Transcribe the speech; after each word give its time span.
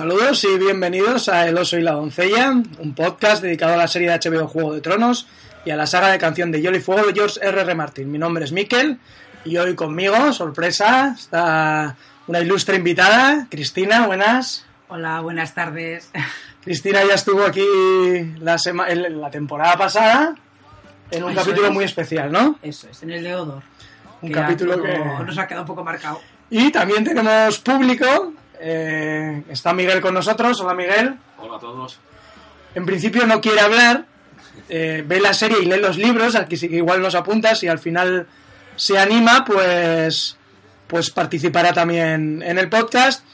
Saludos 0.00 0.44
y 0.44 0.58
bienvenidos 0.58 1.28
a 1.28 1.46
El 1.46 1.58
oso 1.58 1.76
y 1.76 1.82
la 1.82 1.92
doncella, 1.92 2.52
un 2.52 2.94
podcast 2.94 3.42
dedicado 3.42 3.74
a 3.74 3.76
la 3.76 3.86
serie 3.86 4.08
de 4.08 4.18
HBO 4.18 4.48
Juego 4.48 4.72
de 4.72 4.80
Tronos 4.80 5.26
y 5.66 5.70
a 5.72 5.76
la 5.76 5.86
saga 5.86 6.10
de 6.10 6.16
canción 6.16 6.50
de 6.50 6.62
Hielo 6.62 6.78
y 6.78 6.80
Fuego 6.80 7.06
de 7.06 7.12
George 7.12 7.38
R. 7.42 7.60
R. 7.60 7.74
Martin. 7.74 8.10
Mi 8.10 8.16
nombre 8.16 8.46
es 8.46 8.52
Mikel 8.52 8.98
y 9.44 9.58
hoy 9.58 9.74
conmigo, 9.74 10.32
sorpresa, 10.32 11.14
está 11.18 11.96
una 12.28 12.40
ilustre 12.40 12.76
invitada, 12.76 13.46
Cristina, 13.50 14.06
buenas. 14.06 14.64
Hola, 14.90 15.20
buenas 15.20 15.54
tardes. 15.54 16.10
Cristina 16.64 17.00
ya 17.06 17.14
estuvo 17.14 17.44
aquí 17.44 17.64
la, 18.40 18.58
sema- 18.58 18.88
en 18.90 19.20
la 19.20 19.30
temporada 19.30 19.76
pasada 19.76 20.34
en 21.10 21.24
un 21.24 21.30
Eso 21.32 21.40
capítulo 21.40 21.68
es. 21.68 21.72
muy 21.72 21.84
especial, 21.84 22.30
¿no? 22.30 22.58
Eso 22.62 22.88
es, 22.90 23.02
en 23.02 23.10
el 23.10 23.22
de 23.24 23.34
Odor. 23.34 23.62
Un 24.22 24.28
que 24.28 24.34
capítulo 24.34 24.82
que... 24.82 24.98
como 24.98 25.22
Nos 25.24 25.38
ha 25.38 25.46
quedado 25.46 25.62
un 25.62 25.66
poco 25.68 25.84
marcado. 25.84 26.20
Y 26.50 26.70
también 26.70 27.04
tenemos 27.04 27.58
público. 27.60 28.34
eh, 28.60 29.42
está 29.48 29.72
Miguel 29.72 30.00
con 30.00 30.12
nosotros. 30.14 30.60
Hola 30.60 30.74
Miguel. 30.74 31.16
Hola 31.38 31.56
a 31.56 31.60
todos. 31.60 31.98
En 32.74 32.84
principio 32.86 33.26
no 33.26 33.40
quiere 33.40 33.60
hablar. 33.60 34.04
eh, 34.68 35.02
ve 35.06 35.20
la 35.20 35.32
serie 35.34 35.58
y 35.62 35.66
lee 35.66 35.80
los 35.80 35.96
libros. 35.96 36.34
Aquí 36.36 36.56
sí 36.56 36.68
que 36.68 36.76
igual 36.76 37.00
nos 37.00 37.14
apuntas 37.14 37.62
y 37.62 37.68
al 37.68 37.78
final 37.78 38.26
se 38.76 38.98
anima, 38.98 39.44
pues, 39.44 40.36
pues 40.86 41.10
participará 41.10 41.72
también 41.72 42.42
en 42.44 42.58
el 42.58 42.68
podcast. 42.68 43.24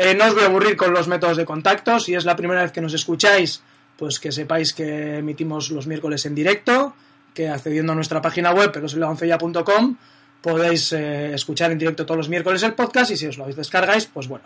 Eh, 0.00 0.14
no 0.14 0.26
os 0.26 0.34
voy 0.34 0.44
a 0.44 0.46
aburrir 0.46 0.76
con 0.76 0.94
los 0.94 1.08
métodos 1.08 1.36
de 1.36 1.44
contacto. 1.44 1.98
Si 1.98 2.14
es 2.14 2.24
la 2.24 2.36
primera 2.36 2.62
vez 2.62 2.70
que 2.70 2.80
nos 2.80 2.94
escucháis, 2.94 3.60
pues 3.96 4.20
que 4.20 4.30
sepáis 4.30 4.72
que 4.72 5.18
emitimos 5.18 5.72
los 5.72 5.88
miércoles 5.88 6.24
en 6.24 6.36
directo, 6.36 6.94
que 7.34 7.48
accediendo 7.48 7.90
a 7.90 7.96
nuestra 7.96 8.22
página 8.22 8.52
web, 8.52 8.70
pelosenladoncella.com, 8.70 9.96
podéis 10.40 10.92
eh, 10.92 11.34
escuchar 11.34 11.72
en 11.72 11.78
directo 11.78 12.06
todos 12.06 12.16
los 12.16 12.28
miércoles 12.28 12.62
el 12.62 12.74
podcast 12.74 13.10
y 13.10 13.16
si 13.16 13.26
os 13.26 13.38
lo 13.38 13.46
descargáis, 13.46 14.06
pues 14.06 14.28
bueno. 14.28 14.44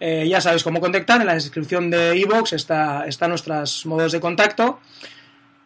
Eh, 0.00 0.26
ya 0.28 0.40
sabéis 0.40 0.64
cómo 0.64 0.80
contactar, 0.80 1.20
en 1.20 1.28
la 1.28 1.34
descripción 1.34 1.88
de 1.88 2.16
iVoox 2.18 2.54
está, 2.54 3.06
están 3.06 3.30
nuestros 3.30 3.86
modos 3.86 4.10
de 4.10 4.18
contacto. 4.18 4.80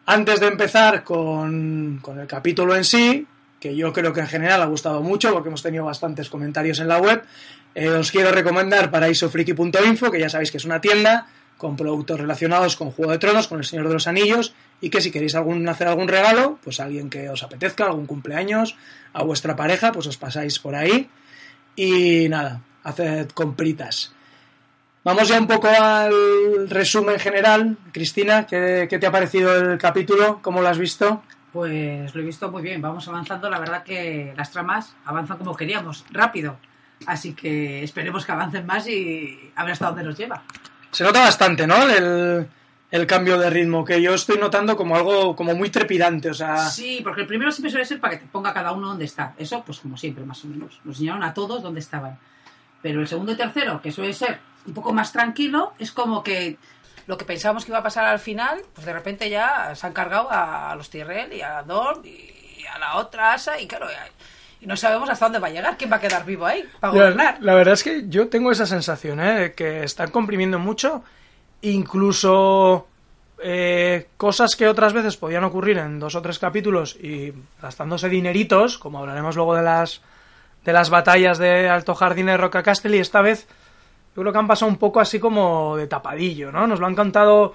Antes 0.05 0.39
de 0.39 0.45
empezar 0.45 1.03
con, 1.03 1.97
con 1.99 2.19
el 2.19 2.27
capítulo 2.27 2.75
en 2.75 2.83
sí, 2.83 3.25
que 3.59 3.75
yo 3.75 3.91
creo 3.91 4.13
que 4.13 4.19
en 4.19 4.27
general 4.27 4.61
ha 4.61 4.65
gustado 4.65 5.01
mucho 5.01 5.33
porque 5.33 5.49
hemos 5.49 5.63
tenido 5.63 5.85
bastantes 5.85 6.29
comentarios 6.29 6.79
en 6.79 6.87
la 6.87 6.99
web, 6.99 7.23
eh, 7.75 7.89
os 7.89 8.09
quiero 8.11 8.31
recomendar 8.31 8.89
paraisofriki.info, 8.89 10.09
que 10.09 10.19
ya 10.19 10.29
sabéis 10.29 10.49
que 10.49 10.57
es 10.57 10.65
una 10.65 10.79
tienda 10.79 11.27
con 11.57 11.75
productos 11.75 12.19
relacionados 12.19 12.75
con 12.75 12.91
Juego 12.91 13.11
de 13.11 13.17
Tronos, 13.17 13.47
con 13.47 13.59
El 13.59 13.65
Señor 13.65 13.87
de 13.87 13.93
los 13.93 14.07
Anillos, 14.07 14.53
y 14.81 14.89
que 14.89 15.01
si 15.01 15.11
queréis 15.11 15.35
algún, 15.35 15.67
hacer 15.67 15.87
algún 15.87 16.07
regalo, 16.07 16.59
pues 16.63 16.79
a 16.79 16.85
alguien 16.85 17.09
que 17.09 17.29
os 17.29 17.43
apetezca, 17.43 17.85
algún 17.85 18.05
cumpleaños, 18.05 18.75
a 19.13 19.23
vuestra 19.23 19.55
pareja, 19.55 19.91
pues 19.91 20.07
os 20.07 20.17
pasáis 20.17 20.59
por 20.59 20.75
ahí. 20.75 21.09
Y 21.75 22.27
nada, 22.29 22.61
haced 22.83 23.29
compritas. 23.29 24.13
Vamos 25.03 25.27
ya 25.27 25.39
un 25.39 25.47
poco 25.47 25.67
al 25.67 26.69
resumen 26.69 27.19
general. 27.19 27.77
Cristina, 27.91 28.47
¿qué, 28.47 28.87
qué 28.89 28.97
te 28.97 29.05
ha 29.05 29.11
parecido 29.11 29.55
el 29.55 29.77
capítulo? 29.77 30.39
¿Cómo 30.41 30.61
lo 30.61 30.67
has 30.67 30.79
visto? 30.79 31.23
Pues 31.53 32.13
lo 32.13 32.21
he 32.21 32.25
visto 32.25 32.51
muy 32.51 32.63
bien, 32.63 32.81
vamos 32.81 33.07
avanzando. 33.07 33.49
La 33.49 33.59
verdad 33.59 33.83
que 33.83 34.33
las 34.35 34.51
tramas 34.51 34.95
avanzan 35.05 35.37
como 35.37 35.55
queríamos, 35.55 36.05
rápido. 36.11 36.57
Así 37.05 37.33
que 37.33 37.83
esperemos 37.83 38.25
que 38.25 38.31
avancen 38.31 38.65
más 38.65 38.87
y 38.87 39.51
a 39.55 39.63
ver 39.63 39.73
hasta 39.73 39.87
dónde 39.87 40.03
nos 40.03 40.17
lleva. 40.17 40.43
Se 40.91 41.03
nota 41.03 41.21
bastante, 41.21 41.67
¿no? 41.67 41.87
El, 41.87 42.47
el 42.91 43.07
cambio 43.07 43.37
de 43.37 43.49
ritmo, 43.49 43.83
que 43.83 44.01
yo 44.01 44.13
estoy 44.13 44.37
notando 44.37 44.77
como 44.77 44.95
algo 44.95 45.35
como 45.35 45.53
muy 45.53 45.69
trepidante. 45.69 46.29
O 46.29 46.33
sea, 46.33 46.69
Sí, 46.69 47.01
porque 47.03 47.21
el 47.21 47.27
primero 47.27 47.51
siempre 47.51 47.71
suele 47.71 47.85
ser 47.85 47.99
para 47.99 48.13
que 48.13 48.25
te 48.25 48.31
ponga 48.31 48.53
cada 48.53 48.71
uno 48.71 48.87
donde 48.87 49.05
está. 49.05 49.33
Eso, 49.37 49.63
pues 49.65 49.79
como 49.79 49.97
siempre, 49.97 50.23
más 50.23 50.43
o 50.45 50.47
menos. 50.47 50.79
Nos 50.83 50.95
enseñaron 50.95 51.23
a 51.23 51.33
todos 51.33 51.61
dónde 51.61 51.79
estaban. 51.79 52.17
Pero 52.81 53.01
el 53.01 53.07
segundo 53.07 53.31
y 53.31 53.35
tercero, 53.35 53.81
que 53.81 53.91
suele 53.91 54.13
ser 54.13 54.39
un 54.65 54.73
poco 54.73 54.93
más 54.93 55.11
tranquilo, 55.11 55.73
es 55.79 55.91
como 55.91 56.23
que 56.23 56.57
lo 57.07 57.17
que 57.17 57.25
pensábamos 57.25 57.65
que 57.65 57.71
iba 57.71 57.79
a 57.79 57.83
pasar 57.83 58.05
al 58.05 58.19
final, 58.19 58.61
pues 58.73 58.85
de 58.85 58.93
repente 58.93 59.29
ya 59.29 59.73
se 59.75 59.85
han 59.85 59.93
cargado 59.93 60.27
a, 60.31 60.73
los 60.75 60.89
Tyrell 60.89 61.33
y 61.33 61.41
a 61.41 61.61
Dorn 61.63 62.05
y 62.05 62.65
a 62.65 62.79
la 62.79 62.95
otra 62.95 63.33
Asa 63.33 63.59
y 63.59 63.67
claro, 63.67 63.87
y, 64.65 64.67
y 64.67 64.67
no 64.67 64.75
sabemos 64.75 65.09
hasta 65.09 65.25
dónde 65.25 65.39
va 65.39 65.47
a 65.47 65.51
llegar, 65.51 65.77
quién 65.77 65.91
va 65.91 65.97
a 65.97 66.01
quedar 66.01 66.25
vivo 66.25 66.45
ahí 66.45 66.65
para 66.79 66.91
gobernar. 66.91 67.37
La 67.41 67.53
verdad 67.53 67.75
es 67.75 67.83
que 67.83 68.03
yo 68.07 68.27
tengo 68.27 68.51
esa 68.51 68.65
sensación, 68.65 69.19
¿eh? 69.19 69.53
Que 69.55 69.83
están 69.83 70.11
comprimiendo 70.11 70.59
mucho, 70.59 71.03
incluso 71.61 72.87
eh, 73.41 74.07
cosas 74.17 74.55
que 74.55 74.67
otras 74.67 74.93
veces 74.93 75.17
podían 75.17 75.43
ocurrir 75.43 75.77
en 75.77 75.99
dos 75.99 76.15
o 76.15 76.21
tres 76.21 76.39
capítulos 76.39 76.95
y 76.95 77.33
gastándose 77.61 78.09
dineritos, 78.09 78.77
como 78.77 78.99
hablaremos 78.99 79.35
luego 79.35 79.55
de 79.55 79.63
las 79.63 80.01
de 80.63 80.73
las 80.73 80.89
batallas 80.89 81.37
de 81.37 81.69
Alto 81.69 81.93
Jardín 81.93 82.29
y 82.29 82.37
Roca 82.37 82.63
Castelli, 82.63 82.97
esta 82.97 83.21
vez 83.21 83.47
yo 84.15 84.21
creo 84.21 84.31
que 84.31 84.39
han 84.39 84.47
pasado 84.47 84.71
un 84.71 84.77
poco 84.77 84.99
así 84.99 85.19
como 85.19 85.77
de 85.77 85.85
tapadillo, 85.85 86.51
¿no? 86.51 86.65
Nos 86.65 86.79
lo 86.79 86.87
han 86.87 86.95
cantado 86.95 87.53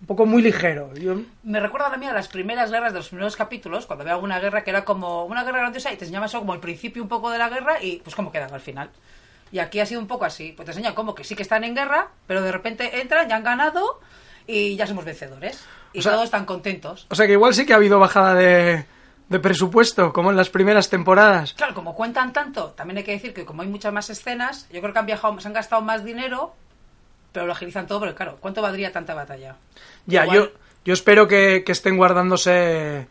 un 0.00 0.06
poco 0.06 0.24
muy 0.26 0.42
ligero. 0.42 0.94
Yo- 0.94 1.20
Me 1.42 1.60
recuerda 1.60 1.88
a 1.88 2.12
las 2.12 2.28
primeras 2.28 2.70
guerras 2.70 2.92
de 2.92 2.98
los 3.00 3.08
primeros 3.08 3.36
capítulos, 3.36 3.86
cuando 3.86 4.02
había 4.02 4.14
alguna 4.14 4.38
guerra 4.40 4.64
que 4.64 4.70
era 4.70 4.84
como 4.84 5.24
una 5.26 5.44
guerra 5.44 5.58
grandiosa 5.60 5.92
y 5.92 5.96
te 5.96 6.04
enseñaba 6.04 6.26
eso 6.26 6.38
como 6.38 6.54
el 6.54 6.60
principio 6.60 7.02
un 7.02 7.08
poco 7.08 7.30
de 7.30 7.38
la 7.38 7.48
guerra 7.48 7.82
y 7.82 7.96
pues 8.02 8.16
cómo 8.16 8.32
quedan 8.32 8.52
al 8.52 8.60
final. 8.60 8.90
Y 9.52 9.58
aquí 9.58 9.80
ha 9.80 9.86
sido 9.86 10.00
un 10.00 10.06
poco 10.06 10.24
así, 10.24 10.52
pues 10.56 10.64
te 10.66 10.70
enseñan 10.72 10.94
como 10.94 11.14
que 11.14 11.24
sí 11.24 11.34
que 11.34 11.42
están 11.42 11.64
en 11.64 11.74
guerra, 11.74 12.08
pero 12.26 12.40
de 12.40 12.52
repente 12.52 13.00
entran, 13.00 13.28
ya 13.28 13.36
han 13.36 13.42
ganado 13.44 14.00
y 14.46 14.76
ya 14.76 14.86
somos 14.86 15.04
vencedores. 15.04 15.62
Y 15.92 15.98
O 15.98 16.02
sea- 16.02 16.12
todos 16.12 16.24
están 16.26 16.44
contentos. 16.46 17.06
O 17.10 17.14
sea 17.14 17.26
que 17.26 17.32
igual 17.32 17.52
sí 17.52 17.66
que 17.66 17.72
ha 17.72 17.76
habido 17.76 17.98
bajada 17.98 18.34
de, 18.34 18.86
de 19.28 19.38
presupuesto, 19.40 20.12
como 20.12 20.30
en 20.30 20.36
las 20.36 20.48
primeras 20.50 20.88
temporadas. 20.88 21.52
Claro, 21.54 21.74
como 21.74 21.94
cuentan 21.94 22.32
tanto, 22.32 22.68
también 22.70 22.98
hay 22.98 23.04
que 23.04 23.12
decir 23.12 23.34
que 23.34 23.44
como 23.44 23.62
hay 23.62 23.68
muchas 23.68 23.92
más 23.92 24.08
escenas, 24.08 24.68
yo 24.72 24.80
creo 24.80 24.92
que 24.92 24.98
han 25.00 25.06
viajado, 25.06 25.38
se 25.40 25.48
han 25.48 25.54
gastado 25.54 25.82
más 25.82 26.04
dinero, 26.04 26.54
pero 27.32 27.46
lo 27.46 27.52
agilizan 27.52 27.86
todo, 27.86 28.00
porque 28.00 28.14
claro, 28.14 28.36
¿cuánto 28.40 28.60
valdría 28.62 28.92
tanta 28.92 29.14
batalla? 29.14 29.56
Ya, 30.06 30.24
Igual- 30.24 30.36
yo, 30.36 30.48
yo 30.84 30.92
espero 30.94 31.26
que, 31.28 31.62
que 31.64 31.72
estén 31.72 31.96
guardándose 31.96 33.06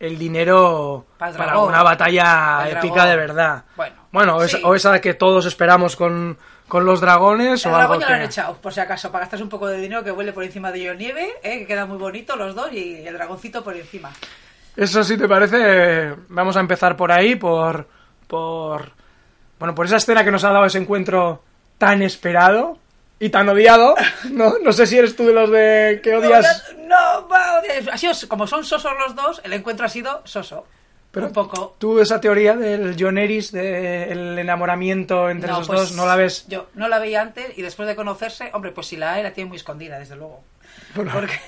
el 0.00 0.18
dinero 0.18 1.06
Para 1.18 1.30
el 1.30 1.36
para 1.36 1.50
dragón. 1.52 1.68
una 1.68 1.82
batalla 1.82 2.68
épica 2.68 3.06
de 3.06 3.16
verdad. 3.16 3.64
Bueno, 3.76 3.94
Bueno, 4.12 4.36
o, 4.36 4.42
esa, 4.42 4.58
sí. 4.58 4.62
o 4.64 4.74
esa 4.74 5.00
que 5.00 5.14
todos 5.14 5.46
esperamos 5.46 5.96
con, 5.96 6.36
con 6.68 6.84
los 6.84 7.00
dragones 7.00 7.64
El 7.64 7.72
o 7.72 7.76
algo 7.76 7.88
dragón 7.94 8.00
ya 8.00 8.08
lo 8.10 8.14
han 8.16 8.22
echado, 8.22 8.54
por 8.56 8.72
si 8.74 8.80
acaso, 8.80 9.10
para 9.10 9.24
gastarse 9.24 9.42
un 9.42 9.48
poco 9.48 9.66
de 9.68 9.78
dinero 9.80 10.02
que 10.04 10.10
huele 10.12 10.32
por 10.32 10.44
encima 10.44 10.70
de 10.72 10.80
ello 10.80 10.94
nieve, 10.94 11.32
¿eh? 11.42 11.60
que 11.60 11.66
queda 11.66 11.86
muy 11.86 11.96
bonito 11.96 12.36
los 12.36 12.54
dos 12.54 12.72
y 12.72 13.06
el 13.06 13.14
dragoncito 13.14 13.62
por 13.64 13.74
encima. 13.76 14.10
Eso 14.76 15.04
sí 15.04 15.16
te 15.16 15.28
parece, 15.28 16.14
vamos 16.28 16.56
a 16.56 16.60
empezar 16.60 16.96
por 16.96 17.12
ahí, 17.12 17.36
por, 17.36 17.86
por, 18.26 18.90
bueno, 19.58 19.74
por 19.74 19.86
esa 19.86 19.96
escena 19.96 20.24
que 20.24 20.32
nos 20.32 20.42
ha 20.44 20.50
dado 20.50 20.66
ese 20.66 20.78
encuentro 20.78 21.42
tan 21.78 22.02
esperado 22.02 22.78
y 23.18 23.28
tan 23.30 23.48
odiado. 23.48 23.94
No, 24.30 24.54
no 24.62 24.72
sé 24.72 24.86
si 24.86 24.98
eres 24.98 25.14
tú 25.16 25.26
de 25.26 25.32
los 25.32 25.50
de 25.50 26.00
que 26.02 26.14
odias... 26.16 26.64
No, 26.78 27.22
no, 27.22 27.28
va, 27.28 27.60
odias. 27.60 27.88
ha 27.88 27.98
sido, 27.98 28.12
como 28.28 28.46
son 28.46 28.64
sosos 28.64 28.92
los 28.98 29.14
dos, 29.14 29.40
el 29.44 29.52
encuentro 29.52 29.86
ha 29.86 29.88
sido 29.88 30.22
soso. 30.24 30.66
Pero 31.10 31.26
un 31.26 31.32
poco. 31.32 31.76
tú 31.78 32.00
esa 32.00 32.20
teoría 32.20 32.56
del 32.56 32.96
John 32.98 33.18
Eris, 33.18 33.52
del 33.52 34.36
enamoramiento 34.36 35.30
entre 35.30 35.48
No, 35.48 35.56
esos 35.58 35.68
pues, 35.68 35.80
dos, 35.80 35.92
¿no 35.92 36.06
la 36.06 36.16
ves? 36.16 36.46
Yo 36.48 36.66
no 36.74 36.88
la 36.88 36.98
veía 36.98 37.22
antes 37.22 37.56
y 37.56 37.62
después 37.62 37.86
de 37.86 37.94
conocerse, 37.94 38.50
hombre, 38.52 38.72
pues 38.72 38.88
si 38.88 38.96
la 38.96 39.12
hay, 39.12 39.22
la 39.22 39.32
tiene 39.32 39.48
muy 39.48 39.56
escondida, 39.56 40.00
desde 40.00 40.16
luego. 40.16 40.42
Bueno. 40.96 41.12
Porque 41.14 41.38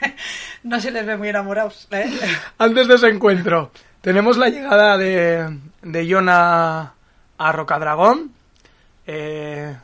no 0.62 0.80
se 0.80 0.92
les 0.92 1.04
ve 1.04 1.16
muy 1.16 1.30
enamorados. 1.30 1.88
¿eh? 1.90 2.08
Antes 2.58 2.86
de 2.86 2.94
ese 2.94 3.08
encuentro, 3.08 3.72
tenemos 4.02 4.36
la 4.36 4.50
llegada 4.50 4.96
de, 4.96 5.58
de 5.82 6.12
Jon 6.12 6.28
a, 6.28 6.94
a 7.38 7.52
Rocadragón. 7.52 8.32
Eh, 9.04 9.74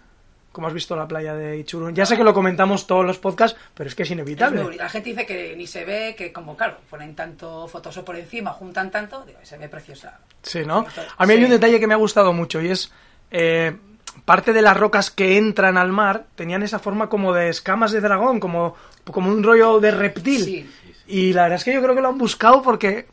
como 0.54 0.69
has 0.69 0.72
visto 0.72 0.94
la 0.94 1.06
playa 1.09 1.34
de 1.34 1.58
Ichurun. 1.58 1.94
Ya 1.96 2.06
sé 2.06 2.17
que 2.17 2.23
lo 2.23 2.32
comentamos 2.32 2.87
todos 2.87 3.05
los 3.05 3.19
podcasts, 3.19 3.58
pero 3.75 3.88
es 3.88 3.94
que 3.96 4.05
es 4.05 4.11
Es 4.11 4.17
muy 4.17 4.23
inevitable. 4.23 4.76
La 4.76 4.88
gente 4.88 5.11
dice 5.11 5.26
que 5.26 5.55
ni 5.56 5.67
se 5.67 5.84
ve, 5.84 6.14
que 6.17 6.32
como, 6.32 6.56
claro, 6.56 6.78
ponen 6.88 7.14
tanto 7.17 7.67
fotoso 7.67 8.05
por 8.05 8.14
encima, 8.17 8.52
juntan 8.52 8.90
tanto, 8.93 9.25
digo, 9.26 9.40
se 9.43 9.58
ve 9.58 9.69
preciosa. 9.69 10.20
Sí, 10.43 10.64
¿no? 10.64 10.87
A 11.19 11.26
mí 11.26 11.32
hay 11.34 11.43
un 11.44 11.50
detalle 11.50 11.81
que 11.81 11.87
me 11.88 11.94
ha 11.94 11.99
gustado 11.99 12.32
mucho 12.32 12.62
y 12.62 12.70
es 12.70 12.93
eh, 13.32 13.76
parte 14.25 14.52
de 14.52 14.62
las 14.62 14.76
rocas 14.76 15.11
que 15.11 15.37
entran 15.37 15.76
al 15.76 15.90
mar 15.90 16.26
tenían 16.37 16.62
esa 16.62 16.78
forma 16.78 17.08
como 17.08 17.32
de 17.34 17.49
escamas 17.49 17.90
de 17.90 18.00
dragón, 18.00 18.38
como, 18.38 18.76
como 19.11 19.31
un 19.31 19.43
rollo 19.43 19.81
de 19.81 19.90
reptil. 19.90 20.44
Sí. 20.44 20.70
Y 21.08 21.32
la 21.32 21.43
verdad 21.43 21.56
es 21.58 21.64
que 21.64 21.75
yo 21.75 21.82
creo 21.82 21.96
que 21.96 22.00
lo 22.00 22.08
han 22.08 22.17
buscado 22.19 22.62
porque, 22.62 23.08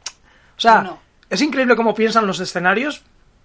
o 0.57 0.61
sea, 0.61 0.81
No. 0.83 0.99
es 1.29 1.41
increíble 1.41 1.75
cómo 1.75 1.95
piensan 1.95 2.27
los 2.27 2.39
escenarios 2.39 3.01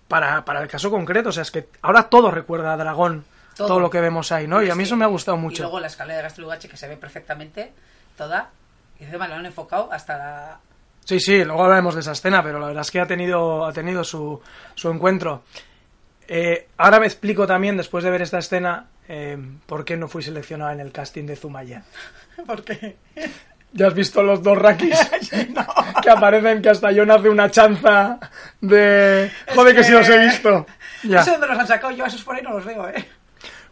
para, 0.06 0.44
para 0.44 0.60
el 0.62 0.68
caso 0.68 0.90
concreto. 0.90 1.30
O 1.30 1.32
sea, 1.32 1.42
es 1.42 1.50
que 1.50 1.66
ahora 1.82 2.04
todo 2.04 2.30
recuerda 2.30 2.74
a 2.74 2.76
dragón, 2.76 3.24
todo, 3.56 3.66
Todo. 3.68 3.80
lo 3.80 3.90
que 3.90 4.00
vemos 4.00 4.30
ahí, 4.32 4.46
¿no? 4.46 4.62
Y 4.62 4.70
a 4.70 4.74
mí 4.74 4.84
Sí. 4.84 4.88
eso 4.88 4.96
me 4.96 5.04
ha 5.04 5.08
gustado 5.08 5.36
Y 5.36 5.40
mucho. 5.40 5.62
luego 5.62 5.80
la 5.80 5.86
escalera 5.86 6.18
de 6.18 6.22
Gastrolugache 6.24 6.68
que 6.68 6.76
se 6.76 6.86
ve 6.88 6.96
perfectamente, 6.96 7.72
toda. 8.16 8.50
Y 9.00 9.04
encima 9.04 9.26
la 9.28 9.36
han 9.36 9.46
enfocado 9.46 9.90
hasta 9.92 10.16
la... 10.18 10.60
Sí, 11.04 11.20
sí, 11.20 11.44
luego 11.44 11.62
hablaremos 11.64 11.94
de 11.94 12.00
esa 12.00 12.12
escena, 12.12 12.42
pero 12.42 12.58
la 12.58 12.66
verdad 12.68 12.82
es 12.82 12.90
que 12.90 13.00
ha 13.00 13.06
tenido, 13.06 13.64
ha 13.64 13.72
tenido 13.72 14.02
su, 14.04 14.40
su 14.74 14.90
encuentro. 14.90 15.42
Eh, 16.28 16.68
ahora 16.78 16.98
me 17.00 17.06
explico 17.06 17.46
también, 17.46 17.76
después 17.76 18.02
de 18.02 18.10
ver 18.10 18.22
esta 18.22 18.38
escena, 18.38 18.86
eh, 19.08 19.38
por 19.66 19.84
qué 19.84 19.96
no 19.96 20.08
fui 20.08 20.22
seleccionado 20.22 20.72
en 20.72 20.80
el 20.80 20.90
casting 20.92 21.24
de 21.24 21.36
Zumaya. 21.36 21.82
¿Por 22.46 22.64
qué? 22.64 22.96
¿Ya 23.72 23.86
has 23.88 23.94
visto 23.94 24.22
los 24.22 24.42
dos 24.42 24.58
rakis? 24.58 24.98
Que 26.02 26.10
aparecen 26.10 26.60
que 26.62 26.70
hasta 26.70 26.88
John 26.94 27.10
hace 27.10 27.28
una 27.28 27.50
chanza 27.50 28.18
de... 28.60 29.30
Joder, 29.54 29.74
que, 29.74 29.80
que- 29.80 29.84
si 29.84 29.92
los 29.92 30.08
he 30.08 30.18
visto. 30.18 30.66
Ya. 31.04 31.18
No 31.18 31.24
sé 31.24 31.30
dónde 31.32 31.46
los 31.48 31.58
han 31.58 31.66
sacado, 31.66 31.92
yo 31.92 32.04
a 32.04 32.08
esos 32.08 32.22
por 32.22 32.34
ahí 32.36 32.42
no 32.42 32.50
los 32.50 32.64
veo, 32.64 32.88
¿eh? 32.88 33.04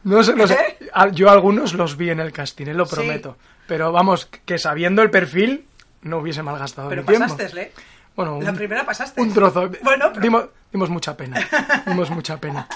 No 0.04 0.22
sé, 0.22 0.34
no 0.34 0.46
sé. 0.46 0.56
¿Qué? 0.78 0.90
A- 0.92 1.08
Yo 1.08 1.30
algunos 1.30 1.74
los 1.74 1.96
vi 1.96 2.10
en 2.10 2.20
el 2.20 2.32
casting, 2.32 2.66
eh, 2.66 2.74
lo 2.74 2.86
Sí. 2.86 2.94
prometo. 2.94 3.36
Pero 3.66 3.90
vamos, 3.92 4.26
que 4.44 4.58
sabiendo 4.58 5.02
el 5.02 5.10
perfil, 5.10 5.66
no 6.02 6.18
hubiese 6.18 6.42
malgastado 6.42 6.88
Pero 6.90 7.02
mi 7.02 7.08
tiempo. 7.08 7.28
pasaste, 7.36 7.60
¿eh? 7.62 7.72
Bueno, 8.14 8.38
La 8.40 8.50
un- 8.50 8.56
primera 8.56 8.84
pasaste. 8.84 9.20
Un 9.20 9.32
trozo. 9.32 9.70
Bueno, 9.82 10.10
pero- 10.10 10.20
dimos, 10.20 10.44
dimos 10.72 10.90
mucha 10.90 11.16
pena. 11.16 11.40
Dimos 11.86 12.10
mucha 12.10 12.36
pena. 12.38 12.68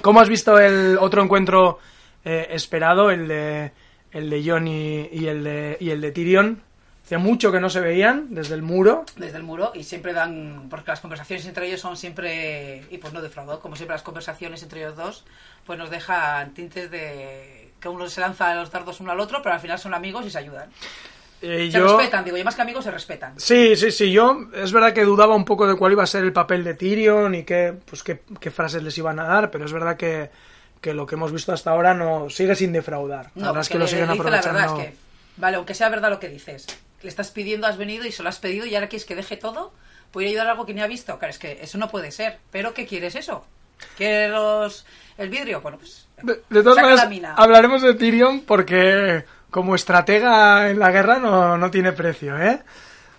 ¿Cómo 0.00 0.20
has 0.20 0.28
visto 0.28 0.58
el 0.58 0.96
otro 0.98 1.22
encuentro 1.22 1.78
eh, 2.24 2.46
esperado, 2.50 3.10
el 3.10 3.26
de 3.28 3.72
el 4.12 4.30
de 4.30 4.42
Jon 4.48 4.66
y, 4.68 5.08
y 5.12 5.26
el 5.26 5.42
de 5.44 5.76
y 5.80 5.90
el 5.90 6.00
de 6.00 6.12
Tyrion? 6.12 6.62
Hacía 7.08 7.18
mucho 7.18 7.50
que 7.50 7.58
no 7.58 7.70
se 7.70 7.80
veían 7.80 8.26
desde 8.34 8.54
el 8.54 8.60
muro. 8.60 9.06
desde 9.16 9.38
el 9.38 9.42
muro 9.42 9.72
y 9.74 9.84
siempre 9.84 10.12
dan 10.12 10.66
porque 10.68 10.90
las 10.90 11.00
conversaciones 11.00 11.46
entre 11.46 11.66
ellos 11.66 11.80
son 11.80 11.96
siempre 11.96 12.84
y 12.90 12.98
pues 12.98 13.14
no 13.14 13.22
defraudó 13.22 13.60
como 13.60 13.76
siempre 13.76 13.94
las 13.94 14.02
conversaciones 14.02 14.62
entre 14.62 14.80
ellos 14.80 14.94
dos 14.94 15.24
pues 15.64 15.78
nos 15.78 15.88
dejan 15.88 16.52
tintes 16.52 16.90
de 16.90 17.70
que 17.80 17.88
uno 17.88 18.06
se 18.10 18.20
lanza 18.20 18.54
los 18.56 18.70
dardos 18.70 19.00
uno 19.00 19.10
al 19.12 19.20
otro 19.20 19.40
pero 19.42 19.54
al 19.54 19.60
final 19.62 19.78
son 19.78 19.94
amigos 19.94 20.26
y 20.26 20.30
se 20.30 20.36
ayudan 20.38 20.68
Eh, 21.40 21.70
se 21.72 21.78
yo, 21.78 21.96
respetan 21.96 22.26
digo 22.26 22.36
yo 22.36 22.44
más 22.44 22.54
que 22.56 22.60
amigos 22.62 22.84
se 22.84 22.90
respetan 22.90 23.40
Sí, 23.40 23.74
sí, 23.74 23.90
sí. 23.90 24.12
Yo 24.12 24.48
es 24.52 24.70
verdad 24.72 24.92
que 24.92 25.04
dudaba 25.04 25.34
un 25.34 25.46
poco 25.46 25.66
de 25.66 25.76
cuál 25.76 25.92
iba 25.92 26.02
a 26.02 26.06
ser 26.06 26.24
el 26.24 26.34
papel 26.34 26.62
de 26.62 26.74
Tyrion 26.74 27.34
y 27.34 27.44
qué, 27.44 27.72
pues 27.86 28.02
qué, 28.02 28.20
qué 28.38 28.50
frases 28.50 28.82
les 28.82 28.98
iban 28.98 29.18
a 29.18 29.24
dar, 29.24 29.50
pero 29.50 29.64
es 29.64 29.72
verdad 29.72 29.96
que, 29.96 30.30
que 30.82 30.92
lo 30.92 31.06
que 31.06 31.14
hemos 31.14 31.32
visto 31.32 31.52
hasta 31.54 31.70
ahora 31.70 31.94
no 31.94 32.28
sigue 32.28 32.54
sin 32.54 32.70
defraudar. 32.72 33.30
La 33.34 33.40
no 33.46 33.46
verdad 33.46 33.60
es 33.62 33.68
que 33.70 33.78
lo 33.78 33.86
siguen 33.86 34.08
dice 34.10 34.16
la 34.22 34.22
aprovechando. 34.40 34.58
verdad 34.60 34.78
es 34.78 34.90
que 34.90 34.96
vale 35.38 35.56
aunque 35.56 35.72
sea 35.74 35.88
verdad 35.88 36.10
lo 36.10 36.18
que 36.20 36.28
dices 36.28 36.66
le 37.02 37.08
estás 37.08 37.30
pidiendo 37.30 37.66
has 37.66 37.76
venido 37.76 38.06
y 38.06 38.12
se 38.12 38.22
lo 38.22 38.28
has 38.28 38.38
pedido 38.38 38.66
y 38.66 38.74
ahora 38.74 38.88
quieres 38.88 39.06
que 39.06 39.14
deje 39.16 39.36
todo. 39.36 39.72
Puede 40.10 40.28
ayudar 40.28 40.46
a 40.46 40.52
algo 40.52 40.64
que 40.64 40.74
ni 40.74 40.80
ha 40.80 40.86
visto. 40.86 41.18
Claro 41.18 41.30
es 41.30 41.38
que 41.38 41.58
eso 41.60 41.78
no 41.78 41.90
puede 41.90 42.10
ser. 42.10 42.38
Pero 42.50 42.72
qué 42.72 42.86
quieres 42.86 43.14
eso 43.14 43.44
¿Quieres 43.96 44.30
los 44.30 44.86
el 45.16 45.28
vidrio 45.30 45.60
bueno 45.60 45.78
pues 45.78 46.08
De, 46.22 46.42
de 46.48 46.62
todas 46.62 46.82
maneras, 46.82 47.34
hablaremos 47.36 47.82
de 47.82 47.94
Tyrion 47.94 48.40
porque 48.40 49.24
como 49.50 49.74
estratega 49.74 50.70
en 50.70 50.78
la 50.78 50.90
guerra 50.90 51.18
no, 51.18 51.56
no 51.56 51.70
tiene 51.70 51.92
precio, 51.92 52.38
¿eh? 52.38 52.60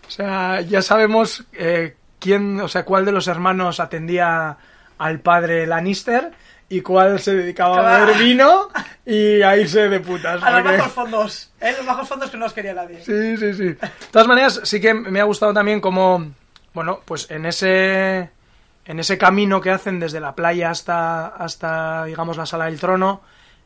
O 0.08 0.12
sea, 0.12 0.62
ya 0.62 0.82
sabemos 0.82 1.46
eh, 1.54 1.96
quién, 2.20 2.60
o 2.62 2.68
sea, 2.68 2.86
cuál 2.86 3.06
de 3.06 3.12
los 3.12 3.28
hermanos 3.28 3.80
atendía 3.80 4.58
al 4.98 5.20
padre 5.20 5.66
Lannister 5.66 6.32
y 6.70 6.82
cuál 6.82 7.20
se 7.20 7.36
dedicaba 7.36 7.96
a 7.96 8.00
beber 8.06 8.18
vino 8.18 8.70
y 9.06 9.42
a 9.42 9.58
irse 9.58 9.90
de 9.90 10.00
putas. 10.00 10.42
a 10.44 10.62
los 10.62 10.64
bajos 10.64 10.92
fondos 10.94 11.52
¿eh? 11.60 11.74
los 11.76 11.86
bajos 11.86 12.08
fondos 12.08 12.30
que 12.30 12.38
no 12.38 12.46
los 12.46 12.54
quería 12.54 12.74
nadie 12.74 13.04
Sí, 13.04 13.38
sí, 13.38 13.54
sí. 13.54 13.64
De 13.70 13.90
todas 14.12 14.28
maneras, 14.28 14.62
sí 14.64 14.80
que 14.80 14.94
me 14.94 15.20
ha 15.20 15.24
gustado 15.24 15.54
también 15.54 15.82
como, 15.82 16.32
bueno, 16.74 17.02
pues 17.06 17.30
en 17.32 17.46
ese, 17.46 18.30
en 18.86 19.00
ese 19.00 19.18
camino 19.18 19.60
que 19.62 19.72
hacen 19.72 20.00
desde 20.00 20.20
la 20.20 20.36
playa 20.36 20.70
hasta, 20.70 21.28
hasta 21.28 22.06
digamos, 22.06 22.38
la 22.38 22.46
sala 22.46 22.66
del 22.66 22.80
trono, 22.80 23.22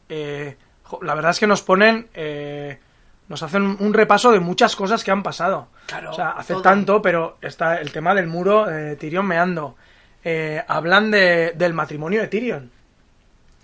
eh, 0.07 0.55
la 1.01 1.15
verdad 1.15 1.31
es 1.31 1.39
que 1.39 1.47
nos 1.47 1.61
ponen, 1.61 2.07
eh, 2.13 2.79
nos 3.27 3.43
hacen 3.43 3.63
un, 3.63 3.77
un 3.79 3.93
repaso 3.93 4.31
de 4.31 4.39
muchas 4.39 4.75
cosas 4.75 5.03
que 5.03 5.11
han 5.11 5.23
pasado. 5.23 5.67
Claro, 5.87 6.11
o 6.11 6.13
sea, 6.13 6.31
hace 6.31 6.53
todo. 6.53 6.61
tanto, 6.61 7.01
pero 7.01 7.37
está 7.41 7.81
el 7.81 7.91
tema 7.91 8.13
del 8.13 8.27
muro, 8.27 8.69
eh, 8.69 8.95
Tyrion 8.95 9.25
meando. 9.25 9.75
Eh, 10.23 10.63
hablan 10.67 11.11
de, 11.11 11.53
del 11.55 11.73
matrimonio 11.73 12.21
de 12.21 12.27
Tyrion. 12.27 12.71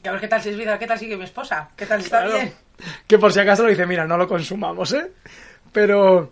Que 0.01 0.09
a 0.09 0.11
ver 0.13 0.21
qué 0.21 0.27
tal 0.27 0.41
si 0.41 0.49
es 0.49 0.57
vida, 0.57 0.79
qué 0.79 0.87
tal 0.87 0.97
sigue 0.99 1.17
mi 1.17 1.23
esposa, 1.25 1.69
qué 1.75 1.85
tal 1.85 1.99
si 1.99 2.05
está 2.05 2.21
Claro. 2.23 2.35
bien. 2.37 2.53
Que 3.07 3.17
por 3.19 3.33
si 3.33 3.39
acaso 3.39 3.63
lo 3.63 3.69
dice, 3.69 3.85
mira, 3.85 4.07
no 4.07 4.17
lo 4.17 4.27
consumamos, 4.27 4.93
¿eh? 4.93 5.11
Pero... 5.71 6.31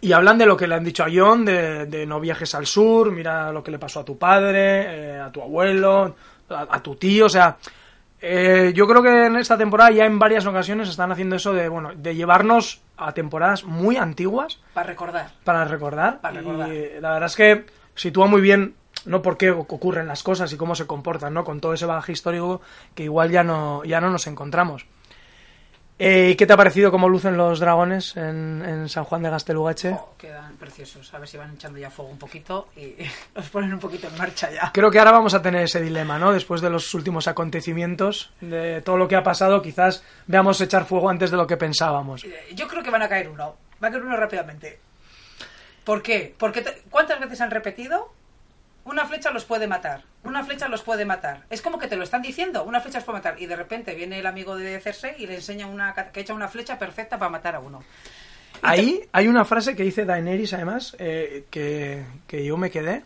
Y 0.00 0.12
hablan 0.12 0.36
de 0.36 0.44
lo 0.44 0.54
que 0.56 0.66
le 0.66 0.74
han 0.74 0.84
dicho 0.84 1.02
a 1.02 1.08
John, 1.10 1.46
de, 1.46 1.86
de 1.86 2.04
no 2.04 2.20
viajes 2.20 2.54
al 2.54 2.66
sur, 2.66 3.10
mira 3.10 3.50
lo 3.52 3.64
que 3.64 3.70
le 3.70 3.78
pasó 3.78 4.00
a 4.00 4.04
tu 4.04 4.18
padre, 4.18 5.14
eh, 5.14 5.18
a 5.20 5.32
tu 5.32 5.40
abuelo, 5.40 6.14
a, 6.50 6.66
a 6.70 6.82
tu 6.82 6.94
tío, 6.96 7.24
o 7.24 7.28
sea... 7.30 7.56
eh, 8.20 8.72
yo 8.74 8.86
creo 8.86 9.02
que 9.02 9.26
en 9.26 9.36
esta 9.36 9.56
temporada 9.56 9.90
ya 9.92 10.04
en 10.04 10.18
varias 10.18 10.44
ocasiones 10.44 10.90
están 10.90 11.10
haciendo 11.10 11.36
eso 11.36 11.54
de, 11.54 11.70
bueno, 11.70 11.92
de 11.94 12.14
llevarnos 12.14 12.82
a 12.98 13.12
temporadas 13.12 13.64
muy 13.64 13.96
antiguas 13.96 14.60
Para 14.74 14.88
recordar. 14.88 15.30
para 15.42 15.64
recordar. 15.64 16.20
Para 16.20 16.34
recordar. 16.38 16.68
Y 16.70 17.00
la 17.00 17.12
verdad 17.14 17.26
es 17.30 17.36
que 17.36 17.64
sitúa 17.94 18.26
muy 18.26 18.42
bien, 18.42 18.74
no 19.06 19.22
por 19.22 19.36
qué 19.36 19.50
ocurren 19.50 20.06
las 20.06 20.22
cosas 20.22 20.52
y 20.52 20.56
cómo 20.56 20.74
se 20.74 20.86
comportan, 20.86 21.34
¿no? 21.34 21.44
Con 21.44 21.60
todo 21.60 21.74
ese 21.74 21.86
bagaje 21.86 22.12
histórico 22.12 22.60
que 22.94 23.04
igual 23.04 23.30
ya 23.30 23.42
no, 23.44 23.84
ya 23.84 24.00
no 24.00 24.10
nos 24.10 24.26
encontramos. 24.26 24.86
Eh, 25.96 26.30
¿y 26.30 26.34
¿Qué 26.34 26.44
te 26.44 26.52
ha 26.52 26.56
parecido 26.56 26.90
cómo 26.90 27.08
lucen 27.08 27.36
los 27.36 27.60
dragones 27.60 28.16
en, 28.16 28.64
en 28.66 28.88
San 28.88 29.04
Juan 29.04 29.22
de 29.22 29.30
Gastelugache? 29.30 29.92
Oh, 29.92 30.14
quedan 30.18 30.56
preciosos. 30.56 31.14
A 31.14 31.20
ver 31.20 31.28
si 31.28 31.36
van 31.36 31.54
echando 31.54 31.78
ya 31.78 31.88
fuego 31.88 32.10
un 32.10 32.18
poquito 32.18 32.66
y 32.76 32.96
los 33.36 33.48
ponen 33.50 33.72
un 33.72 33.78
poquito 33.78 34.08
en 34.08 34.18
marcha 34.18 34.50
ya. 34.50 34.72
Creo 34.74 34.90
que 34.90 34.98
ahora 34.98 35.12
vamos 35.12 35.34
a 35.34 35.42
tener 35.42 35.62
ese 35.62 35.80
dilema, 35.80 36.18
¿no? 36.18 36.32
Después 36.32 36.60
de 36.60 36.68
los 36.70 36.92
últimos 36.94 37.28
acontecimientos, 37.28 38.32
de 38.40 38.82
todo 38.82 38.96
lo 38.96 39.06
que 39.06 39.14
ha 39.14 39.22
pasado, 39.22 39.62
quizás 39.62 40.02
veamos 40.26 40.60
echar 40.60 40.84
fuego 40.84 41.08
antes 41.10 41.30
de 41.30 41.36
lo 41.36 41.46
que 41.46 41.56
pensábamos. 41.56 42.24
Eh, 42.24 42.48
Yo 42.54 42.66
creo 42.66 42.82
que 42.82 42.90
van 42.90 43.02
a 43.02 43.08
caer 43.08 43.28
uno. 43.28 43.54
Va 43.82 43.86
a 43.86 43.90
caer 43.92 44.02
uno 44.04 44.16
rápidamente. 44.16 44.80
¿Por 45.84 46.02
qué? 46.02 46.34
Porque 46.36 46.64
¿cuántas 46.90 47.20
veces 47.20 47.40
han 47.40 47.52
repetido? 47.52 48.12
Una 48.84 49.06
flecha 49.06 49.30
los 49.30 49.44
puede 49.44 49.66
matar. 49.66 50.02
Una 50.24 50.44
flecha 50.44 50.68
los 50.68 50.82
puede 50.82 51.04
matar. 51.06 51.44
Es 51.50 51.62
como 51.62 51.78
que 51.78 51.88
te 51.88 51.96
lo 51.96 52.04
están 52.04 52.22
diciendo. 52.22 52.64
Una 52.64 52.80
flecha 52.80 52.98
los 52.98 53.04
puede 53.04 53.18
matar. 53.18 53.40
Y 53.40 53.46
de 53.46 53.56
repente 53.56 53.94
viene 53.94 54.18
el 54.18 54.26
amigo 54.26 54.56
de 54.56 54.78
Cersei 54.80 55.14
y 55.18 55.26
le 55.26 55.36
enseña 55.36 55.66
una 55.66 55.94
que 55.94 56.20
echa 56.20 56.34
una 56.34 56.48
flecha 56.48 56.78
perfecta 56.78 57.18
para 57.18 57.30
matar 57.30 57.54
a 57.54 57.60
uno. 57.60 57.82
Ahí 58.62 59.00
hay 59.12 59.28
una 59.28 59.44
frase 59.44 59.74
que 59.74 59.82
dice 59.82 60.04
Daenerys, 60.04 60.52
además, 60.54 60.96
eh, 60.98 61.44
que, 61.50 62.04
que 62.26 62.44
yo 62.44 62.56
me 62.56 62.70
quedé. 62.70 63.04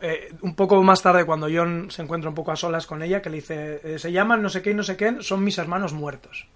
eh, 0.00 0.32
un 0.40 0.54
poco 0.54 0.82
más 0.82 1.02
tarde, 1.02 1.24
cuando 1.26 1.48
Jon 1.52 1.90
se 1.90 2.02
encuentra 2.02 2.30
un 2.30 2.34
poco 2.34 2.52
a 2.52 2.56
solas 2.56 2.86
con 2.86 3.02
ella, 3.02 3.20
que 3.20 3.30
le 3.30 3.36
dice: 3.36 3.80
eh, 3.84 3.98
Se 3.98 4.12
llaman 4.12 4.42
no 4.42 4.48
sé 4.48 4.62
qué 4.62 4.70
y 4.70 4.74
no 4.74 4.82
sé 4.82 4.96
qué, 4.96 5.16
son 5.20 5.44
mis 5.44 5.58
hermanos 5.58 5.92
muertos. 5.92 6.46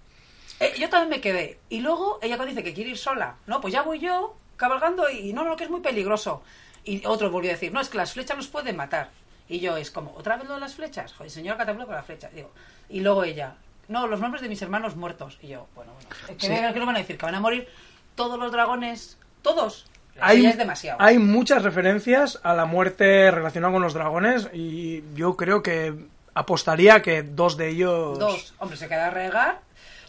Yo 0.77 0.89
también 0.89 1.09
me 1.09 1.21
quedé. 1.21 1.59
Y 1.69 1.81
luego 1.81 2.17
ella 2.21 2.37
cuando 2.37 2.49
dice 2.55 2.63
que 2.63 2.73
quiere 2.73 2.91
ir 2.91 2.97
sola, 2.97 3.35
no, 3.45 3.59
pues 3.61 3.73
ya 3.73 3.81
voy 3.83 3.99
yo 3.99 4.35
cabalgando 4.57 5.09
y 5.09 5.33
no, 5.33 5.43
no, 5.43 5.55
que 5.55 5.65
es 5.65 5.69
muy 5.69 5.81
peligroso. 5.81 6.43
Y 6.83 7.05
otro 7.05 7.29
volvió 7.31 7.49
a 7.51 7.53
decir, 7.53 7.73
no, 7.73 7.81
es 7.81 7.89
que 7.89 7.97
las 7.97 8.13
flechas 8.13 8.37
nos 8.37 8.47
pueden 8.47 8.75
matar. 8.75 9.09
Y 9.47 9.59
yo 9.59 9.77
es 9.77 9.91
como, 9.91 10.13
¿otra 10.15 10.37
vez 10.37 10.47
lo 10.47 10.55
de 10.55 10.59
las 10.59 10.75
flechas? 10.75 11.13
Joder, 11.13 11.31
señor 11.31 11.57
Catapulto 11.57 11.87
con 11.87 11.95
las 11.95 12.05
flechas. 12.05 12.33
Digo, 12.33 12.51
y 12.89 12.99
luego 13.01 13.23
ella, 13.23 13.55
no, 13.87 14.07
los 14.07 14.19
nombres 14.19 14.41
de 14.41 14.49
mis 14.49 14.61
hermanos 14.61 14.95
muertos. 14.95 15.37
Y 15.41 15.47
yo, 15.47 15.67
bueno, 15.75 15.93
bueno, 15.93 16.09
que, 16.37 16.47
Sí. 16.47 16.53
¿qué 16.53 16.79
nos 16.79 16.85
van 16.87 16.95
a 16.95 16.99
decir? 16.99 17.17
Que 17.17 17.25
van 17.25 17.35
a 17.35 17.39
morir 17.39 17.67
todos 18.15 18.39
los 18.39 18.51
dragones, 18.51 19.17
todos. 19.41 19.85
Hay, 20.19 20.45
es 20.45 20.57
demasiado. 20.57 20.97
hay 21.01 21.19
muchas 21.19 21.61
referencias 21.63 22.39
a 22.43 22.53
la 22.53 22.65
muerte 22.65 23.29
relacionada 23.31 23.73
con 23.73 23.81
los 23.81 23.93
dragones 23.93 24.47
y 24.53 25.03
yo 25.13 25.35
creo 25.35 25.61
que 25.61 25.93
apostaría 26.33 27.01
que 27.01 27.21
dos 27.23 27.57
de 27.57 27.69
ellos. 27.69 28.17
Dos. 28.17 28.53
Hombre, 28.59 28.77
se 28.77 28.87
queda 28.87 29.07
a 29.07 29.09
regar. 29.09 29.59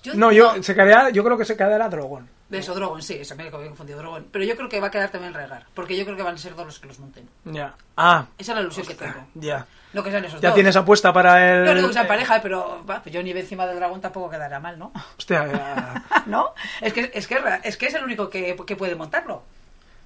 Yo, 0.05 0.15
No, 0.15 0.31
yo, 0.31 0.63
se 0.63 0.75
quedaría, 0.75 1.11
yo 1.11 1.25
creo 1.25 1.37
que 1.37 1.45
se 1.45 1.57
quedará 1.57 1.89
Drogon. 1.89 2.29
De 2.49 2.59
eso, 2.59 2.75
Drogon, 2.75 3.03
sí, 3.03 3.15
eso 3.21 3.35
me 3.35 3.49
he 3.49 3.51
confundido, 3.51 3.99
Drogon. 3.99 4.27
Pero 4.31 4.45
yo 4.45 4.55
creo 4.57 4.69
que 4.69 4.79
va 4.79 4.87
a 4.87 4.91
quedar 4.91 5.11
también 5.11 5.35
regar. 5.35 5.65
Porque 5.75 5.97
yo 5.97 6.05
creo 6.05 6.17
que 6.17 6.23
van 6.23 6.37
a 6.37 6.39
ser 6.39 6.55
dos 6.55 6.65
los 6.67 6.79
que 6.79 6.87
los 6.87 6.99
monten. 7.01 7.29
Ya. 7.45 7.75
Ah, 7.97 8.27
Esa 8.39 8.53
es 8.53 8.57
la 8.57 8.63
ilusión 8.63 8.87
que 8.87 8.95
tengo. 8.95 9.27
ya. 9.35 9.67
No 9.93 10.03
que 10.05 10.11
sean 10.11 10.25
esos 10.25 10.41
Ya 10.41 10.51
dos. 10.51 10.55
tienes 10.55 10.77
apuesta 10.77 11.13
para 11.13 11.55
el. 11.59 11.65
No 11.65 11.75
digo 11.75 11.89
que 11.89 11.95
sean 11.95 12.07
pareja, 12.07 12.41
pero 12.43 12.85
va, 12.89 13.03
pues 13.03 13.13
yo 13.15 13.23
ni 13.23 13.31
encima 13.33 13.67
del 13.67 13.77
dragón 13.77 14.01
tampoco 14.01 14.29
quedará 14.31 14.61
mal, 14.61 14.79
¿no? 14.79 14.93
Hostia, 15.19 15.47
ya. 15.51 16.05
¿No? 16.27 16.53
Es 16.81 16.93
que 16.93 17.11
es, 17.15 17.27
que, 17.27 17.39
es 17.65 17.77
que 17.77 17.87
es 17.87 17.95
el 17.95 18.05
único 18.05 18.29
que, 18.31 18.55
que 18.67 18.77
puede 18.77 18.95
montarlo. 18.95 19.43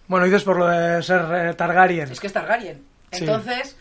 Bueno, 0.09 0.25
dices 0.27 0.43
por 0.45 0.57
lo 0.59 0.67
de 0.69 1.03
ser 1.03 1.23
eh, 1.35 1.55
Targaryen. 1.55 2.11
Es 2.11 2.21
que 2.21 2.27
es 2.29 2.33
Targaryen. 2.33 2.79
Sí. 3.13 3.19
Entonces, 3.25 3.77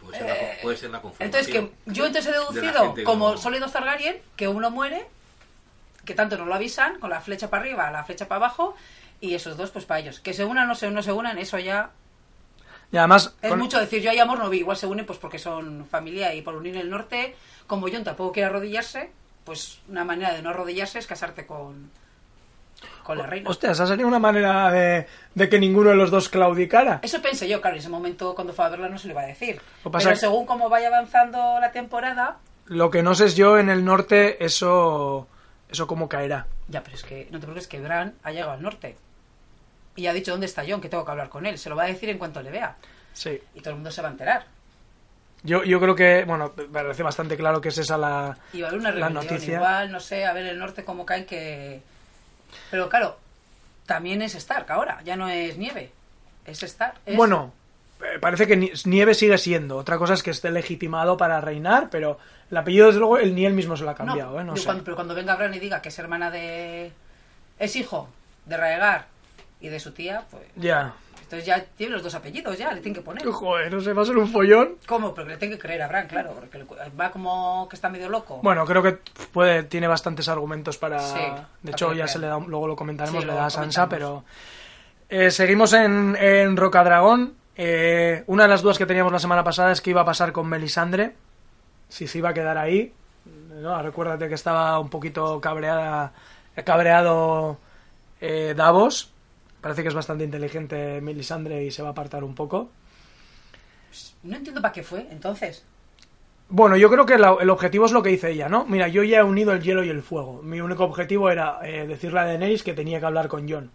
Puede 0.00 0.18
ser, 0.18 0.26
la, 0.26 0.62
puede 0.62 0.76
ser 0.76 0.90
la 0.90 1.00
conformación. 1.02 1.26
entonces 1.26 1.52
que 1.86 1.92
yo 1.92 2.06
entonces 2.06 2.26
he 2.26 2.32
de 2.32 2.38
la 2.38 2.50
deducido, 2.50 2.82
gente 2.86 3.04
como 3.04 3.30
no- 3.32 3.36
solo 3.38 3.54
hay 3.54 3.60
dos 3.60 3.72
Targaryen, 3.72 4.16
que 4.34 4.48
uno 4.48 4.70
muere, 4.70 5.06
que 6.04 6.14
tanto 6.14 6.36
no 6.38 6.46
lo 6.46 6.54
avisan, 6.54 6.98
con 6.98 7.10
la 7.10 7.20
flecha 7.20 7.50
para 7.50 7.62
arriba, 7.62 7.90
la 7.90 8.04
flecha 8.04 8.26
para 8.28 8.36
abajo, 8.46 8.74
y 9.20 9.34
esos 9.34 9.56
dos, 9.56 9.70
pues 9.70 9.84
para 9.84 10.00
ellos. 10.00 10.20
Que 10.20 10.32
se 10.32 10.44
unan 10.44 10.64
o 10.64 10.68
no 10.68 10.74
se, 10.74 10.90
no 10.90 11.02
se 11.02 11.12
unan, 11.12 11.38
eso 11.38 11.58
ya 11.58 11.90
Y 12.92 12.96
además. 12.96 13.34
Es 13.42 13.50
con- 13.50 13.58
mucho 13.58 13.78
decir, 13.78 14.02
yo 14.02 14.10
hay 14.10 14.18
amor 14.18 14.38
no 14.38 14.48
vi, 14.50 14.58
igual 14.58 14.76
se 14.76 14.86
unen 14.86 15.06
pues 15.06 15.18
porque 15.18 15.38
son 15.38 15.86
familia 15.86 16.34
y 16.34 16.42
por 16.42 16.54
unir 16.56 16.76
el 16.76 16.90
norte, 16.90 17.36
como 17.66 17.86
John 17.92 18.02
tampoco 18.04 18.32
quiere 18.32 18.48
arrodillarse, 18.48 19.10
pues 19.44 19.80
una 19.88 20.04
manera 20.04 20.32
de 20.34 20.42
no 20.42 20.50
arrodillarse 20.50 20.98
es 20.98 21.06
casarte 21.06 21.46
con, 21.46 21.90
con 23.04 23.18
la 23.18 23.26
reina. 23.26 23.48
Hostia, 23.50 23.70
esa 23.72 23.86
sería 23.86 24.06
una 24.06 24.18
manera 24.18 24.70
de, 24.72 25.06
de 25.34 25.48
que 25.48 25.58
ninguno 25.60 25.90
de 25.90 25.96
los 25.96 26.10
dos 26.10 26.28
claudicara. 26.28 27.00
Eso 27.02 27.20
pensé 27.22 27.46
yo, 27.48 27.60
claro, 27.60 27.76
en 27.76 27.80
ese 27.80 27.88
momento 27.90 28.34
cuando 28.34 28.52
fue 28.54 28.64
a 28.64 28.68
verla 28.70 28.88
no 28.88 28.98
se 28.98 29.06
lo 29.08 29.12
iba 29.12 29.22
a 29.22 29.26
decir. 29.26 29.60
Pasa 29.90 30.08
Pero 30.08 30.16
según 30.20 30.46
como 30.46 30.68
vaya 30.68 30.88
avanzando 30.88 31.60
la 31.60 31.70
temporada, 31.72 32.38
Lo 32.66 32.90
que 32.90 33.02
no 33.02 33.14
sé 33.14 33.26
es 33.26 33.36
yo 33.36 33.58
en 33.58 33.68
el 33.68 33.84
norte, 33.84 34.44
eso. 34.44 35.28
Eso 35.70 35.86
cómo 35.86 36.08
caerá. 36.08 36.46
ya, 36.68 36.82
pero 36.82 36.96
es 36.96 37.02
que 37.04 37.24
no 37.30 37.38
te 37.38 37.46
preocupes 37.46 37.68
que 37.68 37.80
Bran 37.80 38.14
ha 38.22 38.32
llegado 38.32 38.52
al 38.52 38.62
norte. 38.62 38.96
Y 39.96 40.06
ha 40.06 40.12
dicho 40.12 40.30
dónde 40.32 40.46
está 40.46 40.62
John, 40.66 40.80
que 40.80 40.88
tengo 40.88 41.04
que 41.04 41.10
hablar 41.10 41.28
con 41.28 41.46
él. 41.46 41.58
Se 41.58 41.68
lo 41.68 41.76
va 41.76 41.84
a 41.84 41.86
decir 41.86 42.08
en 42.08 42.18
cuanto 42.18 42.42
le 42.42 42.50
vea. 42.50 42.76
Sí. 43.12 43.40
Y 43.54 43.60
todo 43.60 43.70
el 43.70 43.76
mundo 43.76 43.90
se 43.90 44.02
va 44.02 44.08
a 44.08 44.12
enterar. 44.12 44.46
Yo, 45.42 45.64
yo 45.64 45.80
creo 45.80 45.94
que, 45.94 46.24
bueno, 46.24 46.52
me 46.56 46.64
parece 46.64 47.02
bastante 47.02 47.36
claro 47.36 47.60
que 47.60 47.70
es 47.70 47.78
esa 47.78 47.96
la, 47.96 48.36
Y 48.52 48.60
va 48.60 48.66
a 48.66 48.70
haber 48.70 48.80
una 48.80 48.90
la 48.90 48.94
rebelión. 49.08 49.14
noticia. 49.24 49.54
Igual, 49.56 49.90
no 49.92 50.00
sé, 50.00 50.26
a 50.26 50.32
ver 50.32 50.46
el 50.46 50.58
norte 50.58 50.84
cómo 50.84 51.06
caen 51.06 51.24
que... 51.24 51.82
Pero 52.70 52.88
claro, 52.88 53.18
también 53.86 54.22
es 54.22 54.34
Stark 54.34 54.70
ahora, 54.70 55.00
ya 55.02 55.16
no 55.16 55.28
es 55.28 55.56
nieve. 55.56 55.90
Es 56.44 56.62
Stark. 56.62 56.98
es- 57.06 57.16
Bueno, 57.16 57.52
parece 58.20 58.46
que 58.46 58.56
Ni- 58.56 58.72
Nieve 58.84 59.14
sigue 59.14 59.38
siendo. 59.38 59.76
Otra 59.76 59.98
cosa 59.98 60.14
es 60.14 60.22
que 60.22 60.30
esté 60.30 60.50
legitimado 60.50 61.16
para 61.16 61.40
reinar, 61.40 61.88
pero 61.90 62.18
el 62.50 62.56
apellido, 62.56 62.86
desde 62.86 63.00
luego, 63.00 63.18
el 63.18 63.34
ni 63.34 63.46
él 63.46 63.52
mismo 63.54 63.76
se 63.76 63.84
lo 63.84 63.90
ha 63.90 63.94
cambiado, 63.94 64.32
no, 64.34 64.40
¿eh? 64.40 64.44
No 64.44 64.56
sé. 64.56 64.64
cuando- 64.64 64.84
pero 64.84 64.96
cuando 64.96 65.14
venga 65.14 65.36
Bran 65.36 65.54
y 65.54 65.58
diga 65.58 65.80
que 65.82 65.88
es 65.90 65.98
hermana 65.98 66.30
de... 66.30 66.92
Es 67.58 67.76
hijo 67.76 68.08
de 68.46 68.56
Raegar 68.56 69.06
y 69.60 69.68
de 69.68 69.78
su 69.80 69.92
tía, 69.92 70.24
pues... 70.30 70.44
Ya. 70.56 70.94
Entonces 71.22 71.46
ya 71.46 71.62
tiene 71.76 71.92
los 71.92 72.02
dos 72.02 72.12
apellidos, 72.16 72.58
ya, 72.58 72.72
le 72.72 72.80
tienen 72.80 72.94
que 72.94 73.02
poner. 73.02 73.24
Joder, 73.24 73.72
no 73.72 73.80
sé, 73.80 73.92
va 73.92 74.02
a 74.02 74.04
ser 74.04 74.16
un 74.16 74.26
follón. 74.26 74.78
¿Cómo? 74.86 75.14
Porque 75.14 75.30
le 75.30 75.36
tengo 75.36 75.52
que 75.54 75.60
creer 75.60 75.82
a 75.82 75.86
Bran, 75.86 76.08
claro, 76.08 76.32
porque 76.34 76.64
va 77.00 77.10
como 77.12 77.68
que 77.68 77.76
está 77.76 77.88
medio 77.88 78.08
loco. 78.08 78.40
Bueno, 78.42 78.64
creo 78.66 78.82
que 78.82 78.98
puede, 79.30 79.62
tiene 79.62 79.86
bastantes 79.86 80.28
argumentos 80.28 80.76
para. 80.76 80.98
Sí, 80.98 81.20
de 81.62 81.70
hecho, 81.70 81.92
ya 81.92 82.08
se 82.08 82.18
le 82.18 82.26
da, 82.26 82.36
luego 82.40 82.66
lo 82.66 82.74
comentaremos, 82.74 83.22
Sí, 83.22 83.28
le 83.28 83.32
da 83.34 83.46
a 83.46 83.50
Sansa, 83.50 83.88
pero. 83.88 84.24
eh, 85.08 85.30
seguimos 85.30 85.72
en, 85.72 86.16
en 86.16 86.56
Rocadragón. 86.56 87.34
Eh, 87.62 88.24
una 88.26 88.44
de 88.44 88.48
las 88.48 88.62
dudas 88.62 88.78
que 88.78 88.86
teníamos 88.86 89.12
la 89.12 89.18
semana 89.18 89.44
pasada 89.44 89.70
es 89.70 89.82
qué 89.82 89.90
iba 89.90 90.00
a 90.00 90.04
pasar 90.06 90.32
con 90.32 90.48
Melisandre. 90.48 91.12
Si 91.90 92.06
se 92.06 92.16
iba 92.16 92.30
a 92.30 92.34
quedar 92.34 92.56
ahí. 92.56 92.94
¿no? 93.60 93.82
Recuérdate 93.82 94.28
que 94.28 94.34
estaba 94.34 94.78
un 94.78 94.88
poquito 94.88 95.42
cabreada, 95.42 96.14
cabreado 96.64 97.58
eh, 98.22 98.54
Davos. 98.56 99.10
Parece 99.60 99.82
que 99.82 99.88
es 99.88 99.94
bastante 99.94 100.24
inteligente 100.24 101.02
Melisandre 101.02 101.62
y 101.64 101.70
se 101.70 101.82
va 101.82 101.88
a 101.88 101.92
apartar 101.92 102.24
un 102.24 102.34
poco. 102.34 102.70
No 104.22 104.36
entiendo 104.38 104.62
para 104.62 104.72
qué 104.72 104.82
fue, 104.82 105.06
entonces. 105.10 105.62
Bueno, 106.48 106.78
yo 106.78 106.88
creo 106.90 107.04
que 107.04 107.18
la- 107.18 107.36
el 107.40 107.50
objetivo 107.50 107.84
es 107.84 107.92
lo 107.92 108.02
que 108.02 108.08
dice 108.08 108.30
ella, 108.30 108.48
¿no? 108.48 108.64
Mira, 108.64 108.88
yo 108.88 109.02
ya 109.02 109.18
he 109.18 109.22
unido 109.22 109.52
el 109.52 109.60
hielo 109.62 109.84
y 109.84 109.90
el 109.90 110.02
fuego. 110.02 110.40
Mi 110.42 110.62
único 110.62 110.84
objetivo 110.84 111.28
era 111.28 111.58
eh, 111.62 111.86
decirle 111.86 112.20
a 112.20 112.24
Daenerys 112.24 112.62
que 112.62 112.72
tenía 112.72 113.00
que 113.00 113.06
hablar 113.06 113.28
con 113.28 113.46
Jon. 113.46 113.70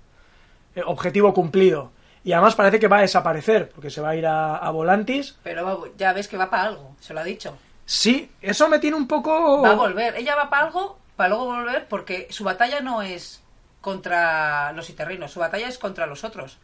Eh, 0.76 0.82
objetivo 0.84 1.36
cumplido. 1.36 1.92
Y 2.26 2.34
además 2.34 2.56
parece 2.56 2.80
que 2.80 2.88
va 2.88 2.98
a 2.98 3.02
desaparecer, 3.02 3.70
porque 3.70 3.92
se 3.92 4.02
va 4.02 4.10
a 4.10 4.16
ir 4.16 4.26
a, 4.26 4.58
a 4.58 4.72
Volantis. 4.72 5.38
Pero 5.44 5.96
ya 5.96 6.12
ves 6.12 6.28
que 6.28 6.38
va 6.38 6.50
para 6.50 6.64
algo, 6.64 6.96
se 7.00 7.14
lo 7.14 7.20
ha 7.20 7.24
dicho. 7.24 7.56
Sí, 7.86 8.32
eso 8.42 8.68
me 8.68 8.80
tiene 8.80 8.98
un 8.98 9.08
poco... 9.08 9.62
Va 9.62 9.70
a 9.70 9.76
volver. 9.76 10.16
Ella 10.16 10.36
va 10.36 10.50
para 10.50 10.66
algo, 10.66 10.98
para 11.16 11.30
luego 11.30 11.46
volver, 11.46 11.88
porque 11.88 12.28
su 12.32 12.44
batalla 12.44 12.82
no 12.82 13.04
es 13.04 13.44
contra 13.80 14.72
los 14.72 14.90
iterrinos, 14.90 15.32
su 15.32 15.40
batalla 15.40 15.68
es 15.68 15.78
contra 15.78 16.08
los 16.08 16.24
otros, 16.24 16.58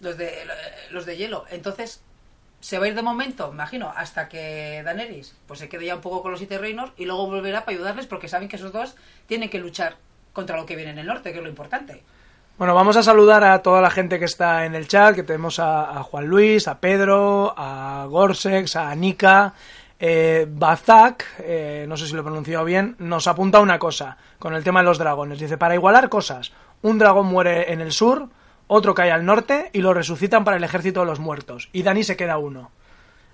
los 0.00 0.18
de, 0.18 0.46
los 0.90 1.06
de 1.06 1.16
hielo. 1.16 1.46
Entonces, 1.48 2.02
se 2.60 2.78
va 2.78 2.84
a 2.84 2.88
ir 2.88 2.94
de 2.94 3.00
momento, 3.00 3.48
me 3.48 3.54
imagino, 3.54 3.90
hasta 3.96 4.28
que 4.28 4.82
Daenerys 4.84 5.34
pues 5.46 5.60
se 5.60 5.70
quede 5.70 5.86
ya 5.86 5.94
un 5.94 6.02
poco 6.02 6.20
con 6.20 6.30
los 6.30 6.42
iterrinos 6.42 6.92
y 6.98 7.06
luego 7.06 7.26
volverá 7.26 7.64
para 7.64 7.74
ayudarles 7.74 8.06
porque 8.06 8.28
saben 8.28 8.48
que 8.48 8.56
esos 8.56 8.72
dos 8.72 8.96
tienen 9.26 9.48
que 9.48 9.58
luchar 9.58 9.96
contra 10.34 10.58
lo 10.58 10.66
que 10.66 10.76
viene 10.76 10.90
en 10.90 10.98
el 10.98 11.06
norte, 11.06 11.32
que 11.32 11.38
es 11.38 11.42
lo 11.42 11.48
importante. 11.48 12.02
Bueno, 12.56 12.72
vamos 12.76 12.96
a 12.96 13.02
saludar 13.02 13.42
a 13.42 13.62
toda 13.62 13.80
la 13.80 13.90
gente 13.90 14.20
que 14.20 14.26
está 14.26 14.64
en 14.64 14.76
el 14.76 14.86
chat, 14.86 15.16
que 15.16 15.24
tenemos 15.24 15.58
a, 15.58 16.00
Juan 16.04 16.26
Luis, 16.26 16.68
a 16.68 16.78
Pedro, 16.78 17.52
a 17.56 18.06
Gorsex, 18.08 18.76
a 18.76 18.90
Anika, 18.90 19.54
eh, 19.98 20.46
Bazak, 20.48 21.24
eh, 21.40 21.84
no 21.88 21.96
sé 21.96 22.06
si 22.06 22.12
lo 22.12 22.20
he 22.20 22.22
pronunciado 22.22 22.64
bien, 22.64 22.94
nos 23.00 23.26
apunta 23.26 23.58
una 23.58 23.80
cosa 23.80 24.18
con 24.38 24.54
el 24.54 24.62
tema 24.62 24.80
de 24.80 24.84
los 24.84 24.98
dragones. 24.98 25.40
Dice, 25.40 25.58
para 25.58 25.74
igualar 25.74 26.08
cosas, 26.08 26.52
un 26.82 26.96
dragón 26.96 27.26
muere 27.26 27.72
en 27.72 27.80
el 27.80 27.90
sur, 27.90 28.28
otro 28.68 28.94
cae 28.94 29.10
al 29.10 29.26
norte 29.26 29.70
y 29.72 29.80
lo 29.80 29.92
resucitan 29.92 30.44
para 30.44 30.56
el 30.56 30.62
ejército 30.62 31.00
de 31.00 31.06
los 31.06 31.18
muertos. 31.18 31.70
Y 31.72 31.82
Dani 31.82 32.04
se 32.04 32.16
queda 32.16 32.38
uno. 32.38 32.70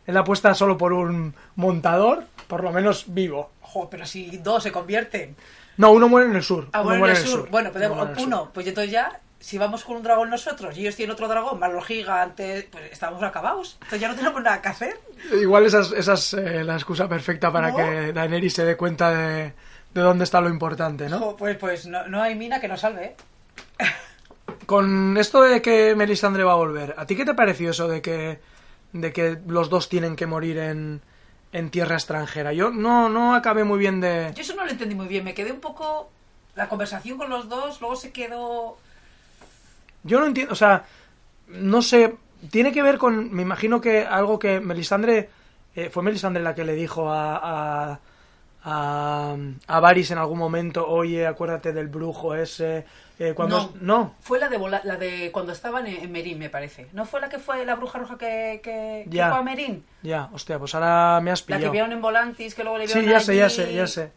Él 0.06 0.16
apuesta 0.16 0.54
solo 0.54 0.78
por 0.78 0.94
un 0.94 1.34
montador, 1.56 2.24
por 2.48 2.64
lo 2.64 2.72
menos 2.72 3.04
vivo. 3.08 3.50
Pero 3.90 4.06
si 4.06 4.38
dos 4.38 4.62
se 4.62 4.72
convierten. 4.72 5.36
No, 5.76 5.92
uno 5.92 6.08
muere 6.08 6.28
en 6.28 6.36
el 6.36 6.42
sur. 6.42 6.68
Ah, 6.72 6.80
uno 6.80 6.90
bueno, 6.90 6.94
en 6.94 6.98
muere 7.00 7.20
el 7.20 7.26
sur. 7.26 7.48
Bueno, 7.50 7.72
pues 7.72 7.84
uno 7.86 7.94
muere 7.94 8.14
sur. 8.14 8.26
uno, 8.26 8.50
pues 8.52 8.66
entonces 8.66 8.92
ya, 8.92 9.20
si 9.38 9.56
vamos 9.56 9.84
con 9.84 9.96
un 9.96 10.02
dragón 10.02 10.28
nosotros 10.30 10.76
y 10.76 10.80
ellos 10.80 10.96
tienen 10.96 11.12
otro 11.14 11.26
dragón, 11.28 11.58
más 11.58 11.72
los 11.72 11.86
gigantes, 11.86 12.66
pues 12.70 12.92
estamos 12.92 13.22
acabados. 13.22 13.76
Entonces 13.80 14.00
ya 14.00 14.08
no 14.08 14.14
tenemos 14.14 14.42
nada 14.42 14.60
que 14.60 14.68
hacer. 14.68 15.00
Igual 15.40 15.64
esa 15.66 15.80
es, 15.80 15.92
esa 15.92 16.12
es, 16.14 16.34
eh, 16.34 16.64
la 16.64 16.74
excusa 16.74 17.08
perfecta 17.08 17.50
para 17.50 17.70
¿No? 17.70 17.76
que 17.76 18.12
Daenerys 18.12 18.54
se 18.54 18.64
dé 18.64 18.76
cuenta 18.76 19.10
de, 19.10 19.54
de 19.94 20.00
dónde 20.00 20.24
está 20.24 20.40
lo 20.40 20.50
importante, 20.50 21.08
¿no? 21.08 21.18
Jo, 21.18 21.36
Pues, 21.36 21.56
pues 21.56 21.86
no, 21.86 22.06
no 22.08 22.22
hay 22.22 22.34
mina 22.34 22.60
que 22.60 22.68
nos 22.68 22.80
salve, 22.80 23.04
¿eh? 23.04 23.16
Con 24.66 25.16
esto 25.16 25.42
de 25.42 25.62
que 25.62 25.94
Melisandre 25.96 26.44
va 26.44 26.52
a 26.52 26.56
volver, 26.56 26.94
¿a 26.96 27.06
ti 27.06 27.16
qué 27.16 27.24
te 27.24 27.34
pareció 27.34 27.70
eso 27.70 27.88
de 27.88 28.00
que, 28.02 28.40
de 28.92 29.12
que 29.12 29.38
los 29.46 29.68
dos 29.68 29.88
tienen 29.88 30.14
que 30.14 30.26
morir 30.26 30.58
en, 30.58 31.00
en 31.52 31.70
tierra 31.70 31.96
extranjera? 31.96 32.52
Yo 32.52 32.70
no, 32.70 33.08
no 33.08 33.34
acabé 33.34 33.64
muy 33.64 33.78
bien 33.78 34.00
de... 34.00 34.32
Yo 34.34 34.42
eso 34.42 34.54
no 34.54 34.64
lo 34.64 34.70
entendí 34.70 34.94
muy 34.94 35.08
bien. 35.08 35.24
Me 35.24 35.34
quedé 35.34 35.52
un 35.52 35.60
poco. 35.60 36.10
La 36.54 36.68
conversación 36.68 37.16
con 37.16 37.30
los 37.30 37.48
dos, 37.48 37.80
luego 37.80 37.96
se 37.96 38.10
quedó. 38.10 38.76
Yo 40.02 40.20
no 40.20 40.26
entiendo, 40.26 40.52
o 40.52 40.56
sea, 40.56 40.84
no 41.48 41.82
sé, 41.82 42.16
tiene 42.50 42.72
que 42.72 42.82
ver 42.82 42.98
con, 42.98 43.32
me 43.32 43.42
imagino 43.42 43.80
que 43.80 44.04
algo 44.04 44.38
que 44.38 44.60
Melisandre, 44.60 45.30
eh, 45.74 45.90
fue 45.90 46.02
Melisandre 46.02 46.42
la 46.42 46.54
que 46.54 46.64
le 46.64 46.74
dijo 46.74 47.10
a, 47.10 47.92
a, 47.92 48.00
a, 48.64 49.36
a 49.66 49.80
Varys 49.80 50.10
en 50.10 50.18
algún 50.18 50.38
momento, 50.38 50.86
oye, 50.88 51.26
acuérdate 51.26 51.72
del 51.72 51.88
brujo 51.88 52.34
ese, 52.34 52.84
eh, 53.18 53.32
cuando... 53.34 53.72
No. 53.80 53.96
no, 53.98 54.14
Fue 54.20 54.38
la 54.38 54.48
de, 54.48 54.58
vola- 54.58 54.82
la 54.84 54.96
de 54.96 55.30
cuando 55.32 55.52
estaban 55.52 55.86
en, 55.86 55.96
en 55.96 56.12
Merín, 56.12 56.38
me 56.38 56.50
parece. 56.50 56.88
¿No 56.92 57.04
fue 57.06 57.20
la 57.20 57.28
que 57.28 57.38
fue 57.38 57.64
la 57.64 57.74
bruja 57.74 57.98
roja 57.98 58.18
que, 58.18 58.60
que, 58.62 59.06
que 59.10 59.16
Ya. 59.16 59.30
fue 59.30 59.38
a 59.38 59.42
Merín? 59.42 59.84
ya, 60.02 60.28
hostia, 60.32 60.58
pues 60.58 60.74
ahora 60.74 61.20
me 61.22 61.30
has 61.30 61.40
La 61.42 61.46
que 61.46 61.54
pillado. 61.56 61.72
vieron 61.72 61.92
en 61.92 62.00
Volantis, 62.02 62.54
que 62.54 62.62
luego 62.62 62.78
le 62.78 62.86
Sí, 62.88 62.98
vieron 63.00 63.12
ya 63.14 63.20
sé, 63.20 63.36
ya 63.36 63.48
sé, 63.48 63.74
ya 63.74 63.86
sé. 63.86 64.12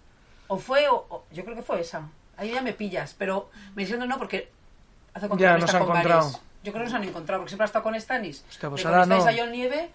O 0.47 0.57
fue, 0.57 0.87
o, 0.89 1.05
o- 1.09 1.23
yo 1.31 1.43
creo 1.45 1.55
que 1.55 1.61
fue 1.63 1.79
esa. 1.81 2.07
Ahí 2.37 2.51
ya 2.51 2.61
me 2.61 2.73
pillas, 2.73 3.15
pero 3.17 3.49
me 3.75 3.83
diciendo 3.83 4.05
no 4.05 4.17
porque 4.17 4.49
hace 5.13 5.27
cuánto 5.27 5.41
Ya, 5.43 5.53
nos 5.53 5.65
está 5.65 5.77
han 5.77 5.85
con 5.85 5.95
encontrado. 5.97 6.31
Yo 6.63 6.71
creo 6.71 6.83
que 6.85 6.89
nos 6.91 6.93
han 6.93 7.03
encontrado 7.03 7.41
porque 7.41 7.49
siempre 7.51 7.63
ha 7.63 7.67
estado 7.67 7.83
con 7.83 7.99
Stannis. 7.99 8.43
Hostia, 8.49 8.69
pues 8.69 8.85
ahora 8.85 9.05
no. 9.05 9.15
a 9.15 9.31
John 9.37 9.51
Nieve 9.51 9.89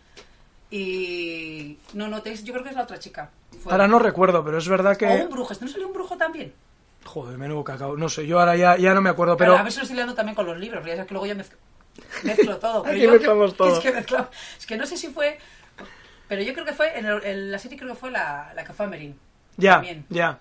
y 0.70 1.78
no, 1.94 2.08
no, 2.08 2.22
te- 2.22 2.36
yo 2.36 2.52
creo 2.52 2.62
que 2.64 2.70
es 2.70 2.76
la 2.76 2.82
otra 2.82 2.98
chica. 2.98 3.30
Fue- 3.62 3.72
Ahora 3.72 3.88
no 3.88 3.98
recuerdo, 3.98 4.44
pero 4.44 4.58
es 4.58 4.68
verdad 4.68 4.96
O 5.00 5.04
un 5.06 5.18
que... 5.18 5.26
brujo, 5.26 5.52
¿este 5.52 5.64
no 5.64 5.70
salió 5.70 5.86
un 5.86 5.92
brujo 5.94 6.16
también? 6.16 6.52
Joder, 7.04 7.38
menudo 7.38 7.64
cacao. 7.64 7.96
No 7.96 8.08
sé, 8.08 8.26
yo 8.26 8.38
ahora 8.38 8.56
ya, 8.56 8.76
ya 8.76 8.92
no 8.94 9.00
me 9.00 9.10
acuerdo, 9.10 9.36
Pero, 9.36 9.52
pero... 9.52 9.60
a 9.60 9.62
ver 9.62 9.72
si 9.72 9.78
lo 9.78 9.82
estoy 9.84 9.96
liando 9.96 10.14
también 10.14 10.34
con 10.34 10.46
los 10.46 10.58
libros, 10.58 10.84
ya 10.84 10.92
sabes 10.92 11.06
que 11.06 11.14
luego 11.14 11.26
ya 11.26 11.34
mezclo, 11.34 11.58
mezclo 12.22 12.58
todo. 12.58 12.82
Pero 12.84 12.94
Aquí 12.94 13.02
yo 13.04 13.10
mezclamos 13.12 13.54
todo. 13.56 13.74
Es 13.76 13.78
que, 13.80 13.92
mezclamos- 13.92 14.28
es 14.58 14.66
que 14.66 14.76
no 14.76 14.86
sé 14.86 14.96
si 14.96 15.08
fue... 15.08 15.38
Pero 16.28 16.42
yo 16.42 16.52
creo 16.52 16.66
que 16.66 16.74
fue, 16.74 16.98
en, 16.98 17.06
el- 17.06 17.24
en 17.24 17.50
la 17.50 17.58
serie 17.58 17.78
creo 17.78 17.90
que 17.94 17.98
fue 17.98 18.10
la, 18.10 18.52
la 18.54 18.64
que 18.64 18.86
Merín. 18.86 19.18
Ya, 19.56 19.72
También. 19.74 20.04
ya. 20.10 20.38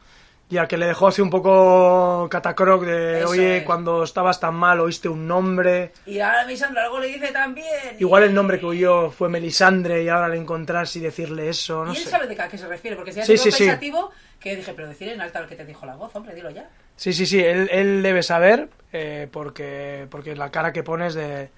Ya, 0.50 0.66
que 0.66 0.78
le 0.78 0.86
dejó 0.86 1.08
así 1.10 1.22
un 1.22 1.30
poco 1.30 2.28
catacroc 2.32 2.84
de, 2.86 3.20
Eso 3.20 3.30
oye, 3.32 3.58
es. 3.58 3.64
cuando 3.66 4.04
estabas 4.04 4.40
tan 4.40 4.56
mal 4.56 4.80
oíste 4.80 5.10
un 5.10 5.28
nombre. 5.28 5.92
Y 6.06 6.22
ahora 6.22 6.46
mi 6.46 6.56
Sandra 6.56 6.84
algo 6.86 7.00
le 7.00 7.08
dice 7.08 7.34
también. 7.34 7.68
Igual 8.00 8.24
el 8.24 8.32
y- 8.32 8.34
nombre 8.34 8.58
que 8.58 8.66
oyó 8.66 9.12
fue 9.12 9.28
Melisandre 9.28 10.04
y 10.04 10.08
ahora 10.10 10.30
le 10.30 10.38
encontrarse 10.38 11.00
y 11.00 11.02
decirle 11.02 11.50
eso, 11.50 11.84
no 11.84 11.94
y 11.94 11.98
él 11.98 12.04
sé. 12.04 12.10
sabe 12.10 12.28
de 12.28 12.42
a 12.42 12.48
qué 12.48 12.58
se 12.58 12.66
refiere, 12.66 12.96
porque 12.96 13.12
si 13.12 13.22
Sí, 13.24 13.38
sí, 13.38 13.52
sí, 13.52 13.52
sí. 13.52 13.64
pensativo, 13.66 14.10
que 14.40 14.56
dije, 14.56 14.72
pero 14.74 14.88
decir 14.88 15.10
en 15.10 15.20
alta 15.20 15.42
lo 15.42 15.48
que 15.50 15.56
te 15.58 15.66
dijo 15.66 15.86
la 15.86 15.96
voz, 15.98 16.16
hombre, 16.16 16.34
dilo 16.34 16.50
ya. 16.50 16.70
Sí, 16.96 17.12
sí, 17.12 17.26
sí, 17.26 17.44
él, 17.44 17.68
él 17.70 18.02
debe 18.02 18.24
saber 18.24 18.70
eh, 18.94 19.28
porque, 19.30 20.08
porque 20.10 20.34
la 20.34 20.50
cara 20.50 20.72
que 20.72 20.82
pones 20.82 21.14
de, 21.14 21.50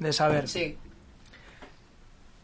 de 0.00 0.12
saber. 0.12 0.48
Sí. 0.48 0.76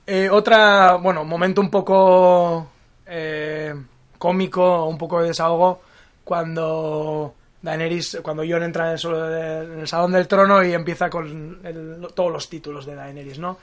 Eh, 0.07 0.31
otra, 0.31 0.95
bueno, 0.95 1.25
momento 1.25 1.61
un 1.61 1.71
poco 1.71 2.69
eh, 3.07 3.75
cómico, 4.17 4.87
un 4.87 4.97
poco 4.97 5.21
de 5.21 5.29
desahogo, 5.29 5.83
cuando 6.29 7.35
Daenerys, 7.63 8.19
cuando 8.23 8.43
Jon 8.47 8.63
entra 8.63 8.93
en 8.93 8.99
el, 9.03 9.31
de- 9.31 9.65
en 9.75 9.81
el 9.81 9.89
salón 9.89 10.13
del 10.13 10.29
trono 10.29 10.63
y 10.63 10.75
empieza 10.75 11.09
con 11.09 11.59
el- 11.65 12.07
todos 12.15 12.31
los 12.31 12.51
títulos 12.51 12.85
de 12.85 12.95
Daenerys, 12.95 13.39
¿no? 13.39 13.57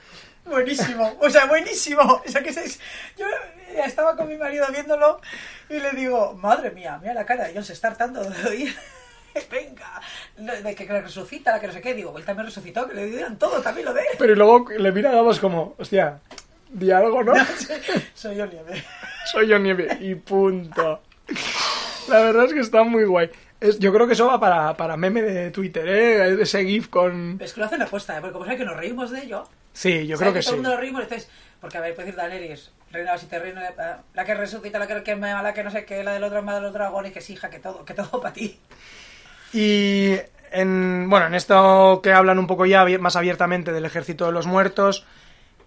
Buenísimo, 0.44 1.16
o 1.20 1.30
sea, 1.30 1.46
buenísimo. 1.46 2.02
O 2.02 2.28
sea, 2.28 2.42
que 2.42 2.52
se- 2.52 2.80
yo 3.16 3.24
estaba 3.84 4.16
con 4.16 4.26
mi 4.28 4.36
marido 4.36 4.66
viéndolo 4.72 5.20
y 5.70 5.78
le 5.78 5.92
digo, 5.92 6.34
madre 6.34 6.72
mía, 6.72 6.98
mira 7.00 7.14
la 7.14 7.24
cara 7.24 7.44
de 7.46 7.54
John 7.54 7.64
se 7.64 7.72
está 7.72 7.86
hartando 7.88 8.24
de 8.28 8.48
oír. 8.48 8.76
Venga, 9.50 10.00
de 10.36 10.74
que 10.74 10.86
que 10.88 11.00
resucita, 11.02 11.52
la 11.52 11.60
que 11.60 11.68
no 11.68 11.72
sé 11.72 11.80
qué. 11.80 11.94
Digo, 11.94 12.18
él 12.18 12.24
también 12.24 12.46
resucitó, 12.46 12.88
que 12.88 12.94
le 12.94 13.06
dieron 13.06 13.36
todo, 13.36 13.62
también 13.62 13.84
lo 13.86 13.94
de. 13.94 14.02
Pero 14.18 14.34
luego 14.34 14.66
le 14.76 14.90
mira 14.90 15.10
a 15.10 15.14
Davos 15.14 15.38
como, 15.38 15.76
hostia, 15.78 16.18
di 16.70 16.90
algo, 16.90 17.22
¿no? 17.22 17.34
Soy 18.14 18.34
yo, 18.34 18.46
Nieve. 18.46 18.82
Soy 19.30 19.46
yo 19.46 19.58
nieve 19.60 19.96
y 20.00 20.16
punto. 20.16 21.00
La 22.08 22.20
verdad 22.20 22.44
es 22.46 22.52
que 22.54 22.60
está 22.60 22.82
muy 22.84 23.04
guay. 23.04 23.30
Es- 23.60 23.78
yo 23.78 23.92
creo 23.92 24.06
que 24.06 24.12
eso 24.12 24.26
va 24.26 24.38
para, 24.38 24.76
para 24.76 24.96
meme 24.96 25.22
de 25.22 25.50
Twitter, 25.50 25.86
¿eh? 25.88 26.42
Ese 26.42 26.64
GIF 26.64 26.88
con... 26.88 27.38
Es 27.40 27.52
que 27.52 27.60
lo 27.60 27.66
hacen 27.66 27.82
aposta, 27.82 28.16
¿eh? 28.16 28.20
porque 28.20 28.32
como 28.34 28.44
saben 28.44 28.58
que 28.58 28.64
nos 28.64 28.76
reímos 28.76 29.10
de 29.10 29.22
ello. 29.22 29.44
Sí, 29.72 30.06
yo 30.06 30.16
creo 30.16 30.32
que 30.32 30.40
todo 30.40 30.42
sí. 30.42 30.50
el 30.50 30.56
mundo 30.56 30.70
nos 30.70 30.80
reímos, 30.80 31.02
entonces, 31.02 31.28
porque 31.60 31.78
a 31.78 31.80
ver, 31.80 31.94
puede 31.94 32.06
decir 32.06 32.18
Daenerys, 32.20 32.70
reina 32.92 33.12
de 33.12 33.18
siete 33.18 33.38
reinos, 33.38 33.62
eh, 33.64 33.74
la 34.14 34.24
que 34.24 34.34
resucita, 34.34 34.78
la 34.78 34.86
que 34.86 35.02
quema, 35.02 35.42
la 35.42 35.52
que 35.52 35.64
no 35.64 35.70
sé 35.70 35.84
qué, 35.84 36.02
la 36.04 36.12
del 36.12 36.24
otro 36.24 36.42
más 36.42 36.54
de 36.56 36.60
los 36.62 36.72
dragones, 36.72 37.12
que 37.12 37.18
es 37.18 37.28
hija, 37.30 37.50
que 37.50 37.58
todo, 37.58 37.84
que 37.84 37.92
todo 37.94 38.20
para 38.20 38.32
ti. 38.32 38.58
Y 39.52 40.16
en, 40.52 41.08
bueno, 41.08 41.26
en 41.26 41.34
esto 41.34 42.00
que 42.02 42.12
hablan 42.12 42.38
un 42.38 42.46
poco 42.46 42.66
ya 42.66 42.84
más 42.98 43.16
abiertamente 43.16 43.72
del 43.72 43.84
ejército 43.84 44.26
de 44.26 44.32
los 44.32 44.46
muertos, 44.46 45.04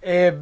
eh, 0.01 0.39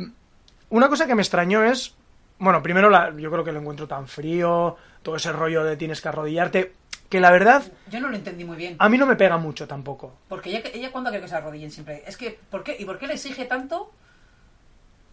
una 0.69 0.89
cosa 0.89 1.07
que 1.07 1.15
me 1.15 1.21
extrañó 1.21 1.63
es 1.63 1.93
Bueno, 2.39 2.61
primero 2.61 2.91
la- 2.91 3.11
yo 3.17 3.31
creo 3.31 3.43
que 3.43 3.51
lo 3.51 3.59
encuentro 3.59 3.87
tan 3.87 4.07
frío, 4.07 4.77
todo 5.07 5.15
ese 5.15 5.31
rollo 5.31 5.63
de 5.63 5.77
tienes 5.77 6.01
que 6.01 6.09
arrodillarte, 6.09 6.73
que 7.07 7.21
la 7.21 7.31
verdad 7.31 7.63
Yo 7.89 8.01
no 8.01 8.09
lo 8.09 8.17
entendí 8.17 8.43
muy 8.43 8.57
bien. 8.57 8.75
a 8.77 8.89
mí 8.89 8.97
no 8.97 9.05
me 9.05 9.15
pega 9.15 9.37
mucho 9.37 9.65
tampoco. 9.65 10.13
Porque 10.27 10.49
ella, 10.49 10.61
ella 10.73 10.91
cuando 10.91 11.09
quiere 11.11 11.23
que 11.23 11.29
se 11.29 11.35
arrodillen 11.37 11.71
siempre. 11.71 12.03
Es 12.05 12.17
que, 12.17 12.37
¿por 12.51 12.61
qué? 12.65 12.75
¿Y 12.77 12.83
por 12.83 12.99
qué 12.99 13.07
le 13.07 13.13
exige 13.13 13.45
tanto? 13.45 13.89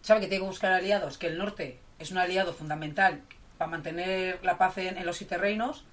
Sabe 0.01 0.19
que 0.19 0.27
tiene 0.27 0.43
que 0.43 0.49
buscar 0.49 0.73
aliados, 0.73 1.17
que 1.17 1.27
el 1.27 1.37
norte 1.37 1.79
es 1.97 2.11
un 2.11 2.17
aliado 2.17 2.51
fundamental 2.51 3.21
para 3.57 3.71
mantener 3.71 4.39
la 4.43 4.57
paz 4.57 4.77
en, 4.79 4.97
en 4.97 5.05
los 5.05 5.15
siete 5.15 5.37
reinos 5.37 5.85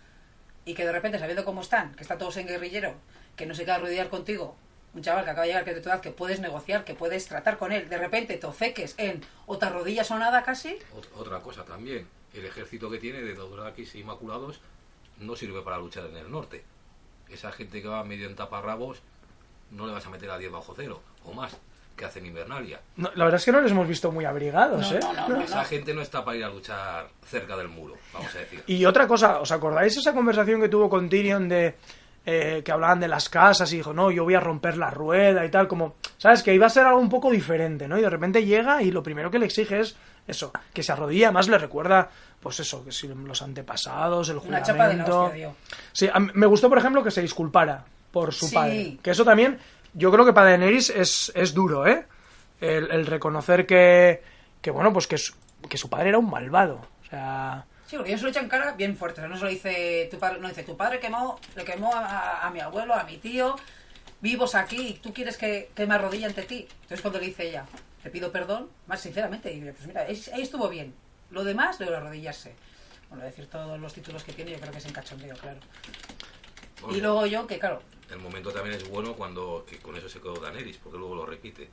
y 0.65 0.75
que 0.75 0.85
de 0.85 0.91
repente, 0.91 1.21
sabiendo 1.21 1.45
cómo 1.45 1.61
están, 1.61 1.95
que 1.95 2.03
está 2.03 2.19
todos 2.19 2.37
en 2.39 2.49
guerrillero, 2.49 2.95
que 3.37 3.47
no 3.47 3.55
se 3.55 3.63
queda 3.65 3.77
arrodillar 3.77 4.09
contigo, 4.09 4.57
un 4.95 5.03
chaval 5.03 5.23
que 5.25 5.31
acaba 5.31 5.43
de 5.47 5.51
llegar, 5.53 5.65
que 5.65 5.75
de 5.75 5.81
tu 5.81 5.89
edad, 5.89 6.01
que 6.01 6.11
puedes 6.11 6.41
negociar, 6.41 6.85
que 6.85 6.95
puedes 6.95 7.25
tratar 7.29 7.57
con 7.57 7.71
él, 7.71 7.89
de 7.89 7.99
repente 7.99 8.37
te 8.37 8.47
ofeques 8.49 8.97
en 8.99 9.25
o 9.47 9.59
te 9.59 9.67
arrodillas 9.67 10.11
o 10.11 10.19
nada 10.19 10.43
casi, 10.43 10.77
Ot- 10.97 11.07
Otra 11.17 11.39
cosa 11.39 11.65
también, 11.65 12.09
el 12.35 12.45
ejército 12.47 12.91
que 12.91 12.99
tiene 12.99 13.21
de 13.23 13.35
Dodorakis 13.35 13.95
e 13.95 13.99
Inmaculados 13.99 14.61
no 15.21 15.37
sirve 15.37 15.63
para 15.63 15.79
luchar 15.79 16.07
en 16.07 16.17
el 16.17 16.31
norte. 16.31 16.65
Esa 17.29 17.53
gente 17.53 17.81
que 17.83 17.89
va 17.89 18.05
medio 18.05 18.29
en 18.29 18.35
taparrabos 18.37 19.01
no 19.71 19.87
le 19.87 19.93
vas 19.93 20.07
a 20.07 20.11
meter 20.11 20.31
a 20.31 20.39
10 20.39 20.53
bajo 20.53 20.75
cero 20.77 21.01
o 21.25 21.33
más 21.33 21.57
que 21.97 22.05
hacen 22.07 22.25
Invernalia. 22.25 22.81
No, 22.97 23.11
la 23.15 23.25
verdad 23.25 23.39
es 23.39 23.45
que 23.45 23.53
no 23.53 23.61
les 23.61 23.71
hemos 23.71 23.87
visto 23.87 24.11
muy 24.11 24.25
abrigados, 24.25 24.91
No, 24.91 24.97
¿eh? 24.97 25.01
no, 25.03 25.13
no, 25.13 25.29
no. 25.29 25.41
Esa 25.43 25.65
gente 25.65 25.93
no 25.95 26.01
está 26.01 26.25
para 26.25 26.39
ir 26.39 26.45
a 26.45 26.49
luchar 26.49 27.09
cerca 27.27 27.57
del 27.57 27.69
muro, 27.69 27.97
vamos 28.15 28.35
a 28.35 28.39
decir. 28.39 28.63
Y 28.67 28.85
otra 28.87 29.07
cosa, 29.07 29.41
¿os 29.41 29.53
acordáis 29.53 29.97
esa 29.97 30.15
conversación 30.15 30.61
que 30.61 30.69
tuvo 30.71 30.89
con 30.89 31.09
Tyrion 31.09 31.49
de 31.49 31.75
eh, 32.25 32.63
que 32.65 32.73
hablaban 32.73 33.01
de 33.01 33.09
las 33.09 33.29
casas 33.29 33.71
y 33.73 33.77
dijo, 33.79 33.93
no, 33.93 34.11
yo 34.11 34.25
voy 34.25 34.35
a 34.35 34.41
romper 34.41 34.79
la 34.79 34.91
rueda 34.91 35.45
y 35.45 35.51
tal, 35.51 35.69
como, 35.69 35.97
¿sabes? 36.19 36.43
Que 36.43 36.55
iba 36.55 36.67
a 36.67 36.71
ser 36.71 36.87
algo 36.87 37.01
un 37.01 37.09
poco 37.11 37.31
diferente, 37.31 37.89
¿no? 37.89 37.99
Y 37.99 38.03
de 38.03 38.11
repente 38.11 38.45
llega 38.45 38.83
y 38.83 38.91
lo 38.91 39.03
primero 39.03 39.31
que 39.31 39.39
le 39.39 39.47
exige 39.47 39.81
es 39.81 39.97
eso, 40.27 40.53
que 40.73 40.83
se 40.83 40.93
arrodilla, 40.93 41.27
además 41.29 41.49
le 41.49 41.59
recuerda, 41.59 42.09
pues 42.41 42.61
eso, 42.61 42.85
que 42.85 42.93
si 42.93 43.09
los 43.09 43.43
antepasados, 43.43 44.29
el 44.29 44.39
una 44.39 44.63
chapa 44.63 44.89
de 44.89 44.97
la 44.97 45.05
hostia. 45.05 45.51
Sí, 45.93 46.09
a 46.13 46.19
mí- 46.21 46.31
me 46.35 46.47
gustó, 46.47 46.69
por 46.69 46.79
ejemplo, 46.79 47.03
que 47.03 47.11
se 47.11 47.21
disculpara 47.23 47.85
por 48.13 48.33
su 48.33 48.47
Sí. 48.47 48.55
padre. 48.55 48.99
Que 49.03 49.11
eso 49.11 49.25
también, 49.25 49.59
yo 49.95 50.11
creo 50.13 50.25
que 50.25 50.33
para 50.33 50.49
Daenerys 50.51 50.91
es, 50.91 51.33
es 51.35 51.53
duro, 51.55 51.87
¿eh? 51.87 52.07
El, 52.61 52.91
el 52.91 53.07
reconocer 53.07 53.67
que, 53.67 54.23
que, 54.61 54.71
bueno, 54.71 54.93
pues 54.93 55.07
que 55.07 55.19
su, 55.19 55.35
que 55.69 55.77
su 55.77 55.89
padre 55.91 56.11
era 56.11 56.19
un 56.19 56.31
malvado. 56.31 56.81
O 57.03 57.09
sea, 57.11 57.65
Sí, 57.87 57.97
porque 57.97 58.11
ellos 58.13 58.21
se 58.21 58.25
lo 58.27 58.31
echan 58.31 58.49
cara 58.49 58.73
bien 58.73 58.97
fuerte. 58.97 59.21
O 59.21 59.25
sea, 59.25 59.29
no 59.29 59.37
se 59.37 59.45
lo 59.45 59.51
dice 59.51 60.09
tu 60.11 60.19
padre, 60.19 60.39
no 60.41 60.49
dice 60.49 60.63
tu 60.63 60.77
padre 60.77 60.99
quemó, 61.01 61.39
le 61.57 61.65
quemó 61.65 61.93
a, 61.95 62.07
a- 62.07 62.47
a 62.47 62.51
mi 62.51 62.61
abuelo, 62.61 62.95
a 62.95 63.05
mi 63.05 63.19
tío, 63.19 63.55
vivos 64.21 64.55
aquí, 64.55 64.89
y 64.89 64.93
tú 64.95 65.13
quieres 65.13 65.37
que, 65.37 65.71
que 65.75 65.87
me 65.87 65.95
arrodille 65.95 66.27
ante 66.27 66.43
ti. 66.45 66.67
Entonces 66.83 67.01
cuando 67.03 67.19
le 67.19 67.27
dice 67.27 67.49
ella, 67.49 67.65
le 68.05 68.11
pido 68.11 68.31
perdón, 68.33 68.69
más 68.87 69.01
sinceramente, 69.01 69.53
y 69.53 69.61
pues 69.61 69.87
mira, 69.87 70.07
es- 70.07 70.29
ahí 70.29 70.43
estuvo 70.43 70.69
bien. 70.69 70.95
Lo 71.31 71.45
demás, 71.45 71.79
lo 71.81 71.91
de 71.91 71.97
arrodillarse. 71.97 72.55
Bueno, 73.09 73.25
decir 73.25 73.47
todos 73.47 73.79
los 73.79 73.93
títulos 73.95 74.25
que 74.25 74.33
tiene, 74.33 74.53
yo 74.53 74.59
creo 74.61 74.73
que 74.73 74.79
es 74.79 74.87
en 74.87 74.93
cachondeo, 74.93 75.37
claro. 75.37 75.59
Bueno, 76.81 76.97
Y 76.97 77.01
luego 77.01 77.27
yo, 77.27 77.47
que 77.47 77.59
claro, 77.59 77.81
El 78.11 78.19
momento 78.19 78.51
también 78.53 78.77
es 78.77 78.89
bueno 78.91 79.15
cuando 79.15 79.65
que 79.69 79.79
con 79.79 79.97
eso 79.97 80.09
se 80.09 80.21
quedó 80.21 80.35
Daenerys, 80.35 80.77
porque 80.79 80.99
luego 80.99 81.15
lo 81.15 81.25
repite. 81.27 81.69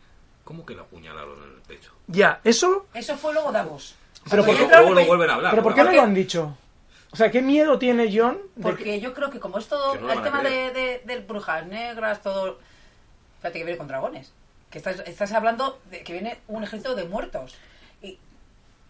¿Cómo 0.45 0.65
que 0.65 0.74
la 0.74 0.83
apuñalaron 0.83 1.38
en 1.43 1.50
el 1.55 1.62
pecho? 1.62 1.91
ya, 2.07 2.39
eso 2.43 2.88
eso 2.93 3.17
fue 3.17 3.33
luego 3.33 3.51
Davos. 3.51 3.95
Pero 4.29 4.43
Cuando 4.43 4.45
¿por 4.45 4.53
yo 4.53 4.57
qué 4.57 4.63
entraba 4.63 4.81
luego 4.83 5.00
en 5.00 5.05
lo 5.05 5.07
vuelven 5.07 5.29
a 5.29 5.33
hablar? 5.36 5.51
¿Pero 5.51 5.63
por 5.63 5.74
qué 5.74 5.79
no 5.81 5.86
Porque- 5.88 5.98
lo 5.98 6.03
han 6.03 6.13
dicho? 6.13 6.57
O 7.12 7.15
sea, 7.15 7.29
¿qué 7.31 7.41
miedo 7.41 7.77
tiene 7.79 8.09
John? 8.15 8.38
de 8.55 8.63
Porque 8.63 8.83
que- 8.83 9.01
yo 9.01 9.13
creo 9.13 9.29
que 9.31 9.39
como 9.39 9.57
es 9.57 9.67
todo 9.67 9.95
no 9.95 10.12
el 10.13 10.21
tema 10.24 10.41
de, 10.43 10.48
creer. 10.50 10.74
de, 10.74 11.01
de 11.15 11.19
brujas 11.21 11.65
negras, 11.67 12.21
todo... 12.21 12.59
Fíjate 13.39 13.59
que 13.59 13.65
viene 13.65 13.77
con 13.77 13.88
dragones. 13.88 14.31
Que 14.70 14.78
estás, 14.78 15.02
estás 15.06 15.32
hablando 15.34 15.80
de 15.90 16.04
que 16.04 16.14
viene 16.14 16.40
un 16.48 16.64
ejército 16.64 16.96
de 16.96 17.06
muertos. 17.06 17.56
Y, 18.02 18.18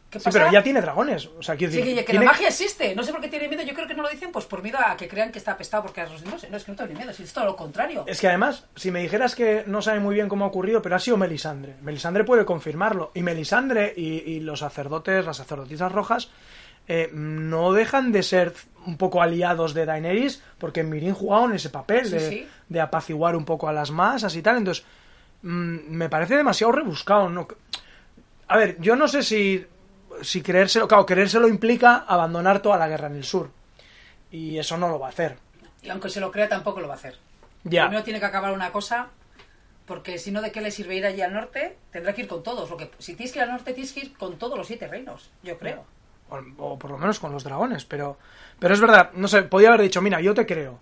¿Qué 0.10 0.20
Sí, 0.20 0.26
pasa? 0.26 0.40
pero 0.40 0.52
ya 0.52 0.64
tiene 0.64 0.82
dragones. 0.82 1.28
O 1.38 1.44
sea, 1.44 1.56
quiero 1.56 1.72
Sí, 1.72 1.80
decir... 1.80 1.96
que, 1.98 2.04
que 2.06 2.12
tiene- 2.12 2.26
la 2.26 2.32
magia 2.32 2.48
existe. 2.48 2.96
No 2.96 3.04
sé 3.04 3.12
por 3.12 3.22
qué 3.22 3.28
tiene 3.28 3.48
miedo. 3.48 3.62
Yo 3.64 3.74
creo 3.76 3.88
que 3.88 3.94
no 3.94 4.02
lo 4.04 4.10
dicen 4.10 4.32
pues 4.32 4.46
por 4.46 4.64
miedo 4.64 4.78
a 4.84 4.98
que 4.98 5.08
crean 5.08 5.32
que 5.32 5.38
está 5.38 5.52
apestado 5.52 5.84
porque 5.84 6.02
a 6.02 6.08
los 6.10 6.24
no 6.26 6.32
no 6.50 6.58
es 6.58 6.64
que 6.64 6.72
no 6.72 6.86
ni 6.88 6.96
miedo, 6.96 7.12
es 7.12 7.32
todo 7.34 7.46
lo 7.46 7.56
contrario. 7.56 8.04
Es 8.08 8.20
que 8.20 8.28
además, 8.28 8.66
si 8.76 8.90
me 8.92 9.02
dijeras 9.02 9.36
que 9.36 9.64
no 9.68 9.82
sabe 9.84 10.00
muy 10.00 10.16
bien 10.16 10.28
cómo 10.28 10.46
ha 10.46 10.48
ocurrido, 10.48 10.82
pero 10.82 10.96
ha 10.96 11.00
sido 11.00 11.16
Melisandre. 11.16 11.76
Melisandre 11.82 12.24
puede 12.24 12.44
confirmarlo. 12.44 13.12
Y 13.14 13.22
Melisandre 13.22 13.94
y, 13.96 14.16
y 14.32 14.40
los 14.40 14.60
sacerdotes, 14.60 15.24
las 15.26 15.38
sacerdotisas 15.38 15.92
rojas, 15.92 16.30
eh, 16.88 17.10
no 17.14 17.72
dejan 17.72 18.12
de 18.12 18.24
ser 18.24 18.54
un 18.88 18.98
poco 18.98 19.22
aliados 19.22 19.76
de 19.76 19.86
Daenerys, 19.86 20.42
porque 20.58 20.82
Mirin 20.82 21.14
jugaban 21.14 21.54
ese 21.54 21.70
papel 21.70 22.06
Sí, 22.08 22.12
de, 22.14 22.20
sí. 22.30 22.48
de 22.68 22.82
apaciguar 22.82 23.36
un 23.36 23.46
poco 23.46 23.70
a 23.70 23.74
las 23.74 23.92
masas 23.92 24.36
y 24.36 24.42
tal. 24.42 24.58
Entonces, 24.58 24.84
mm, 25.42 25.90
me 25.90 26.10
parece 26.10 26.36
demasiado 26.36 26.72
rebuscado. 26.72 27.30
¿no? 27.30 27.48
A 28.48 28.58
ver, 28.58 28.78
yo 28.80 28.96
no 28.96 29.08
sé 29.08 29.24
si, 29.24 29.66
si 30.22 30.42
creérselo, 30.42 30.88
claro, 30.88 31.06
creérselo 31.06 31.48
implica 31.48 31.98
abandonar 32.08 32.62
toda 32.62 32.78
la 32.78 32.88
guerra 32.88 33.08
en 33.08 33.16
el 33.16 33.24
sur. 33.24 33.52
Y 34.32 34.58
eso 34.58 34.78
no 34.78 34.90
lo 34.90 35.00
va 35.00 35.08
a 35.08 35.12
hacer. 35.12 35.38
Y 35.82 35.90
aunque 35.90 36.10
se 36.10 36.20
lo 36.20 36.32
crea, 36.32 36.50
tampoco 36.50 36.80
lo 36.82 36.88
va 36.88 36.94
a 36.96 36.98
hacer. 36.98 37.18
Ya. 37.64 37.84
Primero 37.84 38.04
tiene 38.04 38.20
que 38.20 38.26
acabar 38.26 38.54
una 38.54 38.72
cosa, 38.72 39.08
porque 39.86 40.18
si 40.18 40.32
no, 40.32 40.42
¿de 40.42 40.52
qué 40.52 40.62
le 40.62 40.72
sirve 40.72 40.96
ir 40.96 41.06
allí 41.06 41.22
al 41.22 41.34
norte? 41.34 41.78
Tendrá 41.92 42.14
que 42.14 42.22
ir 42.22 42.28
con 42.28 42.44
todos. 42.44 42.70
Lo 42.70 42.78
que, 42.78 42.92
si 43.00 43.16
tienes 43.16 43.34
que 43.34 43.40
ir 43.40 43.44
al 43.44 43.52
norte, 43.52 43.74
tienes 43.74 43.92
que 43.94 44.02
ir 44.02 44.14
con 44.18 44.38
todos 44.38 44.58
los 44.58 44.68
siete 44.68 44.88
reinos, 44.88 45.32
yo 45.42 45.58
creo. 45.58 45.86
o, 46.30 46.38
o 46.58 46.78
por 46.80 46.92
lo 46.92 46.98
menos 46.98 47.20
con 47.20 47.32
los 47.32 47.44
dragones, 47.44 47.86
pero 47.86 48.18
pero 48.60 48.74
es 48.74 48.82
verdad, 48.82 49.12
no 49.14 49.28
sé, 49.28 49.44
podía 49.44 49.70
haber 49.70 49.82
dicho, 49.82 50.02
mira, 50.02 50.20
yo 50.22 50.34
te 50.34 50.46
creo, 50.46 50.80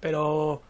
pero 0.00 0.62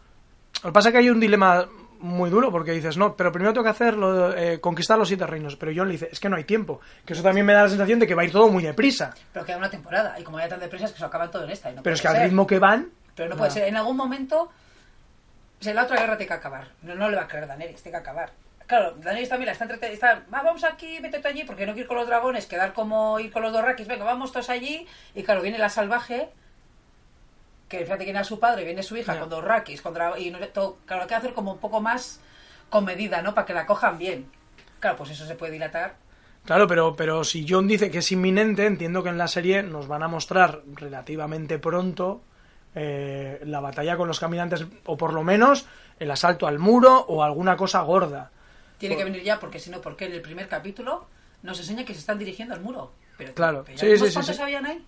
lo 0.63 0.69
que 0.69 0.73
pasa 0.73 0.89
es 0.89 0.93
que 0.93 0.99
hay 0.99 1.09
un 1.09 1.19
dilema 1.19 1.69
muy 1.99 2.29
duro 2.29 2.51
porque 2.51 2.71
dices, 2.71 2.97
no, 2.97 3.15
pero 3.15 3.31
primero 3.31 3.53
tengo 3.53 3.63
que 3.65 3.69
hacerlo, 3.69 4.35
eh, 4.35 4.59
conquistar 4.59 4.97
los 4.97 5.07
siete 5.07 5.27
reinos, 5.27 5.55
pero 5.55 5.71
John 5.75 5.87
le 5.87 5.93
dice, 5.93 6.09
es 6.11 6.19
que 6.19 6.29
no 6.29 6.35
hay 6.37 6.45
tiempo, 6.45 6.79
que 7.05 7.13
eso 7.13 7.21
también 7.23 7.45
me 7.45 7.53
da 7.53 7.63
la 7.63 7.69
sensación 7.69 7.99
de 7.99 8.07
que 8.07 8.15
va 8.15 8.21
a 8.21 8.25
ir 8.25 8.31
todo 8.31 8.47
muy 8.49 8.63
deprisa, 8.63 9.13
Pero 9.33 9.45
queda 9.45 9.57
una 9.57 9.69
temporada, 9.69 10.19
y 10.19 10.23
como 10.23 10.37
vaya 10.37 10.49
tan 10.49 10.59
deprisa, 10.59 10.85
es 10.85 10.91
que 10.93 10.99
se 10.99 11.05
acaban 11.05 11.29
todo 11.29 11.43
en 11.43 11.51
esta. 11.51 11.71
y 11.71 11.75
no 11.75 11.83
pero 11.83 11.93
es 11.95 12.01
que 12.01 12.07
al 12.07 12.21
ritmo 12.23 12.47
que 12.47 12.57
van, 12.59 12.89
Pero 13.15 13.29
no 13.29 13.35
puede 13.37 13.51
ser. 13.51 13.67
En 13.67 13.75
algún 13.77 13.97
momento, 13.97 14.49
la 15.61 15.83
otra 15.83 15.97
guerra 15.99 16.15
tiene 16.17 16.27
que 16.29 16.33
acabar. 16.33 16.69
No, 16.83 16.95
no 16.95 17.09
le 17.09 17.17
va 17.17 17.23
a 17.23 17.27
creer 17.27 17.47
Daenerys, 17.47 17.83
tiene 17.83 17.97
que 17.97 18.01
acabar. 18.01 18.31
Claro, 18.65 18.91
Daenerys 18.93 19.27
también 19.29 19.47
la 19.47 19.51
está 19.53 19.65
entretenida. 19.65 19.93
Está, 19.93 20.23
"Va, 20.33 20.41
vamos 20.43 20.63
aquí, 20.63 20.99
vete 21.01 21.19
tú 21.19 21.27
allí, 21.27 21.43
porque 21.43 21.65
no 21.65 21.73
quiero 21.73 21.83
ir 21.85 21.87
con 21.87 21.97
los 21.97 22.07
dragones, 22.07 22.45
quedar 22.45 22.71
como 22.71 23.19
ir 23.19 23.31
con 23.31 23.41
los 23.41 23.51
dorrakis. 23.51 23.87
Venga, 23.87 24.05
vamos 24.05 24.31
todos 24.31 24.49
allí. 24.49 24.87
Y 25.15 25.23
claro, 25.23 25.41
viene 25.41 25.57
la 25.57 25.69
salvaje, 25.69 26.29
que 27.69 27.79
fíjate 27.79 27.99
que 27.99 28.05
viene 28.05 28.19
a 28.19 28.23
su 28.25 28.39
padre, 28.39 28.65
viene 28.65 28.83
su 28.83 28.97
hija 28.97 29.13
Ya. 29.13 29.19
con 29.21 29.29
dorrakis, 29.29 29.81
con 29.81 29.93
dra- 29.93 30.19
y 30.19 30.31
no, 30.31 30.39
todo, 30.49 30.77
claro, 30.85 31.03
hay 31.03 31.07
que 31.07 31.15
hacer 31.15 31.33
como 31.33 31.53
un 31.53 31.59
poco 31.59 31.79
más 31.79 32.19
con 32.69 32.83
medida, 32.83 33.21
¿no? 33.21 33.33
Para 33.33 33.45
que 33.45 33.53
la 33.53 33.65
cojan 33.65 33.97
bien. 33.97 34.29
Claro, 34.79 34.97
pues 34.97 35.11
eso 35.11 35.25
se 35.25 35.35
puede 35.35 35.53
dilatar. 35.53 35.95
Claro, 36.45 36.67
pero, 36.67 36.95
pero 36.95 37.23
si 37.23 37.45
John 37.47 37.67
dice 37.67 37.91
que 37.91 37.99
es 37.99 38.11
inminente, 38.11 38.65
entiendo 38.65 39.03
que 39.03 39.09
en 39.09 39.17
la 39.17 39.27
serie 39.27 39.61
nos 39.61 39.87
van 39.87 40.03
a 40.03 40.07
mostrar 40.07 40.61
relativamente 40.75 41.59
pronto 41.59 42.21
eh, 42.75 43.39
la 43.45 43.59
batalla 43.59 43.97
con 43.97 44.07
los 44.07 44.19
caminantes, 44.19 44.65
o 44.85 44.95
por 44.97 45.13
lo 45.13 45.23
menos 45.23 45.65
el 45.99 46.09
asalto 46.11 46.47
al 46.47 46.59
muro 46.59 46.97
o 47.07 47.23
alguna 47.23 47.57
cosa 47.57 47.81
gorda. 47.81 48.31
Tiene 48.77 48.95
Por- 48.95 49.03
que 49.03 49.11
venir 49.11 49.23
ya, 49.23 49.39
porque 49.39 49.59
si 49.59 49.69
no, 49.69 49.81
porque 49.81 50.05
en 50.05 50.13
el 50.13 50.21
primer 50.21 50.47
capítulo 50.47 51.07
nos 51.43 51.59
enseña 51.59 51.83
que 51.83 51.93
se 51.93 51.99
están 51.99 52.17
dirigiendo 52.19 52.53
al 52.55 52.61
muro. 52.61 52.93
Pero, 53.17 53.33
Claro, 53.33 53.63
pero 53.65 53.75
ya 53.77 53.81
sí, 53.81 53.85
vimos 53.87 53.99
sí, 54.01 54.07
sí, 54.07 54.13
cuántos 54.13 54.35
sí. 54.37 54.41
habían 54.41 54.65
ahí. 54.65 54.85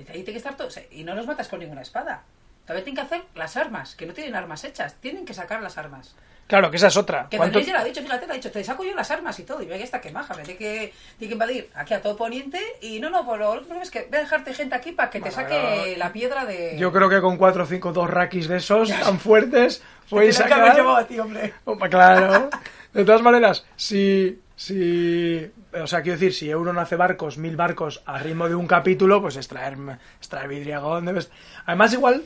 Dice, 0.00 0.12
ahí 0.12 0.18
tiene 0.22 0.32
que 0.32 0.38
estar 0.38 0.56
todo. 0.56 0.68
Y 0.90 1.04
no 1.04 1.14
los 1.14 1.26
matas 1.26 1.48
con 1.48 1.60
ninguna 1.60 1.82
espada. 1.82 2.22
Todavía 2.66 2.84
tienen 2.84 2.96
que 2.96 3.14
hacer 3.14 3.26
las 3.34 3.56
armas, 3.56 3.94
que 3.96 4.06
no 4.06 4.12
tienen 4.12 4.34
armas 4.34 4.64
hechas. 4.64 4.94
Tienen 5.00 5.24
que 5.24 5.34
sacar 5.34 5.62
las 5.62 5.78
armas. 5.78 6.14
Claro, 6.46 6.68
que 6.70 6.78
esa 6.78 6.88
es 6.88 6.96
otra. 6.96 7.28
Que 7.30 7.36
¿Cuánto- 7.36 7.60
ya 7.60 7.74
lo 7.74 7.78
ha 7.78 7.84
dicho, 7.84 8.02
fíjate, 8.02 8.26
le 8.26 8.32
ha 8.32 8.34
dicho, 8.34 8.50
te 8.50 8.64
saco 8.64 8.82
yo 8.84 8.92
las 8.94 9.08
armas 9.12 9.38
y 9.38 9.44
todo. 9.44 9.62
Y 9.62 9.66
ve 9.66 9.80
esta 9.80 10.00
que 10.00 10.10
maja, 10.10 10.34
me 10.34 10.42
tiene 10.42 10.58
que, 10.58 10.92
tiene 11.16 11.28
que 11.28 11.34
invadir 11.34 11.70
aquí 11.74 11.94
a 11.94 12.02
todo 12.02 12.16
poniente. 12.16 12.60
Y 12.80 12.98
no, 12.98 13.08
no, 13.08 13.24
pues 13.24 13.38
lo 13.38 13.52
único 13.52 13.74
que 13.74 13.82
es 13.82 13.90
que 13.90 14.06
voy 14.10 14.18
a 14.18 14.20
dejarte 14.22 14.52
gente 14.54 14.74
aquí 14.74 14.90
para 14.90 15.10
que 15.10 15.20
te 15.20 15.30
Bueno, 15.30 15.36
saque 15.48 15.94
la 15.96 16.12
piedra 16.12 16.44
de. 16.46 16.76
Yo 16.76 16.92
creo 16.92 17.08
que 17.08 17.20
con 17.20 17.36
cuatro 17.36 17.62
o 17.62 17.66
cinco 17.66 17.92
dos 17.92 18.10
rakis 18.10 18.48
de 18.48 18.56
esos 18.56 18.88
tan 18.88 19.20
fuertes 19.20 19.78
Te 19.78 19.84
puedes 20.10 20.36
tenía 20.36 20.48
que 20.56 20.60
sacar... 20.60 20.76
llevado 20.76 20.96
a 20.96 21.04
ti, 21.06 21.18
hombre. 21.20 21.54
Hombre, 21.64 21.88
Claro. 21.88 22.50
De 22.92 23.04
todas 23.04 23.22
maneras, 23.22 23.64
si, 23.76 24.40
si... 24.56 25.48
O 25.82 25.86
sea, 25.86 26.02
quiero 26.02 26.18
decir, 26.18 26.34
si 26.34 26.50
Euron 26.50 26.78
hace 26.78 26.96
barcos, 26.96 27.38
mil 27.38 27.56
barcos 27.56 28.02
a 28.06 28.18
ritmo 28.18 28.48
de 28.48 28.54
un 28.54 28.66
capítulo, 28.66 29.20
pues 29.22 29.36
extraer, 29.36 29.76
extraer 30.18 30.48
vidriagón... 30.48 31.06
debes- 31.06 31.30
Además, 31.66 31.92
igual... 31.92 32.22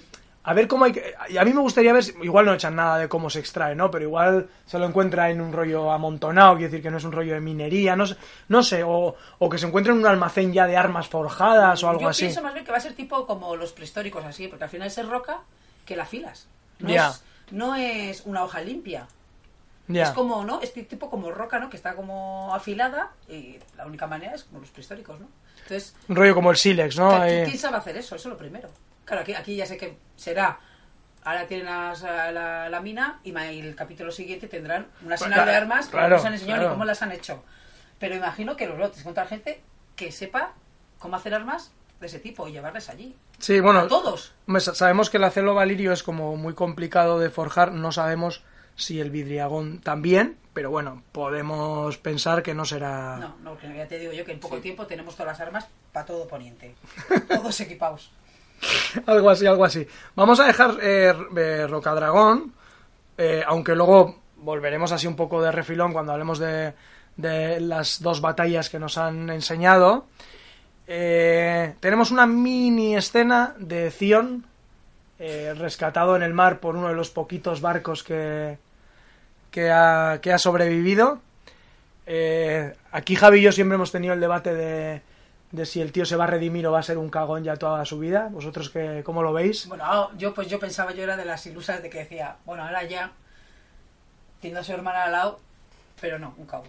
A 0.46 0.52
ver 0.52 0.68
cómo 0.68 0.84
hay 0.84 0.92
que... 0.92 1.14
y 1.30 1.38
A 1.38 1.44
mí 1.44 1.54
me 1.54 1.60
gustaría 1.60 1.92
ver... 1.94 2.04
si- 2.04 2.14
Igual 2.22 2.44
no 2.46 2.52
echan 2.54 2.74
nada 2.76 2.98
de 2.98 3.08
cómo 3.08 3.30
se 3.30 3.40
extrae, 3.40 3.74
¿no? 3.74 3.90
Pero 3.90 4.04
igual 4.04 4.48
se 4.66 4.78
lo 4.78 4.84
encuentra 4.86 5.30
en 5.30 5.40
un 5.40 5.52
rollo 5.54 5.90
amontonado, 5.90 6.56
quiero 6.56 6.70
decir 6.70 6.82
que 6.82 6.90
no 6.90 6.98
es 6.98 7.04
un 7.04 7.12
rollo 7.12 7.32
de 7.32 7.40
minería, 7.40 7.96
no 7.96 8.06
sé, 8.06 8.16
no 8.48 8.62
sé 8.62 8.82
o, 8.84 9.16
o 9.38 9.48
que 9.48 9.56
se 9.58 9.66
encuentre 9.66 9.92
en 9.94 10.00
un 10.00 10.06
almacén 10.06 10.52
ya 10.52 10.66
de 10.66 10.76
armas 10.76 11.08
forjadas 11.08 11.82
o 11.82 11.88
algo 11.88 12.02
Yo 12.02 12.08
así. 12.10 12.24
pienso 12.24 12.42
más 12.42 12.52
bien 12.52 12.64
que 12.66 12.72
va 12.72 12.76
a 12.76 12.80
ser 12.82 12.92
tipo 12.94 13.26
como 13.26 13.56
los 13.56 13.72
prehistóricos 13.72 14.22
así, 14.24 14.46
porque 14.48 14.64
al 14.64 14.70
final 14.70 14.88
es 14.88 15.08
roca 15.08 15.38
que 15.86 15.96
la 15.96 16.04
filas. 16.04 16.46
No, 16.78 16.88
es, 17.10 17.24
no 17.50 17.74
es 17.76 18.22
una 18.26 18.44
hoja 18.44 18.60
limpia. 18.60 19.06
Ya. 19.86 20.04
Es 20.04 20.10
como, 20.10 20.44
¿no? 20.44 20.60
Es 20.62 20.72
tipo 20.72 21.10
como 21.10 21.30
roca, 21.30 21.58
¿no? 21.58 21.68
Que 21.68 21.76
está 21.76 21.94
como 21.94 22.54
afilada 22.54 23.10
y 23.28 23.58
la 23.76 23.84
única 23.86 24.06
manera 24.06 24.34
es 24.34 24.44
como 24.44 24.60
los 24.60 24.70
prehistóricos, 24.70 25.20
¿no? 25.20 25.28
Entonces, 25.62 25.94
Un 26.08 26.16
rollo 26.16 26.34
como 26.34 26.50
el 26.50 26.56
sílex, 26.56 26.96
¿no? 26.96 27.10
¿qui- 27.12 27.28
Eh, 27.28 27.44
¿quién 27.46 27.58
sabe 27.58 27.76
hacer 27.76 27.96
eso? 27.96 28.16
Eso 28.16 28.28
es 28.28 28.32
lo 28.32 28.38
primero. 28.38 28.70
Claro, 29.04 29.22
aquí, 29.22 29.34
aquí 29.34 29.56
ya 29.56 29.66
sé 29.66 29.76
que 29.76 29.96
será... 30.16 30.58
Ahora 31.26 31.46
tienen 31.46 31.66
las- 31.66 32.02
la, 32.02 32.68
la 32.68 32.80
mina 32.80 33.18
y 33.24 33.30
el 33.30 33.74
capítulo 33.74 34.12
siguiente 34.12 34.46
tendrán 34.46 34.86
un 35.02 35.12
arsenal 35.12 35.34
Claro, 35.34 35.50
de 35.50 35.56
armas 35.56 35.86
que 35.86 35.92
claro, 35.92 36.16
no 36.18 36.22
han 36.26 36.32
enseñado 36.34 36.56
claro. 36.60 36.68
ni 36.70 36.74
cómo 36.74 36.84
las 36.84 37.00
han 37.02 37.12
hecho. 37.12 37.42
Pero 37.98 38.14
imagino 38.14 38.56
que 38.56 38.66
los 38.66 38.78
lotes 38.78 39.02
contra 39.02 39.24
gente 39.26 39.60
que 39.96 40.12
sepa 40.12 40.52
cómo 40.98 41.16
hacer 41.16 41.34
armas 41.34 41.70
de 42.00 42.06
ese 42.08 42.18
tipo 42.18 42.46
y 42.48 42.52
llevarles 42.52 42.90
allí. 42.90 43.14
Sí, 43.38 43.60
bueno, 43.60 43.80
A 43.80 43.88
todos. 43.88 44.32
sabemos 44.74 45.08
que 45.08 45.16
el 45.16 45.24
acero 45.24 45.54
valirio 45.54 45.92
es 45.92 46.02
como 46.02 46.36
muy 46.36 46.52
complicado 46.54 47.18
de 47.18 47.30
forjar, 47.30 47.72
no 47.72 47.90
sabemos 47.92 48.42
si 48.76 49.00
el 49.00 49.10
vidriagón 49.10 49.78
también, 49.80 50.36
pero 50.52 50.70
bueno, 50.70 51.02
podemos 51.12 51.96
pensar 51.98 52.42
que 52.42 52.54
no 52.54 52.64
será... 52.64 53.16
No, 53.16 53.36
no, 53.42 53.58
que 53.58 53.72
ya 53.74 53.86
te 53.86 53.98
digo 53.98 54.12
yo 54.12 54.24
que 54.24 54.32
en 54.32 54.40
poco 54.40 54.56
Sí. 54.56 54.62
tiempo 54.62 54.86
tenemos 54.86 55.14
todas 55.16 55.32
las 55.38 55.40
armas 55.46 55.68
para 55.92 56.06
todo 56.06 56.26
Poniente. 56.28 56.74
Todos 57.28 57.60
equipados. 57.60 58.10
Algo 59.06 59.30
así, 59.30 59.46
algo 59.46 59.64
así. 59.64 59.86
Vamos 60.14 60.40
a 60.40 60.46
dejar 60.46 60.76
eh, 60.80 61.12
eh, 61.36 61.66
Rocadragón, 61.68 62.52
eh, 63.18 63.42
aunque 63.46 63.74
luego 63.74 64.20
volveremos 64.36 64.92
así 64.92 65.06
un 65.06 65.16
poco 65.16 65.42
de 65.42 65.52
refilón 65.52 65.92
cuando 65.92 66.12
hablemos 66.12 66.38
de, 66.38 66.72
de 67.16 67.60
las 67.60 68.00
dos 68.00 68.20
batallas 68.20 68.70
que 68.70 68.78
nos 68.78 68.96
han 68.98 69.28
enseñado. 69.30 70.06
Eh, 70.86 71.74
tenemos 71.80 72.10
una 72.10 72.26
mini 72.26 72.96
escena 72.96 73.54
de 73.58 73.90
Zion 73.90 74.44
eh, 75.18 75.54
rescatado 75.56 76.14
en 76.16 76.22
el 76.22 76.34
mar 76.34 76.60
por 76.60 76.76
uno 76.76 76.88
de 76.88 76.94
los 76.94 77.10
poquitos 77.10 77.60
barcos 77.60 78.02
que, 78.02 78.58
que, 79.54 79.70
ha, 79.70 80.18
que 80.20 80.32
ha 80.32 80.38
sobrevivido. 80.38 81.20
Eh, 82.06 82.74
aquí 82.90 83.14
Javi 83.14 83.38
y 83.38 83.42
yo 83.42 83.52
siempre 83.52 83.76
hemos 83.76 83.92
tenido 83.92 84.12
el 84.12 84.18
debate 84.18 84.52
de, 84.52 85.64
si 85.64 85.80
el 85.80 85.92
tío 85.92 86.04
se 86.04 86.16
va 86.16 86.24
a 86.24 86.26
redimir 86.26 86.66
o 86.66 86.72
va 86.72 86.80
a 86.80 86.82
ser 86.82 86.98
un 86.98 87.08
cagón 87.08 87.44
ya 87.44 87.54
toda 87.54 87.84
su 87.84 88.00
vida. 88.00 88.30
¿Vosotros 88.32 88.68
qué, 88.70 89.02
cómo 89.04 89.22
lo 89.22 89.32
veis? 89.32 89.68
Bueno, 89.68 89.84
ah, 89.86 90.10
yo 90.18 90.34
pues 90.34 90.48
yo 90.48 90.58
pensaba, 90.58 90.92
yo 90.92 91.04
era 91.04 91.16
de 91.16 91.24
las 91.24 91.46
ilusas 91.46 91.80
de 91.84 91.88
que 91.88 91.98
decía, 91.98 92.34
bueno, 92.44 92.64
ahora 92.64 92.82
ya 92.82 93.12
tiene 94.40 94.58
a 94.58 94.64
su 94.64 94.72
hermana 94.72 95.04
al 95.04 95.12
lado, 95.12 95.38
pero 96.00 96.18
no, 96.18 96.34
un 96.36 96.46
cabo. 96.46 96.64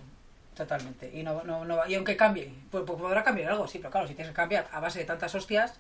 Totalmente. 0.56 1.10
Y 1.12 1.24
no, 1.24 1.44
no, 1.44 1.66
no 1.66 1.88
y 1.88 1.96
aunque 1.96 2.16
cambie, 2.16 2.54
pues, 2.70 2.84
pues 2.86 3.00
podrá 3.00 3.24
cambiar 3.24 3.54
algo, 3.54 3.68
sí, 3.68 3.80
pero 3.80 3.90
claro, 3.90 4.08
si 4.08 4.14
tienes 4.14 4.30
que 4.32 4.36
cambiar 4.36 4.68
a 4.72 4.80
base 4.80 5.00
de 5.00 5.06
tantas 5.06 5.34
hostias, 5.34 5.74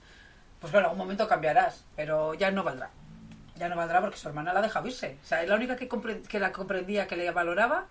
pues 0.59 0.71
claro, 0.71 0.87
en 0.87 0.89
algún 0.89 1.05
momento 1.05 1.27
cambiarás, 1.27 1.85
pero 1.95 2.33
ya 2.33 2.49
no 2.49 2.63
valdrá. 2.63 2.89
Ya 3.55 3.69
no 3.69 3.75
valdrá 3.75 4.01
porque 4.01 4.17
su 4.17 4.27
hermana 4.27 4.51
la 4.53 4.61
deja 4.61 4.81
irse. 4.85 5.17
O 5.23 5.25
sea, 5.25 5.41
es 5.41 5.47
la 5.49 5.55
única 5.55 5.75
que, 5.75 5.87
que 6.27 6.39
la 6.39 6.51
comprendía, 6.51 7.07
que 7.07 7.15
le 7.15 7.31
valoraba, 7.31 7.85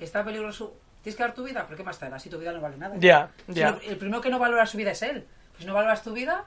está 0.00 0.24
peligroso. 0.24 0.74
Tienes 1.02 1.16
que 1.16 1.22
dar 1.22 1.34
tu 1.34 1.44
vida, 1.44 1.64
pero 1.66 1.76
¿qué 1.76 1.84
más 1.84 1.98
te 1.98 2.08
da? 2.10 2.18
Si 2.18 2.28
tu 2.28 2.38
vida 2.38 2.52
no 2.52 2.60
vale 2.60 2.76
nada. 2.76 2.94
Ya, 2.98 3.30
ya. 3.46 3.70
lo- 3.70 3.80
el 3.80 3.96
primero 3.96 4.20
que 4.20 4.28
no 4.30 4.38
valora 4.38 4.66
su 4.66 4.76
vida 4.76 4.90
es 4.90 5.02
él. 5.02 5.24
Pues 5.52 5.60
si 5.60 5.66
no 5.66 5.74
valoras 5.74 6.02
tu 6.02 6.12
vida, 6.12 6.44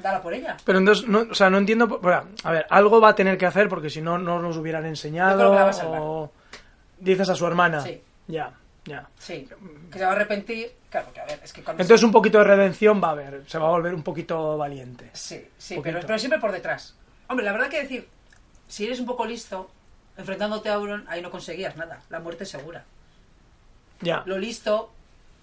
dala 0.00 0.20
por 0.22 0.34
ella. 0.34 0.56
Pero 0.64 0.78
entonces, 0.78 1.06
no, 1.06 1.20
o 1.30 1.34
sea, 1.34 1.48
no 1.50 1.58
entiendo. 1.58 1.86
bueno, 1.86 2.24
a 2.44 2.50
ver, 2.50 2.66
algo 2.70 3.00
va 3.00 3.10
a 3.10 3.14
tener 3.14 3.36
que 3.38 3.46
hacer 3.46 3.68
porque 3.68 3.90
si 3.90 4.00
no, 4.00 4.18
no 4.18 4.40
nos 4.40 4.56
hubieran 4.56 4.84
enseñado. 4.86 5.32
Yo 5.32 5.36
creo 5.38 5.50
que 5.50 5.56
la 5.58 5.64
va 5.64 5.70
a 5.70 5.74
salvar. 5.74 6.00
o 6.02 6.32
dices 6.98 7.28
a 7.28 7.34
su 7.36 7.46
hermana. 7.46 7.80
Sí. 7.82 8.02
Ya, 8.26 8.52
ya. 8.84 9.06
Sí, 9.18 9.48
que 9.92 9.98
se 9.98 10.04
va 10.04 10.10
a 10.12 10.14
arrepentir. 10.14 10.72
Claro, 10.90 11.12
que 11.12 11.20
a 11.20 11.24
ver, 11.26 11.38
es 11.44 11.52
que 11.52 11.62
cuando. 11.62 11.82
Entonces, 11.82 12.02
un 12.04 12.12
poquito 12.12 12.38
de 12.38 12.44
redención 12.44 13.00
va 13.02 13.08
a 13.08 13.12
haber. 13.12 13.44
Se 13.48 13.58
va 13.58 13.66
a 13.66 13.70
volver 13.70 13.94
un 13.94 14.02
poquito 14.02 14.56
valiente. 14.58 15.10
Sí, 15.12 15.46
sí, 15.56 15.78
pero, 15.82 16.00
pero 16.00 16.18
siempre 16.18 16.40
por 16.40 16.50
detrás. 16.52 16.96
Hombre, 17.32 17.46
la 17.46 17.52
verdad 17.52 17.68
que 17.70 17.80
decir, 17.82 18.06
si 18.68 18.84
eres 18.84 19.00
un 19.00 19.06
poco 19.06 19.24
listo, 19.24 19.70
enfrentándote 20.18 20.68
a 20.68 20.74
Auron, 20.74 21.06
ahí 21.08 21.22
no 21.22 21.30
conseguías 21.30 21.76
nada. 21.78 22.00
La 22.10 22.20
muerte 22.20 22.44
es 22.44 22.50
segura. 22.50 22.84
Ya. 24.02 24.22
Lo 24.26 24.36
listo. 24.36 24.92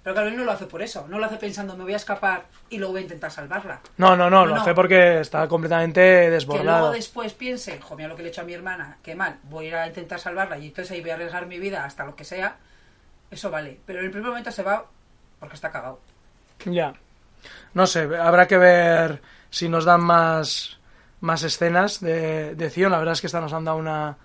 Pero 0.03 0.13
claro, 0.13 0.29
él 0.29 0.37
no 0.37 0.43
lo 0.43 0.51
hace 0.51 0.65
por 0.67 0.83
eso. 0.83 1.07
No 1.09 1.17
lo 1.17 1.25
hace 1.25 1.37
pensando, 1.37 1.75
me 1.75 1.83
voy 1.83 1.93
a 1.93 1.97
escapar 1.97 2.45
y 2.69 2.77
luego 2.77 2.93
voy 2.93 2.99
a 3.01 3.03
intentar 3.03 3.31
salvarla. 3.31 3.81
No, 3.97 4.15
no, 4.15 4.29
no, 4.29 4.41
No, 4.41 4.45
lo 4.45 4.55
no. 4.55 4.61
hace 4.61 4.75
porque 4.75 5.19
está 5.19 5.47
completamente 5.47 5.99
Que 6.01 6.19
luego 6.27 6.31
desbordado. 6.35 6.91
después 6.91 7.33
piense, 7.33 7.81
jo, 7.81 7.95
mira 7.95 8.07
lo 8.07 8.15
que 8.15 8.21
le 8.21 8.29
he 8.29 8.31
hecho 8.31 8.41
a 8.41 8.45
mi 8.45 8.53
hermana, 8.53 8.97
qué 9.03 9.15
mal, 9.15 9.37
voy 9.43 9.65
a 9.65 9.67
ir 9.69 9.75
a 9.75 9.87
intentar 9.87 10.19
salvarla 10.19 10.57
y 10.59 10.67
entonces 10.67 10.91
ahí 10.91 11.01
voy 11.01 11.09
a 11.09 11.15
arriesgar 11.15 11.47
mi 11.47 11.57
vida 11.57 11.83
hasta 11.85 12.05
lo 12.05 12.15
que 12.15 12.23
sea. 12.23 12.55
Eso 13.31 13.49
vale. 13.51 13.79
Pero 13.85 13.99
en 13.99 14.05
el 14.05 14.11
primer 14.11 14.29
momento 14.29 14.51
se 14.51 14.61
va 14.63 14.85
porque 15.39 15.55
está 15.55 15.71
cagado. 15.71 15.99
Ya. 16.65 16.93
No 17.73 17.85
sé, 17.87 18.01
habrá 18.17 18.47
que 18.47 18.57
ver 18.57 19.21
si 19.49 19.67
nos 19.67 19.83
dan 19.85 20.01
más, 20.01 20.78
más 21.21 21.43
escenas 21.43 21.99
de, 21.99 22.55
de 22.55 22.69
Zion. 22.69 22.91
La 22.91 22.99
verdad 22.99 23.13
es 23.13 23.21
que 23.21 23.27
esta 23.27 23.41
nos 23.41 23.53
han 23.53 23.65
dado 23.65 23.77
una, 23.77 24.17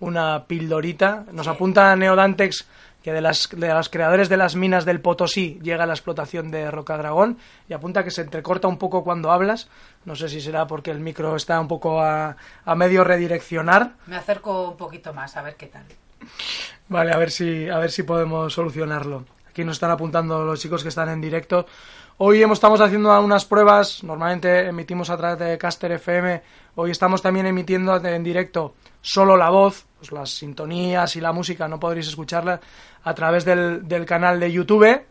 una 0.00 0.44
pildorita. 0.46 1.24
Nos 1.32 1.48
apunta 1.48 1.94
Neodantex 1.96 2.66
que 3.02 3.12
de 3.12 3.20
las, 3.20 3.48
de 3.50 3.72
los 3.72 3.88
creadores 3.88 4.28
de 4.28 4.36
las 4.36 4.56
minas 4.56 4.84
del 4.84 5.00
Potosí 5.00 5.60
llega 5.62 5.86
la 5.86 5.92
explotación 5.92 6.50
de 6.50 6.72
Rocadragón 6.72 7.38
y 7.68 7.72
apunta 7.72 8.02
que 8.02 8.10
se 8.10 8.22
entrecorta 8.22 8.66
un 8.66 8.78
poco 8.78 9.04
cuando 9.04 9.30
hablas. 9.30 9.68
No 10.04 10.16
sé 10.16 10.28
si 10.28 10.40
será 10.40 10.66
porque 10.66 10.90
el 10.90 10.98
micro 10.98 11.36
está 11.36 11.60
un 11.60 11.68
poco 11.68 12.00
a, 12.00 12.36
a 12.64 12.74
medio 12.74 13.04
redireccionar. 13.04 13.92
Me 14.06 14.16
acerco 14.16 14.70
un 14.70 14.76
poquito 14.76 15.14
más 15.14 15.36
a 15.36 15.42
ver 15.42 15.54
qué 15.54 15.66
tal. 15.66 15.84
Vale, 16.88 17.12
a 17.12 17.16
ver 17.16 17.30
si, 17.30 17.68
a 17.68 17.78
ver 17.78 17.92
si 17.92 18.02
podemos 18.02 18.52
solucionarlo. 18.52 19.24
Aquí 19.48 19.64
nos 19.64 19.76
están 19.76 19.92
apuntando 19.92 20.44
los 20.44 20.60
chicos 20.60 20.82
que 20.82 20.88
están 20.88 21.08
en 21.08 21.20
directo. 21.20 21.66
Hoy 22.18 22.42
estamos 22.42 22.80
haciendo 22.80 23.20
unas 23.20 23.44
pruebas, 23.44 24.02
normalmente 24.02 24.68
emitimos 24.68 25.10
a 25.10 25.18
través 25.18 25.38
de 25.38 25.58
Caster 25.58 25.92
FM, 25.92 26.42
hoy 26.76 26.90
estamos 26.90 27.20
también 27.20 27.44
emitiendo 27.44 27.94
en 27.94 28.24
directo 28.24 28.74
solo 29.02 29.36
la 29.36 29.50
voz, 29.50 29.84
pues 29.98 30.12
las 30.12 30.30
sintonías 30.30 31.14
y 31.16 31.20
la 31.20 31.32
música 31.32 31.68
no 31.68 31.78
podréis 31.78 32.08
escucharla 32.08 32.58
a 33.04 33.14
través 33.14 33.44
del, 33.44 33.86
del 33.86 34.06
canal 34.06 34.40
de 34.40 34.50
YouTube. 34.50 35.02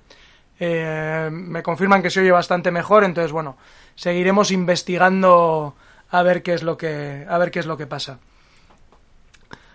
Eh, 0.59 1.29
me 1.31 1.61
confirman 1.61 2.01
que 2.01 2.09
se 2.09 2.21
oye 2.21 2.31
bastante 2.31 2.71
mejor, 2.71 3.03
entonces 3.03 3.31
bueno, 3.31 3.55
seguiremos 3.93 4.49
investigando 4.49 5.75
a 6.09 6.23
ver 6.23 6.41
qué 6.41 6.55
es 6.55 6.63
lo 6.63 6.75
que, 6.75 7.23
a 7.29 7.37
ver 7.37 7.51
qué 7.51 7.59
es 7.59 7.67
lo 7.67 7.77
que 7.77 7.85
pasa. 7.85 8.17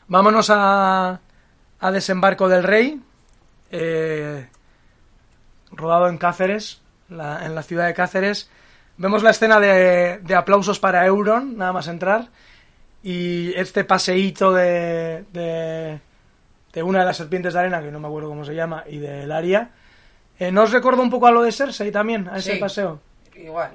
Vámonos 0.08 0.50
a, 0.50 1.20
a 1.78 1.90
Desembarco 1.92 2.48
del 2.48 2.64
Rey, 2.64 3.00
eh, 3.70 4.48
rodado 5.70 6.08
en 6.08 6.18
Cáceres, 6.18 6.80
la- 7.10 7.44
en 7.44 7.54
la 7.54 7.62
ciudad 7.62 7.86
de 7.86 7.94
Cáceres. 7.94 8.48
Vemos 8.96 9.22
la 9.22 9.30
escena 9.30 9.60
de, 9.60 10.18
de 10.18 10.34
aplausos 10.34 10.78
para 10.78 11.04
Euron, 11.06 11.56
nada 11.56 11.72
más 11.72 11.88
entrar, 11.88 12.28
y 13.02 13.52
este 13.54 13.84
paseíto 13.84 14.52
de, 14.52 15.24
de, 15.32 16.00
de 16.72 16.82
una 16.82 17.00
de 17.00 17.04
las 17.06 17.16
serpientes 17.16 17.54
de 17.54 17.60
arena, 17.60 17.80
que 17.82 17.90
no 17.90 17.98
me 18.00 18.08
acuerdo 18.08 18.28
cómo 18.28 18.44
se 18.44 18.54
llama, 18.54 18.84
y 18.88 18.98
del 18.98 19.32
Aria. 19.32 19.70
Eh, 20.38 20.52
¿No 20.52 20.62
os 20.62 20.72
recuerda 20.72 21.02
un 21.02 21.10
poco 21.10 21.26
a 21.26 21.30
lo 21.30 21.42
de 21.42 21.52
Cersei 21.52 21.90
también, 21.90 22.28
a 22.28 22.38
ese 22.38 22.54
Sí. 22.54 22.58
paseo? 22.58 23.00
Igual. 23.34 23.72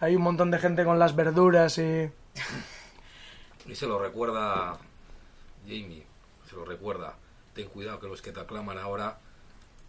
Hay 0.00 0.16
un 0.16 0.22
montón 0.22 0.50
de 0.50 0.58
gente 0.58 0.84
con 0.84 0.98
las 0.98 1.14
verduras 1.14 1.78
y... 1.78 2.10
Y 3.66 3.74
se 3.76 3.86
lo 3.86 3.98
recuerda 4.00 4.78
Jamie, 5.66 6.04
se 6.48 6.56
lo 6.56 6.64
recuerda. 6.64 7.14
Ten 7.54 7.68
cuidado 7.68 8.00
que 8.00 8.08
los 8.08 8.20
que 8.22 8.32
te 8.32 8.40
aclaman 8.40 8.78
ahora, 8.78 9.18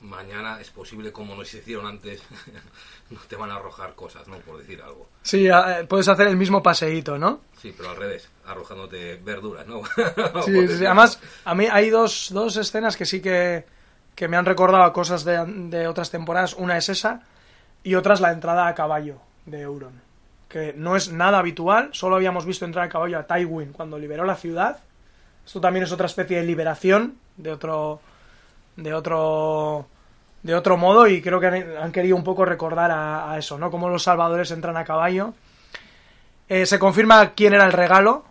mañana 0.01 0.59
es 0.59 0.69
posible, 0.71 1.11
como 1.11 1.35
nos 1.35 1.53
hicieron 1.53 1.85
antes, 1.85 2.21
no 3.09 3.19
te 3.27 3.35
van 3.35 3.51
a 3.51 3.55
arrojar 3.55 3.93
cosas, 3.95 4.27
¿no? 4.27 4.37
Por 4.39 4.57
decir 4.57 4.81
algo. 4.81 5.07
Sí, 5.21 5.47
a- 5.49 5.85
puedes 5.87 6.07
hacer 6.07 6.27
el 6.27 6.35
mismo 6.37 6.61
paseíto, 6.63 7.17
¿no? 7.17 7.41
Sí, 7.61 7.73
pero 7.77 7.91
al 7.91 7.97
revés, 7.97 8.27
arrojándote 8.45 9.15
verduras, 9.23 9.67
¿no? 9.67 9.81
Sí, 10.45 10.67
sí, 10.67 10.85
Además, 10.85 11.19
a 11.45 11.53
mí 11.55 11.67
hay 11.71 11.89
dos, 11.89 12.29
dos 12.31 12.57
escenas 12.57 12.97
que 12.97 13.05
sí 13.05 13.21
que, 13.21 13.65
que 14.15 14.27
me 14.27 14.37
han 14.37 14.45
recordado 14.45 14.83
a 14.83 14.93
cosas 14.93 15.23
de, 15.23 15.43
de 15.45 15.87
otras 15.87 16.09
temporadas. 16.09 16.53
Una 16.55 16.77
es 16.77 16.89
esa 16.89 17.21
y 17.83 17.95
otra 17.95 18.15
es 18.15 18.21
la 18.21 18.31
entrada 18.31 18.67
a 18.67 18.75
caballo 18.75 19.17
de 19.45 19.61
Euron. 19.61 20.01
Que 20.49 20.73
no 20.75 20.95
es 20.95 21.11
nada 21.11 21.37
habitual, 21.39 21.89
solo 21.93 22.15
habíamos 22.17 22.45
visto 22.45 22.65
entrar 22.65 22.85
a 22.85 22.89
caballo 22.89 23.17
a 23.19 23.23
Tywin 23.27 23.71
cuando 23.71 23.97
liberó 23.97 24.25
la 24.25 24.35
ciudad. 24.35 24.79
Esto 25.45 25.61
también 25.61 25.83
es 25.85 25.91
otra 25.91 26.07
especie 26.07 26.37
de 26.37 26.43
liberación 26.43 27.15
de 27.37 27.51
otro 27.51 28.01
de 28.75 28.93
otro 28.93 29.87
de 30.43 30.55
otro 30.55 30.75
modo 30.77 31.07
y 31.07 31.21
creo 31.21 31.39
que 31.39 31.47
han, 31.47 31.77
han 31.77 31.91
querido 31.91 32.15
un 32.15 32.23
poco 32.23 32.45
recordar 32.45 32.89
a, 32.91 33.31
a 33.31 33.37
eso, 33.37 33.57
¿no? 33.59 33.69
Como 33.69 33.89
los 33.89 34.03
salvadores 34.03 34.49
entran 34.51 34.75
a 34.77 34.83
caballo. 34.85 35.33
Eh, 36.49 36.65
se 36.65 36.79
confirma 36.79 37.33
quién 37.33 37.53
era 37.53 37.65
el 37.65 37.71
regalo. 37.73 38.25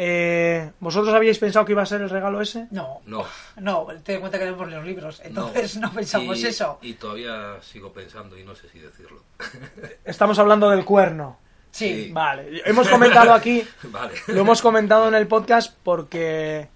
Eh, 0.00 0.70
¿Vosotros 0.80 1.12
habíais 1.12 1.38
pensado 1.38 1.64
que 1.66 1.72
iba 1.72 1.82
a 1.82 1.86
ser 1.86 2.00
el 2.00 2.08
regalo 2.08 2.40
ese? 2.40 2.68
No, 2.70 3.00
No. 3.06 3.24
no, 3.56 3.86
te 4.04 4.12
das 4.12 4.20
cuenta 4.20 4.38
que 4.38 4.44
leemos 4.44 4.70
los 4.70 4.84
libros, 4.84 5.20
entonces 5.24 5.76
no, 5.76 5.90
pensamos 5.92 6.38
Y- 6.40 6.46
eso. 6.46 6.78
Y 6.82 6.92
todavía 6.94 7.56
sigo 7.62 7.92
pensando 7.92 8.38
y 8.38 8.44
no 8.44 8.54
sé 8.54 8.68
si 8.68 8.78
decirlo. 8.78 9.22
Estamos 10.04 10.38
hablando 10.38 10.70
del 10.70 10.84
cuerno. 10.84 11.38
Sí, 11.72 12.04
Sí. 12.06 12.12
Vale, 12.12 12.62
hemos 12.64 12.88
comentado 12.88 13.32
aquí, 13.34 13.62
vale. 13.84 14.14
lo 14.28 14.40
hemos 14.40 14.62
comentado 14.62 15.08
en 15.08 15.14
el 15.14 15.26
podcast 15.26 15.76
porque 15.82 16.68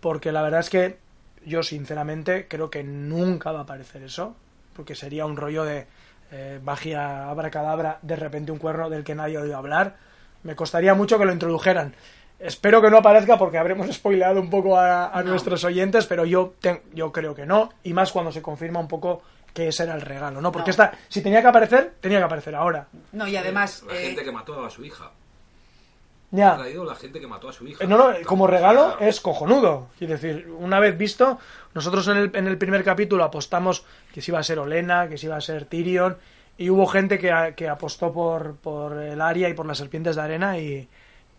porque 0.00 0.32
la 0.32 0.42
verdad 0.42 0.60
es 0.60 0.68
que 0.70 0.98
yo 1.46 1.62
sinceramente 1.62 2.46
creo 2.48 2.70
que 2.70 2.82
nunca 2.84 3.52
va 3.52 3.60
a 3.60 3.62
aparecer 3.62 4.02
eso, 4.02 4.34
porque 4.74 4.94
sería 4.94 5.26
un 5.26 5.36
rollo 5.36 5.64
de 5.64 5.86
eh, 6.30 6.60
magia 6.62 7.28
abracadabra, 7.28 7.98
de 8.02 8.16
repente 8.16 8.52
un 8.52 8.58
cuerno 8.58 8.88
del 8.90 9.04
que 9.04 9.14
nadie 9.14 9.36
ha 9.36 9.40
oído 9.42 9.56
hablar. 9.56 9.96
Me 10.44 10.56
costaría 10.56 10.94
mucho 10.94 11.18
que 11.18 11.24
lo 11.24 11.32
introdujeran. 11.32 11.94
Espero 12.38 12.82
que 12.82 12.90
no 12.90 12.96
aparezca 12.98 13.38
porque 13.38 13.58
habremos 13.58 13.86
spoileado 13.94 14.40
un 14.40 14.50
poco 14.50 14.76
a, 14.78 15.08
a 15.16 15.22
No. 15.22 15.30
nuestros 15.30 15.62
oyentes, 15.64 16.06
pero 16.06 16.24
yo, 16.24 16.54
yo 16.92 17.12
creo 17.12 17.34
que 17.34 17.46
no, 17.46 17.70
y 17.82 17.92
más 17.92 18.10
cuando 18.12 18.32
se 18.32 18.42
confirma 18.42 18.80
un 18.80 18.88
poco 18.88 19.22
que 19.54 19.68
ese 19.68 19.82
era 19.84 19.94
el 19.94 20.00
regalo, 20.00 20.40
¿no? 20.40 20.50
Porque 20.50 20.68
No. 20.68 20.70
esta, 20.70 20.92
si 21.08 21.20
tenía 21.22 21.42
que 21.42 21.48
aparecer, 21.48 21.94
tenía 22.00 22.18
que 22.18 22.24
aparecer 22.24 22.54
ahora. 22.54 22.88
no, 23.12 23.28
y 23.28 23.36
además, 23.36 23.84
La 23.86 23.94
eh, 23.94 24.06
gente 24.06 24.24
que 24.24 24.32
mató 24.32 24.64
a 24.64 24.70
su 24.70 24.82
hija. 24.84 25.10
Ya. 26.32 26.54
Ha 26.54 26.56
traído 26.58 26.84
la 26.84 26.94
gente 26.96 27.20
que 27.20 27.26
mató 27.26 27.48
a 27.50 27.52
su 27.52 27.66
hija. 27.66 27.84
Eh, 27.84 27.86
No, 27.86 27.98
no, 27.98 28.14
como 28.26 28.46
regalo 28.46 28.96
es 29.00 29.20
cojonudo. 29.20 29.88
Quiero 29.98 30.14
decir, 30.14 30.48
una 30.58 30.80
vez 30.80 30.96
visto, 30.98 31.38
nosotros 31.74 32.08
en 32.08 32.16
el, 32.16 32.30
en 32.34 32.46
el 32.48 32.56
primer 32.58 32.82
capítulo 32.82 33.22
apostamos 33.22 33.84
que 34.14 34.20
si 34.22 34.30
iba 34.30 34.38
a 34.38 34.42
ser 34.42 34.58
Olena, 34.58 35.08
que 35.08 35.18
si 35.18 35.26
iba 35.26 35.36
a 35.36 35.40
ser 35.42 35.66
Tyrion, 35.66 36.16
y 36.58 36.70
hubo 36.70 36.86
gente 36.86 37.18
que, 37.18 37.52
que 37.54 37.68
apostó 37.68 38.12
por, 38.12 38.56
por 38.56 38.94
el 38.98 39.20
Aria 39.20 39.48
y 39.50 39.54
por 39.54 39.66
las 39.66 39.78
serpientes 39.78 40.16
de 40.16 40.22
arena 40.22 40.58
y, 40.58 40.88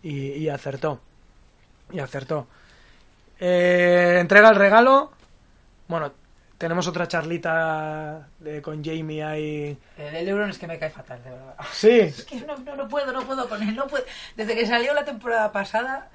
y- 0.02 0.32
y 0.32 0.48
acertó. 0.48 1.00
Y 1.92 1.98
acertó. 1.98 2.46
Eh, 3.40 4.18
entrega 4.20 4.48
el 4.50 4.56
regalo. 4.56 5.10
Bueno, 5.88 6.12
tenemos 6.64 6.86
otra 6.88 7.06
charlita 7.06 8.26
de- 8.38 8.62
con 8.62 8.82
Jamie 8.82 9.22
ahí. 9.22 9.76
El, 9.98 10.14
el 10.16 10.28
Euron 10.28 10.48
es 10.50 10.58
que 10.58 10.66
me 10.66 10.78
cae 10.78 10.88
fatal, 10.90 11.22
de 11.22 11.30
verdad. 11.30 11.54
Sí, 11.72 11.90
Es 12.00 12.24
que 12.24 12.36
no, 12.40 12.56
no, 12.56 12.74
no 12.74 12.88
puedo, 12.88 13.12
no 13.12 13.22
puedo 13.22 13.46
con 13.48 13.62
él, 13.62 13.74
no 13.76 13.86
puedo. 13.86 14.04
Desde 14.36 14.54
que 14.54 14.66
salió 14.66 14.94
la 14.94 15.04
temporada 15.04 15.52
pasada, 15.52 16.08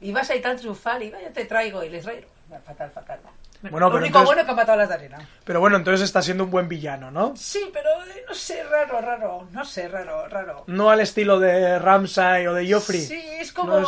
y 0.00 0.12
vas 0.12 0.30
ahí 0.30 0.40
tan 0.40 0.56
triunfal, 0.56 1.02
y 1.02 1.10
vaya, 1.10 1.32
te 1.32 1.44
traigo, 1.44 1.82
y 1.82 1.88
les 1.88 2.04
traigo. 2.04 2.28
Fatal, 2.64 2.90
fatal. 2.90 3.18
Bueno, 3.62 3.78
Lo 3.80 3.86
pero 3.86 3.96
único 4.04 4.06
entonces- 4.18 4.26
bueno 4.26 4.40
es 4.42 4.44
que 4.46 4.52
ha 4.52 4.54
matado 4.54 4.72
a 4.74 4.76
las 4.76 4.88
de 4.90 4.94
arena. 4.94 5.28
pero 5.44 5.58
bueno, 5.60 5.76
entonces 5.76 6.02
está 6.04 6.20
siendo 6.22 6.44
un 6.44 6.50
buen 6.50 6.68
villano, 6.68 7.10
¿no? 7.10 7.34
Sí, 7.36 7.68
pero 7.72 7.88
eh, 8.04 8.24
no 8.28 8.34
sé, 8.34 8.62
raro, 8.62 9.00
raro. 9.00 9.48
No 9.50 9.64
sé, 9.64 9.88
raro, 9.88 10.28
raro. 10.28 10.64
No 10.68 10.90
al 10.90 11.00
estilo 11.00 11.40
de 11.40 11.78
Ramsay 11.78 12.46
o 12.46 12.54
de 12.54 12.70
Joffrey. 12.72 13.00
Sí, 13.00 13.18
es 13.40 13.52
como 13.52 13.72
No 13.72 13.80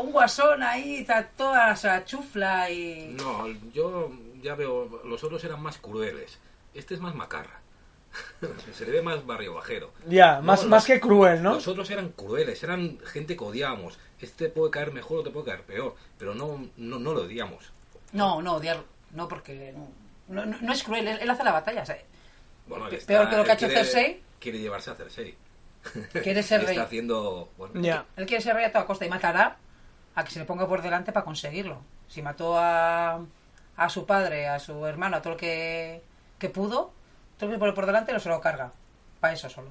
es- 0.00 0.04
un 0.04 0.12
guasón 0.12 0.62
ahí, 0.62 0.98
está 0.98 1.26
toda 1.36 1.72
esa 1.72 2.04
chufla 2.04 2.70
y... 2.70 3.16
No, 3.18 3.46
yo 3.72 4.12
ya 4.46 4.54
veo, 4.54 5.02
los 5.04 5.22
otros 5.24 5.42
eran 5.44 5.60
más 5.60 5.78
crueles. 5.78 6.38
Este 6.74 6.94
es 6.94 7.00
más 7.00 7.14
macarra. 7.14 7.60
Se 8.74 8.86
le 8.86 8.92
ve 8.92 9.02
más 9.02 9.26
barrio 9.26 9.54
bajero. 9.54 9.92
Ya, 10.06 10.40
más, 10.40 10.62
No, 10.62 10.68
más 10.70 10.82
los- 10.82 10.86
que 10.86 11.00
cruel, 11.00 11.42
¿no? 11.42 11.54
Los 11.54 11.66
otros 11.68 11.90
eran 11.90 12.10
crueles, 12.10 12.62
eran 12.62 12.98
gente 13.04 13.36
que 13.36 13.44
odiábamos. 13.44 13.98
Este 14.20 14.48
puede 14.48 14.70
caer 14.70 14.92
mejor 14.92 15.18
o 15.18 15.22
te 15.22 15.30
puede 15.30 15.46
caer 15.46 15.62
peor, 15.62 15.94
pero 16.18 16.34
no, 16.34 16.66
no, 16.76 16.98
no 16.98 17.12
lo 17.12 17.22
odiamos. 17.22 17.64
No, 18.12 18.40
no, 18.40 18.54
odiar, 18.54 18.78
no, 19.12 19.28
porque 19.28 19.74
no, 20.28 20.46
no, 20.46 20.56
no 20.60 20.72
es 20.72 20.82
cruel, 20.82 21.06
él, 21.08 21.18
él 21.20 21.28
hace 21.30 21.44
la 21.44 21.52
batalla, 21.52 21.82
o 21.82 21.86
sea, 21.86 21.98
Bueno, 22.68 22.88
está- 22.88 23.06
peor 23.06 23.28
que 23.28 23.36
lo 23.36 23.44
que 23.44 23.50
ha 23.50 23.54
hecho 23.54 23.66
quiere- 23.66 23.84
Cersei. 23.84 24.22
Quiere 24.38 24.58
llevarse 24.60 24.90
a 24.90 24.94
Cersei. 24.94 25.34
quiere 26.22 26.42
ser 26.42 26.60
Está 26.60 26.72
rey. 26.72 26.78
haciendo... 26.78 27.48
Bueno, 27.58 27.80
Ya. 27.80 28.04
Él 28.16 28.26
quiere 28.26 28.42
ser 28.42 28.54
rey 28.54 28.64
a 28.64 28.72
toda 28.72 28.86
costa 28.86 29.04
y 29.04 29.08
matará 29.10 29.56
a 30.14 30.24
que 30.24 30.30
se 30.30 30.38
le 30.38 30.44
ponga 30.46 30.66
por 30.66 30.80
delante 30.82 31.12
para 31.12 31.24
conseguirlo. 31.24 31.80
Si 32.08 32.22
mató 32.22 32.56
a, 32.58 33.20
a 33.76 33.88
su 33.88 34.06
padre, 34.06 34.48
a 34.48 34.58
su 34.58 34.86
hermano, 34.86 35.16
a 35.16 35.22
todo 35.22 35.34
lo 35.34 35.36
que, 35.38 36.02
que 36.38 36.48
pudo, 36.48 36.92
todo 37.38 37.48
lo 37.50 37.54
que 37.56 37.58
pone 37.60 37.72
por 37.72 37.86
delante 37.86 38.12
lo 38.12 38.20
se 38.20 38.28
lo 38.28 38.40
carga. 38.40 38.70
Para 39.20 39.34
eso 39.34 39.48
solo. 39.50 39.68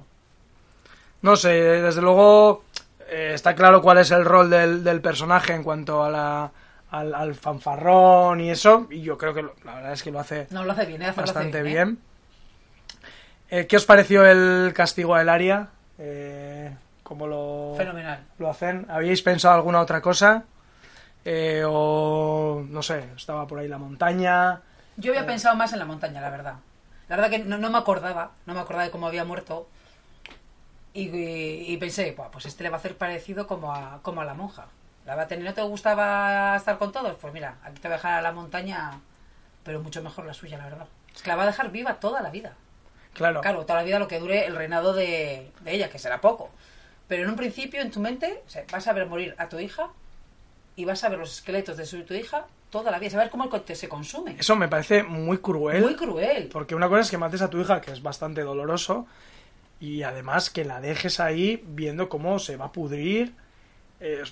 No 1.22 1.36
sé, 1.36 1.48
desde 1.50 2.02
luego 2.02 2.64
eh, 3.08 3.32
está 3.34 3.54
claro 3.54 3.80
cuál 3.82 3.98
es 3.98 4.10
el 4.10 4.24
rol 4.24 4.50
del, 4.50 4.84
del 4.84 5.00
personaje 5.00 5.54
en 5.54 5.62
cuanto 5.62 6.04
a 6.04 6.10
la, 6.10 6.50
al, 6.90 7.14
al 7.14 7.34
fanfarrón 7.34 8.40
y 8.40 8.50
eso. 8.50 8.86
Y 8.90 9.00
yo 9.02 9.16
creo 9.18 9.34
que 9.34 9.42
lo- 9.42 9.54
la 9.64 9.74
verdad 9.76 9.92
es 9.92 10.02
que 10.02 10.10
lo 10.12 10.20
hace 10.20 10.46
No 10.50 10.64
lo 10.64 10.72
hace 10.72 10.86
bien, 10.86 11.02
¿eh? 11.02 11.06
Hace 11.06 11.20
bastante 11.22 11.62
bien. 11.62 11.98
Eh, 13.48 13.66
¿Qué 13.66 13.76
os 13.76 13.84
pareció 13.84 14.24
el 14.26 14.72
castigo 14.74 15.14
a 15.14 15.22
Elaria? 15.22 15.68
Eh, 15.98 16.74
¿Cómo 17.02 17.26
lo, 17.28 17.74
Fenomenal. 17.76 18.24
lo 18.38 18.50
hacen? 18.50 18.86
¿Habíais 18.90 19.22
pensado 19.22 19.54
alguna 19.54 19.80
otra 19.80 20.00
cosa? 20.00 20.44
Eh, 21.28 21.64
o 21.66 22.62
no 22.68 22.82
sé, 22.84 23.10
estaba 23.16 23.48
por 23.48 23.58
ahí 23.58 23.66
la 23.66 23.78
montaña. 23.78 24.62
Yo 24.96 25.10
había 25.10 25.26
pensado 25.26 25.56
más 25.56 25.72
en 25.72 25.80
la 25.80 25.84
montaña, 25.84 26.20
la 26.20 26.30
verdad. 26.30 26.54
La 27.08 27.16
verdad 27.16 27.30
que 27.30 27.40
no, 27.40 27.58
no 27.58 27.68
me 27.68 27.78
acordaba, 27.78 28.30
no 28.46 28.54
me 28.54 28.60
acordaba 28.60 28.84
de 28.84 28.90
cómo 28.92 29.08
había 29.08 29.24
muerto. 29.24 29.68
Y, 30.94 31.08
y- 31.08 31.72
y 31.72 31.76
pensé, 31.78 32.12
"Buah, 32.12 32.30
pues 32.30 32.46
este 32.46 32.62
le 32.62 32.70
va 32.70 32.76
a 32.76 32.78
hacer 32.78 32.96
parecido 32.96 33.46
como 33.48 33.74
a, 33.74 34.00
como 34.02 34.20
a 34.20 34.24
la 34.24 34.34
monja. 34.34 34.66
La 35.04 35.16
va 35.16 35.22
a 35.22 35.26
tener, 35.28 35.44
¿no 35.44 35.52
te 35.52 35.62
gustaba 35.62 36.56
estar 36.56 36.78
con 36.78 36.92
todos? 36.92 37.16
Pues 37.20 37.34
mira, 37.34 37.56
aquí 37.64 37.80
te 37.80 37.88
voy 37.88 37.94
a 37.94 37.96
dejar 37.96 38.14
a 38.14 38.22
la 38.22 38.32
montaña, 38.32 38.92
pero 39.64 39.80
mucho 39.80 40.02
mejor 40.02 40.26
la 40.26 40.32
suya, 40.34 40.58
la 40.58 40.64
verdad. 40.64 40.86
Es 41.14 41.22
que 41.22 41.28
la 41.28 41.36
va 41.36 41.42
a 41.42 41.46
dejar 41.46 41.70
viva 41.72 41.94
toda 42.00 42.22
la 42.22 42.30
vida. 42.30 42.54
Claro. 43.14 43.40
Claro, 43.40 43.62
toda 43.66 43.80
la 43.80 43.84
vida 43.84 43.98
lo 43.98 44.08
que 44.08 44.20
dure 44.20 44.46
el 44.46 44.54
reinado 44.56 44.92
de, 44.94 45.50
de 45.60 45.72
ella, 45.72 45.90
que 45.90 45.98
será 45.98 46.20
poco. 46.20 46.50
Pero 47.08 47.24
en 47.24 47.30
un 47.30 47.36
principio, 47.36 47.80
en 47.82 47.90
tu 47.90 47.98
mente, 48.00 48.42
o 48.46 48.50
sea, 48.50 48.64
vas 48.70 48.86
a 48.86 48.92
ver 48.92 49.06
morir 49.06 49.34
a 49.38 49.48
tu 49.48 49.58
hija 49.58 49.88
y 50.76 50.84
vas 50.84 51.02
a 51.02 51.08
ver 51.08 51.18
los 51.18 51.32
esqueletos 51.32 51.76
de 51.76 51.86
su, 51.86 52.02
tu 52.04 52.14
hija 52.14 52.46
toda 52.70 52.90
la 52.90 52.98
vida. 52.98 53.10
Saber 53.10 53.30
cómo 53.30 53.44
el 53.44 53.50
cote 53.50 53.74
se 53.74 53.88
consume. 53.88 54.36
Eso 54.38 54.54
me 54.56 54.68
parece 54.68 55.02
muy 55.02 55.38
cruel. 55.38 55.82
Muy 55.82 55.96
cruel. 55.96 56.48
Porque 56.52 56.74
una 56.74 56.88
cosa 56.88 57.00
es 57.02 57.10
que 57.10 57.18
mates 57.18 57.42
a 57.42 57.50
tu 57.50 57.60
hija, 57.60 57.80
que 57.80 57.92
es 57.92 58.02
bastante 58.02 58.42
doloroso, 58.42 59.06
y 59.80 60.02
además 60.02 60.50
que 60.50 60.64
la 60.64 60.80
dejes 60.80 61.18
ahí 61.20 61.62
viendo 61.66 62.08
cómo 62.08 62.38
se 62.38 62.56
va 62.56 62.66
a 62.66 62.72
pudrir, 62.72 63.34
eh, 64.00 64.22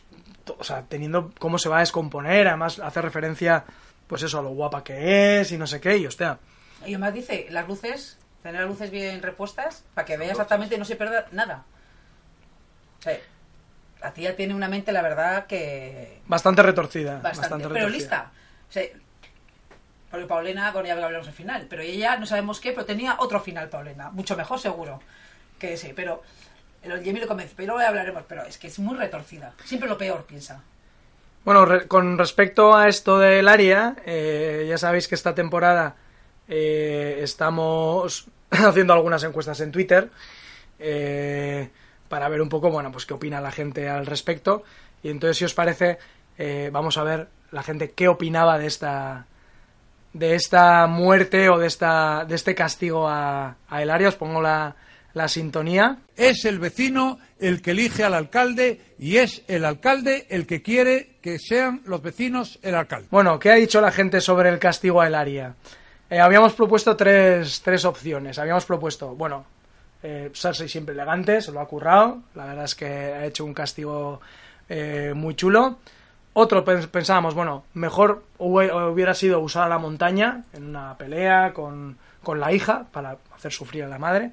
o 0.59 0.64
sea, 0.64 0.83
teniendo 0.83 1.33
cómo 1.38 1.59
se 1.59 1.68
va 1.68 1.78
a 1.78 1.80
descomponer, 1.80 2.48
además 2.48 2.78
hace 2.78 3.00
referencia, 3.00 3.64
pues 4.07 4.22
eso, 4.22 4.38
a 4.38 4.42
lo 4.42 4.50
guapa 4.50 4.85
que 4.85 5.40
es 5.40 5.52
y 5.52 5.59
no 5.59 5.66
sé 5.66 5.80
qué, 5.80 5.96
y 5.96 6.07
hostia, 6.07 6.38
Y 6.83 6.90
además 6.90 7.14
dice, 7.14 7.46
las 7.50 7.66
luces, 7.66 8.18
tener 8.42 8.61
las 8.61 8.70
luces 8.70 8.90
bien 8.90 9.22
repuestas 9.22 9.85
para 9.94 10.04
que 10.04 10.18
vea 10.18 10.33
exactamente 10.33 10.74
y 10.74 10.78
no 10.78 10.85
se 10.85 10.96
pierda 10.96 11.26
nada. 11.33 11.64
Sea, 13.00 13.18
la 14.05 14.12
tía 14.12 14.37
tiene 14.37 14.55
una 14.55 14.69
mente, 14.69 14.93
la 14.93 15.01
verdad, 15.03 15.47
que 15.47 16.21
bastante 16.27 16.62
retorcida. 16.62 17.14
bastante, 17.21 17.38
Bastante, 17.40 17.69
pero 17.69 17.87
retorcida. 17.87 17.99
lista. 17.99 18.31
O 18.69 18.73
sea, 18.73 18.83
porque 20.11 20.27
Paulina, 20.27 20.71
bueno, 20.73 20.87
ya 20.88 20.95
hablamos 20.95 21.27
del 21.27 21.35
final, 21.35 21.67
pero 21.69 21.81
ella 21.83 22.17
no 22.19 22.27
sabemos 22.27 22.61
qué, 22.61 22.73
pero 22.73 22.85
tenía 22.85 23.17
otro 23.19 23.40
final, 23.40 23.69
Paulina, 23.71 24.11
mucho 24.11 24.37
mejor 24.37 24.61
seguro 24.61 25.01
que 25.59 25.73
ese, 25.73 25.95
pero 25.95 26.23
el 26.83 26.93
Jamie 27.05 27.21
lo 27.23 27.27
convence, 27.27 27.55
pero 27.57 27.79
hablaremos, 27.79 28.25
pero 28.29 28.43
es 28.45 28.59
que 28.59 28.67
es 28.67 28.79
muy 28.79 28.97
retorcida, 28.97 29.55
siempre 29.64 29.88
lo 29.88 29.97
peor 29.97 30.25
piensa. 30.27 30.62
Bueno, 31.47 31.64
re- 31.64 31.88
con 31.88 32.19
respecto 32.19 32.75
a 32.77 32.88
esto 32.88 33.19
del 33.19 33.49
área, 33.49 33.97
eh, 34.05 34.67
ya 34.69 34.77
sabéis 34.79 35.09
que 35.09 35.14
esta 35.14 35.35
temporada 35.35 35.97
eh, 36.47 37.21
estamos 37.23 38.27
haciendo 38.51 38.93
algunas 38.93 39.23
encuestas 39.25 39.61
en 39.61 39.73
Twitter 39.73 40.11
eh, 40.79 41.71
para 42.14 42.29
ver 42.29 42.40
un 42.40 42.48
poco, 42.48 42.70
bueno, 42.70 42.92
pues 42.92 43.07
qué 43.07 43.14
opina 43.14 43.40
la 43.40 43.50
gente 43.50 43.88
al 43.88 44.07
respecto. 44.07 44.62
Y 45.03 45.09
entonces, 45.09 45.37
si 45.37 45.44
os 45.44 45.53
parece, 45.53 45.98
eh, 46.38 46.70
vamos 46.72 46.96
a 46.96 47.03
ver 47.03 47.27
la 47.50 47.64
gente 47.64 47.90
qué 47.90 48.07
opinaba 48.07 48.57
de 48.57 48.66
esta 48.68 49.27
de 50.12 50.37
esta 50.37 50.87
muerte 50.87 51.48
o 51.48 51.59
de 51.59 51.66
esta 51.66 52.24
de 52.24 52.37
este 52.37 52.55
castigo 52.55 53.09
a, 53.09 53.57
a 53.68 53.83
Elaria. 53.83 54.07
Os 54.07 54.14
pongo 54.14 54.40
la, 54.40 54.77
la 55.12 55.27
sintonía. 55.27 55.98
Es 56.16 56.44
el 56.44 56.61
vecino 56.61 57.18
el 57.40 57.61
que 57.62 57.72
elige 57.72 58.05
al 58.05 58.14
alcalde 58.14 58.94
y 58.96 59.16
es 59.16 59.42
el 59.48 59.64
alcalde 59.64 60.29
el 60.31 60.46
que 60.46 60.62
quiere 60.62 61.16
que 61.20 61.40
sean 61.40 61.83
los 61.85 62.00
vecinos 62.00 62.61
el 62.62 62.77
alcalde. 62.77 63.09
Bueno, 63.11 63.40
¿qué 63.40 63.50
ha 63.50 63.57
dicho 63.57 63.81
la 63.81 63.90
gente 63.90 64.20
sobre 64.20 64.50
el 64.50 64.61
castigo 64.61 65.00
a 65.00 65.09
Elaria? 65.09 65.57
Eh, 66.09 66.20
habíamos 66.20 66.53
propuesto 66.53 66.94
tres, 66.94 67.61
tres 67.61 67.85
opciones. 67.85 68.38
Habíamos 68.38 68.66
propuesto, 68.66 69.16
bueno, 69.16 69.46
eh, 70.05 70.31
siempre 70.69 70.95
elegante, 70.95 71.40
se 71.40 71.51
lo 71.51 71.59
ha 71.61 71.67
currado. 71.67 72.21
La 72.35 72.45
verdad 72.47 72.64
es 72.67 72.75
que 72.77 72.87
ha 72.87 73.25
hecho 73.25 73.45
un 73.45 73.55
castigo 73.55 74.21
eh, 74.69 75.12
muy 75.17 75.35
chulo. 75.35 75.79
Otro 76.35 76.64
pens- 76.64 76.88
pensábamos, 76.88 77.35
bueno, 77.35 77.64
mejor 77.75 78.25
hubie- 78.38 78.71
hubiera 78.93 79.14
sido 79.14 79.40
usar 79.40 79.64
a 79.64 79.69
la 79.69 79.79
montaña 79.79 80.45
en 80.53 80.69
una 80.69 80.97
pelea 80.97 81.53
con, 81.53 81.97
con 82.23 82.38
la 82.38 82.53
hija 82.53 82.87
para 82.93 83.17
hacer 83.35 83.51
sufrir 83.53 83.85
a 83.85 83.88
la 83.88 83.99
madre. 83.99 84.31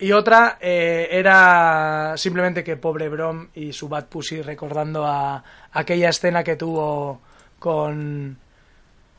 Y 0.00 0.12
otra 0.12 0.58
eh, 0.60 1.08
era 1.10 2.14
simplemente 2.16 2.62
que 2.62 2.76
pobre 2.76 3.08
Brom 3.08 3.48
y 3.54 3.72
su 3.72 3.88
Bad 3.88 4.06
Pussy 4.06 4.42
recordando 4.42 5.04
a 5.04 5.42
aquella 5.72 6.08
escena 6.10 6.44
que 6.44 6.54
tuvo 6.56 7.20
con 7.58 8.38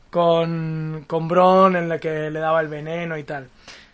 con, 0.10 1.04
con 1.08 1.28
Bron 1.28 1.76
en 1.76 1.88
la 1.90 2.00
que 2.00 2.32
le 2.32 2.40
daba 2.40 2.62
el 2.62 2.68
veneno 2.68 3.18
y 3.18 3.24
tal. 3.24 3.48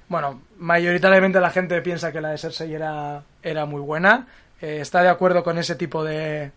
Bueno, 0.07 0.41
mayoritariamente 0.57 1.39
la 1.39 1.49
gente 1.49 1.81
piensa 1.81 2.11
que 2.11 2.21
la 2.21 2.29
de 2.29 2.37
Cersei 2.37 2.73
era, 2.73 3.23
era 3.41 3.65
muy 3.65 3.81
buena. 3.81 4.27
eh, 4.61 4.79
está 4.81 5.01
de 5.01 5.09
acuerdo 5.09 5.43
con 5.43 5.57
ese 5.57 5.75
tipo 5.75 6.03
de, 6.03 6.51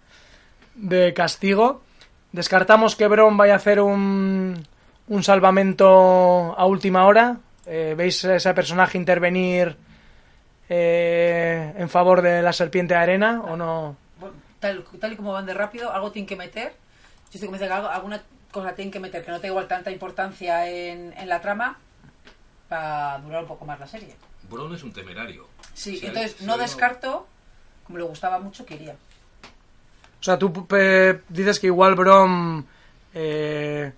de 0.74 1.14
castigo. 1.14 1.82
Descartamos 2.32 2.94
que 2.94 3.08
Bron 3.08 3.36
vaya 3.36 3.54
a 3.54 3.56
hacer 3.56 3.80
un, 3.80 4.62
un 5.08 5.22
salvamento 5.22 6.54
a 6.58 6.66
última 6.66 7.06
hora. 7.06 7.38
Eh, 7.66 7.94
¿Veis 7.96 8.24
a 8.24 8.36
ese 8.36 8.52
personaje 8.54 8.98
intervenir 8.98 9.76
eh, 10.68 11.72
en 11.76 11.88
favor 11.88 12.22
de 12.22 12.42
la 12.42 12.52
serpiente 12.52 12.94
de 12.94 13.00
arena 13.00 13.40
o 13.42 13.56
no? 13.56 13.96
Tal, 14.60 14.84
tal 15.00 15.12
y 15.12 15.16
como 15.16 15.32
van 15.32 15.46
de 15.46 15.54
rápido, 15.54 15.92
algo 15.92 16.10
tienen 16.10 16.26
que 16.26 16.36
meter. 16.36 16.72
Yo 16.72 17.34
estoy 17.34 17.46
convencida 17.48 17.68
que 17.68 17.74
algo- 17.74 17.88
alguna 17.88 18.22
cosa 18.50 18.74
tienen 18.74 18.90
que 18.92 19.00
meter 19.00 19.24
que 19.24 19.30
no 19.30 19.36
tenga 19.38 19.48
igual 19.52 19.68
tanta 19.68 19.90
importancia 19.90 20.68
en, 20.68 21.12
en 21.16 21.28
la 21.28 21.40
trama 21.40 21.78
para 22.68 23.18
durar 23.18 23.42
un 23.42 23.48
poco 23.48 23.64
más 23.64 23.78
la 23.80 23.86
serie. 23.86 24.14
Bron 24.50 24.74
es 24.74 24.82
un 24.82 24.92
temerario. 24.92 25.46
Sí, 25.74 26.00
entonces 26.02 26.40
no 26.42 26.58
descarto, 26.58 27.26
como 27.84 27.98
le 27.98 28.04
gustaba 28.04 28.38
mucho, 28.38 28.64
que 28.66 28.74
iría. 28.74 28.94
O 30.20 30.22
sea, 30.22 30.38
tú 30.38 30.66
pe- 30.66 31.20
dices 31.28 31.60
que 31.60 31.68
igual 31.68 31.94
Brom 31.94 32.64
eh, 33.14 33.92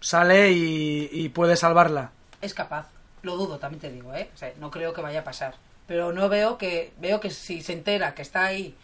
sale 0.00 0.50
y, 0.52 1.08
y 1.12 1.28
puede 1.30 1.56
salvarla. 1.56 2.10
Es 2.40 2.54
capaz. 2.54 2.86
Lo 3.22 3.36
dudo, 3.36 3.58
también 3.58 3.80
te 3.80 3.90
digo, 3.90 4.14
¿eh? 4.14 4.30
O 4.34 4.38
sea, 4.38 4.52
no 4.60 4.70
creo 4.70 4.92
que 4.92 5.00
vaya 5.00 5.20
a 5.20 5.24
pasar. 5.24 5.54
Pero 5.88 6.12
no 6.12 6.28
veo 6.28 6.56
que... 6.58 6.92
Veo 7.00 7.18
que 7.18 7.30
si 7.30 7.62
se 7.62 7.72
entera 7.72 8.14
que 8.14 8.22
está 8.22 8.44
ahí 8.44 8.76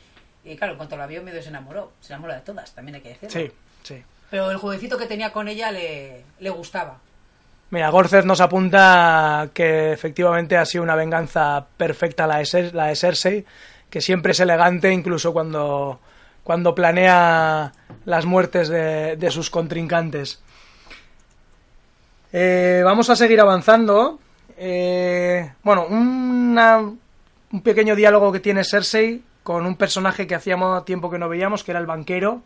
Y 0.43 0.57
claro, 0.57 0.73
en 0.73 0.79
cuanto 0.79 0.97
la 0.97 1.07
vio, 1.07 1.23
medio 1.23 1.41
se 1.43 1.51
enamoró. 1.51 1.93
Se 2.01 2.13
enamora 2.13 2.35
de 2.35 2.41
todas, 2.41 2.73
también 2.75 2.97
hay 2.97 3.01
que 3.03 3.11
decirlo. 3.11 3.31
Sí, 3.31 3.53
sí. 3.85 4.03
Pero 4.31 4.51
el 4.51 4.57
jueguecito 4.57 4.99
que 4.99 5.07
tenía 5.07 5.33
con 5.33 5.47
ella 5.47 5.71
le, 5.71 6.25
le 6.41 6.51
gustaba. 6.51 6.99
Mira, 7.75 7.91
nos 8.25 8.41
apunta 8.41 9.49
que 9.53 9.91
efectivamente 9.93 10.57
ha 10.57 10.65
sido 10.65 10.85
una 10.85 10.95
venganza 10.95 11.67
perfecta 11.77 12.25
la 12.29 12.39
de, 12.39 12.71
la 12.73 12.87
Cersei, 12.95 13.45
que 13.91 14.01
siempre 14.01 14.31
es 14.31 14.39
elegante 14.39 14.93
incluso 14.93 15.33
cuando, 15.33 15.99
cuando 16.45 16.73
planea 16.73 17.73
las 18.05 18.27
muertes 18.27 18.69
de, 18.69 19.17
de 19.17 19.31
sus 19.33 19.51
contrincantes. 19.51 20.41
Eh, 22.33 22.83
vamos 22.85 23.11
a 23.11 23.17
seguir 23.17 23.41
avanzando. 23.41 24.21
Eh, 24.57 25.51
bueno, 25.65 25.87
una- 25.87 26.79
un 26.79 27.61
pequeño 27.65 27.97
diálogo 27.97 28.31
que 28.31 28.39
tiene 28.39 28.63
Cersei 28.63 29.21
con 29.43 29.67
un 29.67 29.75
personaje 29.75 30.29
que 30.29 30.37
hacíamos 30.37 30.85
tiempo 30.85 31.11
que 31.11 31.19
no 31.19 31.29
veíamos, 31.29 31.65
que 31.65 31.73
era 31.73 31.81
el 31.81 31.87
banquero. 31.87 32.41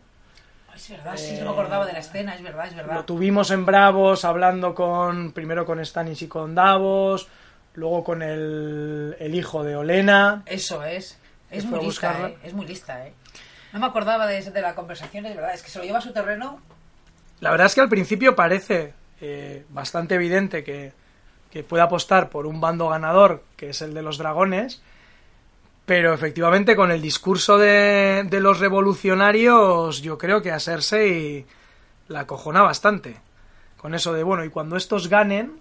Es 0.79 0.89
verdad, 0.91 1.17
sí, 1.17 1.37
no 1.39 1.45
me 1.47 1.51
acordaba 1.51 1.85
de 1.85 1.91
la 1.91 1.99
escena, 1.99 2.35
es 2.35 2.41
verdad, 2.41 2.67
es 2.67 2.73
verdad. 2.73 2.95
Lo 2.95 3.03
tuvimos 3.03 3.51
en 3.51 3.65
Bravos 3.65 4.23
hablando 4.23 4.73
con 4.73 5.33
primero 5.33 5.65
con 5.65 5.85
Stannis 5.85 6.21
y 6.21 6.29
con 6.29 6.55
Davos, 6.55 7.27
luego 7.73 8.01
con 8.05 8.21
el, 8.21 9.13
el 9.19 9.35
hijo 9.35 9.61
de 9.65 9.75
Olena. 9.75 10.41
Eso 10.45 10.81
es. 10.85 11.19
Es 11.51 11.65
muy 11.65 11.81
lista. 11.81 12.29
¿eh? 12.29 12.37
Es 12.45 12.53
muy 12.53 12.65
lista, 12.65 13.05
¿eh? 13.05 13.13
No 13.73 13.79
me 13.79 13.87
acordaba 13.87 14.25
de, 14.25 14.41
de 14.41 14.61
la 14.61 14.73
conversación, 14.73 15.25
es 15.25 15.35
verdad. 15.35 15.53
Es 15.53 15.63
que 15.63 15.69
se 15.69 15.79
lo 15.79 15.83
lleva 15.85 15.97
a 15.97 16.01
su 16.01 16.13
terreno. 16.13 16.61
La 17.41 17.51
verdad 17.51 17.67
es 17.67 17.75
que 17.75 17.81
al 17.81 17.89
principio 17.89 18.33
parece 18.33 18.93
eh, 19.19 19.65
bastante 19.67 20.15
evidente 20.15 20.63
que, 20.63 20.93
que 21.51 21.61
puede 21.63 21.83
apostar 21.83 22.29
por 22.29 22.47
un 22.47 22.61
bando 22.61 22.87
ganador, 22.87 23.43
que 23.57 23.71
es 23.71 23.81
el 23.81 23.93
de 23.93 24.01
los 24.01 24.17
dragones, 24.17 24.81
pero 25.89 26.13
efectivamente 26.13 26.75
con 26.75 26.91
el 26.91 27.01
discurso 27.01 27.57
de, 27.57 28.27
los 28.29 28.59
revolucionarios 28.59 30.03
yo 30.03 30.19
creo 30.19 30.39
que 30.39 30.51
a 30.51 30.59
Cersei 30.59 31.43
la 32.09 32.19
acojona 32.19 32.61
bastante. 32.61 33.15
Con 33.75 33.95
eso 33.95 34.13
de, 34.13 34.21
bueno, 34.21 34.45
y 34.45 34.49
cuando 34.49 34.77
estos 34.77 35.07
ganen, 35.07 35.59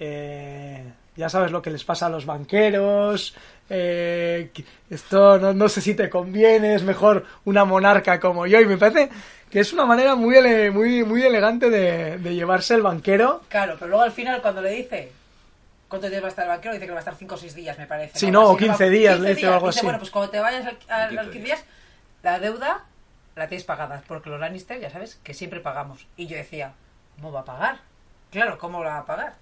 eh, 0.00 0.82
ya 1.14 1.28
sabes 1.28 1.52
lo 1.52 1.62
que 1.62 1.70
les 1.70 1.84
pasa 1.84 2.06
a 2.06 2.08
los 2.08 2.26
banqueros, 2.26 3.36
eh, 3.70 4.50
esto 4.90 5.38
no, 5.38 5.68
sé 5.68 5.80
si 5.80 5.94
te 5.94 6.10
conviene, 6.10 6.74
es 6.74 6.82
mejor 6.82 7.24
una 7.44 7.64
monarca 7.64 8.18
como 8.18 8.48
yo, 8.48 8.60
y 8.60 8.66
me 8.66 8.78
parece 8.78 9.10
que 9.48 9.60
es 9.60 9.72
una 9.72 9.86
manera 9.86 10.16
muy 10.16 10.34
elegante 10.34 11.70
de, 11.70 12.18
de 12.18 12.34
llevarse 12.34 12.74
el 12.74 12.82
banquero. 12.82 13.42
Claro, 13.48 13.76
pero 13.78 13.90
luego 13.90 14.02
al 14.02 14.10
final 14.10 14.42
cuando 14.42 14.60
le 14.60 14.70
dice 14.70 15.12
cuántos 15.88 16.10
días 16.10 16.22
va 16.22 16.26
a 16.26 16.30
estar 16.30 16.44
el 16.44 16.48
banquero, 16.50 16.74
dice 16.74 16.86
que 16.86 16.92
va 16.92 16.98
a 16.98 17.00
estar 17.00 17.14
5 17.14 17.34
o 17.34 17.38
6 17.38 17.54
días, 17.54 17.78
me 17.78 17.86
parece. 17.86 18.18
Sí, 18.18 18.30
no, 18.30 18.44
o 18.50 18.56
Así, 18.56 18.64
15 18.64 18.84
va- 18.84 18.90
días, 18.90 19.20
le 19.20 19.34
dice 19.34 19.48
o 19.48 19.54
algo 19.54 19.66
Dice, 19.68 19.78
así. 19.80 19.86
Bueno, 19.86 19.98
pues 19.98 20.10
cuando 20.10 20.30
te 20.30 20.40
vayas 20.40 20.66
al, 20.66 20.78
al- 20.88 21.08
15 21.08 21.20
al 21.20 21.30
15 21.30 21.44
días, 21.46 21.64
la 22.22 22.38
deuda 22.38 22.84
la 23.34 23.48
tienes 23.48 23.64
pagada, 23.64 24.02
porque 24.08 24.30
los 24.30 24.40
Lannister, 24.40 24.80
ya 24.80 24.90
sabes, 24.90 25.20
que 25.22 25.34
siempre 25.34 25.60
pagamos. 25.60 26.06
Y 26.16 26.26
yo 26.26 26.36
decía, 26.36 26.72
¿cómo 27.16 27.32
va 27.32 27.40
a 27.40 27.44
pagar? 27.44 27.78
Claro, 28.30 28.58
¿cómo 28.58 28.82
la 28.82 28.90
va 28.90 28.98
a 28.98 29.04
pagar? 29.06 29.34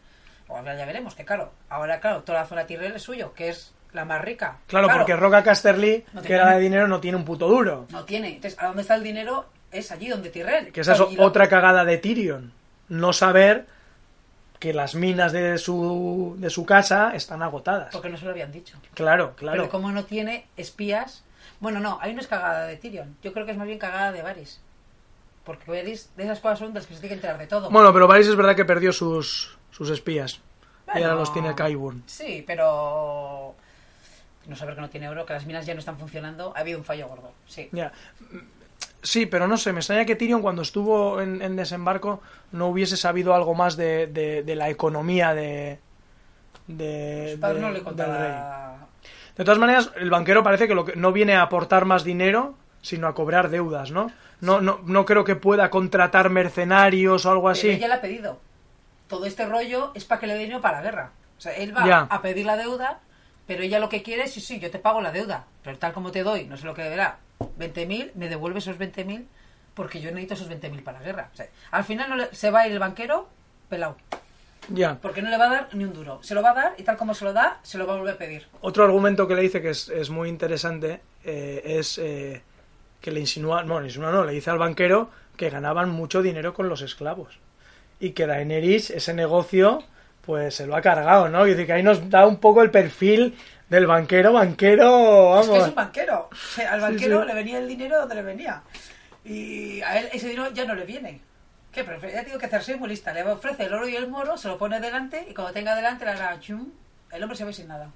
O 0.49 0.57
ahora 0.57 0.77
ya 0.77 0.85
veremos, 0.85 1.15
que 1.15 1.25
claro, 1.25 1.53
ahora 1.71 2.01
claro, 2.01 2.23
toda 2.23 2.41
la 2.41 2.47
zona 2.47 2.67
Tyrell 2.67 2.95
es 2.97 3.03
suyo, 3.03 3.33
que 3.35 3.49
es 3.49 3.73
la 3.93 4.05
más 4.05 4.21
rica. 4.21 4.59
Claro, 4.67 4.89
porque 4.93 5.15
Roca 5.17 5.43
Casterly, 5.45 6.05
No 6.13 6.21
que 6.23 6.35
era 6.35 6.51
de 6.55 6.61
dinero, 6.61 6.89
no 6.89 7.01
tiene 7.01 7.17
un 7.17 7.25
puto 7.25 7.47
duro. 7.49 7.87
No 7.91 8.05
tiene. 8.05 8.29
Entonces, 8.35 8.61
¿a 8.61 8.67
dónde 8.67 8.83
está 8.83 8.97
el 8.97 9.05
dinero? 9.05 9.47
Es 9.71 9.91
allí 9.93 10.09
donde 10.09 10.31
Tyrell. 10.31 10.73
Que 10.73 10.81
esa 10.83 10.93
es 10.93 10.99
Claro, 10.99 11.13
lo- 11.17 11.23
otra 11.25 11.49
cagada 11.49 11.85
de 11.85 11.97
Tyrion. 11.99 12.53
No 12.89 13.13
saber 13.13 13.67
que 14.65 14.73
las 14.73 14.95
minas 14.95 15.31
de 15.31 15.59
su, 15.59 16.37
de 16.39 16.49
su 16.49 16.65
casa 16.65 17.11
están 17.15 17.43
agotadas. 17.43 17.93
Porque 17.93 18.09
no 18.09 18.17
se 18.17 18.25
lo 18.25 18.31
habían 18.31 18.51
dicho. 18.51 18.79
Claro, 18.95 19.37
claro. 19.37 19.59
Pero 19.59 19.71
como 19.71 19.93
no 19.93 20.07
tiene 20.07 20.47
espías... 20.57 21.23
Bueno, 21.61 21.81
no, 21.81 21.99
ahí 22.01 22.15
no 22.15 22.23
es 22.23 22.27
cagada 22.27 22.67
de 22.67 22.79
Tyrion. 22.79 23.15
Yo 23.23 23.35
creo 23.35 23.45
que 23.45 23.53
es 23.53 23.59
más 23.59 23.67
bien 23.67 23.79
cagada 23.79 24.11
de 24.11 24.23
Varys. 24.23 24.63
Porque 25.45 25.71
Varys, 25.71 26.09
de 26.17 26.25
esas 26.25 26.41
cosas 26.41 26.61
son 26.61 26.69
de 26.69 26.81
las 26.81 26.87
que 26.87 26.95
se 26.95 27.01
tiene 27.01 27.11
que 27.11 27.17
enterar 27.17 27.37
de 27.37 27.47
todo. 27.47 27.69
Bueno, 27.69 27.93
pero 27.93 28.09
Varys 28.09 28.29
es 28.29 28.37
verdad 28.37 28.57
que 28.57 28.65
perdió 28.65 28.91
sus, 28.91 29.59
sus 29.71 29.91
espías. 29.91 30.41
Y 30.95 31.03
ahora 31.03 31.17
los 31.17 31.31
tiene 31.31 31.55
Qyburn. 31.55 32.05
Sí, 32.07 32.43
pero... 32.47 33.55
No 34.47 34.57
saber 34.57 34.77
que 34.77 34.81
no 34.81 34.89
tiene 34.89 35.11
oro, 35.11 35.27
que 35.27 35.35
las 35.35 35.45
minas 35.45 35.67
ya 35.67 35.75
no 35.75 35.81
están 35.81 35.99
funcionando. 35.99 36.55
Ha 36.57 36.61
habido 36.61 36.79
un 36.79 36.85
fallo 36.87 37.07
gordo, 37.07 37.35
sí. 37.47 37.69
Ya. 37.71 37.93
Sí, 39.05 39.27
pero 39.27 39.47
no 39.47 39.57
sé, 39.59 39.73
me 39.73 39.79
extraña 39.81 40.05
que 40.07 40.17
Tyrion 40.17 40.41
cuando 40.43 40.63
estuvo 40.63 41.21
en, 41.21 41.41
en 41.43 41.55
desembarco 41.57 42.21
no 42.53 42.67
hubiese 42.69 42.97
sabido 42.97 43.35
algo 43.35 43.55
más 43.55 43.77
de, 43.77 44.07
de- 44.09 44.43
de 44.43 44.57
la 44.57 44.71
economía 44.71 45.35
de, 45.35 45.79
de, 46.67 47.33
Su 47.35 47.41
padre 47.41 47.55
de- 47.57 47.61
no 47.61 47.71
le 47.71 47.81
del 47.81 47.95
rey. 48.19 48.33
De 49.37 49.45
todas 49.45 49.59
maneras, 49.59 49.91
el 49.97 50.11
banquero 50.11 50.43
parece 50.43 50.67
que, 50.69 50.75
lo 50.75 50.85
que 50.85 50.97
no 50.97 51.13
viene 51.13 51.35
a 51.35 51.43
aportar 51.43 51.85
más 51.85 52.03
dinero, 52.05 52.55
sino 52.83 53.07
a 53.09 53.15
cobrar 53.15 53.51
deudas, 53.51 53.91
¿no? 53.91 54.11
No, 54.41 54.61
no, 54.61 54.81
no 54.85 55.05
creo 55.05 55.25
que 55.25 55.37
pueda 55.37 55.71
contratar 55.71 56.31
mercenarios 56.31 57.27
o 57.27 57.31
algo 57.31 57.43
Pero 57.43 57.53
así. 57.53 57.71
ella 57.71 57.89
le 57.89 57.95
ha 57.95 58.01
pedido. 58.01 58.39
Todo 59.09 59.27
este 59.27 59.47
rollo 59.47 59.91
es 59.95 60.05
para 60.05 60.21
que 60.21 60.27
le 60.27 60.35
dé 60.35 60.41
dinero 60.41 60.61
para 60.61 60.79
la 60.79 60.83
guerra. 60.83 61.11
O 61.37 61.41
sea, 61.41 61.53
él 61.57 61.77
va 61.77 61.87
Ya. 61.87 62.07
a 62.09 62.23
pedir 62.23 62.47
la 62.47 62.57
deuda, 62.57 63.01
pero 63.47 63.63
ella 63.63 63.79
lo 63.79 63.89
que 63.89 64.03
quiere 64.03 64.25
es, 64.25 64.33
sí, 64.33 64.41
sí, 64.41 64.59
yo 64.59 64.71
te 64.71 64.79
pago 64.79 65.01
la 65.01 65.13
deuda. 65.13 65.45
Pero 65.63 65.79
tal 65.79 65.93
como 65.93 66.11
te 66.11 66.23
doy, 66.23 66.45
no 66.47 66.57
sé 66.57 66.65
lo 66.67 66.75
que 66.75 66.83
verá, 66.83 67.19
20.000, 67.59 68.13
me 68.15 68.29
devuelve 68.29 68.59
esos 68.59 68.79
20.000 68.79 69.27
porque 69.75 70.01
yo 70.01 70.11
necesito 70.11 70.35
esos 70.35 70.49
20.000 70.49 70.83
para 70.83 71.01
la 71.01 71.05
guerra. 71.05 71.31
O 71.33 71.37
sea, 71.37 71.49
al 71.73 71.85
final 71.85 72.09
no 72.09 72.17
le- 72.17 72.35
se 72.35 72.51
va 72.51 72.61
a 72.61 72.67
ir 72.67 72.73
el 72.73 72.79
banquero 72.79 73.29
pelado. 73.69 73.97
Ya. 74.69 74.99
Porque 75.03 75.21
no 75.21 75.29
le 75.29 75.37
va 75.37 75.45
a 75.47 75.51
dar 75.51 75.69
ni 75.75 75.85
un 75.85 75.93
duro. 75.93 76.21
Se 76.23 76.35
lo 76.35 76.41
va 76.43 76.53
a 76.53 76.55
dar 76.55 76.75
y 76.79 76.85
tal 76.85 76.97
como 76.97 77.13
se 77.13 77.25
lo 77.27 77.33
da, 77.35 77.59
se 77.63 77.77
lo 77.77 77.87
va 77.87 77.95
a 77.95 77.97
volver 77.99 78.15
a 78.15 78.19
pedir. 78.19 78.47
Otro 78.63 78.85
argumento 78.85 79.29
que 79.29 79.35
le 79.35 79.43
dice 79.43 79.61
que 79.61 79.71
es, 79.71 79.89
es 79.91 80.09
muy 80.09 80.29
interesante 80.31 81.01
eh, 81.25 81.61
es 81.65 81.99
eh, 81.99 82.41
que 83.03 83.11
le 83.11 83.21
insinúa, 83.21 83.63
no, 83.63 83.79
le 83.81 83.89
insinúa 83.89 84.11
no, 84.11 84.25
le 84.25 84.33
dice 84.33 84.49
al 84.51 84.59
banquero 84.59 85.11
que 85.37 85.51
ganaban 85.51 85.91
mucho 85.91 86.23
dinero 86.23 86.55
con 86.55 86.69
los 86.71 86.81
esclavos 86.81 87.39
y 88.01 88.11
que 88.13 88.27
Daenerys 88.27 88.89
ese 88.91 89.13
negocio 89.13 89.83
pues 90.25 90.55
se 90.55 90.67
lo 90.67 90.77
ha 90.77 90.83
cargado, 90.83 91.29
¿no? 91.29 91.47
Y 91.47 91.51
dice 91.51 91.67
que 91.67 91.73
ahí 91.73 91.83
nos 91.83 92.09
da 92.11 92.27
un 92.27 92.37
poco 92.39 92.63
el 92.63 92.71
perfil 92.71 93.37
del 93.69 93.87
banquero, 93.87 94.33
banquero, 94.33 95.41
Es 95.41 95.47
que 95.47 95.53
es 95.53 95.59
vamos. 95.59 95.69
un 95.69 95.75
banquero. 95.75 96.29
O 96.31 96.37
sea, 96.37 96.73
al 96.73 96.81
banquero 96.81 97.23
sí. 97.23 97.29
le 97.29 97.35
venía 97.35 97.59
el 97.59 97.69
dinero 97.69 98.01
donde 98.01 98.15
le 98.15 98.23
venía. 98.23 98.63
Y 99.25 99.81
a 99.83 99.99
él 99.99 100.09
ese 100.13 100.29
dinero 100.29 100.51
ya 100.53 100.65
no 100.65 100.75
le 100.75 100.85
viene. 100.85 101.21
¿Qué? 101.73 101.83
Pero 101.83 102.01
ya 102.09 102.23
digo 102.23 102.39
que 102.39 102.47
es 102.47 102.79
muy 102.79 102.89
lista. 102.89 103.13
Le 103.13 103.23
ofrece 103.25 103.65
el 103.65 103.75
oro 103.75 103.89
y 103.89 103.97
el 103.97 104.09
moro, 104.09 104.37
se 104.37 104.49
lo 104.49 104.59
pone 104.59 104.81
delante 104.81 105.27
y 105.29 105.35
cuando 105.35 105.53
tenga 105.53 105.75
delante 105.75 106.05
le 106.05 106.13
hará 106.13 106.39
chum. 106.39 106.69
El 107.11 107.23
hombre 107.23 107.37
se 107.37 107.45
ve 107.45 107.53
sin 107.53 107.69
nada. 107.69 107.91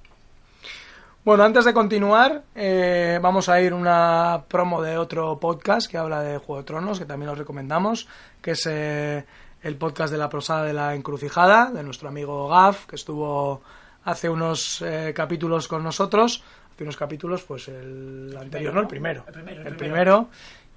Bueno, 1.25 1.45
antes 1.45 1.65
de 1.65 1.75
continuar, 1.75 2.43
eh, 2.55 3.19
vamos 3.21 3.49
a 3.49 3.61
ir 3.61 3.75
una 3.75 4.45
promo 4.49 4.81
de 4.81 4.97
otro 4.97 5.39
podcast 5.39 5.91
que 5.91 5.99
habla 5.99 6.23
de 6.23 6.39
Juego 6.39 6.63
de 6.63 6.65
Tronos, 6.67 6.99
que 6.99 7.05
también 7.05 7.29
os 7.29 7.37
recomendamos, 7.37 8.09
que 8.41 8.53
es 8.53 8.67
eh, 8.67 9.25
el 9.63 9.77
podcast 9.77 10.13
de 10.13 10.19
la 10.19 10.29
prosada 10.29 10.65
de 10.65 10.73
la 10.73 10.95
encrucijada, 10.95 11.71
de 11.71 11.83
nuestro 11.83 12.09
amigo 12.09 12.49
Gaf, 12.49 12.87
que 12.87 12.97
estuvo 12.97 13.63
hace 14.05 14.29
unos 14.29 14.83
eh, 14.83 15.13
capítulos 15.15 15.69
con 15.69 15.83
nosotros. 15.83 16.43
Hace 16.75 16.85
unos 16.85 16.97
capítulos, 16.97 17.43
pues 17.43 17.69
el 17.69 18.37
anterior, 18.41 18.73
¿no? 18.73 18.81
El 18.83 18.87
primero. 18.87 19.25
El 19.27 19.33
primero, 19.33 19.61
el 19.63 19.67
El 19.67 19.77
primero. 19.77 20.29
primero. 20.29 20.29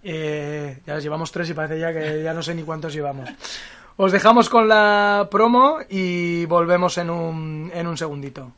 Eh, 0.04 0.80
ya 0.86 0.96
les 0.96 1.04
llevamos 1.04 1.32
tres 1.32 1.50
y 1.50 1.54
parece 1.54 1.80
ya 1.80 1.94
que 1.94 2.24
ya 2.24 2.34
no 2.34 2.42
sé 2.42 2.56
ni 2.56 2.64
cuántos 2.64 2.94
llevamos. 2.94 3.30
Os 3.98 4.12
dejamos 4.12 4.50
con 4.50 4.68
la 4.68 5.28
promo 5.30 5.78
y 5.90 6.46
volvemos 6.48 6.98
en 6.98 7.10
un, 7.12 7.72
en 7.74 7.86
un 7.86 7.98
segundito. 7.98 8.52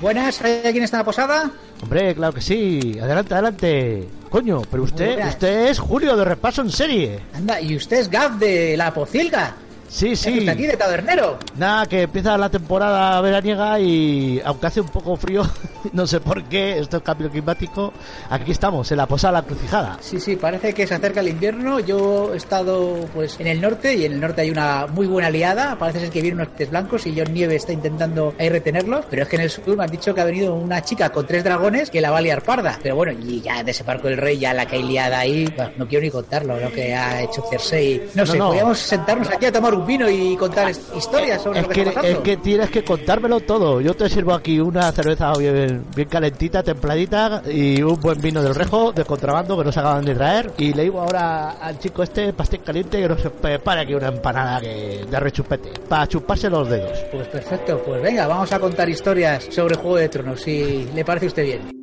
Buenas, 0.00 0.42
¿hay 0.42 0.62
alguien 0.64 0.84
está 0.84 0.98
en 0.98 1.00
la 1.00 1.04
posada? 1.04 1.50
Hombre, 1.82 2.14
claro 2.14 2.32
que 2.34 2.40
sí. 2.40 2.98
Adelante, 3.00 3.34
adelante. 3.34 4.08
Coño, 4.36 4.60
pero 4.70 4.82
usted, 4.82 5.26
usted 5.28 5.68
es 5.68 5.78
Julio 5.78 6.14
de 6.14 6.22
Repaso 6.22 6.60
en 6.60 6.70
Serie. 6.70 7.20
Anda, 7.32 7.58
y 7.58 7.74
usted 7.74 7.96
es 7.96 8.10
Gav 8.10 8.38
de 8.38 8.76
la 8.76 8.92
Pocilga. 8.92 9.54
Sí, 9.96 10.14
sí. 10.14 10.40
Está 10.40 10.52
aquí 10.52 10.66
de 10.66 10.76
tabernero. 10.76 11.38
Nada, 11.56 11.86
que 11.86 12.02
empieza 12.02 12.36
la 12.36 12.50
temporada 12.50 13.18
veraniega 13.22 13.80
y 13.80 14.42
aunque 14.44 14.66
hace 14.66 14.82
un 14.82 14.88
poco 14.88 15.16
frío, 15.16 15.42
no 15.94 16.06
sé 16.06 16.20
por 16.20 16.44
qué, 16.44 16.78
esto 16.78 16.98
es 16.98 17.02
cambio 17.02 17.30
climático, 17.30 17.94
aquí 18.28 18.52
estamos, 18.52 18.90
en 18.90 18.98
la 18.98 19.06
posada 19.06 19.32
La 19.40 19.42
Crucijada. 19.42 19.96
Sí, 20.02 20.20
sí, 20.20 20.36
parece 20.36 20.74
que 20.74 20.86
se 20.86 20.94
acerca 20.94 21.20
el 21.20 21.28
invierno. 21.28 21.80
Yo 21.80 22.34
he 22.34 22.36
estado 22.36 23.06
pues 23.14 23.40
en 23.40 23.46
el 23.46 23.58
norte 23.58 23.94
y 23.94 24.04
en 24.04 24.12
el 24.12 24.20
norte 24.20 24.42
hay 24.42 24.50
una 24.50 24.86
muy 24.86 25.06
buena 25.06 25.28
aliada. 25.28 25.76
Parece 25.78 26.00
ser 26.00 26.10
que 26.10 26.20
vienen 26.20 26.40
unos 26.40 26.52
peces 26.52 26.70
blancos 26.70 27.06
y 27.06 27.14
John 27.18 27.32
Nieve 27.32 27.56
está 27.56 27.72
intentando 27.72 28.34
ahí 28.38 28.50
retenerlos. 28.50 29.06
Pero 29.08 29.22
es 29.22 29.28
que 29.30 29.36
en 29.36 29.42
el 29.42 29.50
sur 29.50 29.76
me 29.78 29.84
han 29.84 29.90
dicho 29.90 30.14
que 30.14 30.20
ha 30.20 30.24
venido 30.24 30.54
una 30.54 30.82
chica 30.84 31.08
con 31.08 31.26
tres 31.26 31.42
dragones 31.42 31.88
que 31.88 32.02
la 32.02 32.10
va 32.10 32.18
a 32.18 32.20
liar 32.20 32.42
parda. 32.42 32.78
Pero 32.82 32.96
bueno, 32.96 33.12
y 33.18 33.40
ya 33.40 33.62
desembarco 33.64 34.08
el 34.08 34.18
rey, 34.18 34.38
ya 34.38 34.52
la 34.52 34.66
que 34.66 34.76
hay 34.76 34.82
liada 34.82 35.20
ahí, 35.20 35.50
bueno, 35.56 35.72
no 35.78 35.88
quiero 35.88 36.04
ni 36.04 36.10
contarlo, 36.10 36.60
lo 36.60 36.70
que 36.70 36.94
ha 36.94 37.22
hecho 37.22 37.42
Cersei. 37.48 38.10
No, 38.14 38.26
No, 38.26 38.26
sé, 38.26 38.36
no. 38.38 38.46
podríamos 38.48 38.78
sentarnos 38.78 39.30
aquí 39.30 39.46
a 39.46 39.52
tomar 39.52 39.72
un 39.74 39.85
vino 39.86 40.08
y 40.10 40.36
contar 40.36 40.70
historias 40.70 41.42
sobre 41.42 41.60
Es 41.60 41.66
lo 41.66 41.68
que, 41.68 41.74
que, 41.74 41.88
está 41.88 41.94
pasando. 42.00 42.18
es 42.18 42.24
que 42.24 42.36
tienes 42.36 42.70
que 42.70 42.84
contármelo 42.84 43.40
todo. 43.40 43.80
Yo 43.80 43.94
te 43.94 44.08
sirvo 44.08 44.34
aquí 44.34 44.60
una 44.60 44.90
cerveza 44.92 45.32
bien, 45.38 45.84
bien 45.94 46.08
calentita, 46.08 46.62
templadita 46.62 47.42
y 47.46 47.82
un 47.82 48.00
buen 48.00 48.20
vino 48.20 48.42
del 48.42 48.54
rejo 48.54 48.92
de 48.92 49.04
contrabando 49.04 49.56
que 49.56 49.64
nos 49.64 49.76
acaban 49.76 50.04
de 50.04 50.14
traer. 50.14 50.52
Y 50.58 50.72
le 50.72 50.84
digo 50.84 51.00
ahora 51.00 51.52
al 51.52 51.78
chico 51.78 52.02
este, 52.02 52.32
pastel 52.32 52.62
caliente, 52.62 53.00
que 53.00 53.08
nos 53.08 53.20
prepare 53.20 53.82
aquí 53.82 53.94
una 53.94 54.08
empanada 54.08 54.60
que, 54.60 55.06
de 55.08 55.20
rechupete, 55.20 55.72
para 55.88 56.06
chuparse 56.06 56.50
los 56.50 56.68
dedos. 56.68 56.98
Pues 57.12 57.28
perfecto, 57.28 57.82
pues 57.84 58.02
venga, 58.02 58.26
vamos 58.26 58.52
a 58.52 58.58
contar 58.58 58.88
historias 58.88 59.44
sobre 59.50 59.76
Juego 59.76 59.96
de 59.96 60.08
Tronos, 60.08 60.40
si 60.40 60.88
le 60.94 61.04
parece 61.04 61.26
a 61.26 61.28
usted 61.28 61.44
bien. 61.44 61.76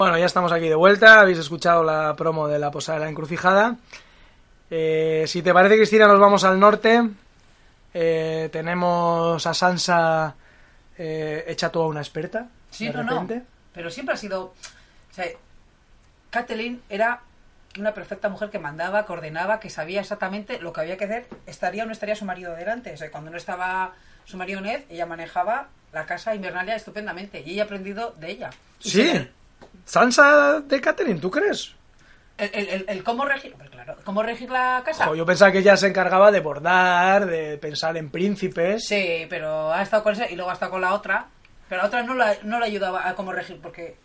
Bueno, 0.00 0.16
ya 0.16 0.24
estamos 0.24 0.50
aquí 0.50 0.66
de 0.66 0.74
vuelta. 0.74 1.20
Habéis 1.20 1.38
escuchado 1.38 1.84
la 1.84 2.14
promo 2.16 2.48
de 2.48 2.58
la 2.58 2.70
Posada 2.70 2.98
de 2.98 3.04
la 3.04 3.10
Encrucijada. 3.10 3.76
Eh, 4.70 5.24
si 5.26 5.42
te 5.42 5.52
parece, 5.52 5.76
Cristina, 5.76 6.06
nos 6.06 6.20
vamos 6.20 6.44
al 6.44 6.58
norte. 6.60 7.02
Eh, 7.92 8.48
tenemos 8.52 9.44
a 9.46 9.52
Sansa 9.54 10.34
eh, 10.96 11.44
hecha 11.48 11.70
toda 11.70 11.86
una 11.86 12.00
experta. 12.00 12.46
Sí, 12.70 12.86
de 12.86 12.92
no, 12.94 13.02
no. 13.02 13.28
Pero 13.72 13.90
siempre 13.90 14.14
ha 14.14 14.18
sido. 14.18 14.42
O 14.44 14.54
sea, 15.14 15.26
Catelyn 16.30 16.82
era 16.88 17.20
una 17.78 17.92
perfecta 17.94 18.28
mujer 18.28 18.50
que 18.50 18.58
mandaba, 18.58 19.06
que 19.06 19.12
ordenaba, 19.12 19.58
que 19.60 19.70
sabía 19.70 20.00
exactamente 20.00 20.60
lo 20.60 20.72
que 20.72 20.80
había 20.82 20.96
que 20.96 21.04
hacer. 21.04 21.26
Estaría 21.46 21.82
o 21.82 21.86
no 21.86 21.92
estaría 21.92 22.14
su 22.14 22.24
marido 22.24 22.54
delante. 22.54 22.92
O 22.92 22.96
sea, 22.96 23.10
cuando 23.10 23.30
no 23.30 23.36
estaba 23.36 23.92
su 24.24 24.36
marido 24.36 24.60
Ned, 24.60 24.82
ella 24.88 25.06
manejaba 25.06 25.68
la 25.92 26.06
casa 26.06 26.34
Invernalia 26.34 26.76
estupendamente. 26.76 27.42
Y 27.44 27.52
ella 27.52 27.62
ha 27.62 27.64
aprendido 27.66 28.14
de 28.20 28.30
ella. 28.30 28.50
Sí. 28.78 28.90
se- 29.02 29.30
Sansa 29.84 30.60
de 30.60 30.80
Catherine, 30.80 31.18
¿tú 31.20 31.30
crees? 31.30 31.74
El, 32.40 32.50
el- 32.54 32.68
el- 32.68 32.84
el 32.88 33.04
cómo 33.04 33.24
regir. 33.24 33.52
hombre, 33.52 33.68
claro, 33.70 33.96
cómo 34.04 34.22
regir 34.22 34.50
la 34.50 34.82
casa. 34.84 35.06
Jo, 35.06 35.14
yo 35.14 35.26
pensaba 35.26 35.52
que 35.52 35.58
ella 35.58 35.76
se 35.76 35.86
encargaba 35.88 36.30
de 36.30 36.40
bordar, 36.40 37.26
de 37.26 37.58
pensar 37.58 37.96
en 37.96 38.10
príncipes. 38.10 38.84
Sí, 38.86 39.26
pero 39.28 39.72
ha 39.72 39.82
estado 39.82 40.02
con 40.02 40.12
esa 40.14 40.28
y 40.30 40.34
luego 40.36 40.50
ha 40.50 40.54
estado 40.54 40.72
con 40.72 40.80
la 40.80 40.94
otra. 40.94 41.26
Pero 41.68 41.82
la 41.82 41.86
otra 41.88 42.02
no 42.02 42.14
la, 42.14 42.36
no 42.42 42.58
la 42.58 42.66
ayudaba 42.66 43.08
a 43.08 43.14
cómo 43.14 43.32
regir, 43.32 43.60
porque 43.62 43.96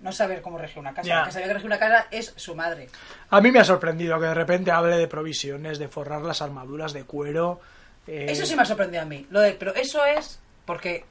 no 0.00 0.12
saber 0.12 0.40
cómo 0.42 0.58
regir 0.58 0.78
una 0.78 0.94
casa. 0.94 1.08
Ya. 1.08 1.18
La 1.20 1.24
que 1.26 1.32
sabía 1.32 1.48
que 1.48 1.54
regir 1.54 1.66
una 1.66 1.78
casa 1.78 2.06
es 2.10 2.32
su 2.36 2.54
madre. 2.54 2.88
A 3.30 3.40
mí 3.40 3.50
me 3.50 3.58
ha 3.58 3.64
sorprendido 3.64 4.18
que 4.20 4.26
de 4.26 4.34
repente 4.34 4.70
hable 4.70 4.96
de 4.96 5.08
provisiones, 5.08 5.78
de 5.78 5.88
forrar 5.88 6.22
las 6.22 6.40
armaduras 6.40 6.92
de 6.92 7.04
cuero. 7.04 7.60
eh, 8.06 8.26
Eso 8.28 8.46
sí 8.46 8.54
me 8.56 8.62
ha 8.62 8.64
sorprendido 8.64 9.02
a 9.02 9.06
mí. 9.06 9.26
Lo 9.30 9.40
de, 9.40 9.52
pero 9.54 9.74
eso 9.74 10.04
es 10.04 10.38
porque 10.64 11.04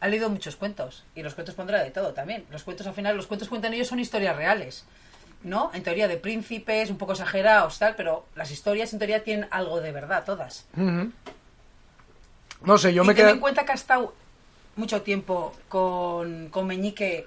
ha 0.00 0.08
leído 0.08 0.28
muchos 0.30 0.56
cuentos. 0.56 1.04
Y 1.14 1.22
los 1.22 1.34
cuentos 1.34 1.54
pondrá 1.54 1.82
de 1.82 1.90
todo 1.90 2.12
también. 2.12 2.44
Los 2.50 2.62
cuentos 2.64 2.86
al 2.86 2.94
final, 2.94 3.16
los 3.16 3.26
cuentos 3.26 3.48
cuentan 3.48 3.72
ellos 3.74 3.88
son 3.88 3.98
historias 4.00 4.36
reales. 4.36 4.84
¿No? 5.44 5.70
En 5.74 5.82
teoría 5.82 6.06
de 6.06 6.16
príncipes, 6.16 6.90
un 6.90 6.98
poco 6.98 7.12
exagerados, 7.12 7.78
tal, 7.78 7.96
pero 7.96 8.26
las 8.36 8.50
historias 8.50 8.92
en 8.92 8.98
teoría 8.98 9.24
tienen 9.24 9.48
algo 9.50 9.80
de 9.80 9.90
verdad, 9.90 10.24
todas. 10.24 10.66
No 12.64 12.78
sé, 12.78 12.94
yo 12.94 13.02
y 13.02 13.06
me 13.06 13.14
quedo... 13.14 13.30
en 13.30 13.40
cuenta 13.40 13.64
que 13.64 13.72
ha 13.72 13.74
estado 13.74 14.14
mucho 14.76 15.02
tiempo 15.02 15.54
con, 15.68 16.48
con 16.50 16.66
Meñique 16.66 17.26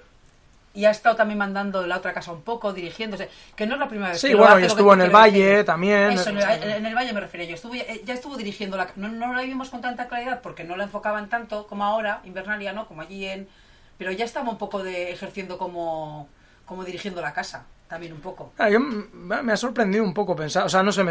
y 0.76 0.84
ha 0.84 0.90
estado 0.90 1.16
también 1.16 1.38
mandando 1.38 1.86
la 1.86 1.96
otra 1.96 2.12
casa 2.12 2.32
un 2.32 2.42
poco, 2.42 2.74
dirigiéndose, 2.74 3.30
que 3.54 3.66
no 3.66 3.74
es 3.74 3.80
la 3.80 3.88
primera 3.88 4.10
vez 4.10 4.20
Sí, 4.20 4.28
que 4.28 4.32
lo 4.34 4.40
bueno, 4.40 4.54
hace, 4.54 4.60
y 4.60 4.64
lo 4.64 4.68
estuvo 4.68 4.92
en 4.92 5.00
el 5.00 5.10
Valle 5.10 5.64
también. 5.64 6.10
Eso, 6.12 6.28
en 6.28 6.38
el, 6.38 6.62
en 6.70 6.86
el 6.86 6.94
Valle 6.94 7.14
me 7.14 7.20
refiero 7.20 7.46
yo. 7.46 7.54
Estuvo, 7.54 7.74
eh, 7.74 8.02
ya 8.04 8.12
estuvo 8.12 8.36
dirigiendo 8.36 8.76
la... 8.76 8.88
No, 8.96 9.08
no 9.08 9.32
la 9.32 9.40
vimos 9.42 9.70
con 9.70 9.80
tanta 9.80 10.06
claridad 10.06 10.42
porque 10.42 10.64
no 10.64 10.76
la 10.76 10.84
enfocaban 10.84 11.30
tanto 11.30 11.66
como 11.66 11.84
ahora, 11.84 12.20
Invernalia, 12.24 12.74
¿no? 12.74 12.86
Como 12.86 13.00
allí 13.00 13.24
en... 13.24 13.48
Pero 13.96 14.12
ya 14.12 14.26
estaba 14.26 14.50
un 14.50 14.58
poco 14.58 14.82
de 14.82 15.12
ejerciendo 15.12 15.56
como, 15.56 16.28
como 16.66 16.84
dirigiendo 16.84 17.22
la 17.22 17.32
casa, 17.32 17.64
también 17.88 18.12
un 18.12 18.20
poco. 18.20 18.52
Ah, 18.58 18.68
yo, 18.68 18.80
me 18.80 19.52
ha 19.52 19.56
sorprendido 19.56 20.02
un 20.04 20.14
poco 20.14 20.34
pensar, 20.36 20.64
o 20.64 20.68
sea, 20.68 20.82
no 20.82 20.92
sé, 20.92 21.04
me 21.04 21.10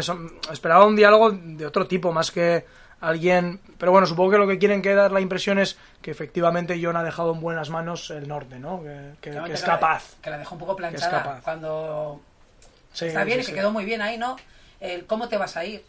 esperaba 0.52 0.84
un 0.84 0.96
diálogo 0.96 1.30
de 1.32 1.66
otro 1.66 1.86
tipo 1.86 2.12
más 2.12 2.30
que 2.30 2.66
alguien, 3.00 3.60
pero 3.78 3.92
bueno, 3.92 4.06
supongo 4.06 4.30
que 4.32 4.38
lo 4.38 4.46
que 4.46 4.58
quieren 4.58 4.80
que 4.82 4.94
dar 4.94 5.12
la 5.12 5.20
impresión 5.20 5.58
es 5.58 5.78
que 6.02 6.10
efectivamente 6.10 6.78
John 6.82 6.96
ha 6.96 7.02
dejado 7.04 7.34
en 7.34 7.40
buenas 7.40 7.68
manos 7.70 8.10
el 8.10 8.26
norte, 8.28 8.58
¿no? 8.58 8.82
Que, 8.82 9.12
que- 9.20 9.30
Realmente 9.30 9.54
que 9.58 9.58
es 9.58 9.64
capaz. 9.64 10.14
Que 10.22 10.30
la 10.30 10.38
dejó 10.38 10.54
un 10.54 10.60
poco 10.60 10.76
planchada 10.76 11.22
capaz. 11.22 11.42
cuando 11.42 12.20
Sí, 12.92 13.06
Está 13.06 13.24
bien, 13.24 13.38
sí, 13.40 13.42
y 13.42 13.46
que 13.46 13.52
sí. 13.52 13.58
quedó 13.58 13.70
muy 13.70 13.84
bien 13.84 14.00
ahí, 14.00 14.16
¿no? 14.16 14.36
El 14.80 15.04
cómo 15.06 15.28
te 15.28 15.36
vas 15.36 15.56
a 15.58 15.64
ir. 15.66 15.84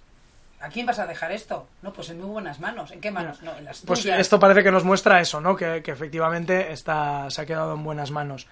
¿A 0.59 0.69
quién 0.69 0.85
vas 0.85 0.99
a 0.99 1.05
dejar 1.05 1.31
esto? 1.31 1.67
No, 1.83 1.93
pues 1.93 2.09
en 2.09 2.17
muy 2.19 2.27
buenas 2.29 2.59
manos. 2.59 2.91
¿En 2.91 2.99
qué 2.99 3.11
manos? 3.11 3.41
No, 3.43 3.55
en 3.55 3.63
las 3.63 3.81
Pues 3.81 4.03
esto 4.05 4.39
parece 4.39 4.63
que 4.63 4.71
nos 4.71 4.83
muestra 4.83 5.21
eso, 5.21 5.39
¿no? 5.39 5.55
Que, 5.55 5.81
que 5.83 5.91
efectivamente 5.91 6.71
está, 6.73 7.29
se 7.29 7.41
ha 7.41 7.45
quedado 7.45 7.75
en 7.75 7.83
buenas 7.83 8.11
manos. 8.11 8.47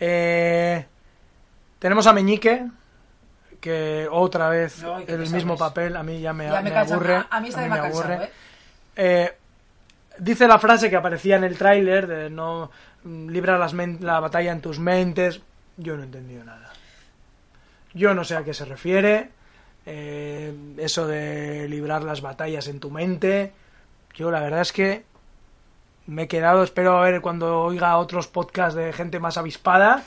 Eh, 0.00 0.84
tenemos 1.78 2.06
a 2.06 2.12
Meñique, 2.12 2.66
que 3.60 4.06
otra 4.10 4.48
vez 4.48 4.84
qué 5.06 5.14
el 5.14 5.30
mismo 5.30 5.56
papel, 5.56 5.96
a 5.96 6.02
mí 6.02 6.20
ya 6.20 6.32
me, 6.32 6.46
Ya 6.46 6.60
me 6.62 6.74
aburre. 6.76 7.16
A, 7.16 7.26
a 7.30 7.40
mí 7.40 7.50
vez 7.50 7.62
mí 7.62 7.68
me 7.68 7.78
ha 7.78 7.82
me 7.82 7.88
aburre. 7.88 8.14
¿eh? 8.24 8.30
Eh, 8.96 9.36
dice 10.18 10.46
la 10.46 10.58
frase 10.58 10.88
que 10.90 10.96
aparecía 10.96 11.36
en 11.36 11.44
el 11.44 11.56
tráiler 11.58 12.06
de 12.06 12.30
no 12.30 12.70
mm, 13.04 13.28
libra 13.28 13.58
las 13.58 13.72
la 13.74 14.20
batalla 14.20 14.52
en 14.52 14.60
tus 14.60 14.78
mentes. 14.78 15.40
Yo 15.76 15.96
no 15.96 16.02
he 16.02 16.06
entendido 16.06 16.44
nada. 16.44 16.72
Yo 17.94 18.14
no 18.14 18.24
sé 18.24 18.36
a 18.36 18.44
qué 18.44 18.54
se 18.54 18.64
refiere. 18.64 19.30
eh, 19.86 20.52
eso 20.78 21.06
de 21.06 21.68
librar 21.68 22.02
las 22.02 22.20
batallas 22.20 22.66
en 22.68 22.80
tu 22.80 22.90
mente. 22.90 23.52
Yo 24.14 24.30
la 24.30 24.40
verdad 24.40 24.62
es 24.62 24.72
que 24.72 25.04
me 26.06 26.22
he 26.24 26.28
quedado, 26.28 26.62
espero 26.62 26.98
a 26.98 27.02
ver 27.02 27.20
cuando 27.20 27.62
oiga 27.62 27.96
otros 27.98 28.26
podcasts 28.26 28.74
de 28.74 28.92
gente 28.92 29.18
más 29.20 29.36
avispada, 29.38 30.02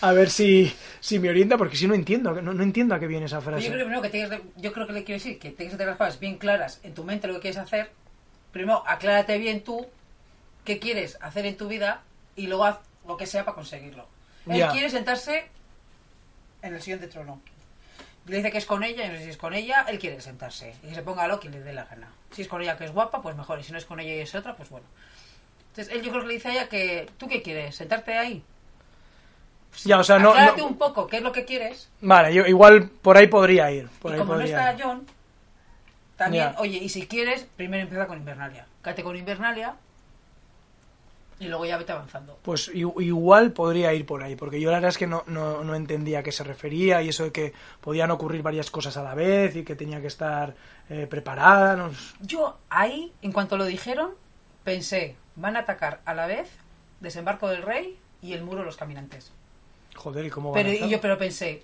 a 0.00 0.12
ver 0.12 0.30
si, 0.30 0.72
si 1.00 1.18
me 1.18 1.30
orienta, 1.30 1.56
porque 1.56 1.76
si 1.76 1.86
no 1.86 1.94
entiendo, 1.94 2.32
no, 2.42 2.52
no 2.52 2.62
entiendo 2.62 2.94
a 2.94 3.00
qué 3.00 3.06
viene 3.06 3.26
esa 3.26 3.40
frase. 3.40 3.64
yo 3.64 3.72
creo, 3.72 3.84
primero 3.84 4.02
que 4.02 4.10
tienes 4.10 4.30
de- 4.30 4.42
yo 4.56 4.72
creo 4.72 4.86
que 4.86 4.92
le 4.92 5.04
quiero 5.04 5.18
decir 5.18 5.38
que 5.38 5.50
tienes 5.50 5.72
que 5.72 5.78
tener 5.78 5.88
las 5.88 5.98
cosas 5.98 6.20
bien 6.20 6.36
claras 6.38 6.80
en 6.82 6.94
tu 6.94 7.04
mente 7.04 7.26
lo 7.28 7.34
que 7.34 7.40
quieres 7.40 7.58
hacer. 7.58 7.90
Primero, 8.52 8.82
aclárate 8.86 9.38
bien 9.38 9.62
tú 9.64 9.86
qué 10.64 10.78
quieres 10.78 11.18
hacer 11.20 11.46
en 11.46 11.56
tu 11.56 11.68
vida 11.68 12.02
y 12.36 12.46
luego 12.46 12.64
haz 12.64 12.78
lo 13.06 13.16
que 13.16 13.26
sea 13.26 13.44
para 13.44 13.54
conseguirlo. 13.54 14.06
Él 14.66 14.72
quiere 14.72 14.90
sentarse 14.90 15.46
en 16.62 16.74
el 16.74 16.80
siguiente 16.82 17.08
trono. 17.08 17.40
Le 18.26 18.36
dice 18.38 18.50
que 18.50 18.58
es 18.58 18.66
con 18.66 18.82
ella, 18.82 19.06
y 19.06 19.08
no 19.08 19.14
sé 19.16 19.24
si 19.24 19.30
es 19.30 19.36
con 19.36 19.54
ella, 19.54 19.86
él 19.88 19.98
quiere 20.00 20.20
sentarse 20.20 20.74
y 20.82 20.88
que 20.88 20.94
se 20.96 21.02
ponga 21.02 21.28
lo 21.28 21.38
que 21.38 21.48
le 21.48 21.60
dé 21.60 21.72
la 21.72 21.84
gana. 21.84 22.08
Si 22.32 22.42
es 22.42 22.48
con 22.48 22.60
ella 22.60 22.76
que 22.76 22.84
es 22.84 22.92
guapa, 22.92 23.22
pues 23.22 23.36
mejor, 23.36 23.60
y 23.60 23.62
si 23.64 23.70
no 23.72 23.78
es 23.78 23.84
con 23.84 24.00
ella 24.00 24.14
y 24.14 24.18
es 24.20 24.34
otra, 24.34 24.56
pues 24.56 24.68
bueno. 24.68 24.86
Entonces, 25.70 25.94
él 25.94 26.02
yo 26.02 26.10
creo 26.10 26.22
que 26.22 26.28
le 26.28 26.34
dice 26.34 26.48
a 26.48 26.52
ella 26.52 26.68
que, 26.68 27.08
¿tú 27.18 27.28
qué 27.28 27.40
quieres? 27.42 27.76
¿Sentarte 27.76 28.14
ahí? 28.18 28.42
Ya, 29.84 29.98
o 29.98 30.04
sea, 30.04 30.18
no, 30.18 30.30
Aclárate 30.30 30.60
no- 30.62 30.68
un 30.68 30.78
poco 30.78 31.06
qué 31.06 31.18
es 31.18 31.22
lo 31.22 31.32
que 31.32 31.44
quieres 31.44 31.88
Vale, 32.00 32.32
yo 32.34 32.46
igual 32.46 32.88
por 32.88 33.16
ahí 33.16 33.26
podría 33.26 33.70
ir. 33.70 33.88
Por 34.00 34.10
y 34.10 34.14
ahí 34.14 34.18
como 34.20 34.34
no 34.34 34.40
está 34.40 34.72
ir. 34.72 34.82
John, 34.82 35.06
también, 36.16 36.52
Ya. 36.52 36.60
oye, 36.60 36.78
y 36.78 36.88
si 36.88 37.06
quieres, 37.06 37.46
primero 37.56 37.82
empieza 37.82 38.06
con 38.06 38.18
Invernalia. 38.18 38.66
Cállate 38.82 39.02
con 39.02 39.16
Invernalia 39.16 39.74
y 41.38 41.48
luego 41.48 41.66
ya 41.66 41.76
vete 41.76 41.92
avanzando. 41.92 42.38
Pues 42.42 42.70
igual 42.74 43.52
podría 43.52 43.92
ir 43.92 44.06
por 44.06 44.22
ahí, 44.22 44.36
porque 44.36 44.58
yo 44.60 44.70
la 44.70 44.78
verdad 44.78 44.88
es 44.88 44.96
que 44.98 45.06
no, 45.06 45.22
no, 45.26 45.62
no 45.62 45.74
entendía 45.74 46.20
a 46.20 46.22
qué 46.22 46.32
se 46.32 46.44
refería 46.44 47.02
y 47.02 47.10
eso 47.10 47.24
de 47.24 47.32
que 47.32 47.52
podían 47.82 48.10
ocurrir 48.10 48.42
varias 48.42 48.70
cosas 48.70 48.96
a 48.96 49.02
la 49.02 49.14
vez 49.14 49.54
y 49.56 49.62
que 49.64 49.76
tenía 49.76 50.00
que 50.00 50.06
estar 50.06 50.54
eh, 50.88 51.06
preparada. 51.10 51.76
no 51.76 51.90
Yo 52.20 52.56
ahí, 52.70 53.12
en 53.20 53.32
cuanto 53.32 53.58
lo 53.58 53.66
dijeron, 53.66 54.12
pensé, 54.64 55.16
van 55.34 55.56
a 55.56 55.60
atacar 55.60 56.00
a 56.06 56.14
la 56.14 56.26
vez 56.26 56.48
Desembarco 57.00 57.48
del 57.48 57.60
Rey 57.62 57.98
y 58.22 58.32
el 58.32 58.42
Muro 58.42 58.60
de 58.60 58.64
los 58.64 58.76
Caminantes. 58.78 59.30
Joder, 59.96 60.24
¿y 60.26 60.30
cómo 60.30 60.52
van 60.52 60.62
Pero, 60.62 60.70
a 60.70 60.72
y 60.72 60.76
hacer? 60.76 60.88
yo 60.88 61.00
pero 61.00 61.18
pensé, 61.18 61.62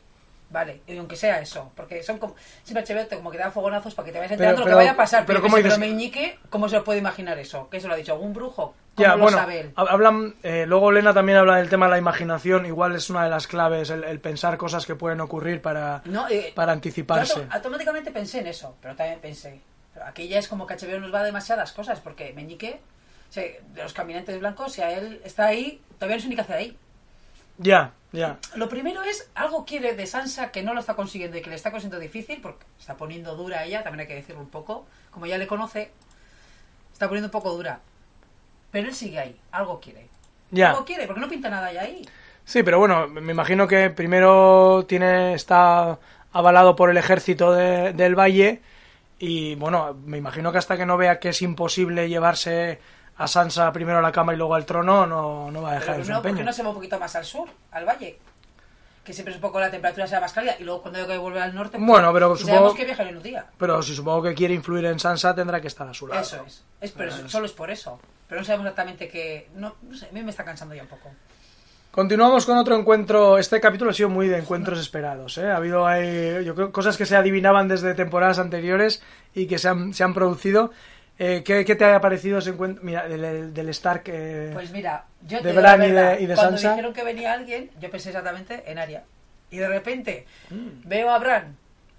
vale, 0.51 0.81
y 0.87 0.97
aunque 0.99 1.17
sea 1.17 1.41
eso, 1.41 1.71
porque 1.77 2.03
son 2.03 2.19
como, 2.19 2.35
siempre 2.65 2.85
HBO 2.85 3.07
te 3.07 3.17
como 3.17 3.31
que 3.31 3.39
te 3.39 3.45
da 3.45 3.51
fogonazos 3.51 3.95
para 3.95 4.07
que 4.07 4.13
te 4.13 4.19
vayas 4.19 4.33
enterando 4.33 4.61
lo 4.61 4.65
pero- 4.67 4.77
que 4.77 4.81
vaya 4.83 4.93
a 4.93 4.97
pasar. 4.97 5.21
pero 5.27 5.39
Pero, 5.39 5.43
¿cómo 5.43 5.55
pensé, 5.57 5.69
dices 5.69 5.79
pero 5.79 5.87
que- 5.89 5.95
Meñique, 5.95 6.39
¿cómo 6.51 6.69
se 6.69 6.77
lo 6.77 6.85
puede 6.85 6.99
imaginar 6.99 7.39
eso? 7.39 7.69
¿Qué 7.71 7.81
se 7.81 7.89
lo 7.89 7.95
ha 7.95 7.97
dicho? 7.97 8.13
¿Algún 8.13 8.33
brujo? 8.33 8.75
¿Cómo 8.95 9.07
Ya, 9.09 9.17
lo 9.17 9.23
bueno, 9.23 9.39
sabe 9.39 9.61
él? 9.61 9.73
hab- 9.75 9.89
hablan, 9.89 10.35
eh, 10.43 10.67
luego 10.67 10.93
Lena 10.93 11.15
también 11.15 11.39
habla 11.39 11.57
del 11.57 11.71
tema 11.71 11.87
de 11.87 11.93
la 11.93 11.99
imaginación, 11.99 12.67
igual 12.67 12.95
es 12.95 13.09
una 13.09 13.25
de 13.25 13.31
las 13.31 13.47
claves 13.47 13.89
el, 13.89 14.05
el 14.05 14.21
pensar 14.21 14.59
cosas 14.59 14.85
que 14.85 14.95
pueden 14.95 15.21
ocurrir 15.23 15.63
para, 15.63 16.03
No, 16.05 16.29
eh, 16.29 16.53
para 16.55 16.73
anticiparse. 16.73 17.41
auto- 17.41 17.49
automáticamente 17.55 18.11
pensé 18.11 18.41
en 18.41 18.49
eso, 18.49 18.77
pero 18.83 18.95
también 18.95 19.19
pensé, 19.21 19.61
pero 19.95 20.05
aquí 20.07 20.29
ya 20.29 20.39
es 20.39 20.47
como 20.49 20.67
que 20.67 20.75
HBO 20.75 21.01
nos 21.01 21.15
va 21.15 21.21
a 21.21 21.25
demasiadas 21.25 21.73
cosas, 21.73 22.01
porque 22.01 22.35
Meñique, 22.35 22.81
o 23.31 23.33
sea, 23.33 23.45
de 23.45 23.83
los 23.83 23.95
caminantes 23.95 24.39
blancos, 24.39 24.75
si 24.75 24.83
a 24.83 24.93
él 24.93 25.23
está 25.25 25.47
ahí, 25.47 25.81
todavía 25.99 26.17
no 26.17 26.23
sé 26.25 26.29
ni 26.29 26.35
qué 26.35 26.43
hacer 26.43 26.57
ahí. 26.57 26.77
Ya, 27.59 27.93
ya. 28.13 28.39
Lo 28.57 28.69
primero 28.69 29.03
es, 29.03 29.31
algo 29.35 29.65
quiere 29.65 29.95
de 29.95 30.07
Sansa 30.07 30.51
que 30.51 30.63
no 30.63 30.75
lo 30.75 30.81
está 30.81 30.95
consiguiendo 30.95 31.37
y 31.37 31.43
que 31.43 31.51
le 31.51 31.57
está 31.57 31.71
consiguiendo 31.71 32.01
difícil, 32.01 32.41
porque 32.41 32.65
está 32.79 32.97
poniendo 32.97 33.35
dura 33.37 33.61
a 33.61 33.65
ella, 33.65 33.83
también 33.83 34.01
hay 34.01 34.07
que 34.07 34.15
decirlo 34.15 34.41
un 34.41 34.49
poco, 34.51 34.87
como 35.11 35.27
ya 35.27 35.39
le 35.39 35.47
conoce, 35.47 35.91
está 36.93 37.09
poniendo 37.09 37.29
un 37.29 37.33
poco 37.33 37.53
dura. 37.53 37.81
Pero 38.71 38.89
él 38.89 38.95
sigue 38.95 39.19
ahí, 39.19 39.37
algo 39.51 39.81
quiere. 39.81 40.09
Ya. 40.51 40.71
Algo 40.71 40.85
quiere, 40.85 41.07
porque 41.07 41.21
no 41.21 41.29
pinta 41.29 41.51
nada 41.51 41.73
ya 41.73 41.83
ahí. 41.83 42.07
Sí, 42.45 42.63
pero 42.63 42.79
bueno, 42.79 43.07
me 43.09 43.33
imagino 43.33 43.69
que 43.69 43.91
primero 43.91 44.85
tiene 44.89 45.35
está 45.35 45.99
avalado 46.33 46.75
por 46.75 46.91
el 46.91 46.97
ejército 46.97 47.53
de- 47.53 47.93
del 47.93 48.19
Valle 48.19 48.61
y 49.19 49.55
bueno, 49.55 49.95
me 50.05 50.19
imagino 50.19 50.51
que 50.51 50.59
hasta 50.59 50.77
que 50.77 50.85
no 50.87 50.97
vea 50.97 51.21
que 51.21 51.29
es 51.29 51.43
imposible 51.43 52.09
llevarse 52.09 52.81
a 53.17 53.27
Sansa 53.29 53.73
primero 53.73 53.99
a 53.99 54.03
la 54.03 54.11
cama 54.13 54.35
y 54.35 54.37
luego 54.37 54.55
al 54.55 54.65
trono, 54.67 55.07
no, 55.07 55.51
no 55.51 55.63
va 55.63 55.73
a 55.73 55.75
dejar 55.75 55.95
Pero 55.97 56.05
su 56.05 56.11
no, 56.11 56.17
¿por 56.19 56.23
qué 56.25 56.29
empeño. 56.31 56.47
no 56.47 56.53
se 56.53 56.63
va 56.63 56.69
un 56.71 56.75
poquito 56.77 56.99
más 56.99 57.15
al 57.17 57.25
sur, 57.25 57.49
al 57.71 57.85
valle? 57.85 58.19
Que 59.05 59.13
siempre 59.13 59.35
poco 59.39 59.59
la 59.59 59.69
temperatura 59.71 60.07
sea 60.07 60.21
más 60.21 60.33
cálida 60.33 60.55
y 60.61 60.65
luego 60.65 60.83
cuando 60.83 61.01
hay 61.01 61.07
que 61.07 61.17
volver 61.19 61.43
al 61.43 61.55
norte. 61.55 61.77
pues, 61.77 61.87
Bueno, 61.89 62.13
pero 62.13 62.37
supongo- 62.37 62.75
que 62.75 62.85
viajan 62.85 63.09
en 63.09 63.17
un 63.17 63.23
día. 63.23 63.47
Pero 63.59 63.83
si 63.83 63.95
supongo 63.97 64.23
que 64.23 64.35
quiere 64.35 64.55
influir 64.55 64.85
en 64.85 64.99
Sansa, 65.01 65.35
tendrá 65.35 65.61
que 65.61 65.67
estar 65.67 65.89
a 65.89 65.93
su 65.95 66.07
lado. 66.07 66.21
Eso 66.21 66.45
es. 66.47 66.65
es 66.81 66.93
pero 66.93 67.11
solo 67.29 67.47
es 67.47 67.53
por 67.53 67.71
eso. 67.71 67.99
Pero 68.29 68.41
no 68.41 68.45
sabemos 68.45 68.67
exactamente 68.67 69.09
que. 69.09 69.49
No, 69.57 69.75
no 69.83 69.97
sé, 69.97 70.07
a 70.07 70.13
mí 70.13 70.23
me 70.23 70.31
está 70.31 70.45
cansando 70.45 70.75
ya 70.75 70.83
un 70.83 70.89
poco. 70.89 71.11
Continuamos 71.91 72.47
con 72.47 72.57
otro 72.57 72.75
encuentro. 72.77 73.37
Este 73.39 73.61
capítulo 73.61 73.91
ha 73.91 73.95
sido 73.95 74.09
muy 74.09 74.27
de 74.29 74.39
encuentros 74.39 74.79
esperados. 74.81 75.37
¿eh? 75.37 75.51
Ha 75.51 75.57
habido 75.57 75.87
ahí, 75.87 76.43
yo 76.43 76.55
creo, 76.55 76.73
cosas 76.73 76.97
que 76.97 77.05
se 77.05 77.17
adivinaban 77.17 77.69
desde 77.69 77.93
temporadas 77.95 78.39
anteriores 78.39 79.03
y 79.35 79.47
que 79.47 79.59
se 79.59 79.69
han, 79.69 79.93
se 79.93 80.03
han 80.03 80.15
producido. 80.15 80.71
Eh, 81.19 81.43
¿qué, 81.45 81.65
qué 81.65 81.77
te 81.77 81.85
ha 81.85 82.01
parecido 82.01 82.39
ese 82.39 82.51
encuentro? 82.51 82.83
Mira, 82.85 83.07
del, 83.07 83.53
del 83.55 83.69
Stark. 83.69 84.03
eh, 84.07 84.51
Pues 84.53 84.71
mira, 84.73 85.05
yo 85.23 85.41
de 85.41 85.53
Bran 85.53 85.79
la 85.81 85.87
y 85.87 85.93
de- 85.93 86.23
y 86.23 86.27
de 86.27 86.35
cuando 86.35 86.53
Sansa. 86.57 86.71
dijeron 86.71 86.93
que 86.95 87.05
venía 87.05 87.33
alguien, 87.33 87.71
yo 87.79 87.91
pensé 87.91 88.09
exactamente 88.09 88.65
en 88.71 88.79
Aria. 88.79 89.05
Y 89.51 89.59
de 89.59 89.69
repente 89.69 90.27
Mm. 90.51 90.89
veo 90.89 91.11
a 91.11 91.19
Bran. 91.19 91.57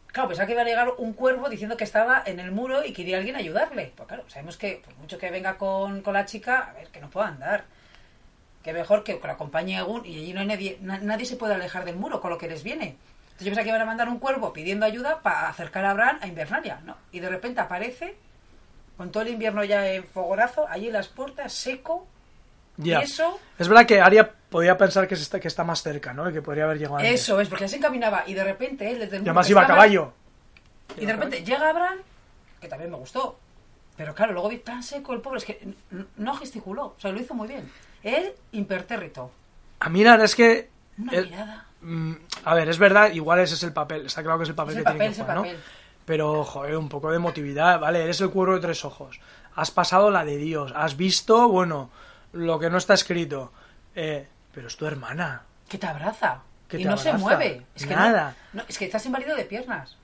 Claro, 0.07 0.27
pensaba 0.29 0.45
que 0.45 0.53
iba 0.53 0.61
a 0.61 0.65
llegar 0.65 0.89
un 0.97 1.13
cuervo 1.13 1.49
diciendo 1.49 1.77
que 1.77 1.83
estaba 1.83 2.21
en 2.25 2.39
el 2.39 2.51
muro 2.51 2.83
y 2.85 2.91
quería 2.93 3.17
alguien 3.17 3.35
ayudarle. 3.35 3.93
Pues 3.95 4.07
claro, 4.07 4.23
sabemos 4.27 4.57
que 4.57 4.81
por 4.83 4.95
mucho 4.97 5.17
que 5.17 5.31
venga 5.31 5.57
con, 5.57 6.01
con 6.01 6.13
la 6.13 6.25
chica, 6.25 6.69
a 6.69 6.73
ver, 6.73 6.87
que 6.89 6.99
no 6.99 7.09
pueda 7.09 7.27
andar. 7.27 7.63
Que 8.63 8.73
mejor 8.73 9.03
que, 9.03 9.19
que 9.19 9.27
lo 9.27 9.33
acompañe 9.33 9.77
a 9.77 9.83
Gun 9.83 10.05
y 10.05 10.17
allí 10.17 10.33
no 10.33 10.41
hay 10.41 10.47
nadie, 10.47 10.77
na- 10.81 10.99
nadie 10.99 11.25
se 11.25 11.35
puede 11.35 11.53
alejar 11.53 11.85
del 11.85 11.95
muro 11.95 12.19
con 12.21 12.29
lo 12.31 12.37
que 12.37 12.47
les 12.47 12.63
viene. 12.63 12.95
Entonces 13.25 13.45
yo 13.45 13.49
pensaba 13.51 13.63
que 13.63 13.69
iban 13.69 13.81
a 13.81 13.85
mandar 13.85 14.07
un 14.09 14.19
cuervo 14.19 14.53
pidiendo 14.53 14.85
ayuda 14.85 15.21
para 15.21 15.49
acercar 15.49 15.83
a 15.85 15.93
Bran 15.93 16.19
a 16.21 16.27
Invernalia, 16.27 16.79
¿no? 16.85 16.95
Y 17.11 17.19
de 17.19 17.29
repente 17.29 17.59
aparece 17.61 18.15
con 18.97 19.11
todo 19.11 19.23
el 19.23 19.29
invierno 19.29 19.63
ya 19.63 19.87
en 19.91 20.03
fogorazo, 20.03 20.67
allí 20.67 20.87
en 20.87 20.93
las 20.93 21.07
puertas, 21.07 21.53
seco, 21.53 22.07
ya. 22.77 23.01
y 23.01 23.03
eso, 23.03 23.39
Es 23.57 23.67
verdad 23.67 23.85
que 23.85 24.01
Aria 24.01 24.31
podía 24.49 24.77
pensar 24.77 25.07
que, 25.07 25.15
se 25.15 25.23
está, 25.23 25.39
que 25.39 25.47
está 25.47 25.63
más 25.63 25.81
cerca, 25.81 26.13
¿no? 26.13 26.29
Y 26.29 26.33
que 26.33 26.41
podría 26.41 26.65
haber 26.65 26.77
llegado 26.77 26.97
antes. 26.97 27.21
eso 27.21 27.39
es, 27.39 27.49
porque 27.49 27.65
ya 27.65 27.67
se 27.67 27.77
encaminaba 27.77 28.23
y 28.27 28.33
de 28.33 28.43
repente 28.43 28.89
él 28.89 28.99
desde 28.99 29.17
el 29.17 29.23
Y 29.23 29.25
además 29.25 29.45
que 29.45 29.51
iba 29.51 29.63
a 29.63 29.67
caballo. 29.67 30.13
Y 30.97 31.05
de 31.05 31.13
repente 31.13 31.43
llega 31.43 31.69
Abraham, 31.69 31.99
que 32.61 32.67
también 32.67 32.91
me 32.91 32.97
gustó. 32.97 33.39
Pero 33.95 34.15
claro, 34.15 34.33
luego 34.33 34.49
vi 34.49 34.57
tan 34.57 34.81
seco 34.81 35.13
el 35.13 35.21
pobre, 35.21 35.37
es 35.39 35.45
que 35.45 35.73
no 36.17 36.35
gesticuló, 36.35 36.95
o 36.97 36.99
sea, 36.99 37.11
lo 37.11 37.19
hizo 37.19 37.33
muy 37.33 37.47
bien. 37.47 37.69
Él, 38.01 38.33
impertérrito. 38.51 39.31
A 39.79 39.89
verdad 39.89 40.23
es 40.23 40.35
que. 40.35 40.69
Una 40.97 41.11
mirada. 41.11 41.65
mm, 41.81 42.13
a 42.45 42.55
ver, 42.55 42.69
es 42.69 42.77
verdad, 42.77 43.11
igual 43.11 43.39
ese 43.39 43.55
es 43.55 43.63
el 43.63 43.73
papel. 43.73 44.05
Está 44.05 44.23
claro 44.23 44.39
que 44.39 44.43
es 44.43 44.49
el 44.49 44.55
papel 44.55 44.77
Es 44.77 44.83
que 44.83 44.89
el 44.89 44.97
tiene 44.97 44.99
papel, 44.99 45.07
que 45.07 45.13
es 45.13 45.19
el 45.19 45.23
jugar, 45.23 45.37
¿no? 45.37 45.43
papel. 45.43 45.57
Pero, 46.05 46.43
joder, 46.43 46.77
un 46.77 46.89
poco 46.89 47.09
de 47.09 47.15
emotividad. 47.17 47.79
Vale, 47.79 48.03
eres 48.03 48.19
el 48.21 48.29
cuervo 48.29 48.55
de 48.55 48.61
tres 48.61 48.83
ojos. 48.83 49.19
Has 49.55 49.71
pasado 49.71 50.11
la 50.11 50.25
de 50.25 50.37
Dios. 50.37 50.73
Has 50.75 50.97
visto, 50.97 51.47
bueno, 51.47 51.89
lo 52.33 52.59
que 52.59 52.69
no 52.69 52.77
está 52.77 52.93
escrito. 52.93 53.51
Eh, 53.95 54.27
pero 54.53 54.67
es 54.67 54.75
tu 54.75 54.85
hermana. 54.85 55.43
Que 55.69 55.77
te 55.77 55.87
abraza. 55.87 56.41
Que 56.67 56.77
y 56.79 56.83
te 56.83 56.89
no 56.89 56.97
se 56.97 57.13
mueve. 57.13 57.65
Es 57.75 57.85
que 57.85 57.95
Nada. 57.95 58.35
no, 58.53 58.63
es 58.67 58.77
que 58.77 58.85
estás 58.85 59.05
inválido 59.05 59.35
de 59.35 59.45
piernas. 59.45 59.97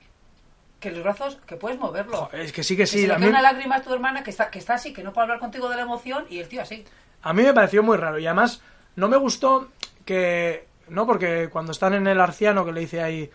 Que 0.79 0.91
los 0.91 1.03
brazos, 1.03 1.37
que 1.45 1.57
puedes 1.57 1.77
moverlo. 1.77 2.15
Joder, 2.15 2.41
es 2.41 2.53
que 2.53 2.63
sí 2.63 2.75
que 2.77 2.83
Que 2.83 2.87
sí. 2.87 3.01
se 3.01 3.07
le 3.07 3.15
cae 3.15 3.27
una 3.29 3.41
lágrima 3.41 3.75
a 3.77 3.81
tu 3.81 3.93
hermana 3.93 4.23
que 4.23 4.29
está, 4.29 4.49
que 4.49 4.59
está 4.59 4.75
así, 4.75 4.93
que 4.93 5.03
no 5.03 5.11
puede 5.11 5.23
hablar 5.23 5.39
contigo 5.39 5.67
de 5.69 5.75
la 5.75 5.81
emoción, 5.81 6.25
y 6.29 6.39
el 6.39 6.47
tío 6.47 6.61
así. 6.61 6.85
A 7.21 7.33
mí 7.33 7.43
me 7.43 7.53
pareció 7.53 7.83
muy 7.83 7.97
raro 7.97 8.17
y 8.17 8.25
además 8.25 8.61
no 8.95 9.09
me 9.09 9.17
gustó 9.17 9.69
que... 10.05 10.67
No, 10.87 11.05
porque 11.05 11.49
cuando 11.51 11.73
están 11.73 11.93
en 11.95 12.07
el 12.07 12.21
arciano 12.21 12.63
que 12.63 12.71
le 12.71 12.79
dice 12.81 13.03
ahí... 13.03 13.29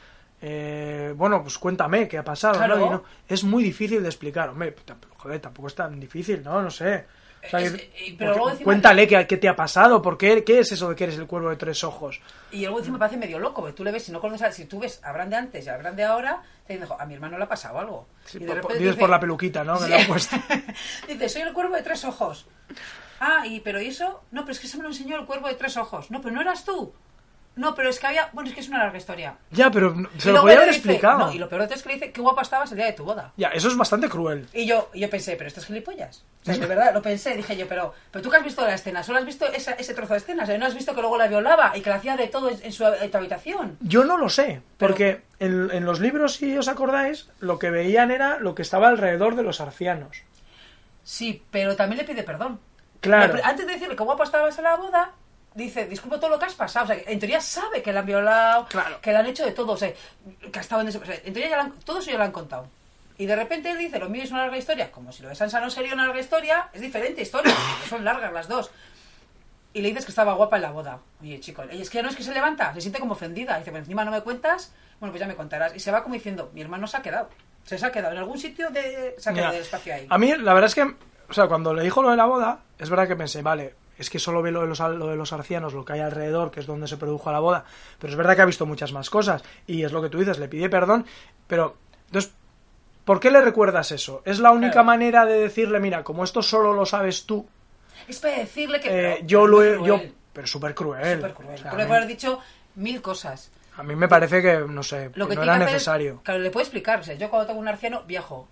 eh, 0.46 1.14
bueno, 1.16 1.40
pues 1.42 1.56
cuéntame 1.58 2.06
qué 2.06 2.18
ha 2.18 2.24
pasado, 2.24 2.54
Claro. 2.58 2.76
¿no? 2.76 2.86
Y 2.86 2.90
no- 2.90 3.04
Es 3.28 3.44
muy 3.44 3.64
difícil 3.64 4.02
de 4.02 4.08
explicar, 4.10 4.50
hombre, 4.50 4.76
tamp- 4.76 5.06
joder, 5.16 5.40
tampoco 5.40 5.68
es 5.68 5.74
tan 5.74 5.98
difícil, 5.98 6.42
¿no? 6.42 6.60
No 6.60 6.70
sé. 6.70 7.06
O 7.46 7.48
sea, 7.48 7.60
Es- 7.60 7.72
que- 7.72 7.92
y- 8.06 8.12
pero 8.12 8.30
porque- 8.32 8.38
luego 8.38 8.50
encima- 8.50 8.64
cuéntale 8.64 9.06
qué, 9.08 9.26
qué 9.26 9.36
te 9.38 9.48
ha 9.48 9.56
pasado, 9.56 10.02
¿por 10.02 10.18
qué, 10.18 10.44
qué 10.44 10.58
es 10.60 10.72
eso 10.72 10.90
de 10.90 10.96
que 10.96 11.04
eres 11.04 11.16
el 11.18 11.26
cuervo 11.26 11.48
de 11.50 11.56
tres 11.56 11.82
ojos? 11.84 12.20
Y 12.52 12.60
luego 12.62 12.78
encima 12.78 12.94
me 12.94 12.98
parece 13.00 13.16
medio 13.18 13.38
loco, 13.38 13.62
porque 13.62 13.74
tú 13.74 13.84
le 13.84 13.90
ves, 13.92 14.02
si 14.04 14.12
no 14.12 14.20
conoces 14.20 14.46
a- 14.46 14.52
si 14.52 14.66
tú 14.66 14.78
ves 14.80 15.00
a 15.02 15.12
Bran 15.12 15.30
de 15.30 15.36
antes 15.36 15.64
y 15.64 15.68
a 15.70 15.76
Bran 15.78 15.96
de 15.96 16.04
ahora, 16.04 16.42
te 16.66 16.74
dicen, 16.74 16.88
"Jo, 16.88 16.96
a 17.00 17.06
mi 17.06 17.14
hermano 17.14 17.38
le 17.38 17.44
ha 17.44 17.48
pasado 17.48 17.78
algo. 17.78 18.06
Sí, 18.26 18.38
y 18.38 18.44
de 18.44 18.56
por- 18.56 18.72
dices 18.72 18.86
dice- 18.88 18.98
por 19.00 19.08
la 19.10 19.20
peluquita, 19.20 19.64
¿no? 19.64 19.78
Que 19.78 19.88
le 19.88 19.94
han 19.96 20.06
puesto. 20.06 20.36
dice, 21.08 21.28
soy 21.30 21.42
el 21.42 21.52
cuervo 21.54 21.74
de 21.76 21.82
tres 21.82 22.04
ojos. 22.04 22.46
Ah, 23.20 23.46
y 23.46 23.60
pero 23.60 23.80
¿y 23.80 23.86
eso? 23.88 24.22
No, 24.32 24.42
pero 24.42 24.52
es 24.52 24.60
que 24.60 24.66
se 24.66 24.76
me 24.76 24.82
lo 24.82 24.88
enseñó 24.90 25.18
el 25.18 25.24
cuervo 25.26 25.48
de 25.48 25.54
tres 25.54 25.76
ojos. 25.78 26.10
No, 26.10 26.20
pero 26.20 26.34
no 26.34 26.40
eras 26.42 26.64
tú. 26.64 26.92
No, 27.56 27.74
pero 27.76 27.88
es 27.88 28.00
que 28.00 28.06
había... 28.08 28.30
Bueno, 28.32 28.48
es 28.48 28.54
que 28.54 28.60
es 28.60 28.68
una 28.68 28.78
larga 28.78 28.98
historia. 28.98 29.36
Ya, 29.52 29.70
pero 29.70 29.94
se 30.18 30.32
lo 30.32 30.40
podía 30.40 30.56
haber 30.56 30.68
dice- 30.70 30.78
explicado. 30.80 31.18
No, 31.26 31.32
y 31.32 31.38
lo 31.38 31.48
peor 31.48 31.60
de 31.62 31.68
todo 31.68 31.76
es 31.76 31.82
que 31.84 31.88
le 31.90 31.94
dice, 31.94 32.10
qué 32.12 32.20
guapa 32.20 32.42
estabas 32.42 32.70
el 32.72 32.78
día 32.78 32.86
de 32.86 32.92
tu 32.94 33.04
boda. 33.04 33.32
Ya, 33.36 33.48
eso 33.50 33.68
es 33.68 33.76
bastante 33.76 34.08
cruel. 34.08 34.48
Y 34.52 34.66
yo, 34.66 34.90
yo 34.92 35.08
pensé, 35.08 35.36
pero 35.36 35.46
esto 35.46 35.60
es 35.60 35.66
gilipollas. 35.66 36.24
O 36.42 36.44
sea, 36.46 36.58
de 36.58 36.66
verdad, 36.66 36.92
lo 36.92 37.00
pensé, 37.00 37.34
dije 37.36 37.56
yo, 37.56 37.68
pero, 37.68 37.94
pero 38.10 38.22
tú 38.22 38.28
que 38.30 38.36
has 38.38 38.44
visto 38.44 38.62
la 38.62 38.74
escena, 38.74 39.02
solo 39.04 39.18
has 39.18 39.24
visto 39.24 39.46
esa- 39.46 39.72
ese 39.72 39.94
trozo 39.94 40.14
de 40.14 40.18
escena, 40.18 40.42
o 40.42 40.46
sea, 40.46 40.58
no 40.58 40.66
has 40.66 40.74
visto 40.74 40.94
que 40.94 41.00
luego 41.00 41.16
la 41.16 41.28
violaba 41.28 41.76
y 41.76 41.80
que 41.80 41.90
la 41.90 41.96
hacía 41.96 42.16
de 42.16 42.26
todo 42.26 42.50
en, 42.50 42.72
su 42.72 42.84
en 42.84 43.16
habitación. 43.16 43.78
Yo 43.80 44.04
no 44.04 44.16
lo 44.18 44.28
sé, 44.28 44.60
porque 44.76 45.22
en, 45.38 45.70
en 45.70 45.84
los 45.84 46.00
libros, 46.00 46.34
si 46.34 46.58
os 46.58 46.66
acordáis, 46.68 47.28
lo 47.40 47.58
que 47.60 47.70
veían 47.70 48.10
era 48.10 48.38
lo 48.40 48.54
que 48.54 48.62
estaba 48.62 48.88
alrededor 48.88 49.36
de 49.36 49.42
los 49.44 49.60
arcianos. 49.60 50.18
Sí, 51.02 51.42
pero 51.50 51.76
también 51.76 51.98
le 51.98 52.04
pide 52.04 52.22
perdón. 52.24 52.60
Claro. 53.00 53.38
Antes 53.44 53.66
de 53.66 53.72
decirle 53.74 53.96
que 53.96 54.02
guapo 54.02 54.22
estabas 54.22 54.56
en 54.58 54.64
la 54.64 54.76
boda, 54.76 55.12
dice, 55.54 55.86
disculpa 55.86 56.18
todo 56.18 56.30
lo 56.30 56.38
que 56.38 56.46
has 56.46 56.54
pasado. 56.54 56.84
O 56.84 56.88
sea, 56.88 56.96
en 57.06 57.18
teoría 57.18 57.40
sabe 57.40 57.82
que 57.82 57.92
la 57.92 58.00
han 58.00 58.06
violado, 58.06 58.66
Claro. 58.66 59.00
que 59.00 59.10
le 59.12 59.18
han 59.18 59.26
hecho 59.26 59.44
de 59.44 59.52
todo. 59.52 59.72
O 59.72 59.76
sea, 59.76 59.92
que 60.52 60.58
ha 60.58 60.62
estado 60.62 60.82
en 60.82 60.88
ese... 60.88 60.98
o 60.98 61.04
sea, 61.04 61.14
en 61.14 61.32
teoría 61.32 61.50
ya 61.50 61.56
la 61.56 61.62
han- 61.64 61.72
todo 61.80 61.98
eso 62.00 62.10
ya 62.10 62.18
lo 62.18 62.24
han 62.24 62.32
contado. 62.32 62.68
Y 63.16 63.26
de 63.26 63.36
repente 63.36 63.70
él 63.70 63.78
dice, 63.78 63.98
lo 64.00 64.08
mío 64.08 64.24
es 64.24 64.30
una 64.32 64.40
larga 64.42 64.56
historia. 64.58 64.90
Como 64.90 65.12
si 65.12 65.22
lo 65.22 65.28
de 65.28 65.36
Sansa 65.36 65.60
no 65.60 65.70
sería 65.70 65.94
una 65.94 66.06
larga 66.06 66.20
historia, 66.20 66.68
es 66.72 66.80
diferente 66.80 67.22
historia, 67.22 67.54
porque 67.54 67.88
son 67.88 68.04
largas 68.04 68.32
las 68.32 68.48
dos. 68.48 68.70
Y 69.72 69.80
le 69.82 69.88
dices 69.88 70.04
que 70.04 70.12
estaba 70.12 70.34
guapa 70.34 70.56
en 70.56 70.62
la 70.62 70.70
boda. 70.70 70.98
Oye, 71.20 71.40
chico, 71.40 71.62
ella 71.62 71.82
es 71.82 71.90
que 71.90 71.96
ya 71.98 72.02
no 72.02 72.08
es 72.08 72.16
que 72.16 72.22
se 72.22 72.32
levanta, 72.32 72.72
se 72.74 72.80
siente 72.80 73.00
como 73.00 73.12
ofendida. 73.12 73.58
Dice, 73.58 73.70
pues 73.70 73.80
encima 73.82 74.04
no 74.04 74.10
me 74.12 74.20
cuentas, 74.20 74.72
bueno, 75.00 75.12
pues 75.12 75.20
ya 75.20 75.26
me 75.26 75.34
contarás. 75.34 75.74
Y 75.74 75.80
se 75.80 75.90
va 75.90 76.02
como 76.02 76.14
diciendo, 76.14 76.50
mi 76.54 76.60
hermano 76.60 76.86
se 76.86 76.96
ha 76.96 77.02
quedado. 77.02 77.28
Se, 77.64 77.78
se 77.78 77.86
ha 77.86 77.90
quedado 77.92 78.12
en 78.12 78.18
algún 78.18 78.38
sitio 78.38 78.70
de... 78.70 79.14
Se 79.18 79.30
ha 79.30 79.32
quedado 79.32 79.52
del 79.52 79.62
espacio 79.62 79.94
ahí. 79.94 80.06
A 80.10 80.18
mí, 80.18 80.32
la 80.36 80.52
verdad 80.54 80.68
es 80.68 80.74
que, 80.74 80.82
o 80.82 81.32
sea, 81.32 81.46
cuando 81.48 81.72
le 81.74 81.82
dijo 81.82 82.02
lo 82.02 82.10
de 82.10 82.16
la 82.16 82.26
boda, 82.26 82.60
es 82.78 82.90
verdad 82.90 83.08
que 83.08 83.16
pensé, 83.16 83.42
vale, 83.42 83.74
es 83.98 84.10
que 84.10 84.18
solo 84.18 84.42
ve 84.42 84.50
lo 84.50 84.60
de 84.62 84.66
los, 84.68 84.80
lo 84.80 85.06
de 85.08 85.16
los 85.16 85.32
arcianos, 85.32 85.72
lo 85.74 85.84
que 85.84 85.94
hay 85.94 86.00
alrededor, 86.00 86.50
que 86.50 86.60
es 86.60 86.66
donde 86.66 86.88
se 86.88 86.96
produjo 86.96 87.30
la 87.32 87.40
boda, 87.40 87.64
pero 87.98 88.10
es 88.12 88.16
verdad 88.16 88.36
que 88.36 88.42
ha 88.42 88.46
visto 88.46 88.66
muchas 88.66 88.92
más 88.92 89.10
cosas, 89.10 89.42
y 89.66 89.82
es 89.84 89.92
lo 89.92 90.02
que 90.02 90.08
tú 90.08 90.18
dices, 90.18 90.38
le 90.38 90.48
pide 90.48 90.68
perdón, 90.68 91.04
pero, 91.46 91.76
entonces, 92.06 92.32
¿por 93.04 93.20
qué 93.20 93.30
le 93.30 93.40
recuerdas 93.40 93.92
eso? 93.92 94.22
¿Es 94.24 94.38
la 94.38 94.50
única 94.50 94.72
Claro. 94.72 94.86
manera 94.86 95.24
de 95.26 95.38
decirle, 95.38 95.80
mira, 95.80 96.02
como 96.04 96.24
esto 96.24 96.42
solo 96.42 96.72
lo 96.72 96.86
sabes 96.86 97.24
tú, 97.26 97.46
Es 98.08 98.18
para 98.20 98.38
decirle 98.38 98.80
que... 98.80 98.88
eh, 98.88 99.14
pero- 99.16 99.26
yo 99.26 99.46
lo 99.46 99.62
he... 99.62 99.86
Yo, 99.86 100.00
pero 100.32 100.46
súper 100.46 100.74
cruel. 100.74 101.16
súper 101.18 101.34
cruel. 101.34 101.54
O 101.54 101.58
sea, 101.58 101.70
puede 101.70 101.84
haber 101.84 102.06
dicho 102.08 102.40
mil 102.74 103.00
cosas. 103.00 103.50
a 103.76 103.82
mí 103.84 103.94
me 103.94 104.08
parece 104.08 104.42
que, 104.42 104.58
no 104.68 104.82
sé, 104.82 105.10
Lo 105.14 105.28
que 105.28 105.36
no 105.36 105.42
era 105.44 105.54
es- 105.58 105.60
necesario. 105.66 106.20
claro, 106.24 106.40
le 106.40 106.50
puedo 106.50 106.62
explicar. 106.64 107.00
O 107.00 107.04
sea, 107.04 107.14
yo 107.14 107.30
cuando 107.30 107.46
tengo 107.46 107.60
un 107.60 107.68
arciano 107.68 108.02
viajo. 108.02 108.48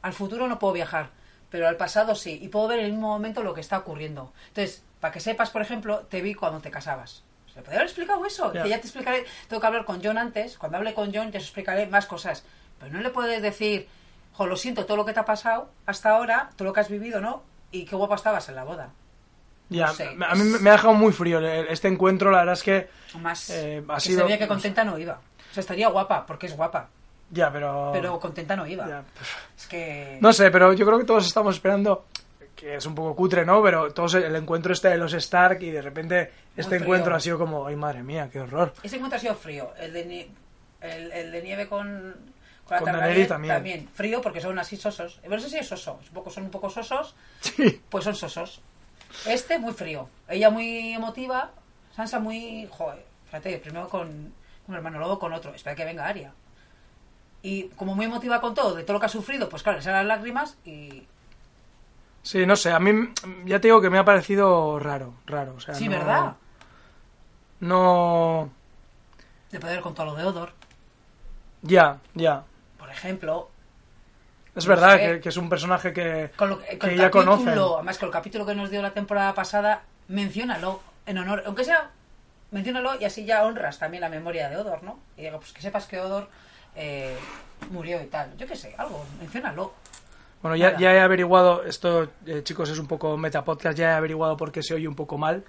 Al 0.00 0.12
futuro 0.14 0.46
no 0.48 0.58
puedo 0.58 0.72
viajar, 0.74 1.10
pero 1.50 1.66
al 1.68 1.76
pasado 1.76 2.14
sí. 2.14 2.38
Y 2.42 2.48
puedo 2.48 2.68
ver 2.68 2.80
en 2.80 2.86
el 2.86 2.92
mismo 2.92 3.08
momento 3.08 3.42
lo 3.42 3.54
que 3.54 3.60
está 3.60 3.78
ocurriendo. 3.78 4.32
Entonces, 4.48 4.82
para 5.00 5.12
que 5.12 5.20
sepas, 5.20 5.50
por 5.50 5.62
ejemplo, 5.62 6.00
te 6.10 6.20
vi 6.22 6.34
cuando 6.34 6.60
te 6.60 6.70
casabas. 6.70 7.22
Se 7.54 7.60
podría 7.60 7.78
haber 7.80 7.86
explicado 7.88 8.24
eso. 8.26 8.52
Ya. 8.52 8.62
Que 8.62 8.68
ya 8.68 8.76
te 8.80 8.86
explicaré. 8.86 9.24
Tengo 9.48 9.60
que 9.60 9.66
hablar 9.66 9.84
con 9.84 10.02
John 10.04 10.18
antes. 10.18 10.58
Cuando 10.58 10.78
hable 10.78 10.94
con 10.94 11.12
John, 11.14 11.28
os 11.28 11.34
explicaré 11.34 11.86
más 11.86 12.06
cosas. 12.06 12.44
Pero 12.78 12.92
no 12.92 13.00
le 13.00 13.10
puedes 13.10 13.42
decir, 13.42 13.88
jo, 14.34 14.46
lo 14.46 14.56
siento, 14.56 14.86
todo 14.86 14.96
lo 14.96 15.04
que 15.04 15.12
te 15.12 15.20
ha 15.20 15.24
pasado 15.24 15.70
hasta 15.86 16.10
ahora, 16.10 16.50
todo 16.56 16.66
lo 16.68 16.72
que 16.72 16.80
has 16.80 16.88
vivido, 16.88 17.20
¿no? 17.20 17.42
Y 17.72 17.84
qué 17.84 17.96
guapa 17.96 18.14
estabas 18.14 18.48
en 18.48 18.54
la 18.54 18.64
boda. 18.64 18.90
Ya, 19.70 19.88
no 19.88 19.92
sé, 19.94 20.04
a 20.08 20.34
mí 20.34 20.54
es- 20.54 20.60
me 20.62 20.70
ha 20.70 20.74
dejado 20.74 20.94
muy 20.94 21.12
frío 21.12 21.40
este 21.46 21.88
encuentro, 21.88 22.30
la 22.30 22.38
verdad 22.38 22.54
es 22.54 22.62
que... 22.62 22.88
Más 23.20 23.50
Eh, 23.50 23.82
ha 23.88 23.94
que 23.96 24.00
sido- 24.00 24.20
se 24.20 24.24
veía 24.24 24.38
que 24.38 24.44
sé. 24.44 24.48
contenta 24.48 24.82
no 24.84 24.96
iba. 24.98 25.20
O 25.50 25.54
sea, 25.54 25.60
estaría 25.60 25.88
guapa, 25.88 26.24
porque 26.24 26.46
es 26.46 26.56
guapa. 26.56 26.88
Ya, 27.30 27.52
pero... 27.52 27.90
Pero 27.92 28.18
contenta 28.18 28.56
no 28.56 28.66
iba. 28.66 28.88
Ya. 28.88 29.04
Es 29.56 29.66
que... 29.66 30.18
No 30.20 30.32
sé, 30.32 30.50
pero 30.50 30.72
yo 30.72 30.86
creo 30.86 30.98
que 30.98 31.04
todos 31.04 31.26
estamos 31.26 31.54
esperando, 31.56 32.06
que 32.56 32.76
es 32.76 32.86
un 32.86 32.94
poco 32.94 33.14
cutre, 33.14 33.44
¿no? 33.44 33.62
Pero 33.62 33.92
todos 33.92 34.14
el 34.14 34.34
encuentro 34.34 34.72
este 34.72 34.88
de 34.88 34.96
los 34.96 35.12
Stark 35.12 35.62
y 35.62 35.70
de 35.70 35.82
repente 35.82 36.32
este 36.56 36.76
encuentro 36.76 37.14
ha 37.14 37.20
sido 37.20 37.38
como, 37.38 37.66
ay 37.66 37.76
madre 37.76 38.02
mía, 38.02 38.28
qué 38.32 38.40
horror. 38.40 38.72
Ese 38.82 38.96
encuentro 38.96 39.16
ha 39.18 39.20
sido 39.20 39.34
frío. 39.34 39.72
El 39.78 39.92
de, 39.92 40.06
nie- 40.08 40.28
el, 40.80 41.12
el 41.12 41.30
de 41.32 41.42
nieve 41.42 41.68
con, 41.68 42.16
con 42.64 42.74
la 42.76 42.78
Con 42.80 42.92
Daenerys 42.92 43.28
también. 43.28 43.88
Frío 43.92 44.22
porque 44.22 44.40
son 44.40 44.58
así 44.58 44.76
sosos. 44.76 45.18
Pero 45.22 45.36
eso 45.36 45.48
sí 45.48 45.58
es 45.58 45.68
soso. 45.68 46.00
Un 46.08 46.14
poco, 46.14 46.30
son 46.30 46.44
un 46.44 46.50
poco 46.50 46.70
sosos, 46.70 47.14
Sí. 47.40 47.80
pues 47.90 48.04
son 48.04 48.14
sosos. 48.14 48.60
Este 49.26 49.58
muy 49.58 49.72
frío. 49.74 50.08
Ella 50.28 50.48
muy 50.50 50.94
emotiva. 50.94 51.50
Sansa 51.94 52.18
muy... 52.20 52.66
Joder, 52.70 53.04
fíjate, 53.26 53.58
primero 53.58 53.88
con 53.88 54.32
un 54.66 54.74
hermano, 54.74 54.98
luego 54.98 55.18
con 55.18 55.32
otro. 55.32 55.54
Espera 55.54 55.76
que 55.76 55.84
venga 55.84 56.06
Aria. 56.06 56.32
Y 57.42 57.68
como 57.70 57.94
muy 57.94 58.06
emotiva 58.06 58.40
con 58.40 58.54
todo, 58.54 58.74
de 58.74 58.82
todo 58.82 58.94
lo 58.94 59.00
que 59.00 59.06
ha 59.06 59.10
sufrido, 59.10 59.48
pues 59.48 59.62
claro, 59.62 59.78
le 59.78 59.84
salen 59.84 60.06
las 60.08 60.18
lágrimas 60.18 60.56
y... 60.64 61.06
Sí, 62.22 62.44
no 62.44 62.56
sé, 62.56 62.72
a 62.72 62.78
mí 62.80 63.10
ya 63.46 63.60
te 63.60 63.68
digo 63.68 63.80
que 63.80 63.90
me 63.90 63.98
ha 63.98 64.04
parecido 64.04 64.78
raro, 64.78 65.14
raro. 65.24 65.54
O 65.56 65.60
sea, 65.60 65.74
Sí, 65.74 65.88
no- 65.88 65.96
¿verdad? 65.98 66.34
No... 67.60 68.50
De 69.50 69.58
poder 69.60 69.80
con 69.80 69.94
todo 69.94 70.06
lo 70.06 70.14
de 70.14 70.24
Odor, 70.24 70.52
Ya, 71.62 71.98
ya. 72.14 72.44
por 72.78 72.90
ejemplo. 72.90 73.48
Es 74.54 74.64
No 74.66 74.70
verdad 74.70 74.98
que, 74.98 75.20
que 75.20 75.28
es 75.30 75.36
un 75.36 75.48
personaje 75.48 75.92
que, 75.92 76.30
Con 76.36 76.50
lo, 76.50 76.56
con 76.56 76.66
que 76.66 76.74
el 76.88 76.96
ya 76.98 77.10
capítulo, 77.10 77.36
conocen. 77.36 77.58
además 77.76 77.98
con 77.98 78.06
el 78.08 78.12
capítulo 78.12 78.44
que 78.46 78.54
nos 78.54 78.70
dio 78.70 78.82
la 78.82 78.90
temporada 78.92 79.32
pasada, 79.34 79.82
menciónalo 80.08 80.80
en 81.06 81.18
honor, 81.18 81.44
aunque 81.46 81.64
sea, 81.64 81.90
menciónalo 82.50 83.00
y 83.00 83.04
así 83.04 83.24
ya 83.24 83.44
honras 83.44 83.78
también 83.78 84.02
la 84.02 84.08
memoria 84.10 84.48
de 84.50 84.56
Odor, 84.58 84.82
¿no? 84.82 84.98
Y 85.16 85.22
digo, 85.22 85.38
pues 85.38 85.52
que 85.52 85.62
sepas 85.62 85.86
que 85.86 85.98
Odor 86.00 86.28
eh, 86.76 87.16
murió 87.70 88.02
y 88.02 88.06
tal. 88.06 88.36
Yo 88.36 88.46
qué 88.46 88.56
sé, 88.56 88.74
algo, 88.78 89.04
menciónalo. 89.20 89.72
Bueno, 90.42 90.56
ya, 90.56 90.78
ya 90.78 90.92
he 90.92 91.00
averiguado, 91.00 91.64
esto 91.64 92.08
eh, 92.26 92.42
chicos 92.44 92.70
es 92.70 92.78
un 92.78 92.86
poco 92.86 93.16
metapodcast, 93.16 93.76
ya 93.76 93.90
he 93.90 93.94
averiguado 93.94 94.36
por 94.36 94.52
qué 94.52 94.62
se 94.62 94.74
oye 94.74 94.86
un 94.86 94.94
poco 94.94 95.18
mal. 95.18 95.44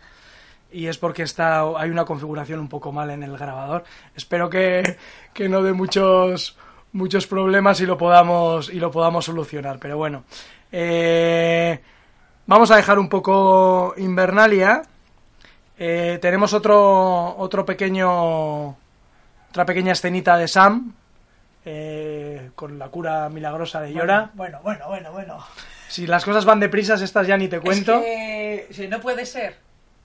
Y 0.71 0.87
es 0.87 0.97
porque 0.97 1.23
está, 1.23 1.61
hay 1.77 1.89
una 1.89 2.05
configuración 2.05 2.59
un 2.59 2.69
poco 2.69 2.91
mal 2.91 3.09
en 3.09 3.23
el 3.23 3.37
grabador. 3.37 3.83
Espero 4.15 4.49
que, 4.49 4.97
que 5.33 5.49
no 5.49 5.63
dé 5.63 5.73
muchos, 5.73 6.57
muchos 6.91 7.27
problemas 7.27 7.81
y 7.81 7.85
lo 7.85 7.97
podamos, 7.97 8.69
y 8.69 8.79
lo 8.79 8.91
podamos 8.91 9.25
solucionar. 9.25 9.79
Pero 9.79 9.97
bueno, 9.97 10.23
Eh, 10.71 11.81
vamos 12.45 12.69
a 12.69 12.75
dejar 12.75 12.99
un 12.99 13.09
poco 13.09 13.95
Invernalia. 13.97 14.83
Eh, 15.77 16.19
tenemos 16.21 16.53
otro, 16.53 17.35
otro 17.37 17.65
pequeño, 17.65 18.69
otra 19.49 19.65
pequeña 19.65 19.93
escenita 19.93 20.37
de 20.37 20.47
Sam 20.47 20.93
eh, 21.65 22.51
con 22.55 22.79
la 22.79 22.89
cura 22.89 23.29
milagrosa 23.29 23.81
de 23.81 23.93
Yora. 23.93 24.31
Bueno, 24.33 24.59
bueno, 24.63 24.87
bueno, 24.87 25.11
bueno. 25.11 25.45
Si 25.87 26.07
las 26.07 26.23
cosas 26.23 26.45
van 26.45 26.59
deprisas, 26.59 27.01
estas 27.01 27.27
ya 27.27 27.37
ni 27.37 27.47
te 27.47 27.59
cuento. 27.59 27.95
Es 27.95 28.03
que, 28.03 28.67
sí, 28.71 28.87
no 28.87 28.99
puede 28.99 29.25
ser. 29.25 29.57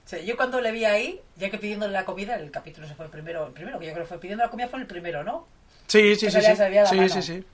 O 0.05 0.09
sea, 0.09 0.21
yo 0.21 0.37
cuando 0.37 0.61
le 0.61 0.73
vi 0.73 0.85
ahí, 0.85 1.21
ya 1.37 1.51
que 1.51 1.59
pidiéndole 1.59 1.93
la 1.93 2.05
comida, 2.05 2.37
el 2.37 2.51
capítulo 2.51 2.87
se 2.87 2.95
fue 2.95 3.07
el 3.07 3.11
primero, 3.11 3.47
el 3.47 3.53
primero 3.53 3.79
que 3.79 3.87
yo 3.87 3.93
creo 3.93 4.05
que 4.05 4.09
fue 4.09 4.21
pidiendo 4.21 4.45
la 4.45 4.51
comida 4.51 4.69
fue 4.69 4.81
el 4.81 4.87
primero, 4.87 5.25
¿no? 5.25 5.47
Sí, 5.87 6.15
sí, 6.17 6.27
que 6.27 6.33
sí, 6.33 6.41
sí. 6.41 6.89
Sí, 6.89 7.09
sí, 7.09 7.23
sí. 7.23 7.45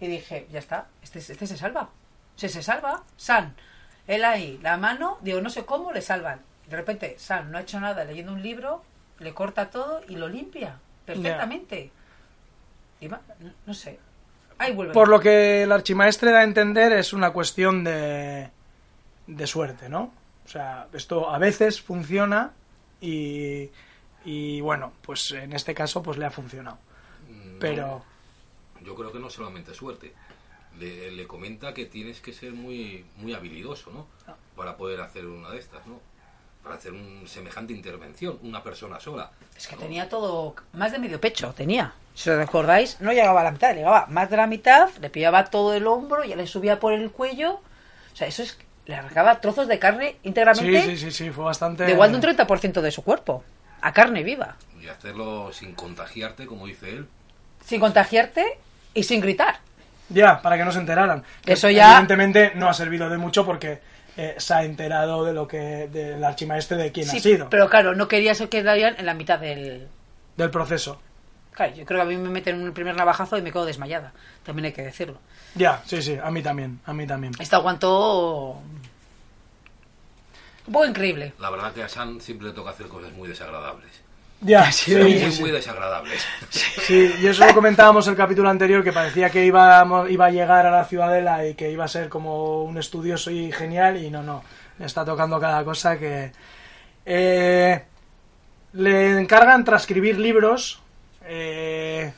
Y 0.00 0.06
dije, 0.06 0.46
ya 0.50 0.58
está, 0.58 0.86
este, 1.02 1.18
este 1.18 1.46
se 1.46 1.56
salva. 1.56 1.90
Se 2.36 2.48
se 2.48 2.62
salva, 2.62 3.02
San. 3.16 3.54
Él 4.06 4.24
ahí, 4.24 4.58
la 4.62 4.76
mano, 4.76 5.18
digo, 5.20 5.40
no 5.40 5.50
sé 5.50 5.64
cómo, 5.64 5.92
le 5.92 6.00
salvan. 6.00 6.40
De 6.68 6.76
repente, 6.76 7.16
San 7.18 7.50
no 7.50 7.58
ha 7.58 7.62
hecho 7.62 7.80
nada 7.80 8.04
leyendo 8.04 8.32
un 8.32 8.42
libro, 8.42 8.82
le 9.18 9.34
corta 9.34 9.70
todo 9.70 10.02
y 10.08 10.16
lo 10.16 10.28
limpia 10.28 10.78
perfectamente. 11.04 11.90
Va, 13.06 13.20
no, 13.38 13.52
no 13.66 13.74
sé. 13.74 13.98
Ahí 14.58 14.72
vuelve. 14.72 14.92
Por 14.92 15.08
lo 15.08 15.20
que 15.20 15.62
el 15.62 15.70
archimaestre 15.70 16.32
da 16.32 16.40
a 16.40 16.44
entender 16.44 16.92
es 16.92 17.12
una 17.12 17.30
cuestión 17.30 17.84
de, 17.84 18.50
de 19.26 19.46
suerte, 19.46 19.88
¿no? 19.88 20.12
O 20.44 20.48
sea, 20.48 20.88
esto 20.92 21.30
a 21.30 21.38
veces 21.38 21.80
funciona 21.80 22.52
y, 23.00 23.68
y 24.24 24.60
bueno, 24.60 24.92
pues 25.02 25.30
en 25.30 25.52
este 25.52 25.74
caso 25.74 26.02
pues 26.02 26.18
le 26.18 26.24
ha 26.26 26.30
funcionado. 26.30 26.78
Pero 27.60 28.02
Yo 28.84 28.94
creo 28.94 29.12
que 29.12 29.18
no 29.18 29.30
solamente 29.30 29.74
suerte. 29.74 30.12
Le, 30.78 31.10
le 31.10 31.26
comenta 31.26 31.74
que 31.74 31.86
tienes 31.86 32.20
que 32.20 32.32
ser 32.32 32.52
muy, 32.52 33.04
muy 33.16 33.34
habilidoso, 33.34 33.90
¿no? 33.90 34.06
Para 34.56 34.76
poder 34.76 35.00
hacer 35.00 35.26
una 35.26 35.50
de 35.50 35.58
estas, 35.58 35.86
¿no? 35.86 36.00
Para 36.68 36.76
hacer 36.80 36.92
un 36.92 37.26
semejante 37.26 37.72
intervención, 37.72 38.38
una 38.42 38.62
persona 38.62 39.00
sola. 39.00 39.30
Es 39.56 39.66
que 39.66 39.74
tenía 39.76 40.06
todo, 40.06 40.54
más 40.74 40.92
de 40.92 40.98
medio 40.98 41.18
pecho, 41.18 41.54
tenía. 41.56 41.94
Si 42.14 42.28
os 42.28 42.36
recordáis, 42.36 43.00
no 43.00 43.10
llegaba 43.10 43.40
a 43.40 43.44
la 43.44 43.52
mitad, 43.52 43.74
llegaba 43.74 44.04
más 44.10 44.28
de 44.28 44.36
la 44.36 44.46
mitad, 44.46 44.90
le 45.00 45.08
pillaba 45.08 45.46
todo 45.46 45.72
el 45.72 45.86
hombro, 45.86 46.24
ya 46.24 46.36
le 46.36 46.46
subía 46.46 46.78
por 46.78 46.92
el 46.92 47.10
cuello. 47.10 47.52
O 48.12 48.16
sea, 48.16 48.28
eso 48.28 48.42
es, 48.42 48.58
le 48.84 48.96
arrancaba 48.96 49.40
trozos 49.40 49.66
de 49.66 49.78
carne 49.78 50.10
sí, 50.10 50.16
íntegramente, 50.24 50.82
sí, 50.82 50.96
sí, 50.98 51.10
sí, 51.10 51.30
fue 51.30 51.44
bastante... 51.46 51.84
de 51.84 51.92
igual 51.92 52.10
de 52.10 52.18
un 52.18 52.22
30% 52.36 52.82
de 52.82 52.90
su 52.90 53.02
cuerpo, 53.02 53.42
a 53.80 53.94
carne 53.94 54.22
viva, 54.22 54.56
Y 54.78 54.88
hacerlo 54.88 55.50
sin 55.54 55.72
contagiarte, 55.74 56.44
como 56.44 56.66
dice 56.66 56.90
él. 56.90 57.08
sin 57.64 57.80
contagiarte 57.80 58.44
y 58.92 59.04
sin 59.04 59.22
gritar. 59.22 59.60
Ya, 60.10 60.42
para 60.42 60.58
que 60.58 60.66
no 60.66 60.72
se 60.72 60.80
enteraran. 60.80 61.24
Eso 61.46 61.70
ya- 61.70 61.92
Evidentemente 61.92 62.52
no 62.56 62.68
ha 62.68 62.74
servido 62.74 63.08
de 63.08 63.16
mucho 63.16 63.46
porque 63.46 63.80
eh, 64.18 64.34
se 64.36 64.52
ha 64.52 64.64
enterado 64.64 65.24
de 65.24 65.32
lo 65.32 65.46
que 65.46 65.86
del 65.86 66.22
archimaestre 66.24 66.76
de 66.76 66.90
quién 66.90 67.06
Sí, 67.06 67.18
ha 67.18 67.20
sido, 67.20 67.48
pero 67.48 67.70
claro, 67.70 67.94
no 67.94 68.08
quería 68.08 68.34
ser 68.34 68.48
que 68.48 68.64
darían 68.64 68.96
en 68.98 69.06
la 69.06 69.14
mitad 69.14 69.38
del... 69.38 69.86
del 70.36 70.50
proceso. 70.50 71.00
Claro, 71.52 71.74
yo 71.76 71.84
creo 71.84 72.00
que 72.00 72.02
a 72.02 72.08
mí 72.08 72.16
me 72.16 72.28
meten 72.28 72.60
un 72.60 72.72
primer 72.72 72.96
navajazo 72.96 73.38
y 73.38 73.42
me 73.42 73.52
quedo 73.52 73.64
desmayada, 73.64 74.12
también 74.42 74.66
hay 74.66 74.72
que 74.72 74.82
decirlo. 74.82 75.18
Ya, 75.54 75.80
sí, 75.86 76.02
sí, 76.02 76.18
a 76.20 76.30
mí 76.32 76.42
también, 76.42 76.80
a 76.84 76.92
mí 76.92 77.06
también. 77.06 77.32
Este 77.38 77.54
aguantó... 77.54 78.60
Un 80.66 80.72
poco 80.72 80.84
increíble. 80.84 81.32
La 81.38 81.50
verdad 81.50 81.72
que 81.72 81.84
a 81.84 81.88
San 81.88 82.20
siempre 82.20 82.48
le 82.48 82.54
toca 82.54 82.70
hacer 82.70 82.88
cosas 82.88 83.12
muy 83.12 83.28
desagradables. 83.28 84.02
Ya, 84.40 84.70
sí, 84.70 84.94
muy, 84.94 85.18
sí, 85.18 85.32
sí. 85.32 85.40
muy 85.40 85.50
desagradables. 85.50 86.24
Sí, 86.50 87.12
y 87.20 87.26
eso 87.26 87.44
lo 87.44 87.54
comentábamos 87.54 88.06
el 88.06 88.14
capítulo 88.14 88.48
anterior, 88.48 88.84
que 88.84 88.92
parecía 88.92 89.30
que 89.30 89.44
iba, 89.44 89.84
iba 90.08 90.26
a 90.26 90.30
llegar 90.30 90.64
a 90.64 90.70
la 90.70 90.84
ciudadela 90.84 91.46
y 91.46 91.54
que 91.54 91.70
iba 91.72 91.84
a 91.84 91.88
ser 91.88 92.08
como 92.08 92.62
un 92.62 92.78
estudioso 92.78 93.30
y 93.30 93.50
genial, 93.50 93.96
y 93.96 94.10
no, 94.10 94.22
no, 94.22 94.44
le 94.78 94.86
está 94.86 95.04
tocando 95.04 95.40
cada 95.40 95.64
cosa 95.64 95.98
que... 95.98 96.30
Eh, 97.04 97.82
le 98.74 99.18
encargan 99.18 99.64
transcribir 99.64 100.18
libros. 100.18 100.80
eh, 101.26 102.12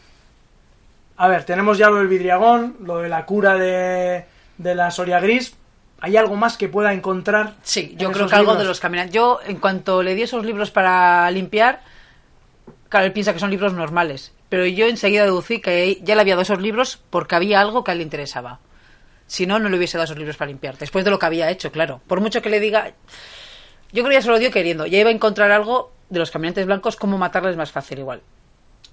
a 1.16 1.28
ver, 1.28 1.44
tenemos 1.44 1.76
ya 1.76 1.90
lo 1.90 1.96
del 1.96 2.08
vidriagón, 2.08 2.76
lo 2.82 2.98
de 2.98 3.08
la 3.08 3.26
cura 3.26 3.54
de, 3.54 4.24
de 4.56 4.74
la 4.74 4.90
Soria 4.90 5.20
Gris. 5.20 5.54
¿Hay 6.00 6.16
algo 6.16 6.34
más 6.34 6.56
que 6.56 6.68
pueda 6.68 6.94
encontrar? 6.94 7.54
Sí, 7.62 7.90
en 7.92 7.98
yo 7.98 8.10
creo 8.10 8.26
que 8.26 8.34
algo 8.34 8.52
libros? 8.52 8.62
de 8.62 8.68
los 8.68 8.80
caminantes. 8.80 9.14
Yo, 9.14 9.38
en 9.46 9.56
cuanto 9.56 10.02
le 10.02 10.14
di 10.14 10.22
esos 10.22 10.46
libros 10.46 10.70
para 10.70 11.30
limpiar, 11.30 11.82
claro, 12.90 13.06
él 13.06 13.12
piensa 13.12 13.32
que 13.32 13.38
son 13.38 13.50
libros 13.50 13.72
normales. 13.72 14.32
Pero 14.50 14.66
yo 14.66 14.86
enseguida 14.86 15.22
deducí 15.22 15.60
que 15.60 16.00
ya 16.02 16.14
le 16.14 16.20
había 16.20 16.34
dado 16.34 16.42
esos 16.42 16.60
libros 16.60 16.98
porque 17.08 17.36
había 17.36 17.60
algo 17.60 17.82
que 17.82 17.92
a 17.92 17.92
él 17.92 17.98
le 17.98 18.04
interesaba. 18.04 18.58
Si 19.26 19.46
no, 19.46 19.58
no 19.58 19.68
le 19.70 19.78
hubiese 19.78 19.96
dado 19.96 20.04
esos 20.04 20.18
libros 20.18 20.36
para 20.36 20.50
limpiar. 20.50 20.76
Después 20.76 21.04
de 21.04 21.10
lo 21.10 21.18
que 21.18 21.26
había 21.26 21.50
hecho, 21.50 21.70
claro. 21.72 22.02
Por 22.06 22.20
mucho 22.20 22.42
que 22.42 22.50
le 22.50 22.60
diga. 22.60 22.92
Yo 23.92 24.02
creo 24.02 24.08
que 24.08 24.14
ya 24.14 24.22
se 24.22 24.28
lo 24.28 24.38
dio 24.38 24.50
queriendo. 24.50 24.86
Ya 24.86 24.98
iba 24.98 25.08
a 25.08 25.12
encontrar 25.12 25.52
algo 25.52 25.92
de 26.10 26.18
los 26.18 26.30
caminantes 26.30 26.66
blancos, 26.66 26.96
cómo 26.96 27.16
matarles 27.16 27.56
más 27.56 27.70
fácil 27.70 28.00
igual. 28.00 28.20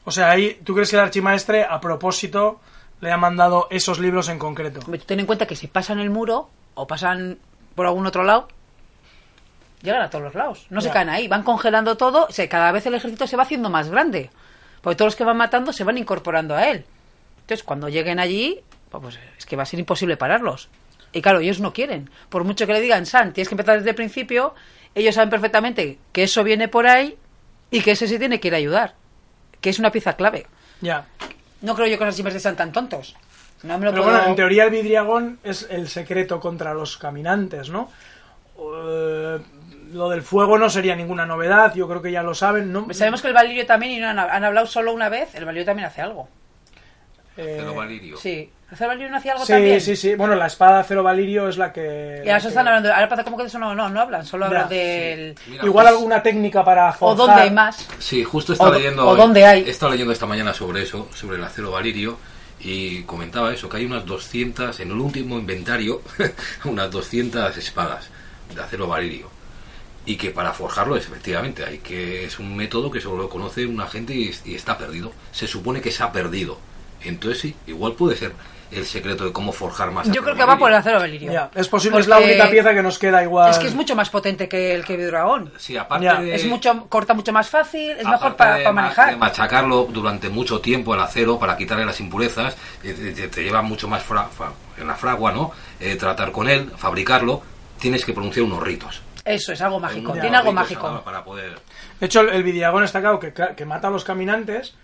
O 0.06 0.12
sea, 0.12 0.30
ahí, 0.30 0.62
¿tú 0.64 0.74
crees 0.74 0.90
que 0.90 0.96
el 0.96 1.02
archimaestre, 1.02 1.66
a 1.66 1.82
propósito, 1.82 2.62
le 3.02 3.12
ha 3.12 3.18
mandado 3.18 3.68
esos 3.72 4.00
libros 4.00 4.30
en 4.30 4.40
concreto? 4.40 4.80
Ten 5.06 5.20
en 5.20 5.26
cuenta 5.26 5.48
que 5.48 5.56
si 5.56 5.68
pasan 5.68 6.00
el 6.00 6.12
muro 6.12 6.50
o 6.76 6.88
pasan 6.88 7.40
por 7.76 7.88
algún 7.88 8.06
otro 8.06 8.24
lado, 8.24 8.48
llegan 9.82 10.02
a 10.02 10.10
todos 10.10 10.24
los 10.26 10.36
lados. 10.36 10.66
No 10.70 10.82
se 10.82 10.90
caen 10.90 11.10
ahí, 11.10 11.28
van 11.28 11.44
congelando 11.44 11.98
todo. 11.98 12.26
O 12.28 12.32
sea, 12.32 12.48
cada 12.50 12.72
vez 12.72 12.86
el 12.86 12.96
ejército 12.96 13.28
se 13.28 13.38
va 13.38 13.44
haciendo 13.44 13.70
más 13.70 13.90
grande. 13.90 14.30
Porque 14.82 14.96
todos 14.96 15.08
los 15.08 15.16
que 15.16 15.24
van 15.24 15.38
matando 15.38 15.74
se 15.74 15.84
van 15.84 15.98
incorporando 15.98 16.56
a 16.56 16.68
él. 16.70 16.86
Entonces, 17.42 17.64
cuando 17.64 17.90
lleguen 17.90 18.20
allí, 18.20 18.60
pues 18.90 19.18
es 19.38 19.46
que 19.46 19.56
va 19.56 19.64
a 19.64 19.66
ser 19.66 19.80
imposible 19.80 20.18
pararlos. 20.18 20.70
Y 21.14 21.22
claro, 21.22 21.40
ellos 21.40 21.60
no 21.60 21.74
quieren. 21.74 22.10
Por 22.30 22.44
mucho 22.44 22.68
que 22.68 22.74
le 22.74 22.82
digan, 22.82 23.06
San, 23.06 23.34
tienes 23.34 23.48
que 23.50 23.54
empezar 23.56 23.78
desde 23.78 23.90
el 23.92 23.96
principio, 23.96 24.54
ellos 24.94 25.16
saben 25.16 25.30
perfectamente 25.30 25.98
que 26.12 26.24
eso 26.24 26.44
viene 26.44 26.68
por 26.68 26.86
ahí 26.88 27.18
y 27.72 27.82
que 27.82 27.92
ese 27.92 28.08
sí 28.08 28.20
tiene 28.20 28.40
que 28.40 28.50
ir 28.50 28.54
a 28.54 28.58
ayudar. 28.58 28.96
Que 29.62 29.70
es 29.70 29.80
una 29.80 29.92
pieza 29.92 30.14
clave. 30.14 30.46
Ya. 30.82 31.06
No 31.62 31.74
creo 31.76 31.88
yo 31.88 31.98
que 31.98 32.06
los 32.06 32.14
archimaestres 32.14 32.44
sean 32.44 32.56
tan 32.56 32.72
tontos. 32.72 33.16
No 33.64 33.80
me 33.80 33.86
lo 33.86 33.92
Pero 33.92 34.04
puedo- 34.04 34.16
bueno, 34.18 34.30
en 34.30 34.36
teoría 34.36 34.66
el 34.66 34.70
vidriagón 34.70 35.40
es 35.44 35.66
el 35.72 35.88
secreto 35.88 36.40
contra 36.40 36.74
los 36.74 36.98
caminantes, 36.98 37.70
¿no? 37.70 37.90
Eh, 38.60 39.40
lo 39.94 40.10
del 40.10 40.22
fuego 40.22 40.58
no 40.58 40.70
sería 40.70 40.96
ninguna 40.96 41.26
novedad, 41.26 41.74
yo 41.76 41.88
creo 41.88 42.02
que 42.02 42.12
ya 42.12 42.24
lo 42.24 42.34
saben, 42.36 42.72
¿no? 42.72 42.86
Pues 42.86 42.98
Sabemos 42.98 43.22
que 43.22 43.28
el 43.28 43.34
Valirio 43.34 43.66
también, 43.66 43.94
y 43.94 44.00
no 44.00 44.08
han, 44.10 44.20
han 44.20 44.44
hablado 44.44 44.68
solo 44.68 44.94
una 44.94 45.10
vez, 45.10 45.34
el 45.36 45.46
Valirio 45.46 45.66
también 45.66 45.88
hace 45.88 46.02
algo. 46.02 46.28
Eh, 47.38 47.58
Cero 47.60 47.76
Valirio. 47.76 48.18
Sí. 48.18 48.52
¿El 48.70 48.88
Valirio 48.88 49.10
no 49.10 49.18
hacía 49.18 49.32
algo 49.34 49.46
sí, 49.46 49.54
también? 49.54 49.80
sí, 49.80 49.96
sí. 49.96 50.16
Bueno, 50.16 50.36
la 50.36 50.48
espada 50.48 50.84
Cero 50.84 51.02
Valirio 51.04 51.48
es 51.48 51.58
la 51.58 51.72
que... 51.72 52.22
Y 52.26 52.30
ahora 52.30 52.42
que- 52.42 52.48
están 52.50 52.68
hablando, 52.68 52.94
ahora 52.94 53.08
pasa 53.08 53.24
como 53.24 53.38
que 53.38 53.44
de 53.44 53.48
eso 53.50 53.60
no, 53.60 53.74
no, 53.74 53.88
no 53.88 54.02
hablan, 54.02 54.26
solo 54.26 54.46
hablan 54.46 54.68
del... 54.68 55.36
Mira, 55.48 55.64
Igual 55.66 55.86
pues- 55.86 55.96
alguna 55.96 56.22
técnica 56.24 56.66
para 56.66 56.94
O 57.00 57.16
dónde 57.16 57.42
hay 57.44 57.52
más. 57.52 57.88
Sí, 58.00 58.24
justo 58.26 58.52
estaba 58.54 58.72
O- 58.72 58.74
leyendo. 58.74 59.08
o 59.08 59.16
dónde 59.16 59.46
hay. 59.46 59.62
He 59.64 59.70
estado 59.70 59.92
leyendo 59.92 60.12
esta 60.12 60.26
mañana 60.26 60.54
sobre 60.54 60.82
eso, 60.84 61.08
sobre 61.14 61.38
el 61.38 61.44
acero 61.44 61.72
valirio, 61.72 62.18
y 62.60 63.04
comentaba 63.04 63.54
eso, 63.54 63.70
que 63.70 63.78
hay 63.78 63.86
unas 63.86 64.04
200, 64.06 64.78
en 64.82 64.92
el 64.92 64.98
último 64.98 65.38
inventario, 65.38 66.02
unas 66.66 66.92
200 66.92 67.56
espadas 67.56 68.10
de 68.54 68.62
acero 68.62 68.88
valirio. 68.88 69.30
Y 70.08 70.16
que 70.16 70.32
para 70.32 70.54
forjarlo 70.54 70.96
es 70.96 71.06
efectivamente, 71.06 71.64
hay 71.66 71.78
que 71.80 72.26
es 72.26 72.40
un 72.40 72.56
método 72.56 72.90
que 72.90 73.00
solo 73.02 73.18
lo 73.24 73.30
conoce 73.30 73.66
una 73.68 73.88
gente 73.88 74.16
y, 74.16 74.34
y 74.46 74.56
está 74.56 74.76
perdido. 74.78 75.12
Se 75.32 75.48
supone 75.48 75.82
que 75.82 75.92
se 75.92 76.02
ha 76.02 76.12
perdido. 76.12 76.58
Entonces 77.04 77.42
sí, 77.42 77.56
igual 77.68 77.94
puede 77.94 78.16
ser 78.16 78.32
el 78.72 78.86
secreto 78.86 79.24
de 79.26 79.32
cómo 79.32 79.52
forjar 79.54 79.92
más 79.92 80.12
Yo 80.12 80.24
creo 80.24 80.36
que 80.36 80.44
va 80.44 80.58
por 80.58 80.70
el 80.70 80.76
acero 80.78 81.00
Valirio. 81.00 81.32
Ya, 81.32 81.50
es 81.56 81.68
posible, 81.70 82.00
es 82.00 82.08
la 82.08 82.18
única 82.20 82.50
pieza 82.50 82.74
que 82.74 82.82
nos 82.84 82.98
queda 83.00 83.22
igual... 83.24 83.50
Es 83.52 83.60
que 83.60 83.68
es 83.68 83.76
mucho 83.76 83.96
más 83.96 84.10
potente 84.10 84.50
que 84.50 84.74
el 84.74 84.84
que 84.84 84.98
Vidragón. 84.98 85.54
Sí, 85.58 85.78
aparte 85.78 86.06
de... 86.22 86.36
Es 86.36 86.46
mucho, 86.46 86.86
corta 86.90 87.14
mucho 87.14 87.32
más 87.32 87.50
fácil, 87.50 87.92
es 87.92 88.06
mejor 88.06 88.36
para 88.36 88.72
manejar. 88.74 89.10
de 89.12 89.16
machacarlo 89.18 89.88
durante 89.92 90.30
mucho 90.30 90.60
tiempo 90.60 90.96
el 90.96 91.00
acero 91.02 91.38
para 91.40 91.56
quitarle 91.56 91.86
las 91.86 92.00
impurezas, 92.02 92.56
eh, 92.84 92.94
te, 92.94 93.12
te- 93.14 93.28
te 93.30 93.44
lleva 93.44 93.62
mucho 93.62 93.88
más 93.88 94.04
fra- 94.04 94.28
fra- 94.28 94.52
en 94.78 94.88
la 94.88 94.96
fragua, 94.96 95.32
¿no? 95.32 95.52
Eh, 95.80 95.96
tratar 95.96 96.32
con 96.34 96.50
él, 96.50 96.72
fabricarlo, 96.78 97.42
tienes 97.80 98.04
que 98.04 98.12
pronunciar 98.14 98.46
unos 98.46 98.62
ritos. 98.64 99.02
Eso 99.28 99.52
es 99.54 99.62
algo 99.62 99.80
mágico, 99.80 100.14
tiene 100.14 100.38
algo 100.38 100.52
mágico. 100.54 101.02
para- 101.04 101.24
poder... 101.24 101.60
De 102.00 102.06
hecho, 102.06 102.22
el, 102.22 102.30
el 102.30 102.44
vidriagón 102.44 102.84
está 102.84 103.00
claro 103.02 103.20
que, 103.20 103.34
que 103.34 103.66
mata 103.66 103.88
a 103.88 103.92
los 103.92 104.04
caminantes, 104.04 104.76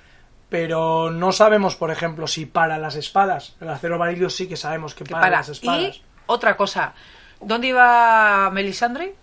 pero 0.49 1.09
no 1.11 1.31
sabemos, 1.31 1.75
por 1.75 1.91
ejemplo, 1.91 2.27
si 2.27 2.45
para 2.45 2.77
las 2.77 2.95
espadas. 2.95 3.55
El 3.61 3.69
acero 3.69 3.97
valirio 3.97 4.29
sí 4.29 4.47
que 4.47 4.57
sabemos 4.57 4.93
que, 4.95 5.03
Que 5.03 5.11
para, 5.11 5.23
para. 5.23 5.37
las 5.37 5.49
espadas. 5.49 5.81
Y 5.97 6.03
otra 6.25 6.55
cosa, 6.57 6.93
¿dónde 7.41 7.67
iba 7.67 8.49
Melisandre? 8.51 9.15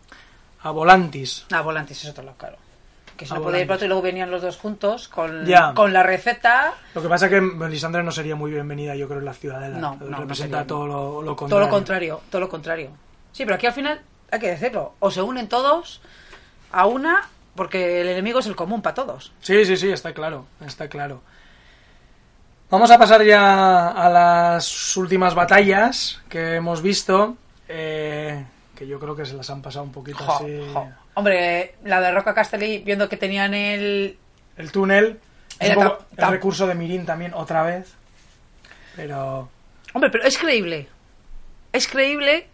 A 0.62 0.70
Volantis. 0.70 1.46
Ah, 1.52 1.60
Volantis 1.62 2.02
es 2.04 2.10
otro 2.10 2.24
lado, 2.24 2.36
claro. 2.36 2.56
Que 3.16 3.26
se 3.26 3.34
Ah, 3.34 3.36
no 3.36 3.42
podía 3.44 3.60
ir 3.60 3.70
otro 3.70 3.84
y 3.84 3.88
luego 3.88 4.02
venían 4.02 4.30
los 4.30 4.40
dos 4.42 4.56
juntos 4.56 5.08
con, 5.08 5.44
Ya. 5.46 5.72
con 5.74 5.92
la 5.92 6.02
receta. 6.02 6.72
Lo 6.94 7.02
que 7.02 7.08
pasa 7.08 7.26
es 7.26 7.32
que 7.32 7.40
Melisandre 7.40 8.02
no 8.02 8.10
sería 8.12 8.34
muy 8.34 8.50
bienvenida, 8.50 8.94
yo 8.96 9.06
creo, 9.06 9.20
en 9.20 9.26
la 9.26 9.34
ciudadela. 9.34 9.76
No, 9.78 9.96
no, 10.00 10.06
no 10.06 10.18
Representa 10.20 10.58
sería, 10.58 10.66
todo 10.66 10.86
no. 10.86 10.92
lo, 10.94 11.22
lo 11.22 11.26
Todo 11.26 11.36
contrario. 11.36 11.64
lo 11.66 11.70
contrario, 11.70 12.20
todo 12.30 12.40
lo 12.40 12.48
contrario. 12.48 12.90
Sí, 13.32 13.44
pero 13.44 13.54
aquí 13.56 13.66
al 13.66 13.72
final 13.74 14.00
hay 14.31 14.41
que 14.41 14.49
decirlo. 14.49 14.95
O 15.01 15.11
se 15.11 15.22
unen 15.22 15.49
todos 15.49 16.01
a 16.72 16.87
una, 16.87 17.28
porque 17.55 18.01
el 18.01 18.09
enemigo 18.09 18.39
es 18.41 18.47
el 18.47 18.57
común 18.57 18.83
para 18.83 18.95
todos. 18.95 19.33
Sí, 19.41 19.64
sí, 19.64 19.76
sí, 19.76 19.91
está 19.91 20.12
claro, 20.12 20.47
está 20.64 20.89
claro. 20.89 21.22
Vamos 22.70 22.91
a 22.91 22.99
pasar 22.99 23.24
ya 23.24 23.89
a 23.89 24.09
las 24.09 24.97
últimas 24.97 25.35
batallas 25.35 26.20
que 26.28 26.55
hemos 26.55 26.83
visto, 26.83 27.37
eh, 27.68 28.45
que 28.76 28.87
yo 28.87 29.01
creo 29.01 29.16
que 29.16 29.26
se 29.26 29.35
las 29.35 29.51
han 29.51 29.61
pasado 29.61 29.85
un 29.85 29.93
poquito 29.93 30.18
Jo, 30.24 30.33
así. 30.33 30.61
jo. 30.72 30.89
Hombre, 31.14 31.74
la 31.85 32.01
de 32.01 32.12
Roca 32.12 32.33
Castelli, 32.33 32.78
viendo 32.78 33.09
que 33.09 33.16
tenían 33.16 33.55
el... 33.55 34.16
El 34.57 34.70
túnel, 34.70 35.18
poco 35.74 35.99
el 36.16 36.28
recurso 36.28 36.66
de 36.66 36.74
Mirin 36.74 37.05
también 37.05 37.35
otra 37.35 37.62
vez, 37.64 37.93
pero 38.95 39.49
Hombre, 39.93 40.11
pero 40.11 40.24
es 40.24 40.39
creíble. 40.39 40.89
Es 41.72 41.89
creíble 41.89 42.47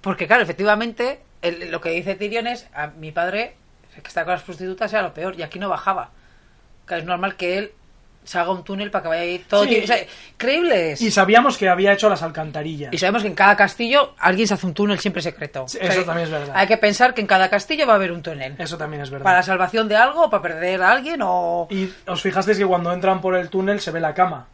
porque, 0.00 0.26
claro, 0.26 0.42
efectivamente, 0.42 1.20
el- 1.42 1.70
lo 1.70 1.80
que 1.80 1.90
dice 1.90 2.14
Tyrion 2.14 2.46
es, 2.46 2.66
a 2.74 2.88
mi 2.88 3.12
padre, 3.12 3.54
que 3.94 4.06
está 4.08 4.24
con 4.24 4.32
las 4.34 4.42
prostitutas, 4.42 4.92
era 4.92 5.02
lo 5.02 5.12
peor, 5.14 5.34
y 5.38 5.42
aquí 5.42 5.58
no 5.58 5.68
bajaba. 5.68 6.10
Claro, 6.84 7.00
es 7.02 7.06
normal 7.06 7.36
que 7.36 7.58
él 7.58 7.72
se 8.24 8.38
haga 8.38 8.50
un 8.50 8.62
túnel 8.62 8.90
para 8.90 9.02
que 9.02 9.08
vaya 9.08 9.22
a 9.22 9.24
ir 9.24 9.44
todo... 9.48 9.64
Sí. 9.64 9.80
o 9.82 9.86
sea, 9.86 9.96
creíble 10.36 10.92
es. 10.92 11.00
y 11.00 11.10
sabíamos 11.10 11.56
que 11.56 11.66
había 11.68 11.92
hecho 11.94 12.10
las 12.10 12.22
alcantarillas. 12.22 12.92
Y 12.92 12.98
sabemos 12.98 13.22
que 13.22 13.28
en 13.28 13.34
cada 13.34 13.56
castillo 13.56 14.14
alguien 14.18 14.46
se 14.46 14.52
hace 14.54 14.66
un 14.66 14.74
túnel 14.74 14.98
siempre 14.98 15.22
secreto. 15.22 15.66
Sí, 15.66 15.78
eso 15.80 16.04
también 16.04 16.26
es 16.26 16.30
verdad. 16.32 16.52
Hay 16.54 16.66
que 16.66 16.76
pensar 16.76 17.14
que 17.14 17.22
en 17.22 17.26
cada 17.26 17.48
castillo 17.48 17.86
va 17.86 17.94
a 17.94 17.96
haber 17.96 18.12
un 18.12 18.22
túnel. 18.22 18.54
Eso 18.58 18.76
también 18.76 19.02
es 19.02 19.08
verdad. 19.10 19.24
Para 19.24 19.38
la 19.38 19.42
salvación 19.42 19.88
de 19.88 19.96
algo, 19.96 20.24
o 20.24 20.30
para 20.30 20.42
perder 20.42 20.82
a 20.82 20.90
alguien, 20.92 21.20
o... 21.22 21.68
Y 21.70 21.90
os 22.06 22.20
fijasteis 22.20 22.58
que 22.58 22.66
cuando 22.66 22.92
entran 22.92 23.20
por 23.22 23.34
el 23.34 23.48
túnel 23.48 23.80
se 23.80 23.90
ve 23.92 24.00
la 24.00 24.12
cama. 24.12 24.46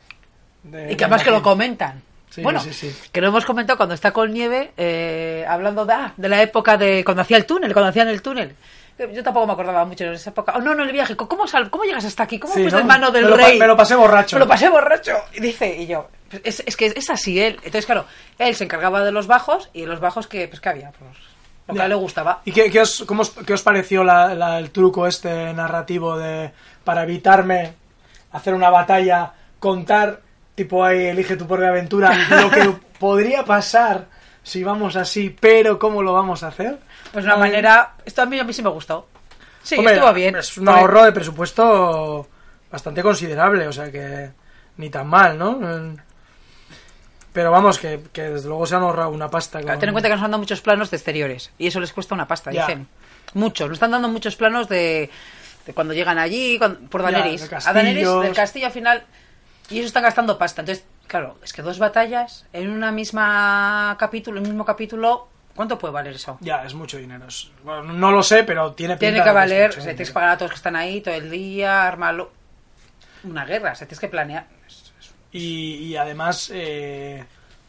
de- 0.62 0.92
Y 0.92 0.97
que 0.97 1.05
además 1.05 1.24
que 1.24 1.30
lo 1.32 1.42
comentan. 1.42 2.01
Sí, 2.31 2.43
bueno, 2.43 2.59
sí, 2.61 2.72
sí. 2.72 2.93
que 3.12 3.20
lo 3.20 3.29
hemos 3.29 3.45
comentado 3.45 3.77
cuando 3.77 3.95
está 3.95 4.11
con 4.12 4.33
nieve, 4.33 4.72
eh, 4.77 5.45
hablando 5.49 5.87
de, 5.87 5.93
ah, 5.93 6.12
de 6.16 6.29
la 6.29 6.43
época 6.43 6.77
de 6.77 7.05
cuando 7.05 7.22
hacía 7.22 7.37
el 7.37 7.47
túnel, 7.47 7.72
cuando 7.72 7.91
hacían 7.91 8.09
el 8.09 8.22
túnel. 8.22 8.57
Yo 9.12 9.22
tampoco 9.25 9.47
me 9.47 9.53
acordaba 9.55 9.85
mucho 9.85 10.05
de 10.05 10.14
esa 10.14 10.31
época. 10.31 10.53
Oh, 10.57 10.61
no, 10.61 10.72
no, 10.75 10.85
el 10.85 10.93
viaje. 10.93 11.16
¿Cómo, 11.16 11.47
sal- 11.49 11.68
cómo 11.70 11.83
llegas 11.85 12.05
hasta 12.05 12.22
aquí? 12.25 12.39
¿Cómo 12.39 12.55
fuiste 12.55 12.70
¿no? 12.72 12.79
en 12.81 12.87
mano 12.87 13.11
del 13.11 13.25
Me 13.25 13.31
lo 13.31 13.37
pa- 13.37 13.47
rey? 13.49 13.59
me 13.59 13.66
lo 13.66 13.77
pasé 13.77 13.97
borracho. 13.97 14.37
Me 14.37 14.41
lo 14.41 14.49
pasé 14.49 14.68
borracho. 14.68 15.12
Y 15.33 15.41
dice, 15.41 15.77
y 15.83 15.87
yo, 15.89 16.09
es, 16.45 16.62
es 16.64 16.77
que 16.77 16.93
es 16.95 17.11
así 17.11 17.41
él. 17.41 17.55
Entonces, 17.57 17.87
claro, 17.87 18.05
él 18.39 18.55
se 18.55 18.62
encargaba 18.64 19.03
de 19.05 19.11
los 19.11 19.27
bajos 19.27 19.68
y 19.72 19.83
en 19.83 19.89
los 19.89 19.99
bajos 19.99 20.29
que, 20.29 20.47
pues, 20.47 20.61
que 20.61 20.68
había, 20.68 20.93
pues, 20.93 21.11
lo 21.66 21.75
que 21.75 21.81
a 21.81 21.85
él 21.85 21.89
le 21.91 21.95
gustaba. 21.97 22.41
¿Y 22.45 22.53
qué, 22.53 22.70
qué 22.70 22.81
os, 22.83 23.03
cómo 23.05 23.22
os- 23.22 23.31
qué 23.45 23.53
os 23.53 23.62
pareció 23.62 24.05
la- 24.05 24.33
la- 24.35 24.59
el 24.61 24.70
truco 24.70 25.09
este 25.09 25.53
narrativo 25.53 26.16
de 26.16 26.53
para 26.85 27.03
evitarme 27.03 27.75
hacer 28.31 28.55
una 28.55 28.70
batalla, 28.70 29.33
contar, 29.59 30.20
tipo 30.55 30.84
ahí, 30.84 31.07
elige 31.07 31.36
tu 31.36 31.46
propia 31.46 31.68
aventura, 31.68 32.12
lo 32.30 32.50
que 32.50 32.74
podría 32.98 33.44
pasar 33.44 34.07
si 34.42 34.62
vamos 34.62 34.94
así, 34.96 35.34
pero 35.38 35.78
cómo 35.78 36.02
lo 36.02 36.12
vamos 36.12 36.42
a 36.42 36.48
hacer? 36.48 36.78
Pues 37.12 37.24
una 37.24 37.36
manera, 37.36 37.94
esto 38.05 38.22
a 38.22 38.26
mí, 38.26 38.38
a 38.38 38.44
mí 38.44 38.52
sí 38.52 38.62
me 38.62 38.68
gustó. 38.70 39.09
Sí, 39.62 39.76
hombre, 39.78 39.94
estuvo 39.94 40.12
bien. 40.12 40.36
Es 40.36 40.59
un 40.59 40.68
ahorro 40.68 41.05
de 41.05 41.12
presupuesto 41.12 42.28
bastante 42.70 43.02
considerable, 43.02 43.66
o 43.66 43.72
sea 43.72 43.90
que 43.90 44.30
ni 44.76 44.90
tan 44.90 45.07
mal, 45.07 45.38
¿no? 45.38 45.59
Pero 47.32 47.50
vamos, 47.50 47.78
que, 47.78 48.00
que 48.12 48.22
desde 48.22 48.46
luego 48.48 48.64
se 48.66 48.76
han 48.76 48.82
ahorrado 48.82 49.11
una 49.11 49.28
pasta. 49.28 49.59
Claro, 49.61 49.74
con- 49.74 49.80
Ten 49.80 49.88
en 49.88 49.94
cuenta 49.94 50.09
que 50.09 50.14
nos 50.14 50.24
han 50.24 50.30
dado 50.30 50.40
muchos 50.40 50.61
planos 50.61 50.90
de 50.90 50.96
exteriores 50.98 51.50
y 51.59 51.66
eso 51.66 51.80
les 51.80 51.92
cuesta 51.92 52.14
una 52.14 52.28
pasta, 52.28 52.52
Ya. 52.52 52.66
dicen. 52.66 52.86
Muchos. 53.34 53.68
Nos 53.68 53.76
están 53.76 53.90
dando 53.90 54.09
muchos 54.09 54.36
planos 54.36 54.68
de, 54.68 55.11
de 55.66 55.72
cuando 55.74 55.94
llegan 55.94 56.18
allí, 56.18 56.59
cuando- 56.59 56.80
por 56.88 57.02
Daenerys. 57.02 57.50
a 57.66 57.72
Daenerys, 57.72 58.09
del 58.22 58.34
castillo 58.34 58.66
al 58.66 58.72
final. 58.72 59.02
Y 59.71 59.79
eso 59.79 59.87
están 59.87 60.03
gastando 60.03 60.37
pasta. 60.39 60.62
Entonces, 60.62 60.85
claro, 61.07 61.39
es 61.43 61.53
que 61.53 61.62
dos 61.62 61.79
batallas 61.79 62.47
en 62.53 62.71
una 62.71 62.93
misma 62.93 63.97
capítulo, 63.99 64.39
en 64.39 64.45
un 64.45 64.51
mismo 64.51 64.65
capítulo, 64.65 65.29
¿cuánto 65.55 65.79
puede 65.79 65.95
valer 65.95 66.15
eso? 66.15 66.37
Ya, 66.41 66.65
es 66.65 66.75
mucho 66.75 66.99
dinero. 66.99 67.27
es- 67.27 67.51
bueno, 67.62 67.83
no 67.93 68.11
lo 68.12 68.23
sé, 68.23 68.45
pero 68.45 68.73
tiene 68.75 68.95
pinta 68.95 69.01
Tiene 69.12 69.23
que 69.23 69.29
es 69.29 69.35
valer, 69.35 69.69
mucho 69.69 69.81
o 69.81 69.83
sea, 69.83 69.93
tienes 69.93 70.09
que 70.09 70.15
pagar 70.15 70.31
a 70.31 70.37
todos 70.39 70.51
los 70.51 70.53
que 70.53 70.59
están 70.61 70.77
ahí 70.77 71.01
todo 71.01 71.15
el 71.15 71.31
día, 71.31 71.87
armarlo. 71.87 72.31
Una 73.25 73.45
guerra, 73.47 73.73
o 73.73 73.75
sea, 73.75 73.87
tienes 73.87 74.01
que 74.01 74.09
planear. 74.09 74.47
Y, 75.33 75.77
y 75.87 75.97
además, 75.97 76.51
eh, 76.53 77.25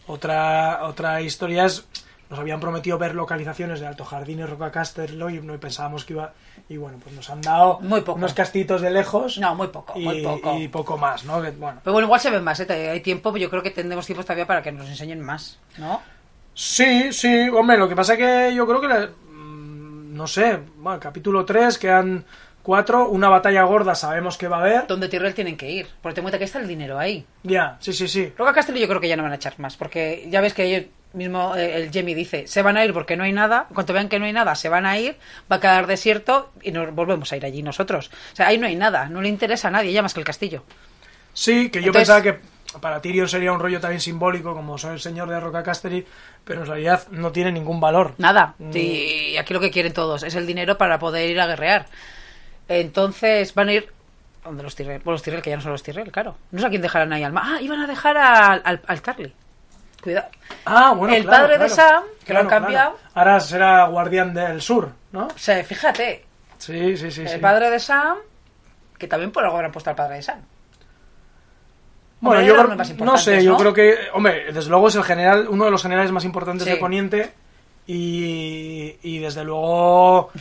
otra, 0.07 0.83
otra 0.83 1.21
historia 1.21 1.65
es, 1.65 1.87
nos 2.29 2.37
habían 2.37 2.59
prometido 2.59 2.97
ver 2.97 3.15
localizaciones 3.15 3.79
de 3.79 3.87
Alto 3.87 4.03
Jardín 4.05 4.39
y 4.39 4.43
Roca 4.45 4.71
Casterlo 4.71 5.29
y 5.29 5.39
no 5.39 5.57
pensábamos 5.59 6.05
que 6.05 6.13
iba... 6.13 6.33
Y 6.67 6.77
bueno, 6.77 6.97
pues 7.03 7.15
nos 7.15 7.29
han 7.29 7.41
dado 7.41 7.79
Muy 7.81 8.01
poco. 8.01 8.17
unos 8.17 8.33
castitos 8.33 8.81
de 8.81 8.89
lejos 8.89 9.37
No, 9.37 9.53
muy 9.53 9.67
poco, 9.67 9.93
y, 9.99 10.03
muy 10.03 10.23
poco. 10.23 10.57
y 10.57 10.67
poco 10.67 10.97
más, 10.97 11.23
¿no? 11.23 11.39
Que, 11.41 11.51
bueno, 11.51 11.79
Pero 11.83 11.93
bueno, 11.93 12.07
igual 12.07 12.19
se 12.19 12.31
ven 12.31 12.43
más, 12.43 12.59
¿eh? 12.59 12.89
hay 12.89 13.01
tiempo, 13.01 13.31
pero 13.31 13.43
yo 13.43 13.49
creo 13.51 13.61
que 13.61 13.69
tendremos 13.71 14.05
tiempo 14.05 14.23
todavía 14.23 14.47
para 14.47 14.63
que 14.63 14.71
nos 14.71 14.87
enseñen 14.89 15.21
más, 15.21 15.59
¿no? 15.77 16.01
Sí, 16.55 17.11
sí, 17.13 17.49
hombre, 17.49 17.77
lo 17.77 17.87
que 17.87 17.95
pasa 17.95 18.17
que 18.17 18.53
yo 18.55 18.65
creo 18.65 18.81
que, 18.81 18.87
la- 18.87 19.07
mm, 19.31 20.15
no 20.15 20.25
sé, 20.25 20.57
bueno, 20.77 20.99
capítulo 20.99 21.45
3, 21.45 21.77
quedan 21.77 22.25
cuatro, 22.63 23.09
una 23.09 23.29
batalla 23.29 23.61
gorda 23.63 23.93
sabemos 23.93 24.37
que 24.37 24.47
va 24.47 24.57
a 24.57 24.61
haber. 24.61 24.87
Donde 24.87 25.07
Tyrell 25.07 25.35
tienen 25.35 25.57
que 25.57 25.69
ir, 25.69 25.87
porque 26.01 26.21
en 26.21 26.23
cuenta 26.23 26.39
que 26.39 26.45
está 26.45 26.57
el 26.59 26.67
dinero 26.67 26.97
ahí. 26.97 27.23
Ya, 27.43 27.77
sí, 27.79 27.93
sí, 27.93 28.07
sí. 28.07 28.33
Roca 28.35 28.53
Castello 28.53 28.79
yo 28.79 28.87
creo 28.87 28.99
que 29.01 29.07
ya 29.09 29.15
no 29.17 29.21
van 29.21 29.33
a 29.33 29.35
echar 29.35 29.59
más, 29.59 29.75
porque 29.77 30.25
ya 30.31 30.41
ves 30.41 30.55
que 30.55 30.63
ellos 30.63 30.85
mismo, 31.15 31.55
eh, 31.55 31.75
el 31.77 31.91
Jemmy 31.91 32.13
dice, 32.13 32.45
se 32.47 32.61
van 32.61 32.77
a 32.77 32.85
ir 32.85 32.93
porque 32.93 33.15
no 33.17 33.23
hay 33.23 33.33
nada, 33.33 33.65
en 33.69 33.73
cuanto 33.75 33.93
vean 33.93 34.09
que 34.09 34.19
no 34.19 34.25
hay 34.25 34.33
nada, 34.33 34.53
se 34.55 34.69
van 34.69 34.85
a 34.85 34.97
ir, 34.99 35.17
va 35.51 35.55
a 35.57 35.59
quedar 35.59 35.87
desierto 35.87 36.51
y 36.61 36.71
nos 36.71 36.93
volvemos 36.93 37.31
a 37.31 37.37
ir 37.37 37.45
allí 37.45 37.63
nosotros. 37.63 38.11
O 38.33 38.35
sea, 38.35 38.47
ahí 38.47 38.57
no 38.57 38.67
hay 38.67 38.75
nada, 38.75 39.07
no 39.09 39.21
le 39.21 39.29
interesa 39.29 39.69
a 39.69 39.71
nadie, 39.71 39.91
ya 39.91 40.01
más 40.01 40.13
que 40.13 40.19
el 40.19 40.25
castillo. 40.25 40.63
Sí, 41.33 41.69
que 41.69 41.81
yo 41.81 41.87
Entonces- 41.87 42.09
pensaba 42.09 42.21
que 42.21 42.55
para 42.79 43.01
Tyrion 43.01 43.27
sería 43.29 43.53
un 43.53 43.59
rollo 43.59 43.79
también 43.79 44.01
simbólico, 44.01 44.53
como 44.53 44.77
soy 44.77 44.93
el 44.93 44.99
señor 44.99 45.29
de 45.29 45.39
Roca 45.39 45.63
Casterly, 45.63 46.05
pero 46.43 46.61
en 46.61 46.67
realidad 46.67 47.07
no 47.11 47.31
tiene 47.31 47.51
ningún 47.51 47.79
valor. 47.79 48.13
Nada. 48.17 48.55
Mm. 48.59 48.71
Y 48.75 49.37
aquí 49.37 49.53
lo 49.53 49.59
que 49.61 49.71
quieren 49.71 49.93
todos 49.93 50.23
es 50.23 50.35
el 50.35 50.45
dinero 50.45 50.77
para 50.77 50.99
poder 50.99 51.29
ir 51.29 51.39
a 51.39 51.47
guerrear. 51.47 51.85
Entonces 52.67 53.53
van 53.53 53.69
a 53.69 53.73
ir... 53.73 53.89
¿Dónde 54.43 54.61
los 54.63 54.75
Tyrell? 54.75 54.99
Bueno, 54.99 55.13
los 55.13 55.23
Tyrell, 55.23 55.41
que 55.41 55.49
ya 55.49 55.55
no 55.55 55.61
son 55.61 55.71
los 55.71 55.81
Tyrell, 55.83 56.11
claro. 56.11 56.35
No 56.51 56.59
sé 56.59 56.67
a 56.67 56.69
quién 56.69 56.81
dejarán 56.81 57.11
ahí 57.13 57.23
al. 57.23 57.35
Ah, 57.35 57.57
iban 57.61 57.79
a 57.81 57.87
dejar 57.87 58.17
al, 58.17 58.61
al, 58.63 58.81
al 58.85 59.01
Carly. 59.01 59.33
Cuidado. 60.05 60.27
Ah, 60.65 60.93
bueno, 60.95 61.15
El 61.15 61.23
claro, 61.25 61.43
padre 61.47 61.57
de. 61.57 61.69
Sam, 61.69 62.03
que 62.23 62.31
lo 62.33 62.39
han 62.41 62.47
cambiado. 62.47 62.97
Ahora 63.15 63.39
será 63.39 63.85
guardián 63.87 64.33
del 64.35 64.61
sur, 64.61 64.89
¿no? 65.11 65.25
O 65.27 65.37
sea, 65.37 65.61
fíjate, 65.63 66.23
Sí, 66.59 66.95
sí, 66.95 67.09
sí. 67.11 67.21
el 67.23 67.27
sí. 67.29 67.37
padre 67.39 67.69
de 67.71 67.79
Sam, 67.79 68.17
que 68.97 69.07
también 69.07 69.31
por 69.31 69.43
algo 69.43 69.55
habrán 69.57 69.71
puesto 69.71 69.89
al 69.89 69.95
padre 69.95 70.17
de 70.17 70.21
Sam. 70.21 70.39
Bueno, 72.21 72.39
Hombre, 72.39 72.47
yo 72.47 72.63
creo- 72.63 72.77
más 72.77 72.95
no 72.99 73.17
sé, 73.17 73.43
yo 73.43 73.57
creo 73.57 73.73
que, 73.73 73.97
hombre, 74.13 74.51
desde 74.53 74.69
luego 74.69 74.87
es 74.87 74.95
el 74.95 75.03
general, 75.03 75.47
uno 75.49 75.65
de 75.65 75.71
los 75.71 75.81
generales 75.81 76.11
más 76.11 76.23
importantes 76.23 76.63
Sí. 76.65 76.69
de 76.71 76.77
Poniente 76.77 77.33
y, 77.87 78.95
y 79.03 79.19
desde 79.19 79.43
luego 79.43 80.31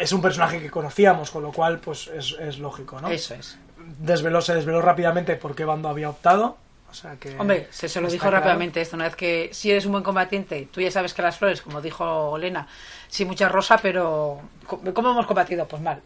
es 0.00 0.12
un 0.12 0.22
personaje 0.22 0.60
que 0.60 0.70
conocíamos, 0.70 1.30
con 1.30 1.42
lo 1.42 1.52
cual 1.52 1.78
pues 1.80 2.06
es, 2.08 2.36
es 2.40 2.58
lógico, 2.58 3.00
¿no? 3.00 3.08
Eso 3.08 3.34
es. 3.34 3.58
Desveló, 3.98 4.40
se 4.40 4.54
desveló 4.54 4.80
rápidamente 4.80 5.36
por 5.36 5.54
qué 5.54 5.64
bando 5.64 5.88
había 5.88 6.08
optado, 6.08 6.56
o 6.92 6.94
sea 6.94 7.16
que... 7.16 7.36
Hombre, 7.38 7.66
se, 7.70 7.88
se 7.88 8.00
lo 8.00 8.06
dijo 8.08 8.22
claro. 8.22 8.36
rápidamente 8.36 8.80
esto, 8.80 8.96
una 8.96 9.06
vez 9.06 9.16
que 9.16 9.48
si 9.52 9.70
eres 9.70 9.86
un 9.86 9.92
buen 9.92 10.04
combatiente, 10.04 10.68
tú 10.70 10.80
ya 10.80 10.90
sabes 10.90 11.14
que 11.14 11.22
las 11.22 11.38
flores, 11.38 11.60
como 11.62 11.80
dijo 11.80 12.36
Lena, 12.38 12.68
sí 13.08 13.24
mucha 13.24 13.48
rosa, 13.48 13.78
pero 13.80 14.40
¿cómo 14.94 15.10
hemos 15.10 15.26
combatido? 15.26 15.66
Pues 15.66 15.82
mal. 15.82 16.00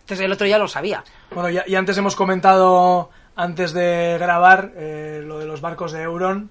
Entonces 0.00 0.24
el 0.24 0.32
otro 0.32 0.46
ya 0.46 0.58
lo 0.58 0.68
sabía. 0.68 1.02
Bueno, 1.32 1.50
ya, 1.50 1.64
y 1.66 1.74
antes 1.74 1.96
hemos 1.98 2.14
comentado, 2.16 3.10
antes 3.34 3.72
de 3.72 4.16
grabar, 4.20 4.72
eh, 4.76 5.22
lo 5.24 5.38
de 5.38 5.46
los 5.46 5.60
barcos 5.60 5.92
de 5.92 6.02
Euron, 6.02 6.50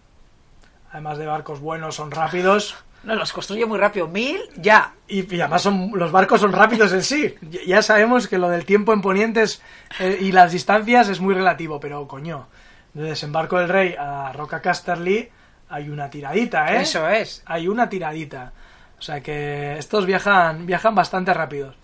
además 0.92 1.18
de 1.18 1.26
barcos 1.28 1.60
buenos, 1.60 1.96
son 1.96 2.12
rápidos. 2.12 2.76
No, 3.04 3.16
los 3.16 3.32
construye 3.32 3.66
muy 3.66 3.78
rápido. 3.78 4.08
Mil, 4.08 4.42
ya. 4.58 4.92
Y, 5.08 5.34
y 5.34 5.40
además 5.40 5.62
son, 5.62 5.92
los 5.94 6.12
barcos 6.12 6.42
son 6.42 6.52
rápidos 6.52 6.92
en 6.92 7.04
sí. 7.04 7.36
Ya- 7.44 7.60
Ya 7.66 7.82
sabemos 7.84 8.28
que 8.28 8.40
lo 8.40 8.50
del 8.50 8.66
tiempo 8.66 8.92
en 8.92 9.02
ponientes 9.02 9.62
eh, 10.00 10.18
y 10.20 10.32
las 10.32 10.52
distancias 10.52 11.08
es 11.08 11.22
muy 11.22 11.36
relativo, 11.36 11.80
pero 11.80 12.06
coño, 12.08 12.48
de 12.94 13.04
desembarco 13.04 13.60
del 13.60 13.70
rey 13.70 13.96
a 13.98 14.32
Roca 14.34 14.62
Casterly 14.62 15.30
hay 15.70 15.90
una 15.90 16.10
tiradita, 16.10 16.74
¿eh? 16.74 16.82
Eso 16.82 17.08
es. 17.10 17.44
Hay 17.46 17.68
una 17.68 17.90
tiradita. 17.90 18.52
O 18.98 19.02
sea 19.02 19.22
que 19.22 19.78
estos 19.78 20.06
viajan, 20.06 20.66
viajan 20.66 20.96
bastante 20.96 21.34
rápidos. 21.34 21.76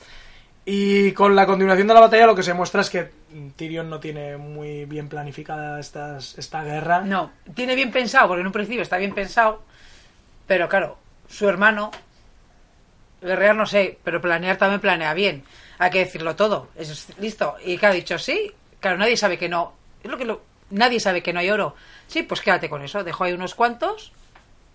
Y 0.65 1.11
con 1.11 1.35
la 1.35 1.45
continuación 1.45 1.87
de 1.87 1.93
la 1.93 1.99
batalla 1.99 2.25
lo 2.25 2.35
que 2.35 2.43
se 2.43 2.53
muestra 2.53 2.81
es 2.81 2.89
que 2.89 3.11
Tyrion 3.57 3.89
no 3.89 3.99
tiene 3.99 4.37
muy 4.37 4.85
bien 4.85 5.09
planificada 5.09 5.79
estas, 5.79 6.37
esta 6.37 6.63
guerra. 6.63 7.01
No, 7.01 7.31
tiene 7.53 7.75
bien 7.75 7.91
pensado, 7.91 8.29
porque 8.29 8.41
en 8.41 8.47
un 8.47 8.53
principio 8.53 8.81
está 8.81 8.95
bien 8.97 9.13
pensado, 9.13 9.63
pero 10.47 10.69
claro, 10.69 10.97
su 11.27 11.49
hermano, 11.49 11.91
guerrear 13.21 13.55
no 13.55 13.65
sé, 13.65 13.99
pero 14.03 14.21
planear 14.21 14.57
también 14.57 14.79
planea 14.81 15.13
bien. 15.13 15.43
Hay 15.79 15.91
que 15.91 15.99
decirlo 15.99 16.35
todo. 16.35 16.69
Es 16.75 17.09
listo. 17.19 17.55
Y 17.65 17.77
que 17.77 17.85
ha 17.85 17.91
dicho 17.91 18.17
sí. 18.17 18.51
Claro, 18.79 18.97
nadie 18.97 19.17
sabe 19.17 19.37
que 19.37 19.49
no. 19.49 19.73
Es 20.03 20.09
lo 20.09 20.17
que 20.17 20.25
lo- 20.25 20.41
nadie 20.69 20.99
sabe 20.99 21.23
que 21.23 21.33
no 21.33 21.39
hay 21.39 21.49
oro. 21.49 21.75
Sí, 22.07 22.23
pues 22.23 22.41
quédate 22.41 22.69
con 22.69 22.81
eso. 22.81 23.03
Dejo 23.03 23.23
ahí 23.23 23.33
unos 23.33 23.55
cuantos, 23.55 24.11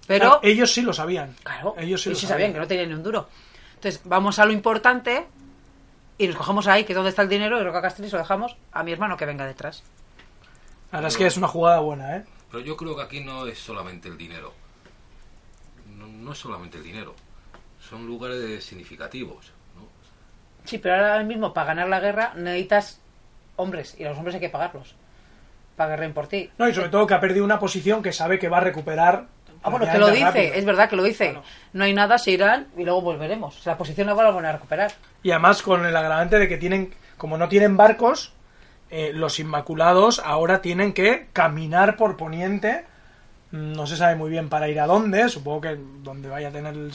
pero 0.07 0.27
Claro, 0.27 0.41
ellos 0.43 0.73
sí 0.73 0.83
lo 0.83 0.93
sabían. 0.93 1.37
Claro, 1.43 1.75
ellos 1.79 2.03
sí, 2.03 2.11
lo 2.11 2.17
sabían 2.17 2.53
que 2.53 2.59
no 2.59 2.67
tenían 2.67 2.89
ni 2.89 2.95
un 2.95 3.03
duro. 3.03 3.29
Entonces, 3.75 4.01
vamos 4.05 4.39
a 4.39 4.45
lo 4.45 4.53
importante 4.53 5.27
y 6.19 6.27
nos 6.27 6.37
cogemos 6.37 6.67
ahí, 6.67 6.85
que 6.85 6.93
es 6.93 6.97
donde 6.97 7.11
está 7.11 7.23
el 7.23 7.29
dinero, 7.29 7.61
y 7.61 7.65
Roca 7.65 7.81
Castells 7.81 8.13
lo 8.13 8.19
dejamos 8.19 8.57
a 8.73 8.83
mi 8.83 8.93
hermano 8.93 9.17
que 9.17 9.25
venga 9.25 9.47
detrás. 9.47 9.85
La 10.91 10.99
verdad 10.99 11.13
es 11.13 11.17
que 11.17 11.27
es 11.27 11.37
una 11.37 11.47
jugada 11.47 11.79
buena, 11.81 12.17
¿eh? 12.17 12.25
Pero 12.51 12.65
yo 12.65 12.77
creo 12.77 12.97
que 12.97 13.03
aquí 13.03 13.21
no 13.21 13.47
es 13.47 13.59
solamente 13.59 14.09
el 14.09 14.17
dinero. 14.17 14.53
No, 15.97 16.07
no 16.07 16.33
es 16.33 16.39
solamente 16.39 16.79
el 16.79 16.85
dinero. 16.85 17.15
Son 17.79 18.07
lugares 18.07 18.65
significativos. 18.65 19.53
¿no? 19.77 19.87
Sí, 20.65 20.79
pero 20.79 20.95
ahora 20.95 21.23
mismo 21.23 21.53
para 21.53 21.69
ganar 21.69 21.89
la 21.89 22.01
guerra 22.01 22.33
necesitas 22.35 23.01
hombres 23.57 23.95
y 23.99 24.05
a 24.05 24.09
los 24.09 24.19
hombres 24.19 24.35
hay 24.35 24.41
que 24.41 24.49
pagarlos. 24.49 24.95
Para 25.79 25.89
que 25.89 25.93
guerreen 25.93 26.13
por 26.13 26.27
ti. 26.27 26.51
No, 26.59 26.69
y 26.69 26.75
sobre 26.75 26.91
todo 26.91 27.07
que 27.07 27.15
ha 27.15 27.21
perdido 27.21 27.45
una 27.45 27.59
posición 27.59 28.03
que 28.03 28.13
sabe 28.13 28.39
que 28.39 28.51
va 28.51 28.59
a 28.59 28.61
recuperar. 28.61 29.25
Ah, 29.63 29.71
bueno, 29.71 29.91
que 29.91 29.99
lo 29.99 30.09
dice, 30.11 30.25
rápido. 30.25 30.55
es 30.55 30.65
verdad 30.67 30.89
que 30.91 30.97
lo 30.97 31.03
dice. 31.03 31.39
No 31.73 31.85
hay 31.85 31.95
nada, 31.95 32.19
se 32.19 32.31
irán 32.33 32.69
y 32.77 32.85
luego 32.85 33.01
volveremos. 33.01 33.57
O 33.59 33.61
sea, 33.63 33.73
la 33.73 33.79
posición 33.79 34.07
la 34.07 34.15
van 34.15 34.27
a 34.27 34.31
volver 34.31 34.51
a 34.51 34.53
recuperar. 34.53 34.93
Y 35.23 35.31
además 35.31 35.63
con 35.63 35.87
el 35.87 35.97
agravante 35.97 36.39
de 36.39 36.47
que 36.49 36.59
tienen, 36.59 36.95
como 37.17 37.39
no 37.39 37.49
tienen 37.49 37.77
barcos, 37.77 38.33
eh, 38.91 39.11
los 39.15 39.39
Inmaculados 39.41 40.21
ahora 40.25 40.61
tienen 40.61 40.93
que 40.93 41.27
caminar 41.33 41.97
por 41.97 42.17
Poniente. 42.17 42.85
Mm, 43.51 43.73
No 43.73 43.87
se 43.87 43.97
sabe 43.97 44.15
muy 44.17 44.31
bien 44.31 44.49
para 44.49 44.69
ir 44.69 44.79
a 44.81 44.87
dónde, 44.87 45.29
supongo 45.29 45.63
que 45.63 45.79
donde 46.03 46.29
vaya 46.29 46.49
a 46.49 46.53
tener 46.53 46.75
el 46.75 46.93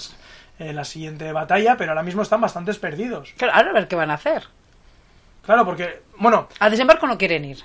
eh, 0.59 0.71
la 0.71 0.85
siguiente 0.85 1.31
batalla, 1.31 1.75
pero 1.77 1.91
ahora 1.91 2.03
mismo 2.03 2.21
están 2.21 2.39
bastante 2.39 2.73
perdidos. 2.75 3.33
Claro, 3.37 3.53
ahora 3.55 3.69
a 3.71 3.73
ver 3.73 3.87
qué 3.87 3.95
van 3.95 4.11
a 4.11 4.15
hacer. 4.15 4.43
Claro, 5.45 5.65
porque, 5.65 6.01
bueno, 6.17 6.47
Al 6.59 6.71
desembarco 6.71 7.07
no 7.07 7.17
quieren 7.17 7.43
ir. 7.43 7.57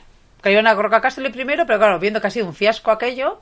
Que 0.49 0.53
iban 0.53 0.67
a 0.67 0.75
Roca 0.75 1.01
Castelli 1.03 1.29
primero, 1.29 1.67
pero 1.67 1.79
claro, 1.79 1.99
viendo 1.99 2.21
que 2.21 2.27
ha 2.27 2.31
sido 2.31 2.47
un 2.47 2.55
fiasco 2.55 2.91
aquello, 2.91 3.41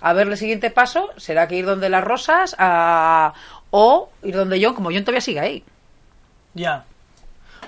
a 0.00 0.12
ver 0.12 0.28
el 0.28 0.36
siguiente 0.36 0.70
paso, 0.70 1.10
será 1.16 1.48
que 1.48 1.56
ir 1.56 1.64
donde 1.64 1.88
las 1.88 2.04
rosas 2.04 2.54
a... 2.58 3.32
o 3.70 4.10
ir 4.22 4.34
donde 4.36 4.62
John, 4.62 4.74
como 4.74 4.90
John 4.90 5.00
todavía 5.04 5.20
sigue 5.22 5.40
ahí. 5.40 5.64
ya. 6.54 6.84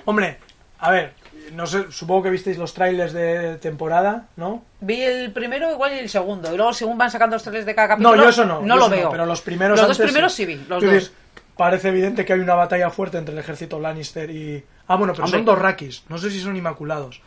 Hombre, 0.05 0.37
a 0.79 0.91
ver, 0.91 1.13
no 1.53 1.65
sé, 1.67 1.91
supongo 1.91 2.23
que 2.23 2.29
visteis 2.29 2.57
los 2.57 2.73
trailers 2.73 3.11
de 3.13 3.57
temporada, 3.57 4.27
¿no? 4.37 4.61
Vi 4.79 5.01
el 5.01 5.31
primero 5.33 5.71
igual 5.71 5.93
y 5.95 5.99
el 5.99 6.09
segundo. 6.09 6.53
Y 6.53 6.57
luego 6.57 6.71
según 6.71 6.97
van 6.97 7.09
sacando 7.11 7.35
los 7.35 7.43
trailers 7.43 7.65
de 7.65 7.73
cada 7.75 7.87
capítulo... 7.89 8.15
No, 8.15 8.23
yo 8.23 8.29
eso 8.29 8.45
no. 8.45 8.61
No 8.61 8.75
yo 8.75 8.75
lo 8.75 8.85
eso 8.85 8.89
veo. 8.95 9.09
pero 9.11 9.25
los 9.25 9.41
primeros 9.41 9.77
Los 9.79 9.87
dos 9.87 9.97
primeros 9.97 10.33
sí 10.33 10.45
vi, 10.45 10.55
los 10.69 10.83
dos. 10.83 11.11
parece 11.57 11.89
evidente 11.89 12.23
que 12.23 12.33
hay 12.33 12.39
una 12.39 12.53
batalla 12.55 12.89
fuerte 12.91 13.17
entre 13.17 13.33
el 13.33 13.39
ejército 13.39 13.79
Lannister 13.79 14.29
y... 14.29 14.63
Ah, 14.87 14.95
bueno, 14.95 15.13
pero 15.13 15.25
Hombre. 15.25 15.39
son 15.39 15.45
dos 15.45 15.57
Rakis. 15.59 16.03
No 16.09 16.17
sé 16.19 16.29
si 16.29 16.39
son 16.39 16.55
Inmaculados. 16.55 17.19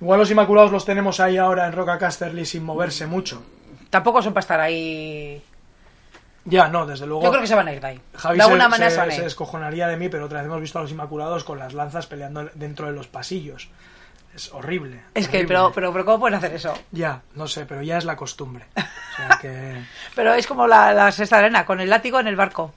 Igual 0.00 0.18
los 0.18 0.30
Inmaculados 0.30 0.72
los 0.72 0.84
tenemos 0.84 1.20
ahí 1.20 1.36
ahora 1.36 1.66
en 1.66 1.72
Roca 1.72 1.98
Casterly 1.98 2.46
sin 2.46 2.64
moverse 2.64 3.06
mucho. 3.06 3.42
Tampoco 3.90 4.22
son 4.22 4.32
para 4.32 4.40
estar 4.42 4.60
ahí... 4.60 5.42
Ya, 6.46 6.68
no, 6.68 6.86
desde 6.86 7.06
luego... 7.06 7.22
Yo 7.22 7.28
creo 7.30 7.42
que 7.42 7.46
se 7.46 7.54
van 7.54 7.68
a 7.68 7.72
ir 7.74 7.80
de 7.80 7.86
ahí. 7.86 8.00
Javi 8.14 8.36
de 8.38 8.42
alguna 8.42 8.64
se, 8.64 8.70
manera 8.70 8.90
se- 8.90 8.94
se 8.94 9.00
van 9.00 9.08
a 9.08 9.12
se 9.12 9.18
ir. 9.18 9.24
descojonaría 9.24 9.88
de 9.88 9.96
mí, 9.98 10.08
pero 10.08 10.24
otra 10.24 10.38
vez 10.38 10.46
hemos 10.46 10.60
visto 10.60 10.78
a 10.78 10.82
los 10.82 10.90
Inmaculados 10.90 11.44
con 11.44 11.58
las 11.58 11.74
lanzas 11.74 12.06
peleando 12.06 12.48
dentro 12.54 12.86
de 12.86 12.92
los 12.92 13.08
pasillos. 13.08 13.68
Es 14.34 14.50
horrible. 14.54 15.02
Es 15.12 15.28
que, 15.28 15.38
horrible. 15.38 15.48
pero, 15.48 15.72
pero, 15.74 15.92
pero 15.92 16.04
¿cómo 16.06 16.20
pueden 16.20 16.38
hacer 16.38 16.54
eso? 16.54 16.72
Ya, 16.92 17.20
no 17.34 17.46
sé, 17.46 17.66
pero 17.66 17.82
ya 17.82 17.98
es 17.98 18.04
la 18.06 18.16
costumbre. 18.16 18.64
O 18.76 19.16
sea 19.16 19.38
que... 19.42 19.82
Pero 20.14 20.32
es 20.32 20.46
como 20.46 20.66
la, 20.66 20.94
la 20.94 21.12
sexta 21.12 21.38
arena, 21.38 21.66
con 21.66 21.78
el 21.80 21.90
látigo 21.90 22.18
en 22.20 22.26
el 22.28 22.36
barco. 22.36 22.72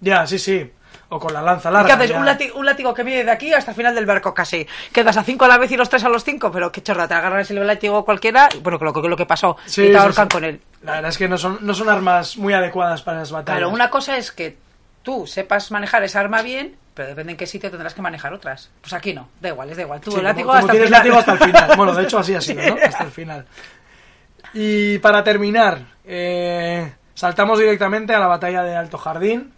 Ya, 0.00 0.26
sí, 0.26 0.38
sí. 0.38 0.70
O 1.08 1.20
con 1.20 1.32
la 1.32 1.40
lanza 1.40 1.70
¿Y 1.70 1.72
larga. 1.72 1.86
¿Qué 1.86 1.92
haces? 2.04 2.16
Un, 2.16 2.24
látigo, 2.26 2.58
un 2.58 2.66
látigo 2.66 2.92
que 2.92 3.04
viene 3.04 3.22
de 3.24 3.30
aquí 3.30 3.52
hasta 3.52 3.70
el 3.70 3.76
final 3.76 3.94
del 3.94 4.06
barco 4.06 4.34
casi. 4.34 4.66
Quedas 4.92 5.16
a 5.16 5.22
cinco 5.22 5.44
a 5.44 5.48
la 5.48 5.56
vez 5.58 5.70
y 5.70 5.76
los 5.76 5.88
tres 5.88 6.02
a 6.04 6.08
los 6.08 6.24
cinco, 6.24 6.50
pero 6.50 6.72
qué 6.72 6.82
chorra, 6.82 7.06
te 7.06 7.14
agarras 7.14 7.48
el 7.50 7.64
látigo 7.66 8.04
cualquiera, 8.04 8.48
bueno, 8.62 8.78
que 8.78 8.84
lo, 8.84 8.92
que 8.92 9.08
lo 9.08 9.16
que 9.16 9.26
pasó, 9.26 9.56
Sí, 9.66 9.84
y 9.84 9.92
te 9.92 9.98
ahorcan 9.98 10.28
sí. 10.28 10.34
con 10.34 10.44
él. 10.44 10.60
La 10.82 10.94
verdad 10.94 11.10
es 11.10 11.18
que 11.18 11.28
no 11.28 11.38
son, 11.38 11.58
no 11.60 11.74
son 11.74 11.88
armas 11.88 12.36
muy 12.36 12.54
adecuadas 12.54 13.02
para 13.02 13.18
las 13.20 13.30
batallas. 13.30 13.58
Claro, 13.60 13.72
una 13.72 13.88
cosa 13.88 14.16
es 14.16 14.32
que 14.32 14.56
tú 15.02 15.26
sepas 15.28 15.70
manejar 15.70 16.02
esa 16.02 16.18
arma 16.20 16.42
bien, 16.42 16.74
pero 16.94 17.08
depende 17.08 17.32
en 17.32 17.38
qué 17.38 17.46
sitio 17.46 17.70
tendrás 17.70 17.94
que 17.94 18.02
manejar 18.02 18.32
otras. 18.32 18.70
Pues 18.80 18.92
aquí 18.92 19.14
no, 19.14 19.28
da 19.40 19.50
igual, 19.50 19.70
es 19.70 19.76
da 19.76 19.82
igual. 19.84 20.00
Tú 20.00 20.10
el 20.10 20.16
como- 20.16 20.22
látigo 20.28 20.46
como 20.48 20.58
hasta 20.58 20.72
el 20.72 20.78
tienes 20.78 20.88
final. 20.88 20.98
látigo 20.98 21.18
hasta 21.18 21.32
el 21.32 21.38
final. 21.38 21.76
Bueno, 21.76 21.94
de 21.94 22.02
hecho 22.02 22.18
así 22.18 22.34
ha 22.34 22.40
sido, 22.40 22.62
¿no? 22.66 22.76
Hasta 22.84 23.04
el 23.04 23.10
final. 23.12 23.46
Y 24.54 24.98
para 24.98 25.22
terminar, 25.22 25.78
eh, 26.04 26.92
saltamos 27.14 27.58
directamente 27.58 28.14
a 28.14 28.18
la 28.18 28.26
batalla 28.26 28.62
de 28.62 28.74
Alto 28.76 28.98
Jardín. 28.98 29.52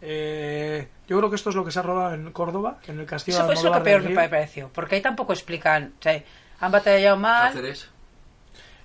Eh, 0.00 0.88
yo 1.08 1.18
creo 1.18 1.30
que 1.30 1.36
esto 1.36 1.50
es 1.50 1.56
lo 1.56 1.64
que 1.64 1.70
se 1.72 1.78
ha 1.78 1.82
rodado 1.82 2.14
en 2.14 2.30
Córdoba, 2.32 2.78
en 2.86 3.00
el 3.00 3.06
castillo 3.06 3.38
Eso 3.38 3.46
de 3.46 3.54
fue 3.54 3.60
eso 3.62 3.72
lo 3.72 3.78
que 3.78 3.80
peor 3.84 4.02
me 4.02 4.28
pareció, 4.28 4.68
porque 4.72 4.96
ahí 4.96 5.00
tampoco 5.02 5.32
explican, 5.32 5.94
o 5.98 6.02
sea, 6.02 6.22
han 6.60 6.70
batallado 6.72 7.16
mal, 7.16 7.48
Cáceres. 7.52 7.88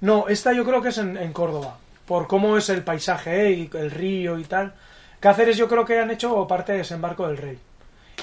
No, 0.02 0.28
esta 0.28 0.54
yo 0.54 0.66
creo 0.66 0.82
que 0.82 0.90
es 0.90 0.98
en, 0.98 1.16
en 1.18 1.32
Córdoba, 1.34 1.78
por 2.06 2.28
cómo 2.28 2.58
es 2.58 2.70
el 2.70 2.84
paisaje 2.84 3.48
¿eh? 3.48 3.52
y 3.52 3.70
el 3.78 3.92
río 3.92 4.38
y 4.40 4.44
tal. 4.44 4.74
Cáceres 5.20 5.56
yo 5.56 5.70
creo 5.70 5.86
que 5.86 6.00
han 6.00 6.12
hecho 6.12 6.46
parte 6.48 6.74
de 6.74 6.80
desembarco 6.80 7.28
del 7.28 7.38
rey. 7.38 7.60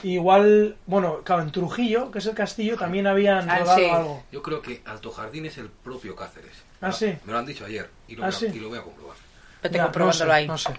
Igual, 0.02 0.76
bueno, 0.86 1.18
claro, 1.24 1.42
en 1.42 1.50
Trujillo, 1.52 2.10
que 2.10 2.18
es 2.20 2.26
el 2.26 2.34
castillo, 2.34 2.76
también 2.76 3.06
habían 3.06 3.48
Ah, 3.50 3.58
rodado 3.60 3.78
sí. 3.78 3.84
algo. 3.88 4.22
Yo 4.32 4.42
creo 4.42 4.60
que 4.62 4.82
Alto 4.86 5.10
Jardín 5.10 5.46
es 5.46 5.58
el 5.58 5.68
propio 5.68 6.14
Cáceres. 6.16 6.52
Ah, 6.80 6.86
Me 6.86 6.88
lo- 6.88 6.92
sí. 6.94 7.14
Me 7.24 7.32
lo 7.32 7.38
han 7.38 7.46
dicho 7.46 7.64
ayer 7.64 7.88
y 8.08 8.16
lo, 8.16 8.24
Ah, 8.24 8.26
voy, 8.28 8.34
a, 8.34 8.38
sí. 8.38 8.46
y 8.54 8.60
lo 8.60 8.68
voy 8.68 8.78
a 8.78 8.82
comprobar. 8.82 9.16
vete 9.62 9.76
Ya, 9.76 9.84
comprobándolo 9.84 10.24
no 10.26 10.32
sé, 10.34 10.38
ahí. 10.40 10.46
No 10.48 10.58
sé. 10.58 10.70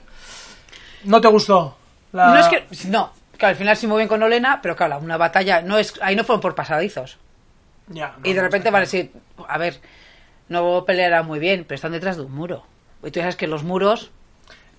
¿No 1.06 1.22
te 1.22 1.28
gustó? 1.28 1.78
La- 2.12 2.28
No 2.34 2.38
es 2.40 2.48
que, 2.48 2.88
no, 2.90 3.12
que 3.38 3.46
al 3.46 3.56
final 3.56 3.76
sí 3.78 3.88
muy 3.88 3.98
bien 3.98 4.08
con 4.10 4.22
Olena, 4.24 4.60
pero 4.62 4.76
claro, 4.76 5.00
una 5.00 5.18
batalla, 5.18 5.62
no 5.62 5.78
es, 5.78 5.94
ahí 6.02 6.16
no 6.16 6.24
fueron 6.24 6.42
por 6.42 6.56
pasadizos. 6.56 7.18
Ya, 7.88 8.16
no, 8.18 8.30
y 8.30 8.34
de 8.34 8.42
repente 8.42 8.70
van 8.70 8.80
a 8.82 8.86
decir, 8.86 9.12
a 9.48 9.58
ver, 9.58 9.80
no 10.50 10.86
peleará 10.86 11.24
muy 11.24 11.40
bien, 11.40 11.66
pero 11.68 11.76
están 11.76 11.92
detrás 11.92 12.18
de 12.18 12.24
un 12.24 12.32
muro. 12.34 12.64
Y 13.04 13.12
tú 13.12 13.20
sabes 13.20 13.36
que 13.36 13.48
los 13.48 13.64
muros, 13.64 14.12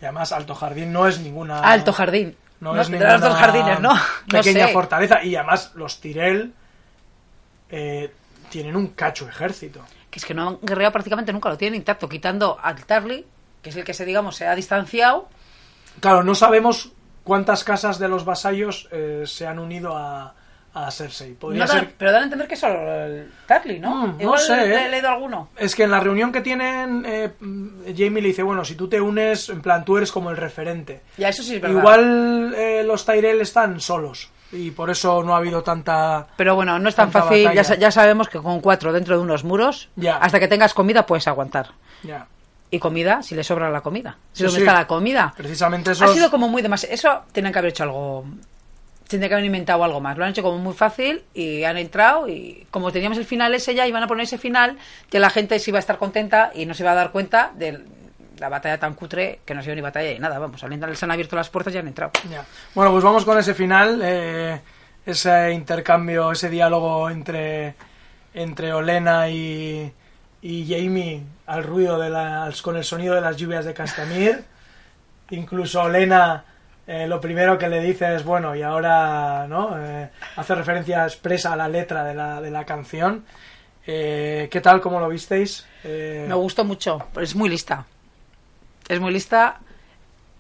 Y 0.00 0.04
además, 0.04 0.32
Alto 0.32 0.54
Jardín 0.54 0.92
no 0.92 1.06
es 1.08 1.18
ninguna. 1.20 1.58
alto 1.60 1.92
jardín. 1.92 2.36
No, 2.60 2.74
No, 2.74 2.80
es 2.80 2.86
de 2.88 2.92
ninguna 2.92 3.12
los 3.14 3.20
dos 3.22 3.34
jardines, 3.38 3.80
¿no? 3.80 3.92
Pequeña 4.30 4.66
sé. 4.68 4.72
fortaleza. 4.72 5.22
Y 5.24 5.34
además, 5.36 5.72
los 5.74 6.00
Tyrell 6.00 6.52
eh, 7.70 8.12
tienen 8.50 8.76
un 8.76 8.88
cacho 8.88 9.28
ejército. 9.28 9.80
Que 10.10 10.18
es 10.18 10.24
que 10.26 10.34
no 10.34 10.48
han 10.48 10.58
guerreado 10.62 10.92
prácticamente 10.92 11.32
nunca, 11.32 11.48
lo 11.48 11.56
tienen 11.56 11.76
intacto, 11.78 12.08
quitando 12.08 12.58
al 12.62 12.84
Tarly, 12.84 13.26
que 13.62 13.70
es 13.70 13.76
el 13.76 13.84
que 13.84 13.94
se, 13.94 14.04
digamos, 14.04 14.36
se 14.36 14.46
ha 14.46 14.54
distanciado. 14.54 15.28
Claro, 16.00 16.22
no 16.22 16.34
sabemos 16.34 16.92
cuántas 17.24 17.64
casas 17.64 17.98
de 17.98 18.08
los 18.08 18.24
vasallos 18.24 18.88
eh, 18.92 19.22
se 19.26 19.46
han 19.46 19.58
unido 19.58 19.96
a, 19.96 20.34
a 20.74 20.90
Cersei. 20.90 21.34
Podría 21.34 21.64
No 21.64 21.68
ser. 21.72 21.92
Pero 21.98 22.12
dan 22.12 22.22
a 22.22 22.24
entender 22.24 22.48
que 22.48 22.56
solo 22.56 22.80
el 23.04 23.30
Tarly, 23.46 23.78
¿no? 23.78 23.94
Mm, 24.06 24.16
no 24.16 24.22
Igual 24.22 24.40
sé, 24.40 24.56
le- 24.56 24.74
¿eh? 24.74 24.86
he 24.86 24.90
leído 24.90 25.08
alguno. 25.10 25.48
Es 25.56 25.74
que 25.74 25.84
en 25.84 25.90
la 25.90 26.00
reunión 26.00 26.32
que 26.32 26.40
tienen, 26.40 27.04
eh, 27.06 27.30
Jamie 27.96 28.22
le 28.22 28.28
dice: 28.28 28.42
Bueno, 28.42 28.64
si 28.64 28.74
tú 28.74 28.88
te 28.88 29.00
unes, 29.00 29.48
en 29.50 29.60
plan, 29.62 29.84
tú 29.84 29.96
eres 29.98 30.10
como 30.12 30.30
el 30.30 30.36
referente. 30.36 31.02
Ya, 31.18 31.28
eso 31.28 31.42
sí 31.42 31.56
es 31.56 31.60
verdad. 31.60 31.78
Igual 31.78 32.54
eh, 32.56 32.82
los 32.84 33.04
Tyrell 33.04 33.40
están 33.40 33.80
solos. 33.80 34.30
Y 34.54 34.70
por 34.70 34.90
eso 34.90 35.22
no 35.22 35.34
ha 35.34 35.38
habido 35.38 35.62
tanta. 35.62 36.26
Pero 36.36 36.54
bueno, 36.54 36.78
no 36.78 36.86
es 36.88 36.94
tan 36.94 37.10
fácil. 37.10 37.50
Ya, 37.52 37.90
sabemos 37.90 38.28
que 38.28 38.38
con 38.38 38.60
cuatro 38.60 38.92
dentro 38.92 39.16
de 39.16 39.22
unos 39.22 39.44
muros, 39.44 39.88
Ya. 39.96 40.18
hasta 40.18 40.38
que 40.40 40.46
tengas 40.48 40.74
comida 40.74 41.06
puedes 41.06 41.26
aguantar. 41.26 41.70
Ya. 42.02 42.26
Y 42.74 42.78
comida, 42.78 43.22
si 43.22 43.34
le 43.34 43.44
sobra 43.44 43.70
la 43.70 43.82
comida. 43.82 44.16
Si 44.32 44.44
Sí, 44.44 44.50
sí. 44.50 44.58
está 44.60 44.72
la 44.72 44.86
comida. 44.86 45.34
Precisamente 45.36 45.92
eso. 45.92 46.06
Ha 46.06 46.08
sido 46.08 46.30
como 46.30 46.48
muy 46.48 46.62
demasiado. 46.62 46.94
Eso 46.94 47.22
tienen 47.30 47.52
que 47.52 47.58
haber 47.58 47.68
hecho 47.70 47.82
algo. 47.84 48.24
Tendrían 49.06 49.28
que 49.28 49.34
haber 49.34 49.44
inventado 49.44 49.84
algo 49.84 50.00
más. 50.00 50.16
Lo 50.16 50.24
han 50.24 50.30
hecho 50.30 50.42
como 50.42 50.56
muy 50.56 50.72
fácil 50.72 51.22
y 51.34 51.64
han 51.64 51.76
entrado. 51.76 52.28
Y 52.30 52.66
como 52.70 52.90
teníamos 52.90 53.18
el 53.18 53.26
final 53.26 53.54
ese 53.54 53.74
ya, 53.74 53.86
iban 53.86 54.02
a 54.02 54.06
poner 54.06 54.24
ese 54.24 54.38
final, 54.38 54.78
que 55.10 55.18
la 55.20 55.28
gente 55.28 55.58
se 55.58 55.70
iba 55.70 55.78
a 55.78 55.80
estar 55.80 55.98
contenta 55.98 56.50
y 56.54 56.64
no 56.64 56.72
se 56.72 56.82
iba 56.82 56.92
a 56.92 56.94
dar 56.94 57.12
cuenta 57.12 57.52
de 57.54 57.78
la 58.38 58.48
batalla 58.48 58.78
tan 58.78 58.94
cutre 58.94 59.40
que 59.44 59.52
no 59.52 59.60
ha 59.60 59.62
sido 59.62 59.74
ni 59.76 59.82
batalla 59.82 60.10
ni 60.10 60.18
nada. 60.18 60.38
Vamos, 60.38 60.64
al 60.64 60.72
entrar, 60.72 60.96
se 60.96 61.04
han 61.04 61.10
abierto 61.10 61.36
las 61.36 61.50
puertas 61.50 61.74
y 61.74 61.78
han 61.78 61.88
entrado. 61.88 62.12
Ya. 62.30 62.42
Bueno, 62.74 62.90
pues 62.90 63.04
vamos 63.04 63.26
con 63.26 63.36
ese 63.38 63.52
final, 63.52 64.00
eh, 64.02 64.62
ese 65.04 65.52
intercambio, 65.52 66.32
ese 66.32 66.48
diálogo 66.48 67.10
entre, 67.10 67.74
entre 68.32 68.72
Olena 68.72 69.28
y, 69.28 69.92
y 70.42 70.66
Jamie 70.68 71.22
al 71.46 71.62
ruido 71.64 71.98
de 71.98 72.10
las, 72.10 72.60
con 72.62 72.76
el 72.76 72.84
sonido 72.84 73.14
de 73.14 73.20
las 73.20 73.36
lluvias 73.36 73.64
de 73.64 73.74
Castamir. 73.74 74.44
Incluso 75.30 75.82
Olena 75.82 76.44
eh, 76.86 77.06
lo 77.06 77.20
primero 77.20 77.56
que 77.56 77.68
le 77.68 77.80
dice 77.80 78.14
es, 78.16 78.24
bueno, 78.24 78.54
y 78.56 78.62
ahora 78.62 79.46
¿no? 79.48 79.76
Eh, 79.78 80.10
hace 80.36 80.54
referencia 80.54 81.04
expresa 81.04 81.52
a 81.52 81.56
la 81.56 81.68
letra 81.68 82.04
de 82.04 82.14
la, 82.14 82.40
de 82.40 82.50
la 82.50 82.64
canción. 82.66 83.24
Eh, 83.86 84.48
¿Qué 84.50 84.60
tal? 84.60 84.80
¿Cómo 84.80 85.00
lo 85.00 85.08
visteis? 85.08 85.66
Me 86.28 86.34
gustó 86.34 86.64
mucho, 86.64 87.06
es 87.20 87.34
muy 87.34 87.48
lista. 87.48 87.86
Es 88.88 89.00
muy 89.00 89.12
lista. 89.12 89.60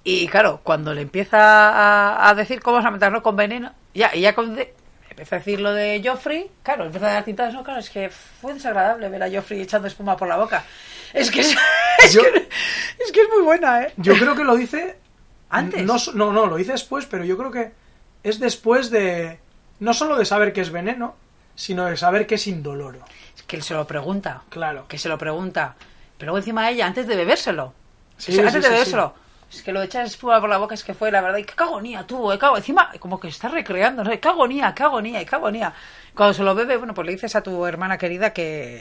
Y 0.04 0.26
claro, 0.26 0.60
cuando 0.62 0.92
le 0.94 1.02
empieza 1.02 1.38
a, 1.40 2.28
a 2.28 2.34
decir 2.34 2.60
cómo 2.60 2.76
vas 2.78 2.86
a 2.86 2.90
matarlo 2.90 3.22
con 3.22 3.36
veneno, 3.36 3.72
ya, 3.94 4.14
y 4.14 4.20
ya 4.22 4.34
con 4.34 4.54
de- 4.56 4.74
empieza 5.12 5.36
a 5.36 5.38
decir 5.38 5.60
lo 5.60 5.72
de 5.72 6.02
Joffrey, 6.04 6.50
claro, 6.62 6.84
empieza 6.86 7.06
a 7.08 7.12
dar 7.14 7.24
tintadas, 7.24 7.54
no, 7.54 7.62
claro, 7.64 7.80
es 7.80 7.90
que 7.90 8.10
fue 8.10 8.54
desagradable 8.54 9.08
ver 9.08 9.22
a 9.22 9.30
Joffrey 9.30 9.60
echando 9.60 9.88
espuma 9.88 10.16
por 10.16 10.28
la 10.28 10.36
boca. 10.36 10.64
Es 11.12 11.30
que 11.30 11.40
es, 11.40 11.54
es 12.04 12.12
Yo- 12.12 12.22
que, 12.22 12.48
es 13.04 13.12
que 13.12 13.20
es 13.22 13.28
muy 13.34 13.42
buena, 13.42 13.82
¿eh? 13.84 13.92
Yo 13.96 14.14
creo 14.14 14.34
que 14.34 14.44
lo 14.44 14.56
dice 14.56 14.96
Antes. 15.50 15.84
No, 15.84 15.96
no, 16.14 16.32
no, 16.32 16.46
lo 16.46 16.56
dice 16.56 16.72
después, 16.72 17.06
pero 17.06 17.24
yo 17.24 17.36
creo 17.36 17.50
que 17.50 17.72
es 18.22 18.40
después 18.40 18.90
de. 18.90 19.38
No 19.80 19.92
solo 19.92 20.16
de 20.16 20.24
saber 20.24 20.52
que 20.54 20.62
es 20.62 20.70
veneno, 20.70 21.14
sino 21.54 21.84
de 21.86 21.96
saber 21.98 22.26
que 22.26 22.36
es 22.36 22.46
indoloro. 22.46 23.00
Es 23.36 23.42
que 23.42 23.56
él 23.56 23.62
se 23.62 23.74
lo 23.74 23.86
pregunta. 23.86 24.42
Claro. 24.48 24.86
Que 24.88 24.96
se 24.96 25.10
lo 25.10 25.18
pregunta. 25.18 25.74
Pero 26.16 26.30
luego 26.32 26.38
encima 26.38 26.70
ella, 26.70 26.86
antes 26.86 27.06
de 27.06 27.16
bebérselo. 27.16 27.74
Sí, 28.16 28.32
O 28.32 28.34
sea, 28.36 28.42
sí, 28.44 28.46
antes 28.48 28.62
sí, 28.64 28.68
de 28.68 28.72
bebérselo. 28.72 29.14
Es 29.52 29.62
que 29.62 29.72
lo 29.72 29.80
de 29.80 29.86
echar 29.86 30.04
espuma 30.06 30.40
por 30.40 30.48
la 30.48 30.56
boca 30.58 30.74
es 30.74 30.82
que 30.82 30.94
fue, 30.94 31.10
la 31.10 31.20
verdad, 31.20 31.38
y 31.38 31.44
qué 31.44 31.52
agonía 31.58 32.06
tuvo, 32.06 32.32
eh, 32.32 32.38
qué 32.38 32.46
ago- 32.46 32.56
Encima, 32.56 32.90
como 32.98 33.20
que 33.20 33.28
está 33.28 33.48
recreando, 33.48 34.02
¿no? 34.02 34.10
Qué 34.18 34.28
agonía, 34.28 34.72
qué 34.74 34.82
agonía, 34.82 35.24
qué 35.24 35.34
agonía. 35.36 35.72
Cuando 36.14 36.32
se 36.34 36.42
lo 36.42 36.54
bebe, 36.54 36.76
bueno, 36.78 36.94
pues 36.94 37.06
le 37.06 37.12
dices 37.12 37.36
a 37.36 37.42
tu 37.42 37.64
hermana 37.66 37.98
querida 37.98 38.32
que, 38.32 38.80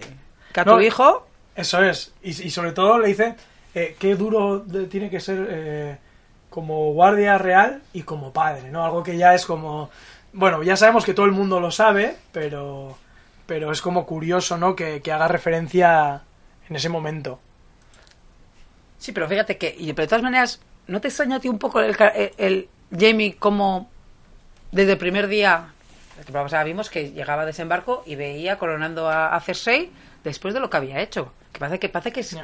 que 0.53 0.59
a 0.59 0.63
No, 0.63 0.75
tu 0.75 0.81
hijo, 0.81 1.27
Eso 1.55 1.83
es. 1.83 2.13
Y, 2.23 2.29
y 2.29 2.49
sobre 2.49 2.71
todo 2.71 2.97
le 2.99 3.09
dice 3.09 3.35
eh, 3.75 3.95
qué 3.99 4.15
duro 4.15 4.59
de- 4.59 4.85
tiene 4.87 5.09
que 5.09 5.19
ser 5.19 5.45
eh, 5.49 5.97
como 6.49 6.93
guardia 6.93 7.37
real 7.37 7.81
y 7.93 8.03
como 8.03 8.31
padre, 8.31 8.69
¿no? 8.71 8.83
Algo 8.85 9.03
que 9.03 9.17
ya 9.17 9.33
es 9.35 9.45
como. 9.45 9.89
Bueno, 10.33 10.63
ya 10.63 10.77
sabemos 10.77 11.03
que 11.03 11.13
todo 11.13 11.25
el 11.25 11.33
mundo 11.33 11.59
lo 11.59 11.71
sabe, 11.71 12.15
pero. 12.31 12.97
pero 13.45 13.71
es 13.73 13.81
como 13.81 14.05
curioso, 14.05 14.57
¿no? 14.57 14.75
Que, 14.77 15.01
que 15.01 15.11
haga 15.11 15.27
referencia 15.27 16.21
en 16.69 16.75
ese 16.77 16.87
momento. 16.87 17.39
Sí, 19.01 19.11
pero 19.13 19.27
fíjate 19.27 19.57
que, 19.57 19.75
y, 19.79 19.91
pero 19.93 20.03
de 20.05 20.09
todas 20.09 20.21
maneras, 20.23 20.59
¿no 20.85 21.01
te 21.01 21.07
extraña 21.07 21.37
a 21.37 21.39
ti 21.39 21.49
un 21.49 21.57
poco 21.57 21.79
el, 21.81 21.95
el, 22.15 22.31
el 22.37 22.69
Jamie 22.97 23.35
como 23.35 23.89
desde 24.71 24.91
el 24.91 24.97
primer 24.99 25.27
día, 25.27 25.69
temporada 26.17 26.45
pasada 26.45 26.63
vimos 26.65 26.91
que 26.91 27.09
llegaba 27.11 27.41
a 27.41 27.45
desembarco 27.47 28.03
y 28.05 28.15
veía 28.15 28.59
coronando 28.59 29.09
a, 29.09 29.35
a 29.35 29.39
Cersei 29.41 29.89
después 30.23 30.53
de 30.53 30.59
lo 30.59 30.69
que 30.69 30.77
había 30.77 31.01
hecho? 31.01 31.33
Que 31.51 31.59
parece 31.59 31.79
que, 31.79 31.89
parece 31.89 32.11
que, 32.11 32.19
es- 32.19 32.37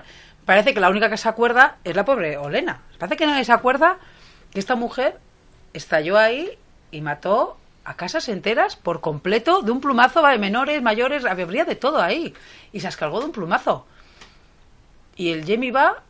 parece 0.47 0.73
que 0.73 0.79
la 0.79 0.89
única 0.89 1.11
que 1.11 1.17
se 1.17 1.29
acuerda 1.29 1.75
es 1.83 1.95
la 1.95 2.03
pobre 2.05 2.37
Olena. 2.37 2.81
Parece 2.97 3.17
que 3.17 3.27
nadie 3.27 3.45
se 3.45 3.53
acuerda 3.53 3.99
que 4.51 4.59
esta 4.59 4.75
mujer 4.75 5.19
estalló 5.73 6.17
ahí 6.17 6.57
y 6.89 7.01
mató 7.01 7.55
a 7.85 7.93
casas 7.93 8.29
enteras 8.29 8.75
por 8.75 8.99
completo 8.99 9.61
de 9.61 9.69
un 9.71 9.79
plumazo, 9.79 10.23
vale, 10.23 10.39
menores, 10.39 10.81
mayores, 10.81 11.23
habría 11.23 11.65
de 11.65 11.75
todo 11.75 12.01
ahí. 12.01 12.33
Y 12.73 12.79
se 12.79 12.87
escargó 12.87 13.19
de 13.19 13.27
un 13.27 13.31
plumazo. 13.31 13.85
Y 15.15 15.31
el 15.31 15.45
Jamie 15.45 15.71
va 15.71 16.01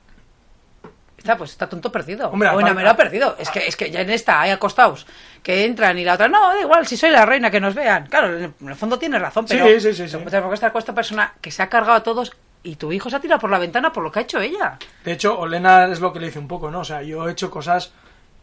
Está, 1.28 1.38
pues 1.38 1.52
está 1.52 1.68
tonto 1.68 1.92
perdido. 1.92 2.30
Hombre, 2.30 2.48
o 2.48 2.62
enamorado 2.62 2.96
perdido. 2.96 3.36
Es 3.38 3.50
que, 3.50 3.68
es 3.68 3.76
que 3.76 3.92
ya 3.92 4.00
en 4.00 4.10
esta 4.10 4.40
hay 4.40 4.52
acostados 4.52 5.06
que 5.44 5.66
entran 5.66 5.98
y 5.98 6.06
la 6.06 6.14
otra, 6.14 6.30
no, 6.30 6.54
da 6.54 6.62
igual, 6.62 6.88
si 6.88 6.96
soy 6.96 7.10
la 7.10 7.26
reina, 7.26 7.52
que 7.52 7.60
nos 7.60 7.76
vean. 7.76 8.08
Claro, 8.08 8.34
en 8.38 8.54
el 8.66 8.76
fondo 8.76 8.98
tiene 8.98 9.20
razón, 9.20 9.46
pero. 9.46 9.68
Sí, 9.68 9.94
sí, 9.94 10.08
sí, 10.08 10.18
está 10.18 10.42
con 10.42 10.54
esta 10.54 10.96
persona 10.96 11.34
que 11.42 11.52
se 11.52 11.62
ha 11.62 11.68
cargado 11.68 11.98
a 11.98 12.04
todos 12.04 12.32
y 12.64 12.78
tu 12.78 12.94
hijo 12.94 13.10
se 13.10 13.18
ha 13.18 13.20
tirado 13.20 13.42
por 13.42 13.50
la 13.50 13.60
ventana 13.60 13.92
por 13.92 14.04
lo 14.04 14.10
que 14.10 14.20
ha 14.20 14.22
hecho 14.22 14.40
ella. 14.40 14.78
De 15.04 15.12
hecho, 15.12 15.38
Olena 15.38 15.86
es 15.88 16.00
lo 16.00 16.14
que 16.14 16.22
le 16.22 16.28
dice 16.28 16.40
un 16.40 16.48
poco, 16.48 16.72
¿no? 16.72 16.80
O 16.80 16.86
sea, 16.86 17.02
yo 17.02 17.28
he 17.28 17.34
hecho 17.34 17.52
cosas 17.52 17.92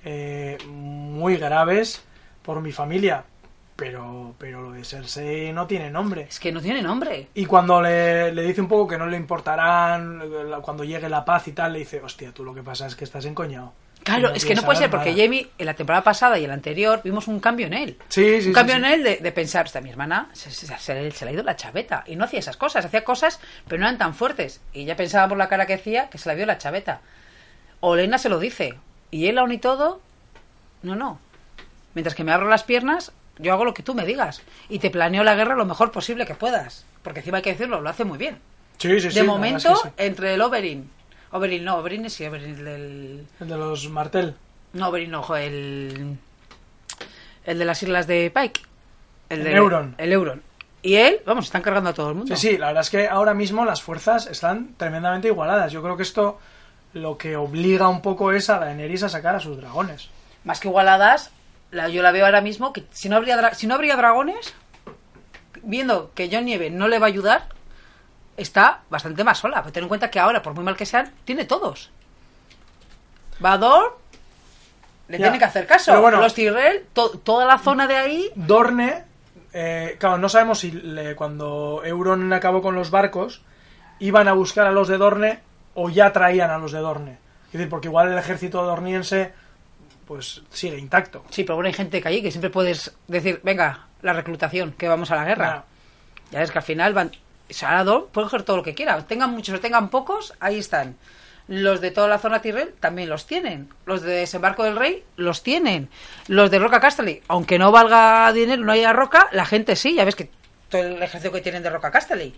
eh, 0.05 0.59
muy 0.67 1.39
graves 1.39 2.03
por 2.43 2.61
mi 2.61 2.71
familia, 2.71 3.25
pero, 3.77 4.35
pero 4.39 4.63
lo 4.63 4.73
de 4.73 4.85
Cersei 4.85 5.53
no 5.53 5.67
tiene 5.67 5.91
nombre. 5.91 6.23
Es 6.29 6.39
que 6.39 6.53
no 6.53 6.61
tiene 6.61 6.81
nombre. 6.83 7.29
Y 7.35 7.45
cuando 7.47 7.83
le, 7.83 8.33
le 8.33 8.43
dice 8.43 8.61
un 8.61 8.69
poco 8.69 8.87
que 8.89 8.99
no 8.99 9.07
le 9.07 9.17
importarán 9.17 10.23
cuando 10.63 10.85
llegue 10.85 11.09
la 11.09 11.25
paz 11.25 11.49
y 11.49 11.53
tal, 11.53 11.73
le 11.73 11.81
dice, 11.81 12.01
hostia, 12.01 12.33
tú 12.33 12.45
lo 12.45 12.55
que 12.55 12.63
pasa 12.63 12.87
es 12.87 12.95
que 12.95 13.05
estás 13.05 13.25
encoñado. 13.25 13.73
Claro, 14.05 14.35
es 14.35 14.45
que 14.45 14.55
no 14.55 14.63
puede 14.63 14.79
ser, 14.81 14.91
porque 14.91 15.13
nada". 15.13 15.23
Jamie, 15.23 15.49
en 15.57 15.65
la 15.67 15.73
temporada 15.75 16.05
pasada 16.05 16.39
y 16.39 16.43
en 16.45 16.49
la 16.49 16.55
anterior, 16.55 17.01
vimos 17.03 17.27
un 17.27 17.41
cambio 17.41 17.67
en 17.67 17.73
él. 17.73 17.97
Sí, 18.11 18.43
sí, 18.43 18.49
un 18.49 18.53
cambio 18.55 18.75
sí. 18.75 18.81
en 18.81 18.85
él 18.85 19.03
de, 19.03 19.17
de 19.17 19.33
pensar, 19.33 19.65
hostia, 19.65 19.81
mi 19.81 19.89
hermana 19.89 20.29
se, 20.35 20.51
se- 20.51 20.67
se 20.79 20.95
le- 20.95 21.11
se 21.11 21.25
le 21.25 21.31
ha 21.31 21.35
ido 21.35 21.43
la 21.43 21.57
chaveta. 21.57 22.05
Y 22.07 22.15
no 22.17 22.25
hacía 22.27 22.39
esas 22.41 22.59
cosas, 22.59 22.85
hacía 22.85 23.03
cosas, 23.03 23.41
pero 23.67 23.81
no 23.81 23.87
eran 23.87 23.97
tan 23.97 24.15
fuertes. 24.15 24.61
Y 24.75 24.85
ya 24.85 24.95
pensaba 24.95 25.27
por 25.29 25.39
la 25.39 25.49
cara 25.49 25.65
que 25.67 25.73
hacía 25.75 26.11
que 26.11 26.19
se 26.19 26.29
le 26.29 26.33
había 26.33 26.43
ido 26.43 26.53
la 26.53 26.59
chaveta. 26.59 27.01
Olena 27.81 28.19
se 28.19 28.29
lo 28.29 28.39
dice. 28.39 28.75
Y 29.11 29.27
él 29.29 29.39
aún 29.39 29.53
y 29.53 29.59
todo, 29.59 30.01
no, 30.83 30.97
no. 30.97 31.19
Mientras 31.95 32.15
que 32.15 32.25
me 32.25 32.33
abro 32.33 32.49
las 32.49 32.65
piernas, 32.65 33.11
yo 33.39 33.53
hago 33.53 33.65
lo 33.65 33.75
que 33.75 33.83
tú 33.83 33.95
me 33.95 34.07
digas. 34.07 34.43
Y 34.69 34.79
te 34.79 34.91
planeo 34.91 35.25
la 35.25 35.35
guerra 35.35 35.55
lo 35.55 35.65
mejor 35.65 35.91
posible 35.91 36.27
que 36.27 36.35
puedas. 36.35 36.85
Porque 37.03 37.21
encima 37.21 37.39
hay 37.39 37.43
que 37.43 37.53
decirlo, 37.53 37.81
lo 37.81 37.91
hace 37.91 38.05
muy 38.05 38.19
bien. 38.19 38.39
Sí, 38.79 39.01
sí, 39.01 39.11
sí. 39.11 39.15
de 39.19 39.25
momento, 39.25 39.73
es 39.73 39.93
que 39.93 40.07
entre 40.07 40.35
el 40.35 40.41
Oberyn. 40.41 40.91
Oberyn 41.33 41.65
no, 41.65 41.77
Oberyn 41.79 42.05
es 42.07 42.13
sí, 42.15 42.27
Oberyn 42.27 42.51
el 42.51 42.65
del... 42.65 43.27
El 43.41 43.49
de 43.49 43.57
los 43.57 43.89
Martel. 43.89 44.35
No, 44.73 44.89
Oberyn 44.89 45.11
no, 45.11 45.21
ojo, 45.21 45.37
el... 45.37 46.17
El 47.45 47.59
de 47.59 47.65
las 47.65 47.83
islas 47.83 48.07
de 48.07 48.31
Pike. 48.35 48.63
El, 49.29 49.39
El 49.41 49.45
de, 49.45 49.53
Euron. 49.53 49.95
El 49.99 50.13
Euron. 50.13 50.43
Y 50.83 50.97
él, 50.97 51.21
vamos, 51.25 51.47
están 51.47 51.63
cargando 51.63 51.91
a 51.91 51.95
todo 51.95 52.11
el 52.11 52.15
mundo. 52.15 52.37
Sí, 52.37 52.51
sí, 52.51 52.59
la 52.59 52.69
verdad 52.69 52.83
es 52.83 52.91
que 52.91 53.09
ahora 53.09 53.35
mismo 53.35 53.65
las 53.65 53.83
fuerzas 53.83 54.27
están 54.27 54.75
tremendamente 54.77 55.29
igualadas. 55.29 55.73
Yo 55.73 55.83
creo 55.83 55.97
que 55.97 56.03
esto 56.03 56.39
lo 56.93 57.19
que 57.19 57.37
obliga 57.37 57.89
un 57.89 58.01
poco 58.01 58.33
es 58.33 58.49
a 58.51 58.59
Daenerys 58.59 59.03
a 59.03 59.09
sacar 59.09 59.35
a 59.35 59.41
sus 59.41 59.57
dragones. 59.57 60.11
Más 60.45 60.61
que 60.61 60.69
igualadas, 60.69 61.31
la- 61.75 61.89
yo 61.89 62.03
la 62.03 62.13
veo 62.13 62.25
ahora 62.25 62.41
mismo 62.41 62.73
que 62.73 62.85
si 62.93 63.09
no 63.09 63.17
habría, 63.17 63.53
si 63.55 63.67
no 63.67 63.75
habría 63.75 63.97
dragones, 63.97 64.55
viendo 65.63 66.11
que 66.15 66.29
John 66.33 66.45
Nieve 66.47 66.71
no 66.71 66.89
le 66.89 66.99
va 66.99 67.07
a 67.07 67.09
ayudar, 67.09 67.49
está 68.37 68.81
bastante 68.91 69.25
más 69.25 69.39
sola. 69.39 69.63
Pero 69.63 69.73
ten 69.73 69.83
en 69.85 69.89
cuenta 69.89 70.11
que 70.11 70.21
ahora, 70.21 70.43
por 70.43 70.55
muy 70.55 70.65
mal 70.65 70.77
que 70.77 70.87
sean, 70.87 71.13
tiene 71.25 71.45
todos. 71.45 71.91
Vador 73.41 73.99
le 75.09 75.19
Ya. 75.19 75.25
tiene 75.25 75.39
que 75.39 75.45
hacer 75.45 75.67
caso. 75.67 75.93
Pero 75.93 76.01
bueno. 76.03 76.21
Los 76.21 76.35
Tyrell, 76.35 76.87
to- 76.93 77.11
toda 77.23 77.45
la 77.47 77.59
zona 77.59 77.87
de 77.87 77.97
ahí, 77.97 78.31
Dorne, 78.35 79.05
eh, 79.53 79.97
claro, 79.99 80.19
no 80.19 80.29
sabemos 80.29 80.61
si 80.61 80.71
le- 80.71 81.15
cuando 81.17 81.83
Euron 81.85 82.33
acabó 82.33 82.63
con 82.63 82.75
los 82.75 82.91
barcos, 82.91 83.43
iban 83.99 84.29
a 84.29 84.33
buscar 84.33 84.67
a 84.67 84.73
los 84.73 84.89
de 84.89 84.97
Dorne 84.99 85.41
o 85.75 85.91
ya 85.91 86.13
traían 86.13 86.51
a 86.51 86.59
los 86.59 86.73
de 86.73 86.79
Dorne. 86.79 87.19
Es 87.47 87.53
decir, 87.53 87.69
porque 87.69 87.89
igual 87.89 88.11
el 88.11 88.19
ejército 88.19 88.63
dorniense 88.65 89.33
pues 90.07 90.43
sigue 90.51 90.79
intacto. 90.79 91.25
Sí, 91.31 91.45
pero 91.45 91.57
bueno, 91.57 91.69
hay 91.69 91.73
gente 91.75 92.01
que 92.01 92.09
allí 92.09 92.23
que 92.23 92.31
siempre 92.31 92.51
puedes 92.51 92.93
decir, 93.09 93.41
venga, 93.43 93.87
la 94.03 94.13
reclutación, 94.13 94.73
que 94.73 94.89
vamos 94.89 95.11
a 95.11 95.17
la 95.17 95.25
guerra. 95.25 95.65
Ya 96.31 96.41
ves 96.41 96.51
que 96.51 96.59
al 96.59 96.65
final 96.65 96.93
van. 96.95 97.13
Sarador 97.51 98.09
puede 98.13 98.27
coger 98.27 98.43
todo 98.43 98.57
lo 98.59 98.63
que 98.63 98.75
quiera. 98.75 98.99
Tengan 99.07 99.31
muchos 99.31 99.57
o 99.57 99.61
tengan 99.61 99.89
pocos, 99.91 100.33
ahí 100.41 100.59
están. 100.59 100.97
Los 101.47 101.83
de 101.83 101.91
toda 101.91 102.09
la 102.09 102.19
zona 102.19 102.41
Tyrell 102.41 102.73
también 102.81 103.11
los 103.11 103.27
tienen. 103.27 103.69
Los 103.85 104.01
de 104.01 104.13
Desembarco 104.13 104.65
del 104.65 104.77
Rey 104.77 105.05
los 105.17 105.43
tienen. 105.43 105.91
Los 106.27 106.51
de 106.51 106.59
Roca 106.59 106.81
Casterly, 106.81 107.23
aunque 107.29 107.59
no 107.59 107.71
valga 107.71 108.33
dinero, 108.33 108.65
no 108.65 108.73
haya 108.73 108.95
roca, 108.95 109.29
la 109.33 109.45
gente 109.45 109.77
sí. 109.77 109.95
Ya 109.95 110.05
ves 110.07 110.17
que 110.17 110.31
todo 110.71 110.81
el 110.83 111.03
ejército 111.03 111.31
que 111.33 111.43
tienen 111.43 111.63
de 111.63 111.69
Roca 111.71 111.91
Casterly. 111.91 112.35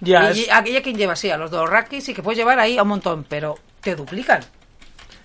Ya, 0.00 0.32
y 0.32 0.40
es- 0.42 0.52
aquella 0.52 0.82
quien 0.82 0.96
lleva, 0.96 1.14
sí, 1.14 1.30
a 1.30 1.36
los 1.36 1.50
dos 1.50 1.68
Rakis 1.68 2.04
sí 2.04 2.14
que 2.14 2.22
puedes 2.22 2.38
llevar 2.38 2.58
ahí 2.58 2.78
a 2.78 2.82
un 2.82 2.88
montón, 2.88 3.24
pero 3.28 3.56
te 3.80 3.94
duplican. 3.94 4.40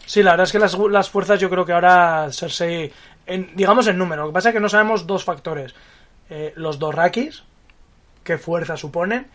Sí, 0.05 0.23
la 0.23 0.31
verdad 0.31 0.45
es 0.45 0.51
que 0.51 0.59
las, 0.59 0.77
las 0.77 1.09
fuerzas 1.09 1.39
yo 1.39 1.49
creo 1.49 1.65
que 1.65 1.73
ahora 1.73 2.27
Cersei, 2.31 2.91
en, 3.25 3.51
digamos 3.55 3.87
en 3.87 3.97
número, 3.97 4.23
lo 4.23 4.29
que 4.29 4.33
pasa 4.33 4.49
es 4.49 4.53
que 4.53 4.59
no 4.61 4.69
sabemos 4.69 5.05
dos 5.07 5.23
factores. 5.23 5.73
Eh, 6.29 6.53
los 6.55 6.79
Dorrakis, 6.79 7.43
qué 8.23 8.37
fuerza 8.37 8.77
suponen, 8.77 9.27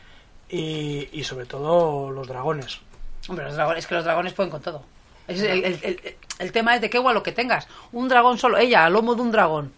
y, 0.49 1.09
y 1.13 1.25
sobre 1.25 1.47
todo 1.47 2.11
los 2.11 2.27
dragones. 2.27 2.81
Hombre, 3.29 3.45
los 3.47 3.55
dragones, 3.55 3.85
es 3.85 3.87
que 3.87 3.95
los 3.95 4.05
dragones 4.05 4.33
pueden 4.33 4.51
con 4.51 4.61
todo. 4.63 4.83
Es 5.29 5.41
el, 5.43 5.65
el- 5.65 5.79
el- 5.83 6.17
el 6.41 6.53
tema 6.53 6.75
es 6.75 6.81
de 6.81 6.89
qué 6.91 6.97
igual 6.99 7.15
lo 7.15 7.23
que 7.23 7.33
tengas. 7.33 7.69
Un 7.93 8.09
dragón 8.09 8.39
solo, 8.39 8.57
ella, 8.59 8.87
al 8.87 8.95
lomo 8.95 9.15
de 9.15 9.23
un 9.23 9.31
dragón, 9.31 9.73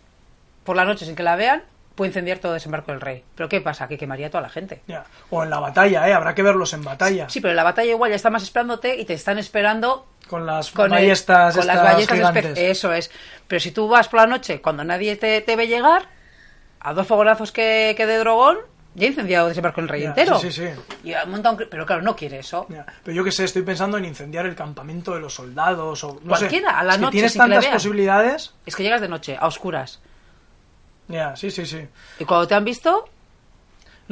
por 0.65 0.77
la 0.77 0.85
noche 0.85 1.05
sin 1.05 1.17
que 1.17 1.23
la 1.25 1.35
vean, 1.37 1.63
puede 1.97 2.09
incendiar 2.11 2.39
todo 2.39 2.53
desembarco 2.55 2.93
del 2.93 3.01
rey. 3.01 3.25
Pero 3.35 3.49
¿qué 3.49 3.61
pasa? 3.61 3.89
Que 3.89 3.99
quemaría 3.99 4.29
a 4.29 4.31
toda 4.31 4.43
la 4.43 4.49
gente. 4.49 4.81
Ya. 4.87 5.05
O 5.29 5.43
en 5.43 5.51
la 5.51 5.59
batalla, 5.59 6.09
¿eh? 6.09 6.15
Habrá 6.15 6.35
que 6.35 6.43
verlos 6.43 6.73
en 6.73 6.85
batalla. 6.85 7.29
Sí, 7.29 7.41
pero 7.41 7.51
en 7.51 7.57
la 7.57 7.65
batalla 7.65 7.91
igual 7.91 8.11
ya 8.11 8.17
está 8.17 8.31
más 8.31 8.45
esperándote 8.45 8.97
y 8.99 9.05
te 9.05 9.13
están 9.15 9.39
esperando 9.39 10.07
Con 10.33 10.47
las 10.47 10.71
con, 10.71 10.87
el- 10.87 10.91
ballestas 10.93 11.55
con 11.57 11.67
las 11.67 11.77
estas 11.77 11.93
ballestas 11.93 12.17
gigantes. 12.17 12.59
Eso 12.59 12.91
es. 12.95 13.11
Pero 13.47 13.61
si 13.61 13.71
tú 13.71 13.87
vas 13.87 14.09
por 14.09 14.21
la 14.21 14.27
noche, 14.27 14.63
cuando 14.63 14.83
nadie 14.83 15.17
te, 15.17 15.43
te 15.43 15.57
ve 15.57 15.67
llegar, 15.69 16.07
a 16.81 16.95
dos 16.95 17.07
fogonazos 17.07 17.53
que, 17.53 17.93
que 17.99 18.07
de 18.07 18.17
dragón, 18.17 18.57
ya 18.95 19.05
ha 19.07 19.11
incendiado 19.11 19.49
desembarco 19.49 19.83
del 19.83 19.89
rey 19.91 20.05
entero. 20.05 20.39
sí, 20.39 20.51
sí, 20.51 20.67
sí. 20.69 20.81
Y 21.05 21.13
ha 21.13 21.27
montado 21.27 21.57
un 21.57 21.67
Pero 21.69 21.85
claro, 21.85 22.01
no 22.01 22.17
quiere 22.17 22.39
eso. 22.39 22.67
Pero 23.05 23.15
yo 23.15 23.23
que 23.23 23.31
sé, 23.31 23.45
estoy 23.45 23.61
pensando 23.61 23.99
en 23.99 24.07
incendiar 24.07 24.47
el 24.47 24.55
campamento 24.55 25.13
de 25.15 25.21
los 25.21 25.35
soldados 25.35 26.03
o 26.05 26.15
no 26.25 26.35
sé. 26.35 26.47
Cualquiera, 26.47 26.79
a 26.79 26.83
la 26.83 26.93
Es 26.93 26.97
que 26.97 27.03
noche, 27.03 27.13
tienes 27.13 27.33
sin 27.33 27.43
que 27.43 27.49
le 27.49 27.55
tantas 27.57 27.73
posibilidades. 27.75 28.55
Es 28.65 28.75
que 28.75 28.83
llegas 28.83 29.03
de 29.03 29.09
noche, 29.09 29.37
a 29.39 29.47
oscuras. 29.47 30.01
Ya, 31.09 31.37
sí, 31.37 31.51
sí, 31.51 31.67
sí. 31.67 31.87
Y 32.19 32.25
cuando 32.25 32.49
te 32.49 32.55
han 32.55 32.65
visto, 32.65 33.07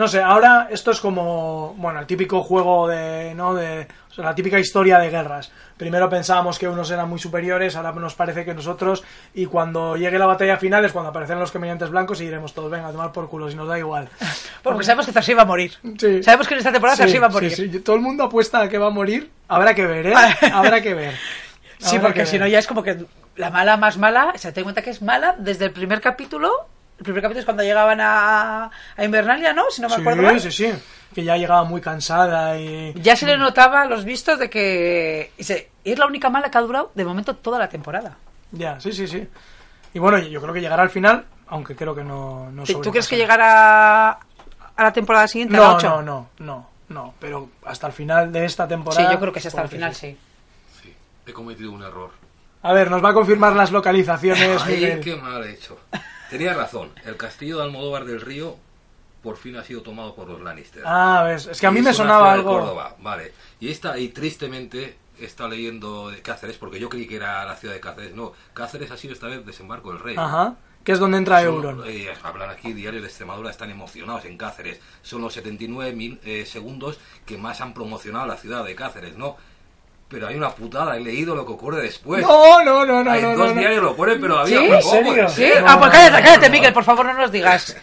No 0.00 0.08
sé, 0.08 0.22
ahora 0.22 0.68
esto 0.70 0.92
es 0.92 0.98
como, 0.98 1.74
bueno, 1.76 2.00
el 2.00 2.06
típico 2.06 2.42
juego 2.42 2.88
de, 2.88 3.34
¿no? 3.34 3.52
De, 3.52 3.86
o 4.10 4.14
sea, 4.14 4.24
la 4.24 4.34
típica 4.34 4.58
historia 4.58 4.98
de 4.98 5.10
guerras. 5.10 5.52
Primero 5.76 6.08
pensábamos 6.08 6.58
que 6.58 6.66
unos 6.66 6.90
eran 6.90 7.06
muy 7.06 7.18
superiores, 7.18 7.76
ahora 7.76 7.92
nos 7.92 8.14
parece 8.14 8.46
que 8.46 8.54
nosotros, 8.54 9.04
y 9.34 9.44
cuando 9.44 9.98
llegue 9.98 10.18
la 10.18 10.24
batalla 10.24 10.56
final 10.56 10.86
es 10.86 10.92
cuando 10.92 11.10
aparecerán 11.10 11.40
los 11.40 11.52
caminantes 11.52 11.90
blancos 11.90 12.18
y 12.22 12.24
diremos 12.24 12.54
todos, 12.54 12.70
venga, 12.70 12.88
a 12.88 12.92
tomar 12.92 13.12
por 13.12 13.28
culo, 13.28 13.50
si 13.50 13.56
nos 13.56 13.68
da 13.68 13.78
igual. 13.78 14.08
porque 14.62 14.84
sabemos 14.84 15.04
que 15.04 15.12
Cersei 15.12 15.34
va 15.34 15.42
a 15.42 15.44
morir. 15.44 15.74
Sí. 15.98 16.22
Sabemos 16.22 16.48
que 16.48 16.54
en 16.54 16.58
esta 16.60 16.72
temporada 16.72 16.96
Sí, 16.96 17.02
Cersei 17.02 17.20
va 17.20 17.26
a 17.26 17.30
morir. 17.30 17.54
sí. 17.54 17.68
Todo 17.80 17.96
el 17.96 18.00
mundo 18.00 18.24
apuesta 18.24 18.62
a 18.62 18.70
que 18.70 18.78
va 18.78 18.86
a 18.86 18.90
morir. 18.90 19.30
Habrá 19.48 19.74
que 19.74 19.84
ver, 19.84 20.06
¿eh? 20.06 20.14
Habrá 20.50 20.80
que 20.80 20.94
ver. 20.94 21.12
Sí, 21.76 21.98
porque 21.98 22.20
que 22.20 22.26
si 22.26 22.38
no 22.38 22.46
ya 22.46 22.58
es 22.58 22.66
como 22.66 22.82
que 22.82 23.04
la 23.36 23.50
mala 23.50 23.76
más 23.76 23.98
mala, 23.98 24.32
se 24.36 24.50
ten 24.52 24.62
en 24.62 24.64
cuenta 24.64 24.80
que 24.80 24.88
es 24.88 25.02
mala 25.02 25.36
desde 25.38 25.66
el 25.66 25.72
primer 25.72 26.00
capítulo. 26.00 26.50
El 27.00 27.04
primer 27.04 27.22
capítulo 27.22 27.40
es 27.40 27.44
cuando 27.46 27.62
llegaban 27.62 27.98
a, 27.98 28.70
a 28.94 29.04
Invernalia, 29.04 29.54
¿no? 29.54 29.70
Si 29.70 29.80
no 29.80 29.88
me 29.88 29.94
acuerdo 29.94 30.20
mal. 30.20 30.38
Sí, 30.38 30.52
sí, 30.52 30.66
sí. 30.70 30.78
Que 31.14 31.24
ya 31.24 31.38
llegaba 31.38 31.64
muy 31.64 31.80
cansada 31.80 32.60
y... 32.60 32.92
Ya 32.92 33.16
se 33.16 33.24
le 33.24 33.38
notaba 33.38 33.86
los 33.86 34.04
vistos 34.04 34.38
de 34.38 34.50
que 34.50 35.32
es 35.38 35.98
la 35.98 36.06
única 36.06 36.28
mala 36.28 36.50
que 36.50 36.58
ha 36.58 36.60
durado 36.60 36.92
de 36.94 37.06
momento 37.06 37.34
toda 37.36 37.58
la 37.58 37.70
temporada. 37.70 38.18
Ya, 38.52 38.78
sí, 38.80 38.92
sí, 38.92 39.08
sí. 39.08 39.26
Y 39.94 39.98
bueno, 39.98 40.18
yo 40.18 40.42
creo 40.42 40.52
que 40.52 40.60
llegará 40.60 40.82
al 40.82 40.90
final, 40.90 41.24
aunque 41.48 41.74
creo 41.74 41.94
que 41.94 42.04
no... 42.04 42.50
no 42.52 42.64
¿Tú 42.64 42.90
crees 42.90 43.08
que 43.08 43.16
llegará 43.16 44.10
a 44.10 44.82
la 44.84 44.92
temporada 44.92 45.26
siguiente? 45.26 45.56
a 45.56 45.60
la 45.60 45.66
No, 45.68 45.80
no, 45.80 46.02
no, 46.02 46.28
no, 46.38 46.70
no. 46.90 47.14
Pero 47.18 47.48
hasta 47.64 47.86
el 47.86 47.94
final 47.94 48.30
de 48.30 48.44
esta 48.44 48.68
temporada... 48.68 49.06
Sí, 49.08 49.10
yo 49.10 49.18
creo 49.18 49.32
que 49.32 49.38
es 49.38 49.46
hasta 49.46 49.62
el 49.62 49.68
final, 49.68 49.94
sí. 49.94 50.18
sí. 50.70 50.82
Sí, 50.82 50.94
he 51.26 51.32
cometido 51.32 51.72
un 51.72 51.82
error. 51.82 52.10
A 52.62 52.74
ver, 52.74 52.90
nos 52.90 53.02
va 53.02 53.08
a 53.08 53.14
confirmar 53.14 53.54
las 53.56 53.72
localizaciones, 53.72 54.60
Ay, 54.66 54.74
Miguel. 54.74 55.00
qué 55.00 55.16
mal 55.16 55.42
he 55.44 55.52
hecho. 55.52 55.78
Tenía 56.30 56.54
razón. 56.54 56.90
El 57.04 57.16
castillo 57.16 57.58
de 57.58 57.64
Almodóvar 57.64 58.04
del 58.04 58.20
Río 58.20 58.56
por 59.22 59.36
fin 59.36 59.56
ha 59.56 59.64
sido 59.64 59.82
tomado 59.82 60.14
por 60.14 60.28
los 60.28 60.40
Lannister. 60.40 60.82
Ah, 60.86 61.24
ves, 61.26 61.46
es 61.46 61.60
que 61.60 61.66
a 61.66 61.70
mí 61.70 61.80
Y 61.80 61.82
me 61.82 61.92
sonaba 61.92 62.32
algo... 62.32 62.52
Córdoba, 62.58 62.96
vale. 63.00 63.32
Y 63.60 63.68
esta, 63.70 63.98
y 63.98 64.08
tristemente 64.08 64.96
está 65.18 65.46
leyendo 65.48 66.08
de 66.08 66.22
Cáceres, 66.22 66.56
porque 66.56 66.80
yo 66.80 66.88
creí 66.88 67.06
que 67.06 67.16
era 67.16 67.44
la 67.44 67.56
ciudad 67.56 67.74
de 67.74 67.80
Cáceres. 67.80 68.14
No, 68.14 68.32
Cáceres 68.54 68.90
ha 68.90 68.96
sido 68.96 69.12
esta 69.12 69.26
vez 69.26 69.44
desembarco 69.44 69.90
del 69.92 69.98
rey. 70.00 70.16
Ajá. 70.18 70.54
que 70.82 70.92
es 70.92 70.98
donde 70.98 71.18
entra 71.18 71.42
Son- 71.42 71.54
Euron. 71.56 71.82
eh, 71.86 72.08
hablan 72.22 72.48
aquí 72.48 72.72
diarios 72.72 73.02
de 73.02 73.08
Extremadura, 73.08 73.50
están 73.50 73.70
emocionados 73.70 74.24
en 74.24 74.38
Cáceres. 74.38 74.80
Son 75.02 75.20
los 75.20 75.34
79 75.34 75.92
mil 75.92 76.18
eh, 76.24 76.46
segundos 76.46 76.98
que 77.26 77.36
más 77.36 77.60
han 77.60 77.74
promocionado 77.74 78.26
la 78.26 78.38
ciudad 78.38 78.64
de 78.64 78.74
Cáceres, 78.74 79.14
¿no? 79.18 79.36
Pero 80.10 80.26
hay 80.26 80.34
una 80.34 80.50
putada, 80.50 80.96
he 80.96 81.00
leído 81.00 81.36
lo 81.36 81.46
que 81.46 81.52
ocurre 81.52 81.82
después. 81.82 82.20
No, 82.22 82.64
no, 82.64 82.84
no, 82.84 83.04
no, 83.04 83.10
hay 83.12 83.22
no, 83.22 83.28
dos 83.30 83.38
no, 83.38 83.54
no. 83.54 83.60
diarios 83.60 83.82
lo 83.82 83.94
ponen, 83.96 84.20
pero 84.20 84.38
había 84.40 84.58
¿Sí? 84.58 84.64
¿En 84.64 84.80
poco, 84.80 84.90
serio? 84.90 85.28
¿Sí? 85.28 85.48
No, 85.60 85.66
ah, 85.68 85.78
pues 85.78 85.86
no, 85.86 85.90
cállate, 85.92 86.10
no, 86.10 86.22
cállate, 86.24 86.46
no. 86.48 86.52
Miguel, 86.52 86.72
por 86.72 86.84
favor, 86.84 87.06
no 87.06 87.14
nos 87.14 87.30
digas. 87.32 87.76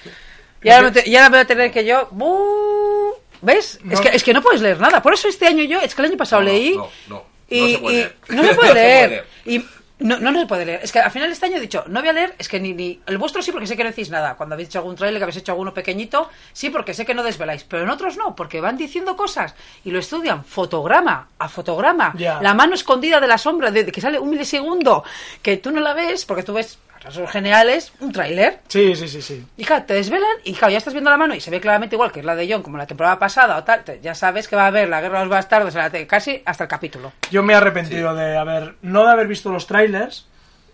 Y 0.62 0.70
ahora, 0.70 0.84
me 0.84 0.92
te- 0.92 1.10
y 1.10 1.16
ahora 1.16 1.30
me 1.30 1.38
voy 1.38 1.42
a 1.44 1.48
tener 1.48 1.72
que 1.72 1.86
yo... 1.86 2.10
¡Bu! 2.12 3.14
¿Ves? 3.42 3.80
No. 3.84 3.94
Es, 3.94 4.02
que, 4.02 4.10
es 4.10 4.24
que 4.24 4.34
no 4.34 4.42
puedes 4.42 4.60
leer 4.62 4.78
nada. 4.80 5.02
Por 5.02 5.14
eso 5.14 5.28
este 5.30 5.48
año 5.48 5.64
yo, 5.64 5.80
es 5.80 5.96
que 5.96 6.02
el 6.02 6.10
año 6.10 6.18
pasado 6.18 6.42
No, 6.42 6.48
no, 6.50 6.54
leí... 6.54 6.76
no, 6.76 6.90
no, 7.08 7.16
no 7.16 7.26
y, 7.48 7.72
se 7.74 7.78
puede 7.80 7.96
y- 7.96 7.98
leer. 8.00 8.16
no 8.28 8.28
se 8.28 8.36
No 8.36 8.42
se 8.44 8.48
leer. 8.48 8.56
puede 8.58 8.74
leer. 9.10 9.26
Y 9.46 9.66
no, 10.00 10.20
no, 10.20 10.32
no 10.32 10.40
se 10.40 10.46
puede 10.46 10.66
leer. 10.66 10.80
Es 10.84 10.92
que 10.92 11.00
al 11.00 11.12
final 11.12 11.30
de 11.30 11.34
este 11.34 11.48
año 11.48 11.58
he 11.58 11.60
dicho, 11.60 11.84
no 11.88 12.00
voy 12.00 12.10
a 12.10 12.14
leer, 12.14 12.36
es 12.38 12.48
que 12.48 12.60
ni, 12.60 12.74
ni 12.74 13.00
el 13.06 13.18
vuestro 13.18 13.42
sí, 13.42 13.52
porque 13.52 13.68
sé 13.68 13.76
que 13.76 13.84
no 13.84 13.90
decís 13.90 14.10
nada. 14.10 14.36
Cuando 14.36 14.54
habéis 14.54 14.70
hecho 14.70 14.80
algún 14.80 14.96
trailer, 14.96 15.20
que 15.20 15.24
habéis 15.24 15.38
hecho 15.38 15.52
alguno 15.54 15.74
pequeñito, 15.74 16.30
sí, 16.54 16.70
porque 16.70 16.94
sé 16.94 17.06
que 17.06 17.14
no 17.14 17.24
desveláis. 17.24 17.64
Pero 17.64 17.84
en 17.84 17.90
otros 17.90 18.18
no, 18.18 18.36
porque 18.36 18.62
van 18.62 18.78
diciendo 18.78 19.16
cosas 19.16 19.56
y 19.84 19.92
lo 19.92 20.00
estudian 20.00 20.44
fotograma 20.44 21.30
a 21.40 21.50
fotograma. 21.50 22.14
La 22.18 22.54
mano 22.54 22.76
escondida 22.76 23.20
de 23.20 23.28
la 23.28 23.38
sombra, 23.38 23.72
de, 23.72 23.84
de 23.86 23.92
que 23.92 24.02
sale 24.02 24.20
un 24.20 24.30
milisegundo, 24.30 25.04
que 25.42 25.58
tú 25.58 25.72
no 25.72 25.80
la 25.80 25.94
ves, 25.94 26.26
porque 26.26 26.44
tú 26.44 26.54
ves, 26.54 26.78
rasgos 27.02 27.30
generales, 27.32 27.92
un 28.00 28.12
tráiler. 28.12 28.60
Sí, 28.68 28.96
sí, 28.96 29.08
sí, 29.08 29.22
sí. 29.22 29.46
Y 29.58 29.64
claro, 29.64 29.86
te 29.86 29.94
desvelan 29.94 30.30
y 30.44 30.54
claro, 30.54 30.72
ya 30.72 30.78
estás 30.78 30.94
viendo 30.94 31.10
la 31.10 31.18
mano 31.18 31.36
y 31.36 31.42
se 31.42 31.52
ve 31.52 31.60
claramente 31.60 31.96
igual 31.96 32.12
que 32.12 32.20
es 32.20 32.26
la 32.26 32.36
de 32.36 32.52
John, 32.52 32.64
como 32.64 32.78
la 32.78 32.88
temporada 32.88 33.18
pasada 33.20 33.58
o 33.58 33.64
tal. 33.64 33.84
te- 33.84 34.00
ya 34.02 34.16
sabes 34.16 34.48
que 34.48 34.56
va 34.56 34.64
a 34.64 34.68
haber 34.68 34.90
la 34.90 35.02
guerra 35.02 35.20
de 35.20 35.26
los 35.26 35.32
bastardos 35.32 35.74
en 35.76 35.82
la 35.82 35.90
te- 35.90 36.06
casi 36.08 36.42
hasta 36.46 36.64
el 36.66 36.70
capítulo. 36.70 37.12
Yo 37.32 37.44
me 37.44 37.54
he 37.54 37.56
arrepentido 37.56 38.14
de 38.16 38.38
haber, 38.38 38.76
no 38.82 39.06
de 39.06 39.12
haber 39.12 39.28
visto 39.28 39.52
los 39.52 39.68
trailers, 39.68 40.28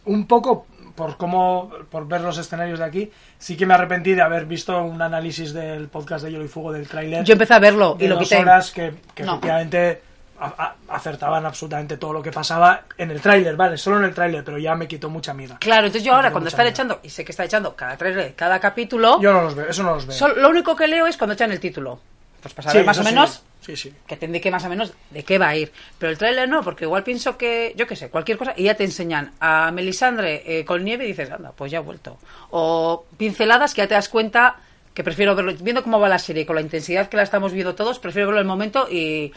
un 0.05 0.27
poco 0.27 0.67
por 0.95 1.17
cómo, 1.17 1.71
por 1.89 2.07
ver 2.07 2.21
los 2.21 2.37
escenarios 2.37 2.77
de 2.77 2.85
aquí, 2.85 3.11
sí 3.39 3.57
que 3.57 3.65
me 3.65 3.73
arrepentí 3.73 4.13
de 4.13 4.21
haber 4.21 4.45
visto 4.45 4.79
un 4.83 5.01
análisis 5.01 5.51
del 5.51 5.87
podcast 5.87 6.23
de 6.23 6.31
Hielo 6.31 6.45
y 6.45 6.47
Fuego 6.47 6.71
del 6.71 6.87
tráiler. 6.87 7.23
Yo 7.23 7.33
empecé 7.33 7.55
a 7.55 7.59
verlo 7.59 7.95
de 7.95 8.05
y 8.05 8.07
lo 8.07 8.15
dos 8.15 8.23
quité. 8.25 8.37
horas 8.41 8.69
que, 8.69 8.93
que 9.15 9.23
No. 9.23 9.31
efectivamente 9.33 10.01
a- 10.39 10.45
a- 10.87 10.95
acertaban 10.95 11.45
absolutamente 11.45 11.97
todo 11.97 12.13
lo 12.13 12.21
que 12.21 12.31
pasaba 12.31 12.83
en 12.97 13.11
el 13.11 13.21
tráiler, 13.21 13.55
vale, 13.55 13.77
solo 13.77 13.97
en 13.99 14.05
el 14.05 14.13
tráiler, 14.13 14.43
pero 14.43 14.57
ya 14.57 14.75
me 14.75 14.87
quitó 14.87 15.09
mucha 15.09 15.31
amiga. 15.31 15.57
Claro, 15.59 15.87
entonces 15.87 16.03
yo 16.03 16.13
ahora 16.15 16.31
cuando 16.31 16.49
están 16.49 16.67
echando, 16.67 16.99
y 17.03 17.09
sé 17.09 17.23
que 17.23 17.31
está 17.31 17.45
echando 17.45 17.75
cada 17.75 17.95
trailer, 17.97 18.33
cada 18.35 18.59
capítulo, 18.59 19.21
Yo 19.21 19.31
no 19.33 19.43
los 19.43 19.55
veo, 19.55 19.67
eso 19.69 19.83
no 19.83 19.95
los 19.95 20.05
veo. 20.07 20.27
lo 20.35 20.49
único 20.49 20.75
que 20.75 20.87
leo 20.87 21.07
es 21.07 21.17
cuando 21.17 21.33
echan 21.33 21.51
el 21.51 21.59
título. 21.59 21.99
Pues 22.41 22.53
para 22.53 22.69
Sí, 22.69 22.73
saber 22.73 22.85
más 22.85 22.97
o 22.99 23.03
sí. 23.03 23.09
menos 23.09 23.43
Sí, 23.61 23.77
sí. 23.77 23.93
que 24.05 24.17
te 24.17 24.25
indique 24.25 24.51
más 24.51 24.65
o 24.65 24.69
menos 24.69 24.91
de 25.11 25.23
qué 25.23 25.37
va 25.37 25.47
a 25.47 25.55
ir. 25.55 25.71
Pero 25.97 26.11
el 26.11 26.17
tráiler 26.17 26.49
no, 26.49 26.61
porque 26.61 26.83
igual 26.83 27.01
pienso 27.03 27.37
que, 27.37 27.73
yo 27.77 27.87
qué 27.87 27.95
sé, 27.95 28.09
cualquier 28.09 28.37
cosa, 28.37 28.53
y 28.57 28.63
ya 28.63 28.75
te 28.75 28.83
enseñan 28.83 29.31
a 29.39 29.71
Melisandre 29.71 30.43
eh, 30.45 30.65
con 30.65 30.83
nieve 30.83 31.05
y 31.05 31.07
dices, 31.07 31.31
anda, 31.31 31.53
pues 31.55 31.71
ya 31.71 31.77
ha 31.77 31.81
vuelto. 31.81 32.17
O 32.49 33.05
pinceladas 33.17 33.73
que 33.73 33.81
ya 33.83 33.87
te 33.87 33.93
das 33.93 34.09
cuenta 34.09 34.57
que 34.93 35.05
prefiero 35.05 35.35
verlo, 35.35 35.53
viendo 35.61 35.83
cómo 35.83 36.01
va 36.01 36.09
la 36.09 36.19
serie, 36.19 36.45
con 36.45 36.55
la 36.57 36.61
intensidad 36.61 37.07
que 37.07 37.15
la 37.15 37.23
estamos 37.23 37.53
viendo 37.53 37.75
todos, 37.75 37.97
prefiero 37.99 38.27
verlo 38.27 38.41
en 38.41 38.45
el 38.45 38.49
momento 38.49 38.89
y 38.91 39.31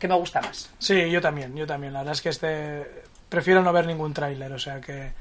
que 0.00 0.08
me 0.08 0.14
gusta 0.16 0.40
más. 0.40 0.70
Sí, 0.80 1.08
yo 1.10 1.20
también, 1.20 1.54
yo 1.54 1.66
también. 1.66 1.92
La 1.92 2.00
verdad 2.00 2.14
es 2.14 2.22
que 2.22 2.30
este 2.30 3.04
prefiero 3.28 3.62
no 3.62 3.72
ver 3.72 3.86
ningún 3.86 4.12
tráiler, 4.12 4.50
o 4.52 4.58
sea 4.58 4.80
que 4.80 5.12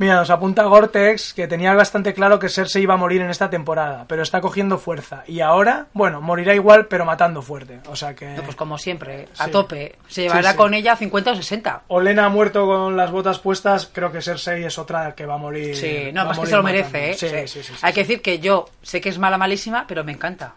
Mira, 0.00 0.14
nos 0.14 0.30
apunta 0.30 0.62
Gortex 0.62 1.34
que 1.34 1.48
tenía 1.48 1.74
bastante 1.74 2.14
claro 2.14 2.38
que 2.38 2.48
Cersei 2.48 2.84
iba 2.84 2.94
a 2.94 2.96
morir 2.96 3.20
en 3.20 3.30
esta 3.30 3.50
temporada, 3.50 4.04
pero 4.06 4.22
está 4.22 4.40
cogiendo 4.40 4.78
fuerza. 4.78 5.24
Y 5.26 5.40
ahora, 5.40 5.86
bueno, 5.92 6.20
morirá 6.20 6.54
igual, 6.54 6.86
pero 6.86 7.04
matando 7.04 7.42
fuerte. 7.42 7.80
O 7.88 7.96
sea 7.96 8.14
que. 8.14 8.26
No, 8.28 8.44
pues 8.44 8.54
como 8.54 8.78
siempre, 8.78 9.26
a 9.38 9.46
Sí. 9.46 9.50
tope. 9.50 9.96
Se 10.06 10.22
llevará 10.22 10.42
Sí, 10.42 10.48
sí. 10.52 10.56
con 10.56 10.74
ella 10.74 10.94
50 10.94 11.32
o 11.32 11.34
60. 11.34 11.82
Olena 11.88 12.26
ha 12.26 12.28
muerto 12.28 12.64
con 12.64 12.96
las 12.96 13.10
botas 13.10 13.40
puestas, 13.40 13.90
creo 13.92 14.12
que 14.12 14.22
Cersei 14.22 14.62
es 14.62 14.78
otra 14.78 15.16
que 15.16 15.26
va 15.26 15.34
a 15.34 15.38
morir. 15.38 15.74
Sí, 15.74 16.10
no, 16.12 16.26
más 16.26 16.36
que 16.36 16.42
morir 16.42 16.50
se 16.50 16.56
lo 16.56 16.62
matando. 16.62 16.90
merece, 16.92 17.10
¿eh? 17.10 17.14
Sí, 17.14 17.28
Sí. 17.28 17.48
sí, 17.48 17.62
sí, 17.64 17.72
sí, 17.74 17.78
Hay 17.82 17.92
que 17.92 18.00
decir 18.02 18.22
que 18.22 18.38
yo 18.38 18.70
sé 18.82 19.00
que 19.00 19.08
es 19.08 19.18
mala, 19.18 19.36
malísima, 19.36 19.84
pero 19.88 20.04
me 20.04 20.12
encanta. 20.12 20.54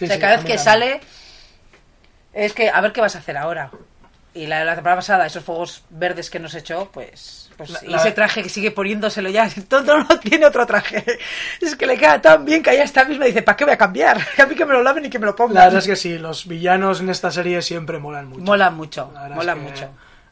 O 0.00 0.06
sea, 0.06 0.16
cada 0.20 0.36
vez 0.36 0.44
que 0.44 0.56
también. 0.56 0.58
sale, 0.60 1.00
es 2.44 2.52
que 2.52 2.70
a 2.70 2.80
ver 2.80 2.92
qué 2.92 3.00
vas 3.00 3.16
a 3.16 3.18
hacer 3.18 3.36
ahora. 3.36 3.70
Y 4.34 4.46
la, 4.46 4.64
la 4.64 4.74
temporada 4.74 4.98
pasada, 4.98 5.24
esos 5.26 5.42
fuegos 5.42 5.82
verdes 5.88 6.28
que 6.28 6.38
nos 6.38 6.54
echó, 6.54 6.90
pues. 6.92 7.48
pues 7.56 7.70
La- 7.70 7.80
y 7.84 7.88
la- 7.88 7.96
ese 7.96 8.12
traje 8.12 8.42
que 8.42 8.50
sigue 8.50 8.70
poniéndoselo 8.70 9.30
ya, 9.30 9.48
todo 9.68 9.96
no 10.04 10.20
tiene 10.20 10.44
otro 10.44 10.66
traje. 10.66 11.02
Es 11.60 11.74
que 11.74 11.86
le 11.86 11.96
queda 11.96 12.20
tan 12.20 12.44
bien 12.44 12.62
que 12.62 12.70
ella 12.70 12.84
está 12.84 13.06
misma 13.06 13.24
y 13.24 13.28
dice, 13.28 13.40
¿para 13.42 13.56
qué 13.56 13.64
voy 13.64 13.72
a 13.72 13.78
cambiar? 13.78 14.18
A 14.38 14.44
mí 14.44 14.54
que 14.54 14.66
me 14.66 14.74
lo 14.74 14.82
laven 14.82 15.06
y 15.06 15.08
que 15.10 15.18
me 15.18 15.24
lo 15.24 15.34
pongan. 15.34 15.54
La 15.54 15.64
verdad 15.64 15.78
es 15.78 15.86
que 15.86 15.96
sí, 15.96 16.18
los 16.18 16.46
villanos 16.46 17.00
en 17.00 17.08
esta 17.08 17.30
serie 17.30 17.62
siempre 17.62 17.98
molan 17.98 18.28
mucho. 18.28 18.42
Mola 18.42 18.68
mucho, 18.70 19.10
La 19.14 19.22
verdad 19.22 19.36
mola 19.36 19.52
es 19.52 19.58
que 19.58 19.64
mucho. 19.64 19.88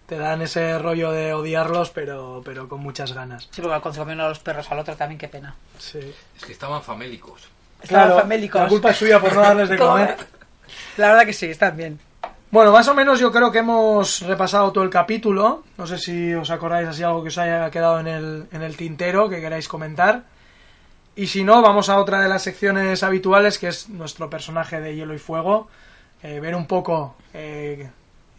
Te 0.06 0.18
dan 0.18 0.42
ese 0.42 0.78
rollo 0.78 1.10
de 1.12 1.32
odiarlos, 1.32 1.88
pero, 1.88 2.42
pero 2.44 2.68
con 2.68 2.80
muchas 2.80 3.14
ganas. 3.14 3.44
Sí, 3.50 3.62
porque 3.62 3.80
cuando 3.80 3.92
se 3.94 4.00
comieron 4.00 4.26
a 4.26 4.28
los 4.28 4.38
perros 4.38 4.70
al 4.70 4.80
otro 4.80 4.94
también, 4.96 5.18
qué 5.18 5.28
pena. 5.28 5.54
Sí. 5.78 5.98
Es 6.36 6.44
que 6.44 6.52
estaban 6.52 6.82
famélicos. 6.82 7.48
Estaban 7.82 8.06
Claro, 8.08 8.20
famélicos. 8.20 8.60
la 8.62 8.68
culpa 8.68 8.90
es 8.90 8.96
suya 8.98 9.18
por 9.18 9.32
no 9.34 9.40
darles 9.40 9.68
de 9.70 9.76
comer. 9.78 10.16
La 10.96 11.08
verdad 11.08 11.26
que 11.26 11.32
sí, 11.32 11.46
están 11.46 11.76
bien. 11.76 11.98
Bueno, 12.50 12.70
más 12.70 12.86
o 12.86 12.94
menos 12.94 13.18
yo 13.18 13.32
creo 13.32 13.50
que 13.50 13.58
hemos 13.58 14.20
repasado 14.20 14.70
todo 14.70 14.84
el 14.84 14.90
capítulo. 14.90 15.64
No 15.76 15.86
sé 15.86 15.98
si 15.98 16.32
os 16.34 16.50
acordáis 16.50 16.86
así 16.86 17.02
algo 17.02 17.22
que 17.22 17.28
os 17.28 17.38
haya 17.38 17.68
quedado 17.70 17.98
en 17.98 18.06
el, 18.06 18.46
en 18.52 18.62
el 18.62 18.76
tintero 18.76 19.28
que 19.28 19.40
queráis 19.40 19.66
comentar. 19.66 20.22
Y 21.16 21.26
si 21.26 21.42
no, 21.42 21.62
vamos 21.62 21.88
a 21.88 21.98
otra 21.98 22.20
de 22.20 22.28
las 22.28 22.42
secciones 22.42 23.02
habituales, 23.02 23.58
que 23.58 23.68
es 23.68 23.88
nuestro 23.88 24.30
personaje 24.30 24.80
de 24.80 24.94
Hielo 24.94 25.14
y 25.14 25.18
Fuego. 25.18 25.68
Eh, 26.22 26.38
ver 26.40 26.54
un 26.54 26.66
poco, 26.66 27.16
eh, 27.34 27.88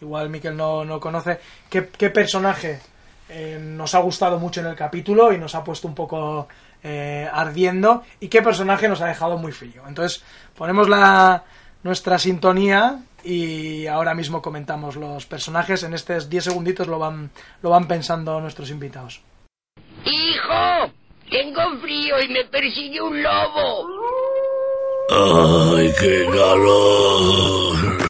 igual 0.00 0.30
Miquel 0.30 0.56
no, 0.56 0.84
no 0.84 0.98
conoce, 0.98 1.38
qué, 1.68 1.82
personaje 1.82 2.80
eh, 3.28 3.58
nos 3.60 3.94
ha 3.94 4.00
gustado 4.00 4.38
mucho 4.38 4.60
en 4.60 4.66
el 4.66 4.74
capítulo 4.74 5.32
y 5.32 5.38
nos 5.38 5.54
ha 5.54 5.62
puesto 5.62 5.86
un 5.86 5.94
poco 5.94 6.48
eh, 6.82 7.28
ardiendo 7.32 8.04
y 8.20 8.28
qué 8.28 8.42
personaje 8.42 8.88
nos 8.88 9.00
ha 9.00 9.06
dejado 9.06 9.38
muy 9.38 9.52
frío. 9.52 9.82
Entonces, 9.88 10.22
ponemos 10.56 10.88
la, 10.88 11.44
nuestra 11.86 12.18
sintonía 12.18 12.98
y 13.22 13.86
ahora 13.86 14.12
mismo 14.12 14.42
comentamos 14.42 14.96
los 14.96 15.24
personajes. 15.24 15.84
En 15.84 15.94
estos 15.94 16.28
10 16.28 16.44
segunditos 16.44 16.88
lo 16.88 16.98
van, 16.98 17.30
lo 17.62 17.70
van 17.70 17.86
pensando 17.86 18.40
nuestros 18.40 18.70
invitados. 18.70 19.22
¡Hijo! 20.04 20.92
Tengo 21.30 21.62
frío 21.80 22.20
y 22.20 22.28
me 22.28 22.44
persigue 22.44 23.00
un 23.00 23.22
lobo. 23.22 23.86
¡Ay, 25.76 25.92
qué 25.98 26.26
calor! 26.26 28.08